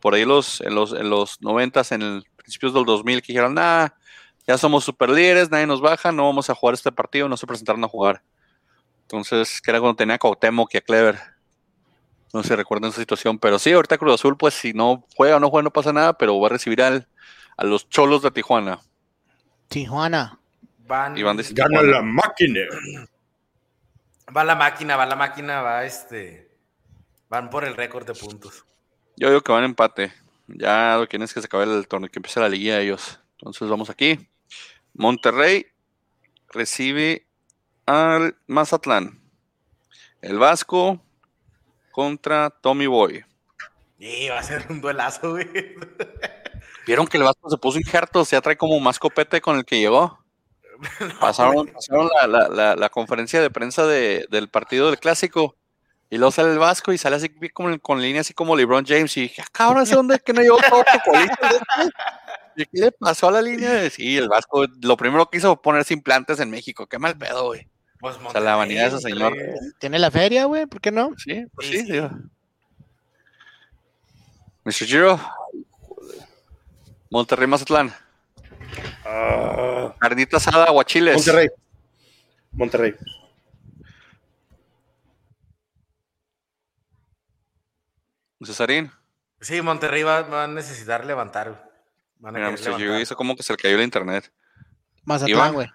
Por 0.00 0.14
ahí 0.14 0.24
los, 0.24 0.60
en 0.62 0.74
los, 0.74 0.92
en 0.92 1.10
los 1.10 1.42
90 1.42 1.82
en 1.90 2.02
el 2.02 2.24
principios 2.36 2.72
del 2.72 2.84
2000, 2.84 3.22
que 3.22 3.32
dijeron, 3.32 3.54
nada, 3.54 3.94
ya 4.46 4.56
somos 4.56 4.84
super 4.84 5.10
líderes, 5.10 5.50
nadie 5.50 5.66
nos 5.66 5.80
baja, 5.80 6.10
no 6.10 6.24
vamos 6.24 6.48
a 6.50 6.54
jugar 6.54 6.74
este 6.74 6.90
partido, 6.90 7.28
no 7.28 7.36
se 7.36 7.46
presentaron 7.46 7.84
a 7.84 7.88
jugar. 7.88 8.22
Entonces, 9.10 9.60
que 9.60 9.72
era 9.72 9.80
cuando 9.80 9.96
tenía 9.96 10.14
a 10.14 10.18
Cuauhtémoc 10.18 10.72
y 10.72 10.76
a 10.76 10.80
Clever. 10.80 11.18
No 12.32 12.42
sé 12.42 12.50
si 12.50 12.54
recuerdan 12.54 12.90
esa 12.90 13.00
situación, 13.00 13.40
pero 13.40 13.58
sí, 13.58 13.72
ahorita 13.72 13.98
Cruz 13.98 14.14
Azul, 14.14 14.36
pues 14.36 14.54
si 14.54 14.72
no 14.72 15.04
juega 15.16 15.36
o 15.36 15.40
no 15.40 15.50
juega, 15.50 15.64
no 15.64 15.72
pasa 15.72 15.92
nada, 15.92 16.12
pero 16.16 16.38
va 16.38 16.46
a 16.46 16.50
recibir 16.50 16.80
al, 16.80 17.08
a 17.56 17.64
los 17.64 17.88
cholos 17.88 18.22
de 18.22 18.30
Tijuana. 18.30 18.78
Tijuana. 19.66 20.38
Van, 20.86 21.18
Y 21.18 21.24
van 21.24 21.36
de 21.36 21.44
Gana 21.50 21.82
la 21.82 22.02
máquina. 22.02 22.60
va 24.36 24.44
la 24.44 24.54
máquina, 24.54 24.96
va 24.96 25.06
la 25.06 25.16
máquina, 25.16 25.60
va 25.60 25.84
este. 25.84 26.48
Van 27.28 27.50
por 27.50 27.64
el 27.64 27.74
récord 27.74 28.06
de 28.06 28.14
puntos. 28.14 28.64
Yo 29.16 29.28
digo 29.28 29.40
que 29.40 29.50
van 29.50 29.64
en 29.64 29.70
empate. 29.70 30.12
Ya 30.46 30.94
lo 30.96 31.02
que 31.02 31.08
quieren 31.08 31.24
es 31.24 31.34
que 31.34 31.40
se 31.40 31.46
acabe 31.46 31.64
el 31.64 31.88
torneo, 31.88 32.08
que 32.10 32.20
empiece 32.20 32.38
la 32.38 32.48
liguilla 32.48 32.76
de 32.76 32.84
ellos. 32.84 33.18
Entonces 33.38 33.68
vamos 33.68 33.90
aquí. 33.90 34.28
Monterrey 34.94 35.66
recibe 36.52 37.26
al 37.90 38.36
Mazatlán. 38.46 39.18
El 40.22 40.38
Vasco 40.38 41.00
contra 41.92 42.50
Tommy 42.50 42.86
Boy. 42.86 43.24
Y 43.98 44.28
va 44.28 44.38
a 44.38 44.42
ser 44.42 44.64
un 44.70 44.80
duelazo, 44.80 45.30
güey. 45.32 45.48
¿Vieron 46.86 47.06
que 47.06 47.16
el 47.18 47.22
Vasco 47.24 47.50
se 47.50 47.58
puso 47.58 47.78
injerto? 47.78 48.24
Ya 48.24 48.40
trae 48.40 48.56
como 48.56 48.78
más 48.80 48.98
copete 48.98 49.40
con 49.40 49.56
el 49.58 49.64
que 49.64 49.78
llegó. 49.78 50.18
Pasaron, 51.20 51.66
pasaron 51.68 52.08
la, 52.14 52.26
la- 52.26 52.48
la- 52.48 52.76
la 52.76 52.88
conferencia 52.88 53.40
de 53.42 53.50
prensa 53.50 53.86
de- 53.86 54.26
del 54.30 54.48
partido 54.48 54.86
del 54.86 54.98
clásico. 54.98 55.56
Y 56.08 56.16
luego 56.18 56.32
sale 56.32 56.50
el 56.52 56.58
Vasco 56.58 56.92
y 56.92 56.98
sale 56.98 57.16
así 57.16 57.28
como, 57.52 57.78
con 57.80 58.00
línea 58.02 58.22
así 58.22 58.32
como 58.34 58.56
LeBron 58.56 58.84
James. 58.86 59.16
Y 59.16 59.22
dije, 59.22 59.42
"Ah, 59.42 59.48
cabrón, 59.52 59.82
¿ese 59.82 59.94
dónde 59.94 60.16
es 60.16 60.22
que 60.22 60.32
no 60.32 60.40
llegó 60.40 60.56
todo 60.68 60.82
de 60.82 61.24
este?" 61.24 61.64
¿Y 62.56 62.64
qué 62.66 62.80
le 62.86 62.92
pasó 62.92 63.28
a 63.28 63.32
la 63.32 63.42
línea? 63.42 63.88
Sí, 63.90 64.16
el 64.16 64.28
Vasco 64.28 64.66
lo 64.82 64.96
primero 64.96 65.28
que 65.30 65.38
hizo 65.38 65.54
fue 65.54 65.62
ponerse 65.62 65.94
implantes 65.94 66.40
en 66.40 66.50
México. 66.50 66.86
Qué 66.86 66.98
mal 66.98 67.16
pedo, 67.16 67.46
güey. 67.46 67.68
Pues 68.00 68.16
O 68.24 68.30
sea, 68.30 68.40
la 68.40 68.56
vanidad 68.56 68.90
de 68.90 68.96
ese 68.96 69.08
señor. 69.10 69.36
Tiene 69.78 69.98
la 69.98 70.10
feria, 70.10 70.46
güey, 70.46 70.66
¿por 70.66 70.80
qué 70.80 70.90
no? 70.90 71.10
Sí, 71.18 71.44
pues 71.54 71.66
Sí, 71.66 71.72
sí, 71.80 71.86
sí. 71.86 71.92
digo. 71.92 72.10
Mr. 74.64 74.86
Giro. 74.86 75.20
Monterrey 77.10 77.46
Mazatlán. 77.46 77.92
Carnita 79.98 80.36
asada, 80.38 80.64
aguachiles. 80.66 81.16
Monterrey. 81.16 81.48
Monterrey. 82.52 82.94
Cesarín. 88.44 88.90
Sí, 89.40 89.60
Monterrey 89.62 90.02
va, 90.02 90.22
va 90.22 90.44
a 90.44 90.48
necesitar 90.48 91.04
levantar. 91.04 91.48
güey. 91.50 91.60
Van 92.18 92.36
a 92.36 92.38
Mira, 92.38 92.50
Mr. 92.50 92.76
Giro 92.76 92.98
hizo 93.00 93.16
como 93.16 93.36
que 93.36 93.42
se 93.42 93.52
le 93.52 93.56
cayó 93.58 93.76
el 93.76 93.82
internet. 93.82 94.30
Mazatlán, 95.04 95.54
güey. 95.54 95.68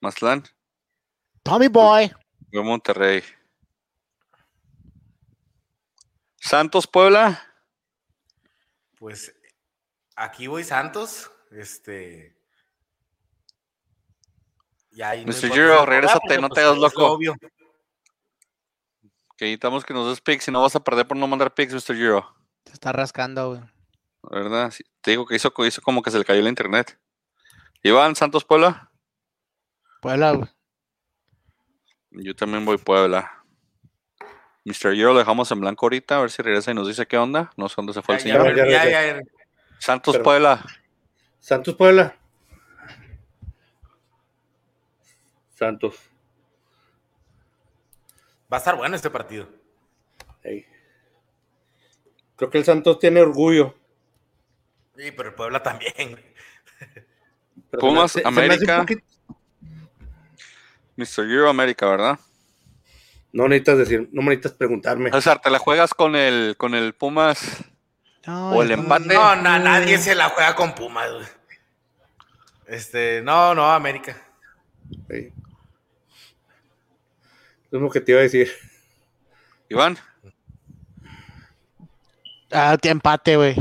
Mazatlán. 0.00 0.44
Tommy 1.42 1.68
Boy. 1.68 2.12
Yo 2.50 2.62
Monterrey. 2.62 3.22
Santos 6.36 6.86
Puebla. 6.86 7.40
Pues 8.98 9.34
aquí 10.16 10.46
voy 10.46 10.64
Santos. 10.64 11.30
Este. 11.50 12.36
Y 14.92 15.02
ahí 15.02 15.24
Mr. 15.24 15.50
Giro, 15.50 15.86
regrésate, 15.86 16.38
no 16.38 16.48
te 16.48 16.54
pues, 16.54 16.66
hagas 16.66 16.72
es 16.72 16.80
lo 16.80 16.88
loco. 16.88 17.12
obvio. 17.12 17.34
Que 19.36 19.46
necesitamos 19.46 19.84
que 19.84 19.94
nos 19.94 20.08
des 20.08 20.20
pics. 20.20 20.44
Si 20.44 20.50
no 20.50 20.60
vas 20.60 20.76
a 20.76 20.84
perder 20.84 21.06
por 21.06 21.16
no 21.16 21.26
mandar 21.26 21.54
pics, 21.54 21.72
Mr. 21.72 21.96
Giro. 21.96 22.36
Se 22.66 22.74
está 22.74 22.92
rascando, 22.92 23.48
güey. 23.50 23.62
¿Verdad? 24.30 24.70
Sí, 24.70 24.84
te 25.00 25.12
digo 25.12 25.26
que 25.26 25.34
hizo, 25.34 25.52
hizo 25.66 25.82
como 25.82 26.02
que 26.02 26.10
se 26.10 26.18
le 26.18 26.24
cayó 26.24 26.40
el 26.40 26.48
internet. 26.48 26.98
Iván, 27.82 28.14
Santos 28.14 28.44
Puebla. 28.44 28.92
Puebla, 30.00 30.32
güey. 30.32 30.48
Yo 32.12 32.34
también 32.36 32.64
voy 32.64 32.78
Puebla. 32.78 33.42
Mr. 34.64 34.94
Giro 34.94 35.12
lo 35.12 35.18
dejamos 35.18 35.50
en 35.50 35.60
blanco 35.60 35.86
ahorita, 35.86 36.16
a 36.18 36.20
ver 36.20 36.30
si 36.30 36.40
regresa 36.42 36.70
y 36.70 36.74
nos 36.74 36.86
dice 36.86 37.06
qué 37.06 37.18
onda. 37.18 37.50
No 37.56 37.68
sé 37.68 37.74
dónde 37.76 37.92
se 37.94 38.02
fue 38.02 38.14
el 38.16 38.20
señor. 38.20 38.54
ya, 38.56 38.64
Ya, 38.64 38.70
ya, 38.70 38.84
ya, 38.84 39.06
ya. 39.06 39.16
ya. 39.16 39.22
Santos 39.78 40.14
Pero- 40.14 40.24
Puebla. 40.24 40.64
Santos 41.40 41.74
Puebla. 41.74 42.16
Santos. 45.54 45.96
Va 48.52 48.56
a 48.56 48.58
estar 48.58 48.76
bueno 48.76 48.94
este 48.96 49.10
partido. 49.10 49.48
Creo 52.36 52.50
que 52.50 52.58
el 52.58 52.64
Santos 52.64 52.98
tiene 52.98 53.20
orgullo. 53.20 53.74
Sí, 54.96 55.10
pero 55.12 55.30
el 55.30 55.34
Puebla 55.34 55.62
también. 55.62 56.20
Pumas, 57.78 58.12
se 58.12 58.20
me 58.22 58.28
América. 58.28 58.80
poquito- 58.80 59.04
Mr. 60.96 61.26
Giro 61.26 61.48
América, 61.48 61.86
¿verdad? 61.86 62.18
No 63.32 63.48
necesitas 63.48 63.78
decir, 63.78 64.08
no 64.12 64.22
necesitas 64.22 64.52
preguntarme. 64.52 65.10
César, 65.10 65.40
¿te 65.40 65.48
la 65.50 65.58
juegas 65.58 65.94
con 65.94 66.14
el, 66.16 66.54
con 66.58 66.74
el 66.74 66.92
Pumas? 66.94 67.64
No, 68.26 68.52
O 68.52 68.62
el 68.62 68.68
ya- 68.68 68.74
empate. 68.74 69.14
No, 69.14 69.36
na- 69.36 69.58
nadie 69.58 69.98
se 69.98 70.14
la 70.14 70.28
juega 70.28 70.54
con 70.54 70.74
Pumas, 70.74 71.10
güey. 71.12 71.26
Este, 72.66 73.22
no, 73.22 73.54
no, 73.54 73.70
América. 73.70 74.16
Ey. 75.08 75.32
Lo 77.70 77.78
mismo 77.80 77.90
que 77.90 78.00
te 78.00 78.12
iba 78.12 78.20
a 78.20 78.24
decir. 78.24 78.50
Iván, 79.70 79.96
Ah, 82.54 82.76
t- 82.76 82.90
empate, 82.90 83.36
güey. 83.36 83.56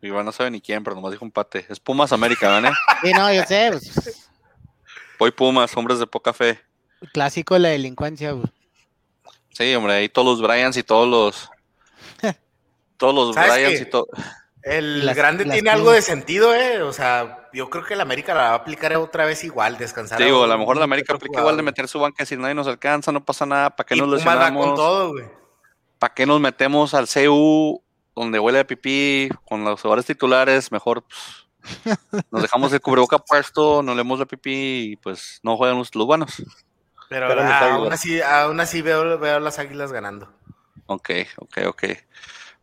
Iván 0.00 0.24
no 0.24 0.30
sabe 0.30 0.50
ni 0.52 0.60
quién, 0.60 0.84
pero 0.84 0.94
nomás 0.94 1.10
dijo 1.10 1.24
empate. 1.24 1.66
Es 1.68 1.80
Pumas 1.80 2.12
América, 2.12 2.48
¿vale? 2.48 2.70
Sí, 3.02 3.10
no, 3.12 3.32
yo 3.32 3.42
sé. 3.42 3.68
pues, 3.72 4.27
Voy 5.18 5.30
Pumas, 5.30 5.76
hombres 5.76 5.98
de 5.98 6.06
poca 6.06 6.32
fe. 6.32 6.60
clásico 7.12 7.54
de 7.54 7.60
la 7.60 7.68
delincuencia, 7.70 8.32
güey. 8.32 8.46
Sí, 9.50 9.74
hombre, 9.74 9.94
ahí 9.94 10.08
todos 10.08 10.38
los 10.38 10.42
Bryans 10.46 10.76
y 10.76 10.82
todos 10.82 11.08
los. 11.08 11.50
Todos 12.96 13.14
los 13.14 13.34
¿Sabes 13.34 13.52
Bryans 13.52 13.80
y 13.80 13.84
todo. 13.86 14.06
El 14.62 15.06
Las- 15.06 15.16
grande 15.16 15.44
las 15.44 15.54
tiene 15.54 15.70
algo 15.70 15.92
de 15.92 16.02
sentido, 16.02 16.52
¿eh? 16.54 16.82
O 16.82 16.92
sea, 16.92 17.48
yo 17.52 17.70
creo 17.70 17.84
que 17.84 17.94
el 17.94 18.00
América 18.00 18.34
la 18.34 18.42
va 18.42 18.48
a 18.50 18.54
aplicar 18.54 18.94
otra 18.96 19.24
vez 19.24 19.44
igual, 19.44 19.78
descansar. 19.78 20.18
Digo, 20.22 20.40
a 20.40 20.42
un- 20.44 20.48
lo 20.50 20.58
mejor 20.58 20.76
la 20.78 20.84
América 20.84 21.14
aplica 21.14 21.38
igual 21.40 21.56
de 21.56 21.62
meter 21.62 21.86
su 21.86 22.00
banca 22.00 22.26
si 22.26 22.36
nadie 22.36 22.54
nos 22.54 22.66
alcanza, 22.66 23.12
no 23.12 23.24
pasa 23.24 23.46
nada. 23.46 23.70
¿Para 23.74 23.86
qué 23.86 23.94
Y 23.94 23.98
nos 24.00 24.08
Pumas 24.08 24.26
va 24.26 24.32
con 24.32 24.42
lesionamos? 24.54 24.74
todo, 24.76 25.12
güey. 25.12 25.24
¿Para 26.00 26.12
qué 26.14 26.26
nos 26.26 26.40
metemos 26.40 26.92
al 26.94 27.06
CU 27.08 27.82
donde 28.16 28.38
huele 28.40 28.58
a 28.60 28.66
pipí 28.66 29.28
con 29.44 29.64
los 29.64 29.80
jugadores 29.80 30.06
titulares? 30.06 30.70
Mejor 30.72 31.02
pues, 31.04 31.46
nos 32.30 32.42
dejamos 32.42 32.72
el 32.72 32.80
cubreboca 32.80 33.18
puesto, 33.18 33.82
no 33.82 33.94
leemos 33.94 34.18
la 34.18 34.26
pipí 34.26 34.92
y 34.92 34.96
pues 34.96 35.40
no 35.42 35.56
juegan 35.56 35.78
los, 35.78 35.94
los 35.94 36.06
buenos. 36.06 36.42
Pero 37.08 37.26
ah, 37.40 37.74
aún 37.74 37.92
así, 37.92 38.20
aún 38.20 38.60
así 38.60 38.82
veo, 38.82 39.18
veo 39.18 39.36
a 39.36 39.40
las 39.40 39.58
águilas 39.58 39.92
ganando. 39.92 40.32
Ok, 40.86 41.10
ok, 41.36 41.58
ok. 41.66 41.84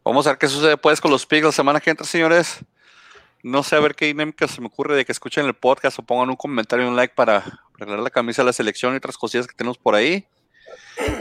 Vamos 0.04 0.28
a 0.28 0.32
ver 0.32 0.38
qué 0.38 0.48
sucede 0.48 0.78
pues 0.78 1.02
con 1.02 1.12
los 1.12 1.26
Pigs 1.26 1.46
la 1.46 1.52
semana 1.52 1.80
que 1.80 1.90
entra, 1.90 2.06
señores. 2.06 2.60
No 3.42 3.64
sé 3.64 3.76
a 3.76 3.80
ver 3.80 3.96
qué 3.96 4.06
dinámica 4.06 4.48
se 4.48 4.62
me 4.62 4.68
ocurre 4.68 4.96
de 4.96 5.06
que 5.06 5.12
escuchen 5.12 5.46
el 5.46 5.54
podcast 5.54 6.00
o 6.00 6.04
pongan 6.04 6.30
un 6.30 6.36
comentario 6.36 6.86
y 6.86 6.90
un 6.90 6.96
like 6.96 7.14
para 7.16 7.44
arreglar 7.76 8.00
la 8.00 8.10
camisa 8.10 8.42
de 8.42 8.48
la 8.48 8.54
selección 8.54 8.94
y 8.94 8.98
otras 8.98 9.18
cosillas 9.18 9.48
que 9.48 9.56
tenemos 9.56 9.78
por 9.78 9.96
ahí. 9.96 10.28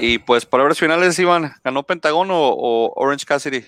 Y 0.01 0.19
pues 0.19 0.47
palabras 0.47 0.79
finales, 0.79 1.19
Iván, 1.19 1.55
¿ganó 1.63 1.83
Pentagón 1.83 2.31
o, 2.31 2.37
o 2.37 2.93
Orange 2.97 3.27
Cassidy? 3.27 3.65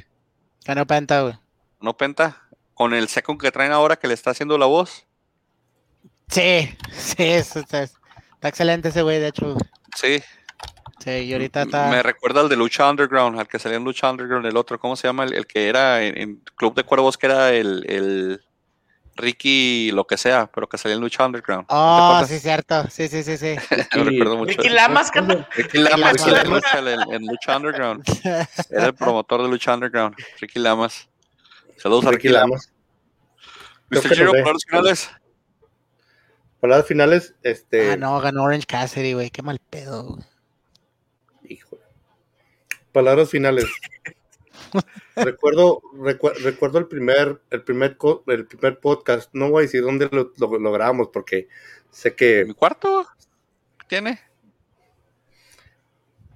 Ganó 0.64 0.86
Penta, 0.86 1.20
güey. 1.22 1.34
¿No 1.80 1.96
Penta? 1.96 2.45
Con 2.76 2.94
el 2.94 3.08
second 3.08 3.40
que 3.40 3.50
traen 3.50 3.72
ahora 3.72 3.96
que 3.96 4.06
le 4.06 4.14
está 4.14 4.30
haciendo 4.30 4.56
la 4.58 4.66
voz. 4.66 5.06
Sí, 6.28 6.76
sí, 6.92 7.24
eso 7.24 7.58
está, 7.58 7.82
está 7.82 8.48
excelente 8.48 8.90
ese 8.90 9.02
güey, 9.02 9.18
de 9.18 9.28
hecho. 9.28 9.56
Sí, 9.96 10.22
Sí, 10.98 11.10
y 11.10 11.32
ahorita 11.32 11.62
está. 11.62 11.88
me 11.88 12.02
recuerda 12.02 12.40
al 12.40 12.48
de 12.48 12.56
Lucha 12.56 12.88
Underground, 12.88 13.38
al 13.38 13.46
que 13.48 13.58
salía 13.58 13.76
en 13.78 13.84
Lucha 13.84 14.10
Underground, 14.10 14.46
el 14.46 14.56
otro, 14.56 14.78
¿cómo 14.78 14.96
se 14.96 15.06
llama? 15.06 15.24
El, 15.24 15.34
el 15.34 15.46
que 15.46 15.68
era 15.68 16.02
en, 16.02 16.18
en 16.18 16.36
Club 16.56 16.74
de 16.74 16.84
Cuervos, 16.84 17.16
que 17.16 17.26
era 17.26 17.50
el, 17.50 17.84
el 17.88 18.42
Ricky, 19.16 19.90
lo 19.92 20.06
que 20.06 20.16
sea, 20.16 20.50
pero 20.52 20.68
que 20.68 20.78
salía 20.78 20.96
en 20.96 21.00
Lucha 21.00 21.24
Underground. 21.24 21.66
¿Te 21.66 21.74
Oh, 21.76 22.22
sí, 22.26 22.38
cierto. 22.38 22.84
Sí, 22.90 23.08
sí, 23.08 23.22
sí, 23.22 23.36
sí. 23.36 23.56
Me 23.96 24.04
recuerdo 24.04 24.36
mucho. 24.36 24.52
Ricky 24.52 24.68
Lamas. 24.68 25.10
Ricky 25.54 25.78
Lamas, 25.78 26.12
Ricky 26.12 26.30
Lamas. 26.30 26.64
En 27.10 27.26
Lucha 27.26 27.56
Underground. 27.56 28.04
Era 28.70 28.86
el 28.86 28.94
promotor 28.94 29.42
de 29.42 29.48
Lucha 29.48 29.74
Underground, 29.74 30.14
Ricky 30.40 30.58
Lamas. 30.58 31.08
Saludos 31.76 32.06
a 32.06 32.10
Ricky 32.10 32.28
Lamas. 32.28 32.72
Mr. 33.90 34.26
palabras 34.26 34.64
finales. 34.64 35.10
palabras 36.60 36.86
finales, 36.86 37.34
este. 37.42 37.92
Ah, 37.92 37.96
no, 37.96 38.20
ganó 38.20 38.44
Orange 38.44 38.66
Cassidy, 38.66 39.12
güey, 39.12 39.30
qué 39.30 39.42
mal 39.42 39.60
pedo, 39.70 40.18
Hijo. 41.44 41.78
Palabras 42.92 43.30
finales. 43.30 43.66
recuerdo, 45.16 45.82
recuerdo 46.42 46.78
el 46.78 46.88
primer, 46.88 47.40
el 47.50 47.62
primer, 47.62 47.96
el 48.26 48.46
primer 48.46 48.80
podcast. 48.80 49.30
No 49.32 49.50
voy 49.50 49.60
a 49.60 49.66
decir 49.66 49.82
dónde 49.82 50.08
lo, 50.10 50.32
lo, 50.38 50.72
grabamos 50.72 51.08
porque 51.12 51.48
sé 51.90 52.16
que. 52.16 52.44
¿Mi 52.44 52.54
cuarto? 52.54 53.06
¿Tiene? 53.86 54.18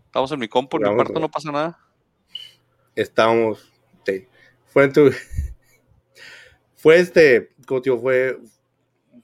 Estamos 0.06 0.30
en 0.32 0.38
mi 0.38 0.48
compu, 0.48 0.76
en 0.76 0.88
mi 0.90 0.94
cuarto 0.94 1.18
no 1.18 1.30
pasa 1.30 1.50
nada. 1.50 1.78
Estábamos. 2.94 3.72
Sí. 4.04 4.28
Fue 4.70 4.84
en 4.84 4.92
tu. 4.92 5.10
fue 6.76 6.98
este. 6.98 7.50
Como 7.66 7.82
fue. 8.00 8.38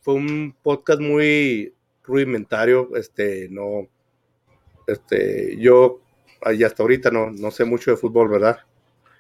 Fue 0.01 0.14
un 0.14 0.55
podcast 0.62 1.01
muy 1.01 1.74
rudimentario. 2.03 2.94
Este, 2.97 3.49
no. 3.51 3.88
Este, 4.86 5.57
yo. 5.59 6.03
Y 6.53 6.62
hasta 6.62 6.82
ahorita 6.82 7.11
no, 7.11 7.30
no 7.30 7.51
sé 7.51 7.64
mucho 7.64 7.90
de 7.90 7.97
fútbol, 7.97 8.28
¿verdad? 8.28 8.59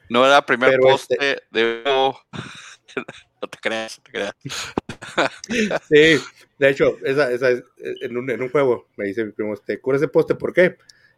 No 0.08 0.24
era 0.24 0.38
el 0.38 0.44
primer 0.44 0.78
poste 0.78 1.14
este 1.14 1.42
de. 1.50 1.82
no 3.42 3.48
te 3.48 3.58
creas, 3.60 3.98
no 3.98 4.04
te 4.04 4.12
creas. 4.12 4.34
sí, 5.88 6.20
de 6.58 6.68
hecho, 6.68 6.96
esa, 7.04 7.30
esa 7.32 7.50
es, 7.50 7.62
en, 8.02 8.16
un, 8.16 8.30
en 8.30 8.42
un 8.42 8.48
juego, 8.48 8.88
me 8.96 9.06
dice 9.06 9.24
mi 9.24 9.32
primo, 9.32 9.54
este, 9.54 9.80
cura 9.80 9.96
ese 9.96 10.08
poste, 10.08 10.34
¿por 10.34 10.52
qué? 10.52 10.76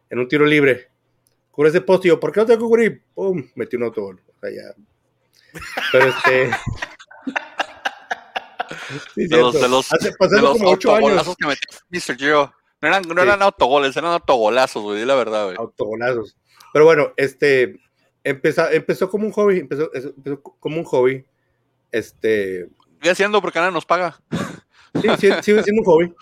En 0.09 0.19
un 0.19 0.27
tiro 0.27 0.45
libre. 0.45 0.89
Cura 1.51 1.69
ese 1.69 1.81
poste, 1.81 2.07
y 2.07 2.09
yo, 2.09 2.19
¿por 2.19 2.31
qué 2.31 2.39
no 2.39 2.45
tengo 2.45 2.59
que 2.59 2.65
cubrir? 2.65 3.01
¡Pum! 3.13 3.49
Metí 3.55 3.75
un 3.75 3.83
autogol. 3.83 4.21
O 4.27 4.39
sea, 4.39 4.49
ya. 4.49 4.83
Pero 5.91 6.05
este. 6.05 6.51
Sí, 9.15 9.27
de, 9.27 9.37
los, 9.37 9.53
de 9.53 9.67
los, 9.67 9.91
Hace, 9.91 10.09
de 10.09 10.41
los 10.41 10.61
años. 10.61 11.35
que 11.37 11.47
metió 11.47 11.69
Mr. 11.89 12.17
Giro. 12.17 12.53
No 12.81 12.87
eran, 12.87 13.03
no 13.03 13.21
eran 13.21 13.41
autogoles, 13.41 13.95
eran 13.97 14.11
autogolazos, 14.13 14.83
güey, 14.83 14.99
di 14.99 15.05
la 15.05 15.15
verdad, 15.15 15.45
güey. 15.45 15.57
Autogolazos. 15.57 16.37
Pero 16.71 16.85
bueno, 16.85 17.11
este, 17.17 17.79
empezó, 18.23 18.69
empezó 18.69 19.09
como 19.09 19.25
un 19.25 19.31
hobby, 19.31 19.59
empezó, 19.59 19.91
empezó 19.93 20.41
como 20.41 20.77
un 20.77 20.83
hobby. 20.85 21.25
Este. 21.91 22.69
Sigue 22.99 23.11
haciendo 23.11 23.41
porque 23.41 23.59
Ana 23.59 23.71
nos 23.71 23.85
paga. 23.85 24.19
Sí, 25.01 25.07
sigue, 25.19 25.43
siendo 25.43 25.81
un 25.81 25.85
hobby. 25.85 26.13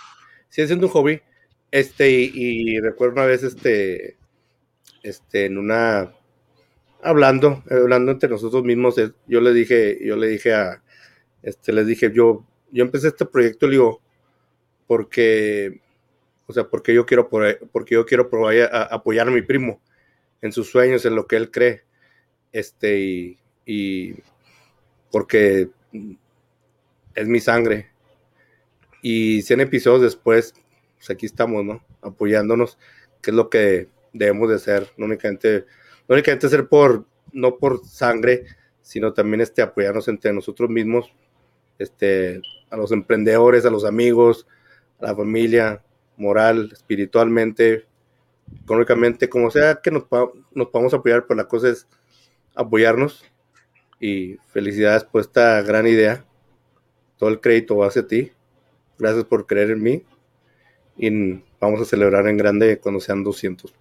Sigue 0.50 0.68
siendo 0.68 0.88
un 0.88 0.94
hobby. 0.94 1.22
Este, 1.70 2.10
y, 2.10 2.80
recuerdo 2.80 3.14
una 3.14 3.26
vez, 3.26 3.44
este, 3.44 4.18
este, 5.04 5.46
en 5.46 5.58
una, 5.58 6.14
hablando, 7.02 7.64
hablando 7.70 8.12
entre 8.12 8.30
nosotros 8.30 8.64
mismos, 8.64 8.96
yo 9.28 9.42
le 9.42 9.54
dije, 9.54 9.98
yo 10.06 10.16
le 10.16 10.28
dije 10.28 10.54
a, 10.54 10.84
este, 11.44 11.74
les 11.74 11.88
dije, 11.88 12.12
yo, 12.14 12.46
yo 12.72 12.84
empecé 12.84 13.10
este 13.10 13.26
proyecto, 13.26 13.68
le 13.68 13.74
digo, 13.74 14.02
porque, 14.88 15.82
o 16.48 16.54
sea, 16.54 16.66
porque 16.66 16.94
yo 16.94 17.06
quiero, 17.06 17.30
porque 17.30 17.96
yo 17.96 18.06
quiero 18.06 18.30
apoyar 18.90 19.28
a 19.28 19.32
mi 19.32 19.42
primo 19.42 19.82
en 20.42 20.52
sus 20.52 20.70
sueños, 20.70 21.06
en 21.06 21.16
lo 21.16 21.28
que 21.28 21.36
él 21.36 21.52
cree 21.52 21.88
este, 22.52 23.38
y, 23.66 24.16
porque 25.12 25.70
es 27.14 27.28
mi 27.28 27.40
sangre. 27.40 27.92
Y 29.02 29.42
100 29.44 29.62
episodios 29.62 30.02
después, 30.02 30.54
pues 30.98 31.10
aquí 31.10 31.26
estamos, 31.26 31.64
¿no? 31.64 31.84
Apoyándonos, 32.02 32.78
que 33.22 33.32
es 33.32 33.36
lo 33.36 33.50
que 33.50 33.90
debemos 34.14 34.50
de 34.50 34.56
hacer, 34.56 34.90
no 34.98 35.06
únicamente, 35.06 35.66
no 36.08 36.14
únicamente 36.14 36.50
ser 36.50 36.68
por, 36.68 37.06
no 37.32 37.58
por 37.58 37.86
sangre, 37.86 38.46
sino 38.82 39.14
también 39.14 39.42
este, 39.42 39.62
apoyarnos 39.62 40.08
entre 40.08 40.32
nosotros 40.34 40.70
mismos, 40.70 41.12
este, 41.80 42.42
a 42.70 42.78
los 42.78 42.92
emprendedores, 42.92 43.66
a 43.66 43.70
los 43.70 43.86
amigos, 43.86 44.48
a 45.00 45.08
la 45.08 45.16
familia, 45.16 45.84
moral, 46.18 46.70
espiritualmente, 46.72 47.86
económicamente, 48.64 49.30
como 49.30 49.52
sea 49.52 49.76
que 49.76 49.92
nos, 49.92 50.06
nos 50.54 50.68
podamos 50.70 50.94
apoyar, 50.94 51.26
pero 51.28 51.38
la 51.38 51.48
cosa 51.48 51.70
es 51.70 51.88
apoyarnos 52.56 53.24
y 54.00 54.38
felicidades 54.52 55.04
por 55.04 55.22
esta 55.22 55.62
gran 55.62 55.88
idea. 55.88 56.26
Todo 57.18 57.30
el 57.30 57.40
crédito 57.40 57.78
va 57.78 57.88
hacia 57.88 58.08
ti. 58.08 58.32
Gracias 58.98 59.26
por 59.26 59.46
creer 59.46 59.72
en 59.72 59.84
mí 59.84 60.04
y 60.98 61.44
vamos 61.60 61.82
a 61.82 61.86
celebrar 61.86 62.28
en 62.28 62.38
grande 62.38 62.80
cuando 62.80 63.00
sean 63.00 63.24
200. 63.24 63.74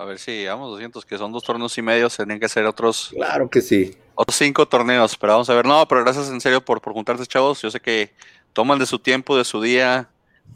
A 0.00 0.04
ver 0.04 0.20
si 0.20 0.30
llegamos 0.30 0.70
200, 0.70 1.04
que 1.04 1.18
son 1.18 1.32
dos 1.32 1.42
torneos 1.42 1.76
y 1.76 1.82
medio, 1.82 2.08
tienen 2.08 2.38
que 2.38 2.48
ser 2.48 2.64
otros. 2.66 3.10
Claro 3.12 3.50
que 3.50 3.60
sí. 3.60 3.98
Otros 4.14 4.36
cinco 4.36 4.68
torneos, 4.68 5.16
pero 5.16 5.32
vamos 5.32 5.50
a 5.50 5.54
ver. 5.54 5.66
No, 5.66 5.88
pero 5.88 6.04
gracias 6.04 6.28
en 6.28 6.40
serio 6.40 6.64
por, 6.64 6.80
por 6.80 6.92
juntarse, 6.92 7.26
chavos. 7.26 7.60
Yo 7.62 7.68
sé 7.68 7.80
que 7.80 8.12
toman 8.52 8.78
de 8.78 8.86
su 8.86 9.00
tiempo, 9.00 9.36
de 9.36 9.44
su 9.44 9.60
día. 9.60 10.08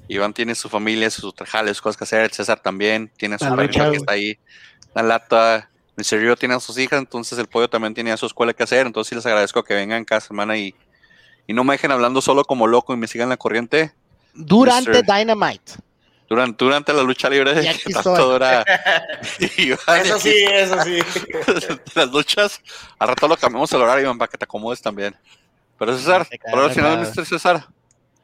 Iván 0.07 0.32
tiene 0.32 0.55
su 0.55 0.68
familia, 0.68 1.11
sus 1.11 1.34
trajales, 1.34 1.80
cosas 1.80 1.97
que 1.97 2.05
hacer. 2.05 2.32
César 2.32 2.61
también 2.61 3.11
tiene 3.16 3.36
su 3.36 3.47
familia 3.47 3.90
que 3.90 3.97
está 3.97 4.12
ahí. 4.12 4.38
La 4.95 5.03
lata. 5.03 5.68
Mi 5.97 6.05
serio 6.05 6.36
tiene 6.36 6.55
a 6.55 6.61
sus 6.61 6.78
hijas, 6.78 7.01
entonces 7.01 7.36
el 7.36 7.49
pollo 7.49 7.68
también 7.68 7.95
tiene 7.95 8.12
a 8.12 8.16
su 8.16 8.26
escuela 8.26 8.55
que 8.55 8.62
hacer. 8.62 8.86
Entonces 8.86 9.09
sí 9.09 9.16
les 9.16 9.26
agradezco 9.26 9.64
que 9.64 9.74
vengan 9.74 10.05
cada 10.05 10.20
semana 10.20 10.57
y, 10.57 10.72
y 11.49 11.53
no 11.53 11.64
me 11.64 11.74
dejen 11.74 11.90
hablando 11.90 12.20
solo 12.20 12.45
como 12.45 12.68
loco 12.68 12.95
y 12.95 12.97
me 12.97 13.09
sigan 13.09 13.28
la 13.28 13.36
corriente. 13.36 13.93
Durante 14.34 15.03
Dynamite. 15.03 15.72
Durante, 16.33 16.64
durante 16.64 16.93
la 16.95 17.03
lucha 17.03 17.28
libre 17.28 17.53
de 17.55 17.68
eso 17.68 17.83
sí, 20.18 20.35
eso 20.51 20.83
sí. 20.85 20.99
las 21.95 22.11
luchas, 22.11 22.61
al 22.99 23.09
rato 23.09 23.28
lo 23.28 23.37
cambiamos 23.37 23.70
el 23.72 23.83
horario, 23.83 24.05
Iván, 24.05 24.16
para 24.16 24.30
que 24.30 24.39
te 24.39 24.45
acomodes 24.45 24.80
también. 24.80 25.14
Pero 25.78 25.95
César, 25.97 26.26
por 26.51 26.61
al 26.61 26.70
final, 26.70 27.01
Mr. 27.01 27.26
César. 27.26 27.66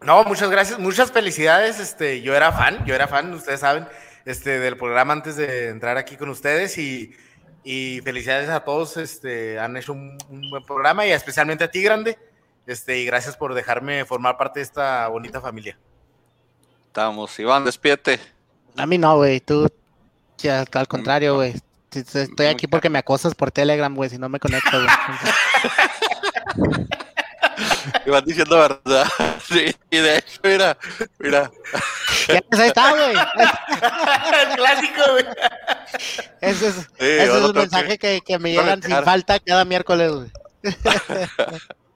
No, 0.01 0.25
muchas 0.25 0.49
gracias, 0.49 0.79
muchas 0.79 1.13
felicidades. 1.13 1.79
Este, 1.81 2.23
yo 2.23 2.35
era 2.35 2.51
fan, 2.53 2.85
yo 2.87 2.95
era 2.95 3.09
fan, 3.09 3.35
ustedes 3.35 3.61
saben, 3.61 3.87
este, 4.25 4.59
del 4.59 4.79
programa 4.79 5.13
antes 5.13 5.37
de 5.37 5.69
entrar 5.69 5.99
aquí 5.99 6.17
con 6.17 6.31
ustedes 6.31 6.79
y 6.79 7.15
y 7.71 8.01
felicidades 8.03 8.49
a 8.49 8.61
todos, 8.61 8.97
este, 8.97 9.59
han 9.59 9.77
hecho 9.77 9.93
un, 9.93 10.17
buen 10.51 10.65
programa 10.65 11.07
y 11.07 11.11
especialmente 11.11 11.65
a 11.65 11.71
ti, 11.71 11.83
Grande. 11.83 12.17
Este, 12.67 12.99
y 12.99 13.05
gracias 13.05 13.37
por 13.37 13.53
dejarme 13.53 14.07
formar 14.07 14.39
parte 14.39 14.61
de 14.61 14.65
esta 14.65 15.09
bonita 15.09 15.41
familia. 15.41 15.79
Estamos, 16.89 17.39
Iván, 17.39 17.65
despídete. 17.65 18.19
A 18.77 18.85
mí 18.87 18.99
no, 18.99 19.17
güey, 19.17 19.41
tú, 19.41 19.69
ya, 20.39 20.65
al 20.73 20.89
contrario, 20.89 21.37
güey. 21.37 21.55
Estoy 21.93 22.47
aquí 22.47 22.67
porque 22.67 22.91
me 22.91 22.99
acosas 22.99 23.35
por 23.35 23.51
Telegram, 23.51 23.95
güey, 23.95 24.11
si 24.11 24.19
no 24.19 24.29
me 24.29 24.41
conecto, 24.41 24.73
güey. 24.73 24.89
Iban 28.07 28.25
diciendo 28.25 28.57
verdad. 28.57 29.07
Sí, 29.49 29.75
y 29.91 29.97
de 29.97 30.19
hecho, 30.19 30.41
mira, 30.45 30.77
mira. 31.19 31.51
Ya, 32.29 32.43
pues 32.43 32.61
ahí 32.61 32.69
está, 32.69 32.91
güey. 32.91 33.13
El 33.13 34.57
clásico, 34.57 35.01
güey. 35.13 35.25
Ese 36.43 36.69
es, 36.69 36.77
ese 36.99 37.39
es 37.39 37.45
un 37.45 37.55
mensaje 37.55 37.97
que, 37.97 38.21
que, 38.21 38.39
me 38.39 38.53
llegan 38.53 38.83
sin 38.83 39.03
falta 39.05 39.41
cada 39.41 39.65
miércoles, 39.65 40.13
güey. 40.13 40.31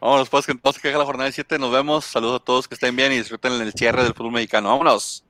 Vámonos, 0.00 0.28
pues, 0.28 0.46
que 0.46 0.52
entonces 0.52 0.82
que 0.82 0.90
la 0.92 1.04
jornada 1.04 1.26
de 1.26 1.32
7. 1.32 1.58
Nos 1.58 1.72
vemos. 1.72 2.04
Saludos 2.04 2.40
a 2.40 2.44
todos 2.44 2.68
que 2.68 2.74
estén 2.74 2.94
bien 2.96 3.12
y 3.12 3.18
disfruten 3.18 3.52
el 3.52 3.72
cierre 3.72 4.02
del 4.04 4.14
fútbol 4.14 4.32
mexicano. 4.32 4.68
Vámonos. 4.68 5.24